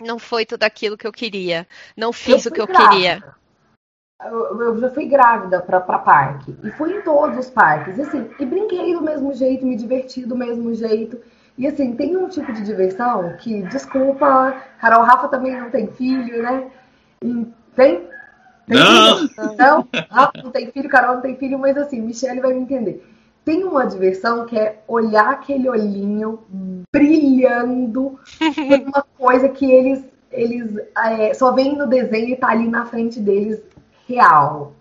não 0.00 0.18
foi 0.18 0.44
tudo 0.44 0.64
aquilo 0.64 0.96
que 0.96 1.06
eu 1.06 1.12
queria, 1.12 1.66
não 1.96 2.12
fiz 2.12 2.44
o 2.44 2.50
que 2.50 2.60
eu 2.60 2.66
grávida. 2.66 2.90
queria. 2.90 3.24
Eu, 4.24 4.60
eu, 4.60 4.78
já 4.78 4.90
fui 4.90 5.06
grávida 5.06 5.60
para 5.60 5.80
parque 5.80 6.54
e 6.62 6.70
fui 6.72 6.96
em 6.96 7.02
todos 7.02 7.38
os 7.38 7.50
parques, 7.50 7.98
e, 7.98 8.02
assim, 8.02 8.30
e 8.38 8.46
brinquei 8.46 8.94
do 8.94 9.02
mesmo 9.02 9.32
jeito, 9.34 9.66
me 9.66 9.76
diverti 9.76 10.24
do 10.24 10.36
mesmo 10.36 10.72
jeito. 10.74 11.20
E 11.58 11.66
assim, 11.66 11.94
tem 11.94 12.16
um 12.16 12.28
tipo 12.28 12.52
de 12.52 12.64
diversão 12.64 13.36
que, 13.36 13.62
desculpa, 13.62 14.56
Carol 14.80 15.02
Rafa 15.02 15.28
também 15.28 15.58
não 15.58 15.70
tem 15.70 15.86
filho, 15.88 16.42
né? 16.42 16.70
E 17.22 17.46
tem? 17.74 18.08
tem 18.66 18.78
não! 18.78 19.18
Filho? 19.18 19.56
Não, 19.58 19.88
Rafa 20.10 20.42
não 20.42 20.50
tem 20.50 20.70
filho, 20.70 20.88
Carol 20.88 21.16
não 21.16 21.20
tem 21.20 21.36
filho, 21.36 21.58
mas 21.58 21.76
assim, 21.76 22.00
Michelle 22.00 22.40
vai 22.40 22.54
me 22.54 22.60
entender 22.60 23.11
tem 23.44 23.64
uma 23.64 23.84
diversão 23.86 24.46
que 24.46 24.58
é 24.58 24.82
olhar 24.86 25.30
aquele 25.30 25.68
olhinho 25.68 26.40
brilhando 26.92 28.18
por 28.38 28.80
uma 28.80 29.04
coisa 29.18 29.48
que 29.48 29.70
eles, 29.70 30.04
eles 30.30 30.76
é, 30.96 31.34
só 31.34 31.52
veem 31.52 31.76
no 31.76 31.86
desenho 31.86 32.30
e 32.30 32.36
tá 32.36 32.48
ali 32.48 32.68
na 32.68 32.86
frente 32.86 33.20
deles 33.20 33.60
real. 34.06 34.72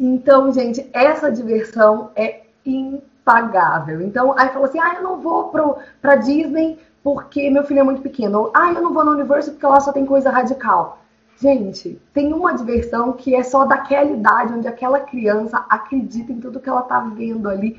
Então, 0.00 0.52
gente, 0.52 0.88
essa 0.92 1.30
diversão 1.30 2.10
é 2.14 2.42
impagável. 2.64 4.00
Então, 4.00 4.36
aí 4.38 4.48
falou 4.48 4.64
assim: 4.64 4.78
ah, 4.80 4.94
eu 4.96 5.02
não 5.02 5.20
vou 5.20 5.48
pro, 5.48 5.76
pra 6.00 6.16
Disney 6.16 6.78
porque 7.02 7.50
meu 7.50 7.64
filho 7.64 7.80
é 7.80 7.84
muito 7.84 8.02
pequeno. 8.02 8.50
ah, 8.54 8.72
eu 8.72 8.82
não 8.82 8.92
vou 8.92 9.04
no 9.04 9.12
Universo 9.12 9.52
porque 9.52 9.66
lá 9.66 9.80
só 9.80 9.92
tem 9.92 10.06
coisa 10.06 10.30
radical. 10.30 10.98
Gente, 11.40 12.00
tem 12.12 12.32
uma 12.32 12.52
diversão 12.52 13.12
que 13.12 13.34
é 13.34 13.44
só 13.44 13.64
daquela 13.64 14.10
idade 14.10 14.54
onde 14.54 14.66
aquela 14.66 15.00
criança 15.00 15.64
acredita 15.68 16.32
em 16.32 16.40
tudo 16.40 16.58
que 16.58 16.68
ela 16.68 16.82
tá 16.82 16.98
vendo 17.00 17.48
ali 17.48 17.78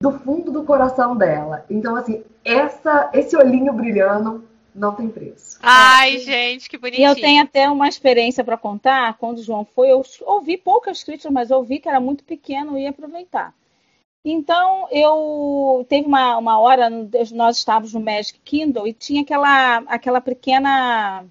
do 0.00 0.12
fundo 0.12 0.52
do 0.52 0.62
coração 0.64 1.16
dela. 1.16 1.64
Então, 1.70 1.96
assim, 1.96 2.22
essa, 2.44 3.10
esse 3.14 3.34
olhinho 3.34 3.72
brilhando 3.72 4.44
não 4.74 4.94
tem 4.94 5.08
preço. 5.08 5.58
Ai, 5.62 6.16
é. 6.16 6.18
gente, 6.18 6.68
que 6.68 6.76
bonitinho. 6.76 7.08
E 7.08 7.10
eu 7.10 7.14
tenho 7.14 7.42
até 7.42 7.68
uma 7.68 7.88
experiência 7.88 8.44
para 8.44 8.58
contar. 8.58 9.16
Quando 9.16 9.38
o 9.38 9.42
João 9.42 9.64
foi, 9.64 9.90
eu 9.90 10.02
ouvi 10.26 10.58
poucas 10.58 11.02
críticas, 11.02 11.32
mas 11.32 11.50
ouvi 11.50 11.80
que 11.80 11.88
era 11.88 11.98
muito 11.98 12.22
pequeno 12.22 12.78
e 12.78 12.82
ia 12.82 12.90
aproveitar. 12.90 13.54
Então, 14.24 14.86
eu 14.90 15.86
teve 15.88 16.06
uma, 16.06 16.36
uma 16.36 16.60
hora, 16.60 16.90
nós 17.32 17.56
estávamos 17.56 17.94
no 17.94 18.00
Magic 18.00 18.38
Kindle 18.44 18.86
e 18.86 18.92
tinha 18.92 19.22
aquela, 19.22 19.78
aquela 19.86 20.20
pequena 20.20 21.24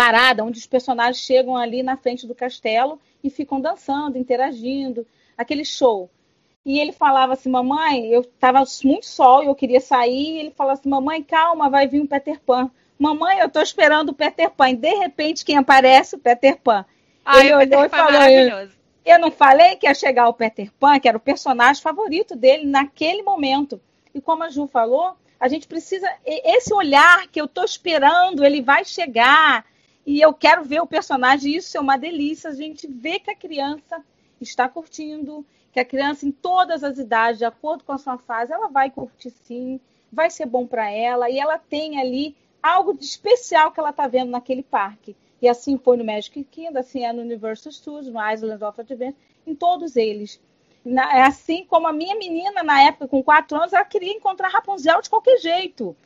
parada 0.00 0.42
onde 0.42 0.58
os 0.58 0.66
personagens 0.66 1.22
chegam 1.22 1.54
ali 1.54 1.82
na 1.82 1.94
frente 1.94 2.26
do 2.26 2.34
castelo 2.34 2.98
e 3.22 3.28
ficam 3.28 3.60
dançando, 3.60 4.16
interagindo, 4.16 5.06
aquele 5.36 5.62
show. 5.62 6.08
E 6.64 6.80
ele 6.80 6.90
falava 6.90 7.34
assim, 7.34 7.50
mamãe, 7.50 8.06
eu 8.06 8.22
estava 8.22 8.64
muito 8.82 9.04
sol 9.04 9.42
e 9.42 9.46
eu 9.46 9.54
queria 9.54 9.80
sair. 9.80 10.36
E 10.36 10.38
ele 10.38 10.50
falava 10.52 10.78
assim, 10.78 10.88
mamãe, 10.88 11.22
calma, 11.22 11.68
vai 11.68 11.86
vir 11.86 12.00
um 12.00 12.06
Peter 12.06 12.40
Pan. 12.40 12.70
Mamãe, 12.98 13.40
eu 13.40 13.46
estou 13.46 13.62
esperando 13.62 14.08
o 14.08 14.14
Peter 14.14 14.48
Pan. 14.48 14.70
E 14.70 14.76
de 14.76 14.94
repente, 14.94 15.44
quem 15.44 15.58
aparece? 15.58 16.16
O 16.16 16.18
Peter 16.18 16.56
Pan. 16.56 16.86
Ai, 17.22 17.46
ele 17.46 17.54
olhou 17.54 17.84
e 17.84 17.88
falou: 17.90 18.68
Eu 19.04 19.18
não 19.18 19.30
falei 19.30 19.76
que 19.76 19.86
ia 19.86 19.94
chegar 19.94 20.28
o 20.28 20.34
Peter 20.34 20.70
Pan, 20.80 20.98
que 20.98 21.08
era 21.08 21.16
o 21.18 21.20
personagem 21.20 21.82
favorito 21.82 22.34
dele 22.34 22.66
naquele 22.66 23.22
momento. 23.22 23.78
E 24.14 24.20
como 24.20 24.44
a 24.44 24.48
Ju 24.48 24.66
falou, 24.66 25.14
a 25.38 25.46
gente 25.46 25.68
precisa. 25.68 26.10
Esse 26.24 26.72
olhar 26.72 27.26
que 27.28 27.40
eu 27.40 27.44
estou 27.44 27.64
esperando, 27.64 28.44
ele 28.44 28.62
vai 28.62 28.84
chegar 28.84 29.64
e 30.10 30.20
eu 30.20 30.34
quero 30.34 30.64
ver 30.64 30.80
o 30.80 30.88
personagem, 30.88 31.54
isso 31.54 31.76
é 31.76 31.80
uma 31.80 31.96
delícia. 31.96 32.50
A 32.50 32.54
gente 32.54 32.88
vê 32.88 33.20
que 33.20 33.30
a 33.30 33.36
criança 33.36 34.04
está 34.40 34.68
curtindo, 34.68 35.46
que 35.72 35.78
a 35.78 35.84
criança, 35.84 36.26
em 36.26 36.32
todas 36.32 36.82
as 36.82 36.98
idades, 36.98 37.38
de 37.38 37.44
acordo 37.44 37.84
com 37.84 37.92
a 37.92 37.98
sua 37.98 38.18
fase, 38.18 38.52
ela 38.52 38.66
vai 38.66 38.90
curtir 38.90 39.30
sim, 39.30 39.78
vai 40.12 40.28
ser 40.28 40.46
bom 40.46 40.66
para 40.66 40.90
ela, 40.90 41.30
e 41.30 41.38
ela 41.38 41.58
tem 41.58 42.00
ali 42.00 42.34
algo 42.60 42.92
de 42.92 43.04
especial 43.04 43.70
que 43.70 43.78
ela 43.78 43.90
está 43.90 44.08
vendo 44.08 44.32
naquele 44.32 44.64
parque. 44.64 45.14
E 45.40 45.48
assim 45.48 45.78
foi 45.78 45.96
no 45.96 46.04
Magic 46.04 46.42
Kingdom, 46.42 46.80
assim 46.80 47.04
é 47.04 47.12
no 47.12 47.22
Universal 47.22 47.70
Studios, 47.70 48.12
no 48.12 48.32
Island 48.32 48.64
of 48.64 48.80
Adventure, 48.80 49.16
em 49.46 49.54
todos 49.54 49.94
eles. 49.94 50.40
É 50.84 51.22
assim 51.22 51.64
como 51.64 51.86
a 51.86 51.92
minha 51.92 52.16
menina, 52.16 52.64
na 52.64 52.82
época, 52.82 53.06
com 53.06 53.22
quatro 53.22 53.56
anos, 53.56 53.72
ela 53.72 53.84
queria 53.84 54.12
encontrar 54.12 54.48
Rapunzel 54.48 55.00
de 55.02 55.08
qualquer 55.08 55.38
jeito. 55.38 55.96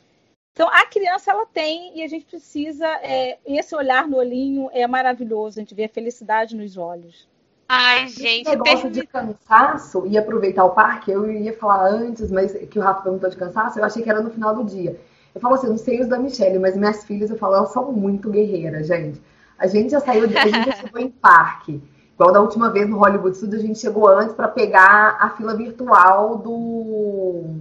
Então, 0.55 0.69
a 0.69 0.87
criança, 0.87 1.33
ela 1.33 1.45
tem, 1.47 1.99
e 1.99 2.03
a 2.05 2.07
gente 2.07 2.25
precisa, 2.27 2.87
é, 3.03 3.39
esse 3.45 3.75
olhar 3.75 4.07
no 4.07 4.19
olhinho 4.19 4.71
é 4.73 4.87
maravilhoso, 4.87 5.59
a 5.59 5.63
gente 5.63 5.75
vê 5.75 5.87
a 5.87 5.89
felicidade 5.89 6.55
nos 6.55 6.77
olhos. 6.77 7.29
Ai, 7.69 8.07
gente, 8.07 8.47
Esse 8.47 8.57
negócio 8.57 8.89
de 8.89 9.05
cansaço 9.05 10.07
e 10.07 10.17
aproveitar 10.17 10.65
o 10.65 10.71
parque, 10.71 11.11
eu 11.11 11.29
ia 11.29 11.53
falar 11.59 11.89
antes, 11.89 12.31
mas 12.31 12.53
que 12.69 12.79
o 12.79 12.83
Rafa 12.83 13.03
perguntou 13.03 13.29
de 13.29 13.37
cansaço, 13.37 13.81
eu 13.81 13.85
achei 13.85 14.01
que 14.01 14.09
era 14.09 14.23
no 14.23 14.31
final 14.31 14.55
do 14.55 14.63
dia. 14.63 14.97
Eu 15.35 15.41
falo 15.41 15.57
assim, 15.57 15.67
não 15.67 15.77
sei 15.77 16.01
os 16.01 16.07
da 16.07 16.21
Michelle, 16.21 16.61
mas 16.61 16.77
minhas 16.77 17.03
filhas, 17.03 17.31
eu 17.31 17.37
falo, 17.37 17.57
elas 17.57 17.73
são 17.73 17.91
muito 17.91 18.31
guerreiras, 18.31 18.87
gente. 18.87 19.21
A 19.59 19.67
gente 19.67 19.91
já 19.91 19.99
saiu, 19.99 20.29
de, 20.29 20.39
a 20.39 20.47
gente 20.47 20.71
já 20.71 20.77
chegou 20.87 21.01
em 21.01 21.11
parque. 21.11 21.83
Igual 22.15 22.31
da 22.31 22.41
última 22.41 22.71
vez 22.71 22.89
no 22.89 22.99
Hollywood 22.99 23.37
Studios, 23.37 23.61
a 23.61 23.67
gente 23.67 23.81
chegou 23.81 24.07
antes 24.07 24.37
para 24.37 24.47
pegar 24.47 25.17
a 25.19 25.31
fila 25.31 25.57
virtual 25.57 26.39
do. 26.39 27.57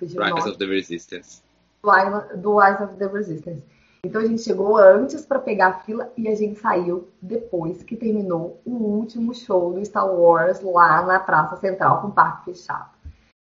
Rise 0.00 0.48
of 0.48 0.56
the 0.56 0.64
Resistance 0.64 1.46
do, 1.82 2.62
Eyes 2.62 2.80
of 2.80 2.96
the 2.96 3.06
Resistance. 3.06 3.62
Então 4.04 4.20
a 4.20 4.26
gente 4.26 4.42
chegou 4.42 4.76
antes 4.76 5.26
para 5.26 5.38
pegar 5.38 5.68
a 5.68 5.80
fila 5.80 6.12
e 6.16 6.28
a 6.28 6.34
gente 6.34 6.60
saiu 6.60 7.08
depois 7.20 7.82
que 7.82 7.96
terminou 7.96 8.60
o 8.64 8.70
último 8.70 9.34
show 9.34 9.72
do 9.72 9.84
Star 9.84 10.08
Wars 10.08 10.60
lá 10.60 11.02
na 11.02 11.18
Praça 11.18 11.56
Central 11.56 12.00
com 12.00 12.08
o 12.08 12.12
parque 12.12 12.52
fechado. 12.52 12.90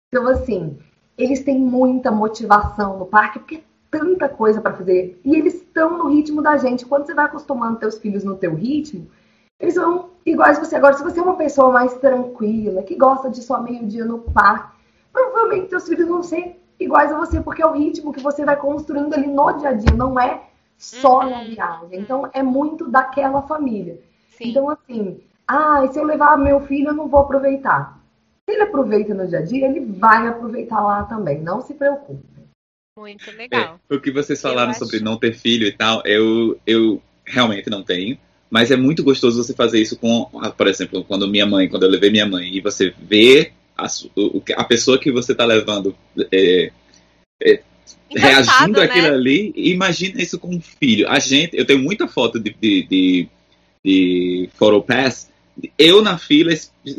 Então 0.08 0.28
assim, 0.28 0.80
eles 1.18 1.44
têm 1.44 1.60
muita 1.60 2.10
motivação 2.10 2.98
no 2.98 3.06
parque 3.06 3.40
porque 3.40 3.56
é 3.56 3.64
tanta 3.91 4.30
coisa 4.30 4.62
para 4.62 4.74
fazer 4.74 5.20
e 5.26 5.36
eles 5.36 5.56
estão 5.56 5.98
no 5.98 6.10
ritmo 6.10 6.41
da 6.41 6.56
gente. 6.56 6.86
Quando 6.86 7.06
você 7.06 7.14
vai 7.14 7.26
acostumando 7.26 7.80
teus 7.80 7.98
filhos 7.98 8.24
no 8.24 8.38
teu 8.38 8.56
ritmo, 8.56 9.10
eles 9.60 9.76
vão 9.76 10.12
iguais 10.26 10.58
você. 10.58 10.76
Agora, 10.76 10.94
se 10.94 11.04
você 11.04 11.20
é 11.20 11.24
uma 11.24 11.36
pessoa 11.36 11.72
mais 11.72 11.94
tranquila, 11.96 12.84
que 12.84 12.96
gosta 12.96 13.30
de 13.30 13.41
só 13.41 13.62
meio 13.62 13.86
dia 13.86 14.06
no 14.06 14.20
parque, 14.20 14.78
provavelmente 15.12 15.70
teus 15.70 15.88
filhos 15.88 16.08
vão 16.08 16.24
ser 16.24 16.59
iguais 16.80 17.11
a 17.11 17.18
você, 17.18 17.41
porque 17.41 17.61
é 17.61 17.65
o 17.65 17.73
ritmo 17.73 18.14
que 18.14 18.22
você 18.22 18.45
vai 18.45 18.56
construindo 18.56 19.14
ali 19.14 19.27
no 19.27 19.51
dia 19.53 19.69
a 19.69 19.73
dia, 19.73 19.95
não 19.95 20.19
é 20.19 20.41
só 20.77 21.22
uhum. 21.22 21.30
na 21.30 21.43
viagem. 21.43 21.99
Então, 21.99 22.30
é 22.34 22.41
muito 22.41 22.89
daquela 22.89 23.41
família. 23.41 23.99
Sim. 24.30 24.49
Então, 24.49 24.69
assim, 24.69 25.19
ah, 25.47 25.85
se 25.91 25.99
eu 25.99 26.03
levar 26.03 26.38
meu 26.38 26.61
filho, 26.61 26.89
eu 26.89 26.93
não 26.93 27.07
vou 27.07 27.22
aproveitar. 27.22 27.99
Se 28.47 28.56
ele 28.56 28.64
aproveita 28.64 29.14
no 29.14 29.27
dia 29.27 29.39
a 29.39 29.43
dia, 29.43 29.68
ele 29.68 29.81
vai 29.81 30.27
aproveitar 30.27 30.81
lá 30.81 31.03
também, 31.03 31.41
não 31.41 31.61
se 31.61 31.73
preocupe. 31.73 32.23
Muito 32.97 33.31
legal. 33.31 33.80
É, 33.89 33.95
o 33.95 34.01
que 34.01 34.11
vocês 34.11 34.41
falaram 34.41 34.73
sobre 34.73 34.97
acho... 34.97 35.06
não 35.06 35.18
ter 35.18 35.34
filho 35.34 35.65
e 35.65 35.72
tal, 35.72 36.01
eu, 36.06 36.60
eu 36.65 37.01
realmente 37.26 37.69
não 37.69 37.84
tenho. 37.84 38.18
Mas 38.49 38.72
é 38.72 38.76
muito 38.76 39.03
gostoso 39.03 39.43
você 39.43 39.53
fazer 39.53 39.80
isso 39.80 39.97
com, 39.97 40.26
por 40.57 40.68
exemplo, 40.68 41.03
quando 41.03 41.27
minha 41.27 41.45
mãe, 41.45 41.69
quando 41.69 41.84
eu 41.84 41.89
levei 41.89 42.10
minha 42.10 42.26
mãe, 42.26 42.56
e 42.56 42.60
você 42.60 42.93
vê 42.99 43.53
a, 43.80 44.61
a 44.61 44.64
pessoa 44.64 44.99
que 44.99 45.11
você 45.11 45.31
está 45.31 45.45
levando 45.45 45.95
é, 46.31 46.72
é, 47.41 47.61
reagindo 48.15 48.81
àquilo 48.81 49.07
né? 49.07 49.14
ali, 49.14 49.53
imagina 49.56 50.22
isso 50.22 50.39
com 50.39 50.56
um 50.56 50.61
filho. 50.61 51.07
A 51.10 51.19
gente, 51.19 51.57
eu 51.57 51.65
tenho 51.65 51.80
muita 51.80 52.07
foto 52.07 52.39
de, 52.39 52.56
de, 52.60 52.88
de, 52.88 53.27
de 53.84 54.49
Photopass, 54.56 55.30
eu 55.77 56.01
na 56.01 56.18
fila 56.18 56.53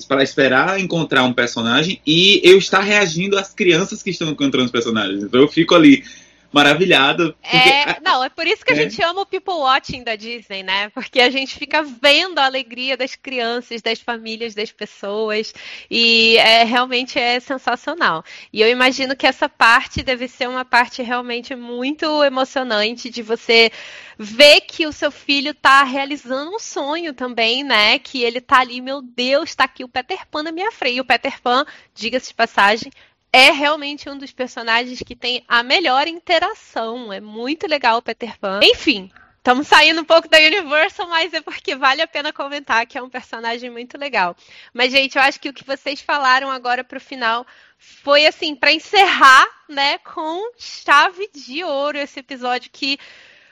para 0.07 0.23
esperar 0.23 0.79
encontrar 0.79 1.25
um 1.25 1.33
personagem 1.33 2.01
e 2.07 2.41
eu 2.45 2.59
estar 2.59 2.81
reagindo 2.81 3.39
às 3.39 3.55
crianças 3.55 4.03
que 4.03 4.11
estão 4.11 4.29
encontrando 4.29 4.67
os 4.67 4.73
personagens. 4.73 5.23
Então 5.23 5.41
eu 5.41 5.49
fico 5.49 5.75
ali 5.75 6.05
maravilhado. 6.53 7.37
Porque... 7.41 7.57
É, 7.57 8.01
não, 8.01 8.25
é 8.25 8.29
por 8.29 8.47
isso 8.47 8.65
que 8.65 8.73
a 8.73 8.77
é. 8.77 8.83
gente 8.83 9.03
ama 9.03 9.23
o 9.23 9.27
people 9.27 9.55
watching 9.55 10.03
da 10.03 10.17
Disney, 10.17 10.63
né? 10.63 10.89
Porque 10.91 11.21
a 11.21 11.31
gente 11.31 11.57
fica 11.57 11.83
vendo 11.83 12.39
a 12.39 12.45
alegria 12.45 12.97
das 12.97 13.15
crianças, 13.15 13.81
das 13.83 14.01
famílias, 14.01 14.55
das 14.55 14.73
pessoas 14.73 15.53
e 15.91 16.37
é 16.39 16.65
realmente 16.65 17.19
é 17.19 17.39
sensacional. 17.41 18.25
E 18.53 18.61
eu 18.61 18.69
imagino 18.69 19.17
que 19.17 19.27
essa 19.27 19.49
parte 19.49 20.03
deve 20.03 20.27
ser 20.29 20.49
uma 20.49 20.65
parte 20.65 21.03
realmente 21.03 21.55
muito 21.55 22.23
emocionante 22.25 23.11
de 23.11 23.23
você 23.23 23.71
ver 24.19 24.61
que 24.63 24.87
o 24.87 24.93
seu 24.93 25.11
filho 25.11 25.53
está 25.53 25.83
realizando 25.83 26.55
um 26.55 26.59
sonho 26.59 27.15
também, 27.15 27.65
né? 27.65 27.99
Que 27.99 28.23
ele 28.23 28.39
está 28.39 28.61
ali, 28.61 28.81
meu 28.81 29.01
Deus, 29.01 29.51
está 29.51 29.65
aqui 29.65 29.83
o 29.83 29.89
Peter 29.89 30.27
Pan 30.31 30.43
na 30.43 30.53
minha 30.53 30.71
frente. 30.71 30.97
E 30.97 31.01
o 31.01 31.05
Peter 31.05 31.41
Pan, 31.41 31.65
diga-se 31.95 32.29
de 32.29 32.35
passagem, 32.35 32.93
é 33.33 33.51
realmente 33.51 34.09
um 34.09 34.19
dos 34.19 34.33
personagens 34.33 35.01
que 35.05 35.15
tem 35.15 35.45
a 35.47 35.63
melhor 35.63 36.09
interação. 36.09 37.13
É 37.13 37.21
muito 37.21 37.67
legal 37.67 37.99
o 37.99 38.03
Peter 38.03 38.39
Pan. 38.39 38.61
Enfim, 38.63 39.11
estamos 39.39 39.69
saindo 39.69 40.01
um 40.01 40.05
pouco 40.05 40.29
da 40.29 40.39
Universal, 40.39 41.09
mas 41.09 41.33
é 41.33 41.41
porque 41.41 41.77
vale 41.77 42.03
a 42.03 42.07
pena 42.07 42.33
comentar 42.33 42.87
que 42.87 42.99
é 42.99 43.03
um 43.03 43.09
personagem 43.09 43.71
muito 43.71 43.97
legal. 43.97 44.37
Mas, 44.73 44.93
gente, 44.93 45.17
eu 45.17 45.23
acho 45.23 45.41
que 45.41 45.49
o 45.49 45.53
que 45.53 45.65
vocês 45.65 46.01
falaram 46.01 46.51
agora 46.51 46.83
para 46.83 46.99
o 46.99 47.01
final 47.01 47.47
foi 47.79 48.27
assim, 48.27 48.55
para 48.55 48.73
encerrar, 48.73 49.47
né, 49.69 49.99
com 49.99 50.53
chave 50.59 51.31
de 51.33 51.65
ouro 51.65 51.99
esse 51.99 52.21
episódio 52.21 52.71
que 52.71 52.99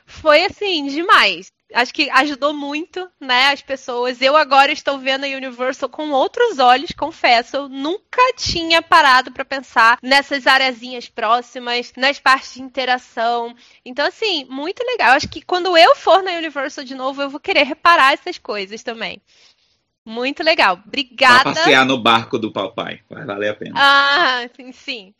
foi 0.08 0.44
assim, 0.44 0.86
demais 0.88 1.52
acho 1.74 1.92
que 1.92 2.08
ajudou 2.10 2.52
muito, 2.52 3.08
né, 3.20 3.48
as 3.48 3.62
pessoas. 3.62 4.20
Eu 4.20 4.36
agora 4.36 4.72
estou 4.72 4.98
vendo 4.98 5.24
a 5.24 5.28
Universal 5.28 5.88
com 5.88 6.10
outros 6.10 6.58
olhos, 6.58 6.92
confesso. 6.92 7.56
Eu 7.56 7.68
nunca 7.68 8.22
tinha 8.36 8.80
parado 8.80 9.32
para 9.32 9.44
pensar 9.44 9.98
nessas 10.02 10.46
areazinhas 10.46 11.08
próximas, 11.08 11.92
nas 11.96 12.18
partes 12.18 12.54
de 12.54 12.62
interação. 12.62 13.54
Então, 13.84 14.06
assim, 14.06 14.44
muito 14.46 14.82
legal. 14.84 15.12
Acho 15.12 15.28
que 15.28 15.42
quando 15.42 15.76
eu 15.76 15.94
for 15.94 16.22
na 16.22 16.32
Universal 16.32 16.84
de 16.84 16.94
novo, 16.94 17.22
eu 17.22 17.30
vou 17.30 17.40
querer 17.40 17.64
reparar 17.64 18.14
essas 18.14 18.38
coisas 18.38 18.82
também. 18.82 19.20
Muito 20.04 20.42
legal. 20.42 20.80
Obrigada. 20.86 21.42
Pra 21.42 21.52
passear 21.52 21.84
no 21.84 21.98
barco 21.98 22.38
do 22.38 22.50
papai. 22.50 23.00
Vai 23.10 23.26
valer 23.26 23.50
a 23.50 23.54
pena. 23.54 23.74
Ah, 23.76 24.48
sim, 24.56 24.72
sim. 24.72 25.14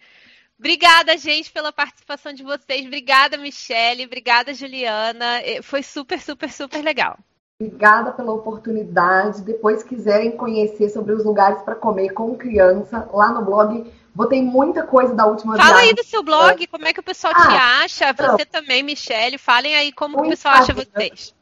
Obrigada, 0.59 1.17
gente, 1.17 1.53
pela 1.53 1.73
participação 1.73 2.33
de 2.33 2.43
vocês. 2.43 2.85
Obrigada, 2.85 3.37
Michele. 3.37 4.07
Obrigada, 4.07 4.53
Juliana. 4.53 5.41
Foi 5.63 5.83
super, 5.83 6.21
super, 6.21 6.51
super 6.51 6.83
legal. 6.83 7.17
Obrigada 7.61 8.13
pela 8.13 8.33
oportunidade. 8.33 9.43
Depois 9.43 9.83
quiserem 9.83 10.37
conhecer 10.37 10.91
sobre 10.91 11.13
os 11.13 11.25
lugares 11.25 11.63
para 11.63 11.75
comer 11.75 12.11
com 12.11 12.37
criança, 12.37 13.09
lá 13.13 13.33
no 13.33 13.45
blog 13.45 13.85
botei 14.19 14.43
muita 14.43 14.83
coisa 14.83 15.15
da 15.15 15.25
última 15.27 15.57
Fala 15.57 15.69
viagem. 15.69 15.91
aí 15.91 15.95
do 15.95 16.03
seu 16.03 16.25
blog, 16.25 16.67
como 16.67 16.89
é 16.89 16.93
que 16.93 16.99
o 16.99 17.05
pessoal 17.05 17.33
ah, 17.37 17.41
te 17.41 17.55
acha? 17.55 18.13
Você 18.13 18.43
então, 18.43 18.61
também, 18.61 18.83
Michele. 18.83 19.39
Falem 19.39 19.77
aí 19.77 19.93
como 19.93 20.19
o 20.19 20.29
pessoal 20.29 20.57
acha 20.57 20.75
vocês. 20.75 21.33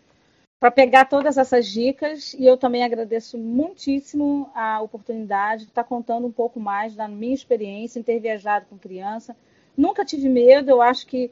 para 0.60 0.70
pegar 0.70 1.06
todas 1.06 1.38
essas 1.38 1.66
dicas. 1.66 2.34
E 2.34 2.44
eu 2.44 2.58
também 2.58 2.84
agradeço 2.84 3.38
muitíssimo 3.38 4.50
a 4.54 4.78
oportunidade 4.82 5.62
de 5.62 5.70
estar 5.70 5.84
tá 5.84 5.88
contando 5.88 6.26
um 6.26 6.32
pouco 6.32 6.60
mais 6.60 6.94
da 6.94 7.08
minha 7.08 7.34
experiência 7.34 7.98
em 7.98 8.02
ter 8.02 8.20
viajado 8.20 8.66
com 8.68 8.76
criança. 8.76 9.34
Nunca 9.74 10.04
tive 10.04 10.28
medo, 10.28 10.70
eu 10.70 10.82
acho 10.82 11.06
que 11.06 11.30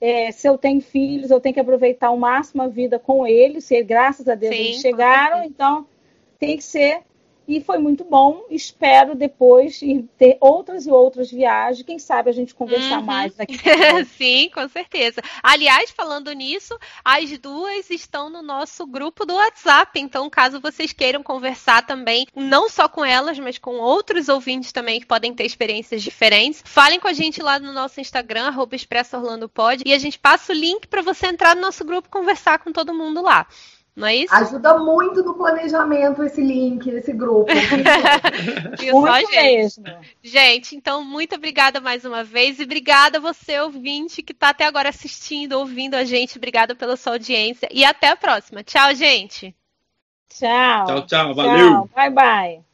é, 0.00 0.30
se 0.30 0.48
eu 0.48 0.58
tenho 0.58 0.80
filhos, 0.80 1.30
eu 1.30 1.40
tenho 1.40 1.54
que 1.54 1.60
aproveitar 1.60 2.08
ao 2.08 2.16
máximo 2.16 2.62
a 2.62 2.68
vida 2.68 2.98
com 2.98 3.26
eles, 3.26 3.70
e 3.70 3.82
graças 3.82 4.28
a 4.28 4.34
Deus 4.34 4.54
Sim, 4.54 4.62
eles 4.62 4.80
chegaram, 4.80 5.44
então 5.44 5.86
tem 6.38 6.56
que 6.56 6.64
ser 6.64 7.00
e 7.46 7.60
foi 7.60 7.78
muito 7.78 8.04
bom. 8.04 8.44
Espero 8.50 9.14
depois 9.14 9.80
ter 10.18 10.36
outras 10.40 10.86
e 10.86 10.90
outras 10.90 11.30
viagens. 11.30 11.84
Quem 11.84 11.98
sabe 11.98 12.30
a 12.30 12.32
gente 12.32 12.54
conversar 12.54 12.98
uhum. 12.98 13.04
mais 13.04 13.34
daqui. 13.34 13.56
Sim, 14.16 14.50
com 14.52 14.68
certeza. 14.68 15.22
Aliás, 15.42 15.90
falando 15.90 16.32
nisso, 16.32 16.76
as 17.04 17.38
duas 17.38 17.90
estão 17.90 18.28
no 18.28 18.42
nosso 18.42 18.86
grupo 18.86 19.24
do 19.24 19.34
WhatsApp. 19.34 19.98
Então, 20.00 20.28
caso 20.28 20.60
vocês 20.60 20.92
queiram 20.92 21.22
conversar 21.22 21.86
também, 21.86 22.26
não 22.34 22.68
só 22.68 22.88
com 22.88 23.04
elas, 23.04 23.38
mas 23.38 23.58
com 23.58 23.76
outros 23.76 24.28
ouvintes 24.28 24.72
também 24.72 25.00
que 25.00 25.06
podem 25.06 25.34
ter 25.34 25.44
experiências 25.44 26.02
diferentes, 26.02 26.62
falem 26.64 26.98
com 27.00 27.08
a 27.08 27.12
gente 27.12 27.42
lá 27.42 27.58
no 27.58 27.72
nosso 27.72 28.00
Instagram, 28.00 28.52
Expresso 28.72 29.16
Orlando 29.16 29.48
Pod, 29.48 29.82
e 29.86 29.92
a 29.92 29.98
gente 29.98 30.18
passa 30.18 30.52
o 30.52 30.56
link 30.56 30.86
para 30.86 31.02
você 31.02 31.26
entrar 31.26 31.54
no 31.54 31.62
nosso 31.62 31.84
grupo 31.84 32.08
e 32.08 32.10
conversar 32.10 32.58
com 32.58 32.72
todo 32.72 32.94
mundo 32.94 33.22
lá. 33.22 33.46
Não 33.96 34.06
é 34.06 34.16
isso? 34.16 34.34
Ajuda 34.34 34.76
muito 34.76 35.22
no 35.22 35.32
planejamento 35.32 36.22
esse 36.22 36.42
link, 36.42 36.86
esse 36.90 37.14
grupo. 37.14 37.50
muito 38.92 39.30
mesmo. 39.30 39.84
Gente, 40.22 40.76
então 40.76 41.02
muito 41.02 41.34
obrigada 41.34 41.80
mais 41.80 42.04
uma 42.04 42.22
vez 42.22 42.60
e 42.60 42.64
obrigada 42.64 43.16
a 43.16 43.20
você, 43.20 43.58
ouvinte, 43.58 44.22
que 44.22 44.32
está 44.32 44.50
até 44.50 44.66
agora 44.66 44.90
assistindo, 44.90 45.54
ouvindo 45.54 45.94
a 45.94 46.04
gente. 46.04 46.36
Obrigada 46.36 46.74
pela 46.74 46.94
sua 46.94 47.14
audiência 47.14 47.66
e 47.72 47.86
até 47.86 48.08
a 48.08 48.16
próxima. 48.16 48.62
Tchau, 48.62 48.94
gente. 48.94 49.56
Tchau. 50.28 50.84
Tchau, 50.84 51.06
tchau. 51.06 51.34
Valeu. 51.34 51.70
Tchau. 51.70 51.90
Bye, 51.94 52.10
bye. 52.10 52.65